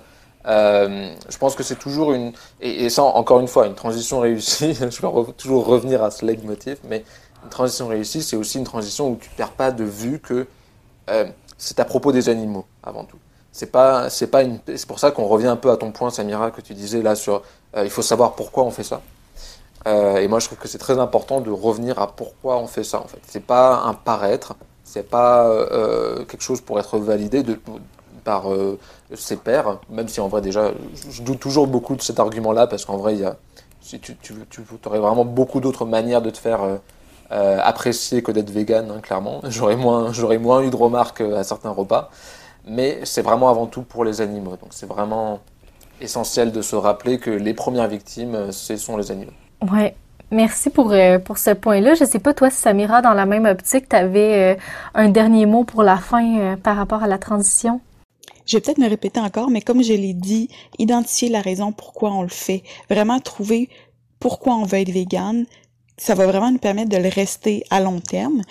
Euh, 0.47 1.09
je 1.27 1.37
pense 1.39 1.55
que 1.55 1.63
c'est 1.63 1.77
toujours 1.79 2.13
une 2.13 2.31
et, 2.61 2.85
et 2.85 2.89
ça 2.91 3.01
encore 3.03 3.39
une 3.39 3.47
fois 3.47 3.65
une 3.65 3.73
transition 3.75 4.19
réussie. 4.19 4.73
je 4.79 4.83
vais 5.01 5.07
re- 5.07 5.33
toujours 5.33 5.65
revenir 5.65 6.03
à 6.03 6.11
ce 6.11 6.23
leitmotiv, 6.25 6.77
mais 6.87 7.03
une 7.43 7.49
transition 7.49 7.87
réussie, 7.87 8.21
c'est 8.21 8.35
aussi 8.35 8.57
une 8.59 8.63
transition 8.63 9.09
où 9.09 9.15
tu 9.15 9.29
perds 9.31 9.51
pas 9.53 9.71
de 9.71 9.83
vue 9.83 10.19
que 10.19 10.45
euh, 11.09 11.25
c'est 11.57 11.79
à 11.79 11.85
propos 11.85 12.11
des 12.11 12.29
animaux 12.29 12.65
avant 12.83 13.05
tout. 13.05 13.17
C'est 13.51 13.71
pas 13.71 14.09
c'est 14.09 14.27
pas 14.27 14.43
une 14.43 14.59
c'est 14.67 14.85
pour 14.87 14.99
ça 14.99 15.11
qu'on 15.11 15.25
revient 15.25 15.47
un 15.47 15.55
peu 15.55 15.71
à 15.71 15.77
ton 15.77 15.91
point 15.91 16.09
Samira 16.11 16.51
que 16.51 16.61
tu 16.61 16.73
disais 16.73 17.01
là 17.01 17.15
sur 17.15 17.41
euh, 17.77 17.83
il 17.85 17.89
faut 17.89 18.01
savoir 18.03 18.33
pourquoi 18.35 18.63
on 18.65 18.71
fait 18.71 18.83
ça. 18.83 19.01
Et 19.87 20.27
moi 20.27 20.39
je 20.39 20.47
trouve 20.47 20.57
que 20.57 20.67
c'est 20.67 20.79
très 20.79 20.97
important 20.97 21.41
de 21.41 21.51
revenir 21.51 21.99
à 21.99 22.07
pourquoi 22.07 22.57
on 22.57 22.65
fait 22.67 22.83
ça 22.83 22.99
en 22.99 23.07
fait. 23.07 23.19
C'est 23.27 23.43
pas 23.45 23.81
un 23.85 23.93
paraître, 23.93 24.55
c'est 24.85 25.09
pas 25.09 25.47
euh, 25.47 26.23
quelque 26.23 26.41
chose 26.41 26.61
pour 26.61 26.79
être 26.79 26.97
validé 26.97 27.43
par 28.23 28.53
euh, 28.53 28.79
ses 29.13 29.35
pairs, 29.35 29.79
même 29.89 30.07
si 30.07 30.21
en 30.21 30.29
vrai 30.29 30.41
déjà 30.41 30.71
je, 31.11 31.21
doute 31.21 31.41
toujours 31.41 31.67
beaucoup 31.67 31.97
de 31.97 32.01
cet 32.01 32.19
argument-là 32.19 32.67
parce 32.67 32.85
qu'en 32.85 32.97
vrai 32.97 33.15
il 33.15 33.21
y 33.21 33.25
a 33.25 33.35
tu, 33.81 34.17
aurais 34.85 34.99
vraiment 34.99 35.25
beaucoup 35.25 35.59
d'autres 35.59 35.85
manières 35.85 36.21
de 36.21 36.31
te 36.31 36.37
faire 36.37 36.63
euh, 36.63 36.77
euh, 37.31 37.57
apprécier 37.59 38.21
que 38.21 38.31
d'être 38.31 38.51
vegan, 38.51 38.91
hein, 38.91 38.99
clairement. 39.01 39.41
J'aurais 39.45 39.75
moins, 39.75 40.13
j'aurais 40.13 40.37
moins 40.37 40.61
eu 40.61 40.69
de 40.69 40.75
remarques 40.75 41.21
euh, 41.21 41.39
à 41.39 41.43
certains 41.43 41.71
repas. 41.71 42.11
Mais 42.67 42.99
c'est 43.03 43.23
vraiment 43.23 43.49
avant 43.49 43.65
tout 43.65 43.81
pour 43.81 44.05
les 44.05 44.21
animaux. 44.21 44.57
Donc 44.57 44.69
c'est 44.71 44.85
vraiment 44.85 45.39
essentiel 46.01 46.51
de 46.51 46.61
se 46.61 46.75
rappeler 46.75 47.17
que 47.17 47.31
les 47.31 47.55
premières 47.55 47.87
victimes, 47.87 48.35
euh, 48.35 48.51
ce 48.51 48.77
sont 48.77 48.95
les 48.95 49.11
animaux. 49.11 49.31
Ouais. 49.71 49.95
Merci 50.31 50.69
pour, 50.69 50.91
euh, 50.91 51.19
pour 51.19 51.37
ce 51.37 51.51
point-là. 51.51 51.93
Je 51.93 52.05
sais 52.05 52.19
pas, 52.19 52.33
toi, 52.33 52.49
si 52.49 52.57
Samira, 52.57 53.01
dans 53.01 53.13
la 53.13 53.25
même 53.25 53.45
optique, 53.45 53.89
tu 53.89 53.95
avais 53.95 54.57
un 54.93 55.09
dernier 55.09 55.45
mot 55.45 55.63
pour 55.63 55.83
la 55.83 55.97
fin 55.97 56.39
euh, 56.39 56.55
par 56.55 56.77
rapport 56.77 57.03
à 57.03 57.07
la 57.07 57.17
transition? 57.17 57.81
je 58.45 58.57
vais 58.57 58.61
peut-être 58.61 58.77
me 58.77 58.87
répéter 58.87 59.19
encore, 59.19 59.49
mais 59.49 59.61
comme 59.61 59.83
je 59.83 59.93
l'ai 59.93 60.13
dit, 60.13 60.49
identifier 60.77 61.29
la 61.29 61.41
raison 61.41 61.71
pourquoi 61.71 62.11
on 62.11 62.21
le 62.21 62.29
fait. 62.29 62.63
Vraiment 62.89 63.19
trouver 63.19 63.69
pourquoi 64.19 64.55
on 64.55 64.65
veut 64.65 64.79
être 64.79 64.91
vegan. 64.91 65.45
Ça 65.97 66.13
va 66.13 66.27
vraiment 66.27 66.51
nous 66.51 66.59
permettre 66.59 66.89
de 66.89 66.97
le 66.97 67.09
rester 67.09 67.63
à 67.69 67.79
long 67.79 67.99
terme. 67.99 68.41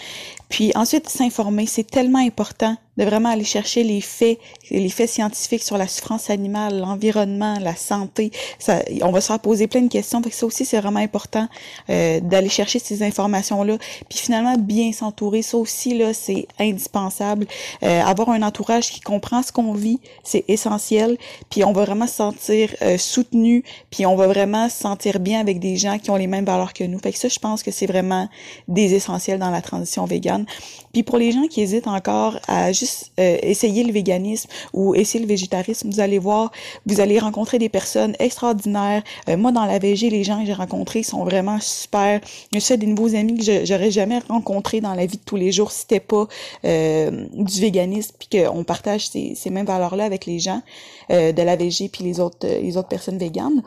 Puis 0.48 0.72
ensuite, 0.74 1.08
s'informer, 1.08 1.66
c'est 1.66 1.88
tellement 1.88 2.18
important 2.18 2.76
de 2.96 3.04
vraiment 3.04 3.30
aller 3.30 3.44
chercher 3.44 3.82
les 3.82 4.00
faits, 4.00 4.38
les 4.70 4.88
faits 4.88 5.10
scientifiques 5.10 5.62
sur 5.62 5.76
la 5.78 5.88
souffrance 5.88 6.30
animale, 6.30 6.78
l'environnement, 6.78 7.58
la 7.60 7.74
santé. 7.74 8.30
Ça, 8.58 8.82
on 9.02 9.10
va 9.10 9.20
se 9.20 9.28
faire 9.28 9.40
poser 9.40 9.66
plein 9.66 9.82
de 9.82 9.88
questions. 9.88 10.22
Fait 10.22 10.30
que 10.30 10.36
ça 10.36 10.46
aussi, 10.46 10.64
c'est 10.64 10.80
vraiment 10.80 11.00
important 11.00 11.48
euh, 11.90 12.20
d'aller 12.20 12.48
chercher 12.48 12.78
ces 12.78 13.02
informations-là. 13.02 13.78
Puis 14.08 14.18
finalement, 14.18 14.56
bien 14.56 14.92
s'entourer, 14.92 15.42
ça 15.42 15.56
aussi, 15.56 15.96
là, 15.96 16.14
c'est 16.14 16.46
indispensable. 16.58 17.46
Euh, 17.82 18.02
avoir 18.02 18.30
un 18.30 18.42
entourage 18.42 18.90
qui 18.90 19.00
comprend 19.00 19.42
ce 19.42 19.52
qu'on 19.52 19.72
vit, 19.72 19.98
c'est 20.22 20.44
essentiel. 20.48 21.16
Puis 21.50 21.64
on 21.64 21.72
va 21.72 21.84
vraiment 21.84 22.06
se 22.06 22.14
sentir 22.14 22.74
euh, 22.82 22.98
soutenu, 22.98 23.64
puis 23.90 24.06
on 24.06 24.14
va 24.14 24.26
vraiment 24.26 24.68
se 24.68 24.78
sentir 24.78 25.20
bien 25.20 25.40
avec 25.40 25.58
des 25.58 25.76
gens 25.76 25.98
qui 25.98 26.10
ont 26.10 26.16
les 26.16 26.26
mêmes 26.26 26.44
valeurs 26.44 26.72
que 26.72 26.84
nous. 26.84 26.98
Fait 26.98 27.12
que 27.12 27.18
ça, 27.18 27.28
je 27.28 27.38
pense 27.38 27.62
que 27.62 27.70
c'est 27.70 27.86
vraiment 27.86 28.28
des 28.68 28.94
essentiels 28.94 29.38
dans 29.38 29.50
la 29.50 29.62
transition 29.62 30.04
végane. 30.04 30.46
Puis 30.92 31.02
pour 31.02 31.18
les 31.18 31.32
gens 31.32 31.46
qui 31.48 31.60
hésitent 31.60 31.88
encore 31.88 32.38
à 32.46 32.72
juste 32.72 32.83
euh, 33.20 33.38
essayer 33.42 33.84
le 33.84 33.92
véganisme 33.92 34.48
ou 34.72 34.94
essayer 34.94 35.20
le 35.20 35.28
végétarisme, 35.28 35.90
vous 35.90 36.00
allez 36.00 36.18
voir, 36.18 36.50
vous 36.86 37.00
allez 37.00 37.18
rencontrer 37.18 37.58
des 37.58 37.68
personnes 37.68 38.14
extraordinaires. 38.18 39.02
Euh, 39.28 39.36
moi, 39.36 39.52
dans 39.52 39.64
la 39.64 39.78
VG, 39.78 40.10
les 40.10 40.24
gens 40.24 40.40
que 40.40 40.46
j'ai 40.46 40.52
rencontrés 40.52 41.02
sont 41.02 41.24
vraiment 41.24 41.58
super. 41.60 42.20
Je 42.52 42.58
suis 42.58 42.78
des 42.78 42.86
nouveaux 42.86 43.14
amis 43.14 43.38
que 43.38 43.64
j'aurais 43.64 43.90
jamais 43.90 44.18
rencontrés 44.28 44.80
dans 44.80 44.94
la 44.94 45.06
vie 45.06 45.18
de 45.18 45.24
tous 45.24 45.36
les 45.36 45.52
jours 45.52 45.70
si 45.70 45.80
c'était 45.80 46.00
pas 46.00 46.26
euh, 46.64 47.26
du 47.32 47.60
véganisme 47.60 48.14
puis 48.18 48.28
qu'on 48.40 48.64
partage 48.64 49.08
ces, 49.08 49.50
mêmes 49.50 49.66
valeurs-là 49.66 50.04
avec 50.04 50.26
les 50.26 50.38
gens 50.38 50.62
de 51.10 51.42
la 51.42 51.54
VG 51.56 51.88
puis 51.90 52.02
les 52.02 52.18
autres 52.18 52.46
les 52.46 52.76
autres 52.76 52.88
personnes 52.88 53.18
véganes. 53.18 53.62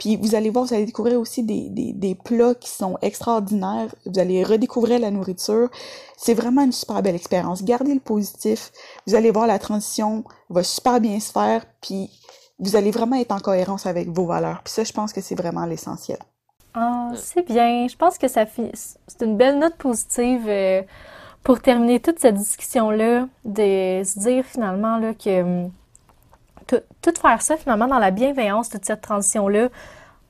Puis 0.00 0.16
vous 0.16 0.34
allez 0.34 0.48
voir, 0.48 0.64
vous 0.64 0.72
allez 0.72 0.86
découvrir 0.86 1.20
aussi 1.20 1.42
des, 1.42 1.68
des, 1.68 2.14
plats 2.14 2.54
qui 2.54 2.70
sont 2.70 2.96
extraordinaires. 3.02 3.94
Vous 4.06 4.18
allez 4.18 4.42
redécouvrir 4.42 4.98
la 4.98 5.10
nourriture. 5.10 5.68
C'est 6.16 6.32
vraiment 6.32 6.62
une 6.62 6.72
super 6.72 7.02
belle 7.02 7.14
expérience. 7.14 7.62
Gardez 7.62 7.92
le 7.92 8.00
positif. 8.00 8.72
Vous 9.06 9.14
allez 9.14 9.30
voir 9.30 9.46
la 9.46 9.58
transition 9.58 10.24
va 10.48 10.62
super 10.62 11.00
bien 11.00 11.20
se 11.20 11.30
faire. 11.30 11.66
Puis 11.82 12.10
vous 12.58 12.76
allez 12.76 12.90
vraiment 12.90 13.16
être 13.16 13.32
en 13.32 13.40
cohérence 13.40 13.84
avec 13.84 14.08
vos 14.08 14.24
valeurs. 14.24 14.62
Puis 14.64 14.72
ça, 14.72 14.84
je 14.84 14.92
pense 14.94 15.12
que 15.12 15.20
c'est 15.20 15.34
vraiment 15.34 15.66
l'essentiel. 15.66 16.18
Ah, 16.72 17.10
c'est 17.14 17.46
bien. 17.46 17.86
Je 17.86 17.96
pense 17.96 18.16
que 18.16 18.26
ça 18.26 18.46
fait... 18.46 18.72
c'est 18.74 19.22
une 19.22 19.36
belle 19.36 19.58
note 19.58 19.76
positive 19.76 20.44
euh, 20.46 20.80
pour 21.42 21.60
terminer 21.60 22.00
toute 22.00 22.20
cette 22.20 22.36
discussion-là, 22.36 23.28
de 23.44 24.02
se 24.02 24.18
dire 24.18 24.46
finalement 24.46 24.96
là, 24.96 25.12
que 25.12 25.42
hum, 25.42 25.70
tout 27.02 27.14
faire 27.20 27.42
ça 27.42 27.56
finalement 27.56 27.86
dans 27.86 27.98
la 27.98 28.10
bienveillance, 28.10 28.68
toute 28.68 28.84
cette 28.84 29.00
transition-là, 29.00 29.68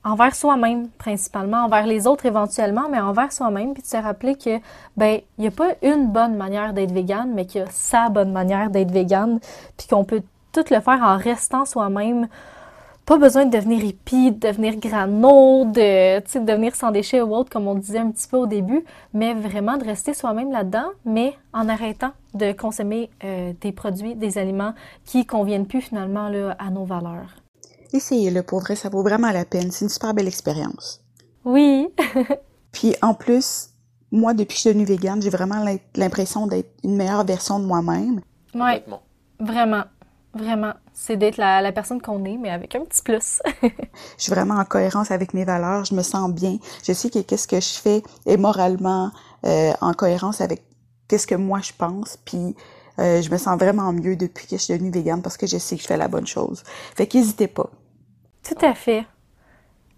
envers 0.04 0.34
soi-même 0.34 0.88
principalement, 0.88 1.64
envers 1.64 1.86
les 1.86 2.06
autres 2.06 2.26
éventuellement, 2.26 2.88
mais 2.90 3.00
envers 3.00 3.32
soi-même, 3.32 3.74
puis 3.74 3.82
de 3.82 3.88
se 3.88 3.96
rappeler 3.96 4.34
que, 4.34 4.58
ben, 4.96 5.20
il 5.38 5.42
n'y 5.42 5.48
a 5.48 5.50
pas 5.50 5.74
une 5.82 6.08
bonne 6.08 6.36
manière 6.36 6.72
d'être 6.72 6.92
végane, 6.92 7.32
mais 7.34 7.46
qu'il 7.46 7.60
y 7.60 7.64
a 7.64 7.70
sa 7.70 8.08
bonne 8.08 8.32
manière 8.32 8.70
d'être 8.70 8.90
végane, 8.90 9.40
puis 9.76 9.88
qu'on 9.88 10.04
peut 10.04 10.22
tout 10.52 10.64
le 10.70 10.80
faire 10.80 11.00
en 11.02 11.16
restant 11.16 11.64
soi-même, 11.64 12.28
pas 13.06 13.18
besoin 13.18 13.46
de 13.46 13.56
devenir 13.56 13.82
hippie, 13.82 14.30
de 14.32 14.38
devenir 14.38 14.76
grano, 14.76 15.64
de, 15.64 16.20
de 16.20 16.44
devenir 16.44 16.76
sans 16.76 16.90
déchets 16.90 17.20
ou 17.22 17.34
autre, 17.34 17.50
comme 17.50 17.66
on 17.66 17.74
disait 17.74 17.98
un 17.98 18.10
petit 18.10 18.28
peu 18.28 18.36
au 18.36 18.46
début, 18.46 18.84
mais 19.12 19.34
vraiment 19.34 19.76
de 19.76 19.84
rester 19.84 20.14
soi-même 20.14 20.52
là-dedans, 20.52 20.90
mais 21.04 21.36
en 21.52 21.68
arrêtant 21.68 22.12
de 22.34 22.52
consommer 22.52 23.10
euh, 23.24 23.52
des 23.60 23.72
produits, 23.72 24.14
des 24.14 24.38
aliments 24.38 24.74
qui 25.04 25.26
conviennent 25.26 25.66
plus 25.66 25.80
finalement 25.80 26.28
là, 26.28 26.56
à 26.58 26.70
nos 26.70 26.84
valeurs. 26.84 27.36
Essayez-le, 27.92 28.42
pour 28.42 28.60
vrai, 28.60 28.76
ça 28.76 28.88
vaut 28.88 29.02
vraiment 29.02 29.32
la 29.32 29.44
peine. 29.44 29.70
C'est 29.72 29.84
une 29.84 29.88
super 29.90 30.14
belle 30.14 30.28
expérience. 30.28 31.02
Oui. 31.44 31.88
Puis 32.72 32.94
en 33.02 33.14
plus, 33.14 33.70
moi, 34.12 34.34
depuis 34.34 34.48
que 34.48 34.54
je 34.54 34.60
suis 34.60 34.68
devenue 34.70 34.84
végane, 34.84 35.20
j'ai 35.20 35.30
vraiment 35.30 35.64
l'impression 35.96 36.46
d'être 36.46 36.70
une 36.84 36.96
meilleure 36.96 37.24
version 37.24 37.58
de 37.58 37.64
moi-même. 37.64 38.20
Oui, 38.54 38.82
vraiment. 39.40 39.84
Vraiment, 40.32 40.74
c'est 41.00 41.16
d'être 41.16 41.38
la, 41.38 41.72
personne 41.72 42.02
qu'on 42.02 42.26
est, 42.26 42.36
mais 42.36 42.50
avec 42.50 42.74
un 42.74 42.84
petit 42.84 43.00
plus. 43.02 43.40
je 43.62 43.68
suis 44.18 44.30
vraiment 44.30 44.56
en 44.56 44.66
cohérence 44.66 45.10
avec 45.10 45.32
mes 45.32 45.46
valeurs, 45.46 45.86
je 45.86 45.94
me 45.94 46.02
sens 46.02 46.30
bien. 46.30 46.58
Je 46.86 46.92
sais 46.92 47.08
que 47.08 47.20
qu'est-ce 47.20 47.48
que 47.48 47.58
je 47.58 47.80
fais 47.80 48.02
est 48.26 48.36
moralement 48.36 49.10
euh, 49.46 49.72
en 49.80 49.94
cohérence 49.94 50.42
avec 50.42 50.62
qu'est-ce 51.08 51.26
que 51.26 51.34
moi 51.34 51.60
je 51.62 51.72
pense, 51.72 52.18
puis 52.26 52.54
euh, 52.98 53.22
je 53.22 53.30
me 53.30 53.38
sens 53.38 53.58
vraiment 53.58 53.94
mieux 53.94 54.14
depuis 54.14 54.46
que 54.46 54.58
je 54.58 54.62
suis 54.62 54.74
devenue 54.74 54.90
végane 54.90 55.22
parce 55.22 55.38
que 55.38 55.46
je 55.46 55.56
sais 55.56 55.76
que 55.76 55.82
je 55.82 55.86
fais 55.86 55.96
la 55.96 56.08
bonne 56.08 56.26
chose. 56.26 56.62
Fait 56.94 57.06
qu'hésitez 57.06 57.48
pas. 57.48 57.70
Tout 58.46 58.62
à 58.62 58.74
fait. 58.74 59.06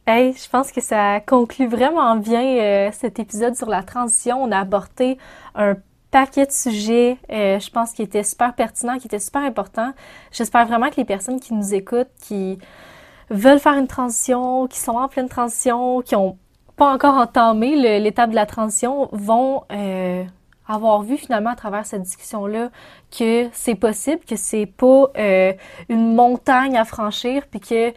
Hey, 0.07 0.34
je 0.34 0.48
pense 0.48 0.70
que 0.70 0.80
ça 0.80 1.18
conclut 1.18 1.66
vraiment 1.66 2.14
bien 2.14 2.44
euh, 2.44 2.90
cet 2.92 3.18
épisode 3.18 3.57
sur 3.57 3.68
la 3.68 3.82
transition. 3.82 4.40
On 4.40 4.53
a 4.53 4.61
abordé 4.61 5.18
un 5.57 5.74
paquet 6.13 6.47
de 6.47 6.53
sujets, 6.53 7.17
euh, 7.33 7.59
je 7.59 7.71
pense, 7.71 7.93
qui 7.93 8.03
étaient 8.03 8.23
super 8.23 8.55
pertinents, 8.55 8.99
qui 8.99 9.09
étaient 9.09 9.19
super 9.19 9.43
importants. 9.43 9.93
J'espère 10.31 10.67
vraiment 10.67 10.91
que 10.91 10.97
les 10.97 11.05
personnes 11.05 11.41
qui 11.41 11.55
nous 11.55 11.75
écoutent, 11.75 12.11
qui 12.21 12.59
veulent 13.31 13.59
faire 13.59 13.79
une 13.79 13.89
transition, 13.89 14.69
qui 14.69 14.79
sont 14.79 14.93
en 14.93 15.09
pleine 15.09 15.29
transition, 15.29 16.03
qui 16.03 16.15
ont 16.15 16.39
pas 16.77 16.93
encore 16.93 17.15
entamé 17.15 17.99
l'étape 17.99 18.31
de 18.31 18.35
la 18.35 18.47
transition, 18.47 19.09
vont 19.13 19.65
euh, 19.73 20.23
avoir 20.69 21.03
vu 21.03 21.17
finalement 21.17 21.51
à 21.51 21.57
travers 21.57 21.87
cette 21.87 22.03
discussion-là 22.03 22.71
que 23.11 23.49
c'est 23.53 23.75
possible, 23.75 24.21
que 24.25 24.37
c'est 24.37 24.67
pas 24.67 25.11
euh, 25.17 25.55
une 25.89 26.15
montagne 26.15 26.77
à 26.77 26.85
franchir, 26.85 27.47
puis 27.51 27.61
que 27.61 27.93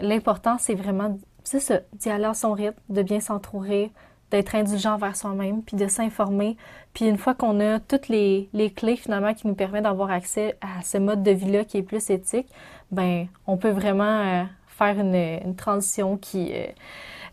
l'important 0.00 0.58
c'est 0.60 0.74
vraiment, 0.74 1.16
c'est 1.42 1.60
ça, 1.60 1.80
d'y 1.92 2.08
aller 2.08 2.24
à 2.24 2.34
son 2.34 2.52
rythme, 2.52 2.78
de 2.88 3.02
bien 3.02 3.20
s'entourer, 3.20 3.90
d'être 4.30 4.54
indulgent 4.54 4.96
vers 4.98 5.16
soi-même, 5.16 5.62
puis 5.62 5.76
de 5.76 5.86
s'informer. 5.86 6.56
Puis 6.94 7.06
une 7.06 7.18
fois 7.18 7.34
qu'on 7.34 7.60
a 7.60 7.78
toutes 7.78 8.08
les, 8.08 8.48
les, 8.52 8.70
clés 8.70 8.96
finalement 8.96 9.34
qui 9.34 9.46
nous 9.46 9.54
permettent 9.54 9.84
d'avoir 9.84 10.10
accès 10.10 10.56
à 10.60 10.82
ce 10.82 10.98
mode 10.98 11.22
de 11.22 11.30
vie-là 11.30 11.64
qui 11.64 11.78
est 11.78 11.82
plus 11.82 12.10
éthique, 12.10 12.48
ben 12.90 13.26
on 13.46 13.56
peut 13.56 13.70
vraiment 13.70 14.04
euh, 14.04 14.42
faire 14.66 14.98
une, 14.98 15.14
une, 15.14 15.54
transition 15.56 16.16
qui, 16.16 16.52
euh, 16.52 16.66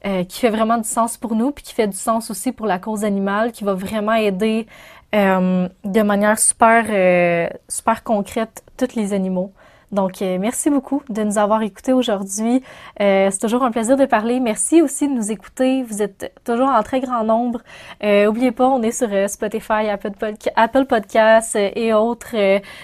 euh, 0.05 0.23
qui 0.23 0.39
fait 0.39 0.49
vraiment 0.49 0.77
du 0.77 0.87
sens 0.87 1.17
pour 1.17 1.35
nous, 1.35 1.51
puis 1.51 1.63
qui 1.63 1.73
fait 1.73 1.87
du 1.87 1.97
sens 1.97 2.29
aussi 2.29 2.51
pour 2.51 2.65
la 2.65 2.79
cause 2.79 3.03
animale, 3.03 3.51
qui 3.51 3.63
va 3.63 3.73
vraiment 3.73 4.13
aider 4.13 4.67
de 5.13 6.01
manière 6.01 6.39
super, 6.39 7.51
super 7.69 8.03
concrète 8.03 8.63
tous 8.77 8.95
les 8.95 9.13
animaux. 9.13 9.53
Donc, 9.93 10.23
euh, 10.23 10.39
merci 10.39 10.71
beaucoup 10.71 11.03
de 11.09 11.21
nous 11.21 11.37
avoir 11.37 11.61
écoutés 11.61 11.93
aujourd'hui. 11.93 12.63
Euh, 12.99 13.29
c'est 13.31 13.37
toujours 13.37 13.63
un 13.63 13.69
plaisir 13.69 13.95
de 13.95 14.05
parler. 14.05 14.39
Merci 14.39 14.81
aussi 14.81 15.07
de 15.07 15.13
nous 15.13 15.31
écouter. 15.31 15.83
Vous 15.83 16.01
êtes 16.01 16.33
toujours 16.43 16.67
en 16.67 16.81
très 16.81 16.99
grand 16.99 17.23
nombre. 17.23 17.61
Euh, 18.03 18.25
oubliez 18.25 18.51
pas, 18.51 18.67
on 18.67 18.81
est 18.81 18.91
sur 18.91 19.07
euh, 19.11 19.27
Spotify, 19.27 19.87
Apple, 19.91 20.11
Apple 20.55 20.85
Podcasts 20.85 21.55
et 21.55 21.93
autres. 21.93 22.35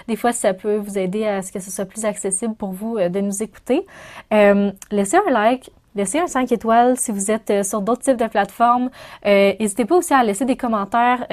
des 0.06 0.16
fois, 0.16 0.32
ça 0.32 0.54
peut 0.54 0.76
vous 0.76 0.98
aider 0.98 1.26
à 1.26 1.42
ce 1.42 1.50
que 1.50 1.58
ce 1.58 1.72
soit 1.72 1.84
plus 1.84 2.04
accessible 2.04 2.54
pour 2.54 2.70
vous 2.70 2.96
de 2.96 3.20
nous 3.20 3.42
écouter. 3.42 3.86
laissez 4.30 5.16
un 5.16 5.30
like, 5.30 5.70
Laissez 5.96 6.20
un 6.20 6.28
5 6.28 6.52
étoiles 6.52 6.96
si 6.96 7.10
vous 7.10 7.32
êtes 7.32 7.64
sur 7.64 7.82
d'autres 7.82 8.02
types 8.02 8.16
de 8.16 8.28
plateformes. 8.28 8.90
N'hésitez 9.26 9.84
pas 9.84 9.96
aussi 9.96 10.14
à 10.14 10.22
laisser 10.22 10.44
des 10.44 10.56
commentaires 10.56 11.26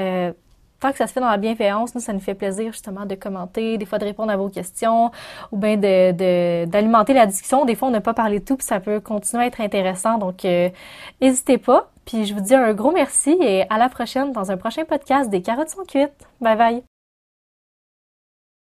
tant 0.79 0.91
que 0.91 0.97
ça 0.97 1.07
se 1.07 1.13
fait 1.13 1.19
dans 1.19 1.29
la 1.29 1.37
bienveillance, 1.37 1.95
nous, 1.95 2.01
ça 2.01 2.13
nous 2.13 2.19
fait 2.19 2.35
plaisir 2.35 2.71
justement 2.71 3.05
de 3.05 3.15
commenter, 3.15 3.77
des 3.77 3.85
fois 3.85 3.97
de 3.97 4.05
répondre 4.05 4.31
à 4.31 4.37
vos 4.37 4.49
questions 4.49 5.11
ou 5.51 5.57
bien 5.57 5.77
de, 5.77 6.65
d'alimenter 6.65 7.13
la 7.13 7.25
discussion. 7.25 7.65
Des 7.65 7.75
fois, 7.75 7.87
on 7.87 7.91
n'a 7.91 8.01
pas 8.01 8.13
parlé 8.13 8.39
de 8.39 8.45
tout, 8.45 8.57
puis 8.57 8.65
ça 8.65 8.79
peut 8.79 8.99
continuer 8.99 9.43
à 9.43 9.47
être 9.47 9.61
intéressant. 9.61 10.17
Donc, 10.17 10.45
euh, 10.45 10.69
n'hésitez 11.21 11.57
pas. 11.57 11.91
Puis 12.05 12.25
je 12.25 12.33
vous 12.33 12.41
dis 12.41 12.55
un 12.55 12.73
gros 12.73 12.91
merci 12.91 13.37
et 13.41 13.69
à 13.69 13.77
la 13.77 13.89
prochaine 13.89 14.31
dans 14.31 14.49
un 14.51 14.57
prochain 14.57 14.85
podcast 14.85 15.29
des 15.29 15.41
carottes 15.41 15.69
sont 15.69 15.83
cuites. 15.83 16.27
Bye 16.39 16.57
bye! 16.57 16.96